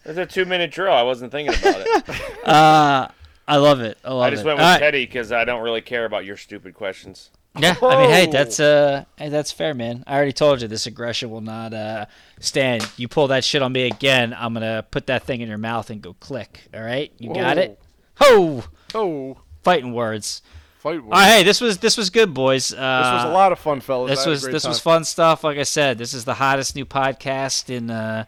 it's 0.07 0.19
a 0.19 0.25
two 0.25 0.47
minute 0.47 0.71
drill. 0.71 0.95
I 0.95 1.03
wasn't 1.03 1.33
thinking 1.33 1.55
about 1.55 1.83
it. 1.87 2.05
Uh, 2.49 3.09
I 3.47 3.57
love 3.57 3.83
it. 3.83 3.99
I 4.03 4.11
love 4.11 4.23
I 4.23 4.31
just 4.31 4.43
it. 4.43 4.47
went 4.47 4.57
with 4.57 4.65
All 4.65 4.73
right. 4.73 4.79
Teddy 4.79 5.05
because 5.05 5.33
I 5.33 5.45
don't 5.45 5.61
really 5.61 5.83
care 5.83 6.07
about 6.07 6.25
your 6.25 6.39
stupid 6.39 6.73
questions. 6.73 7.29
Yeah, 7.59 7.77
I 7.83 7.97
mean, 8.01 8.11
hey, 8.11 8.27
that's 8.27 8.59
uh, 8.59 9.05
hey, 9.17 9.29
that's 9.29 9.53
fair, 9.53 9.75
man. 9.75 10.05
I 10.07 10.17
already 10.17 10.33
told 10.33 10.63
you 10.63 10.69
this 10.69 10.87
aggression 10.87 11.29
will 11.29 11.43
not 11.43 11.75
uh 11.75 12.07
stand. 12.41 12.89
You 12.97 13.07
pull 13.07 13.29
that 13.29 13.45
shit 13.45 13.61
on 13.61 13.73
me 13.73 13.87
again, 13.87 14.35
I'm 14.39 14.55
gonna 14.55 14.83
put 14.91 15.09
that 15.09 15.25
thing 15.25 15.43
in 15.43 15.49
your 15.49 15.59
mouth 15.59 15.91
and 15.91 16.01
go 16.01 16.15
click. 16.15 16.69
All 16.73 16.81
right, 16.81 17.13
you 17.19 17.35
got 17.35 17.59
it. 17.59 17.79
Ho! 18.17 18.65
Oh, 18.95 19.37
Fighting 19.63 19.93
words. 19.93 20.41
Fight. 20.79 21.03
Right, 21.05 21.27
hey, 21.27 21.43
this 21.43 21.61
was 21.61 21.79
this 21.79 21.97
was 21.97 22.11
good, 22.11 22.33
boys. 22.35 22.73
Uh, 22.73 22.77
This 22.77 23.25
was 23.25 23.25
a 23.25 23.35
lot 23.35 23.53
of 23.53 23.59
fun, 23.59 23.81
fellas. 23.81 24.11
This 24.11 24.27
was 24.27 24.43
this 24.43 24.67
was 24.67 24.79
fun 24.81 25.05
stuff. 25.05 25.45
Like 25.45 25.59
I 25.59 25.63
said, 25.65 25.99
this 25.99 26.15
is 26.15 26.25
the 26.25 26.35
hottest 26.35 26.75
new 26.77 26.85
podcast 26.87 27.69
in 27.71 27.91
uh, 27.91 28.25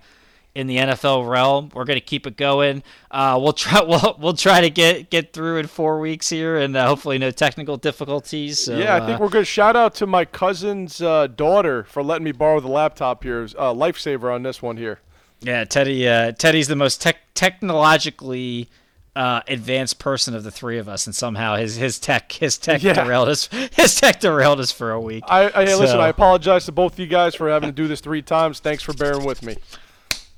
in 0.55 0.67
the 0.67 0.79
NFL 0.79 1.29
realm. 1.31 1.71
We're 1.75 1.85
gonna 1.85 2.01
keep 2.01 2.27
it 2.27 2.37
going. 2.37 2.83
Uh, 3.11 3.39
we'll 3.41 3.53
try 3.53 3.81
we'll, 3.87 4.17
we'll 4.19 4.35
try 4.35 4.61
to 4.61 4.71
get 4.71 5.11
get 5.11 5.33
through 5.33 5.59
in 5.59 5.67
four 5.69 6.01
weeks 6.01 6.29
here, 6.29 6.57
and 6.59 6.77
uh, 6.77 6.87
hopefully 6.87 7.19
no 7.19 7.31
technical 7.31 7.77
difficulties. 7.77 8.59
So, 8.59 8.77
yeah, 8.77 8.95
I 8.95 8.99
uh, 9.01 9.07
think 9.07 9.21
we're 9.21 9.29
good. 9.29 9.47
Shout 9.47 9.77
out 9.77 9.95
to 9.97 10.07
my 10.07 10.25
cousin's 10.25 11.01
uh, 11.01 11.29
daughter 11.29 11.85
for 11.85 12.03
letting 12.03 12.25
me 12.25 12.33
borrow 12.33 12.61
the 12.61 12.69
laptop 12.69 13.23
here. 13.23 13.43
Uh, 13.57 13.73
lifesaver 13.73 14.35
on 14.35 14.43
this 14.43 14.61
one 14.61 14.77
here. 14.77 14.99
yeah. 15.41 15.65
Teddy 15.65 16.07
uh, 16.09 16.33
Teddy's 16.33 16.69
the 16.69 16.77
most 16.77 17.01
tech 17.01 17.19
technologically. 17.35 18.69
Uh, 19.17 19.41
advanced 19.49 19.99
person 19.99 20.37
of 20.37 20.45
the 20.45 20.53
three 20.53 20.79
of 20.79 20.89
us, 20.89 21.05
and 21.05 21.17
somehow 21.17 21.57
his 21.57 21.75
his 21.75 21.99
tech 21.99 22.31
his 22.31 22.57
tech 22.57 22.81
Yeah. 22.81 22.93
derailed 22.93 23.29
us. 23.29 23.49
His 23.75 23.97
tech 24.01 24.21
derailed 24.21 24.61
us 24.61 24.71
for 24.71 24.93
a 24.93 25.01
week. 25.01 25.25
I, 25.27 25.47
I 25.47 25.65
hey, 25.67 25.75
listen. 25.75 25.99
I 25.99 26.09
apologize 26.09 26.65
to 26.67 26.73
both 26.73 26.93
of 26.93 26.99
you 27.01 27.09
guys 27.09 27.35
for 27.35 27.51
having 27.51 27.69
to 27.71 27.75
do 27.75 27.89
this 27.89 28.01
three 28.01 28.23
times. 28.23 28.61
Thanks 28.61 28.85
for 28.85 28.93
bearing 28.93 29.25
with 29.25 29.43
me. 29.43 29.57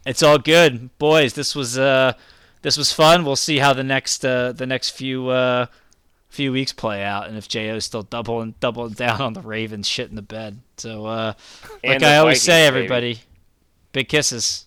It's 0.06 0.22
all 0.22 0.38
good, 0.38 0.96
boys. 0.98 1.34
This 1.34 1.54
was 1.54 1.76
uh, 1.78 2.14
this 2.62 2.78
was 2.78 2.92
fun. 2.94 3.26
We'll 3.26 3.36
see 3.36 3.58
how 3.58 3.74
the 3.74 3.84
next 3.84 4.24
uh, 4.24 4.52
the 4.52 4.66
next 4.66 4.90
few 4.90 5.28
uh, 5.28 5.66
few 6.30 6.50
weeks 6.50 6.72
play 6.72 7.04
out, 7.04 7.28
and 7.28 7.36
if 7.36 7.48
Jo's 7.48 7.84
still 7.84 8.02
doubling 8.04 8.54
doubling 8.58 8.92
down 8.94 9.20
on 9.20 9.32
the 9.34 9.42
Ravens 9.42 9.86
shit 9.86 10.08
in 10.08 10.16
the 10.16 10.22
bed. 10.22 10.60
So, 10.78 11.04
uh, 11.04 11.34
like 11.84 12.02
I 12.02 12.16
always 12.16 12.38
Vikings, 12.38 12.42
say, 12.42 12.70
baby. 12.70 12.76
everybody, 12.76 13.20
big 13.92 14.08
kisses. 14.08 14.66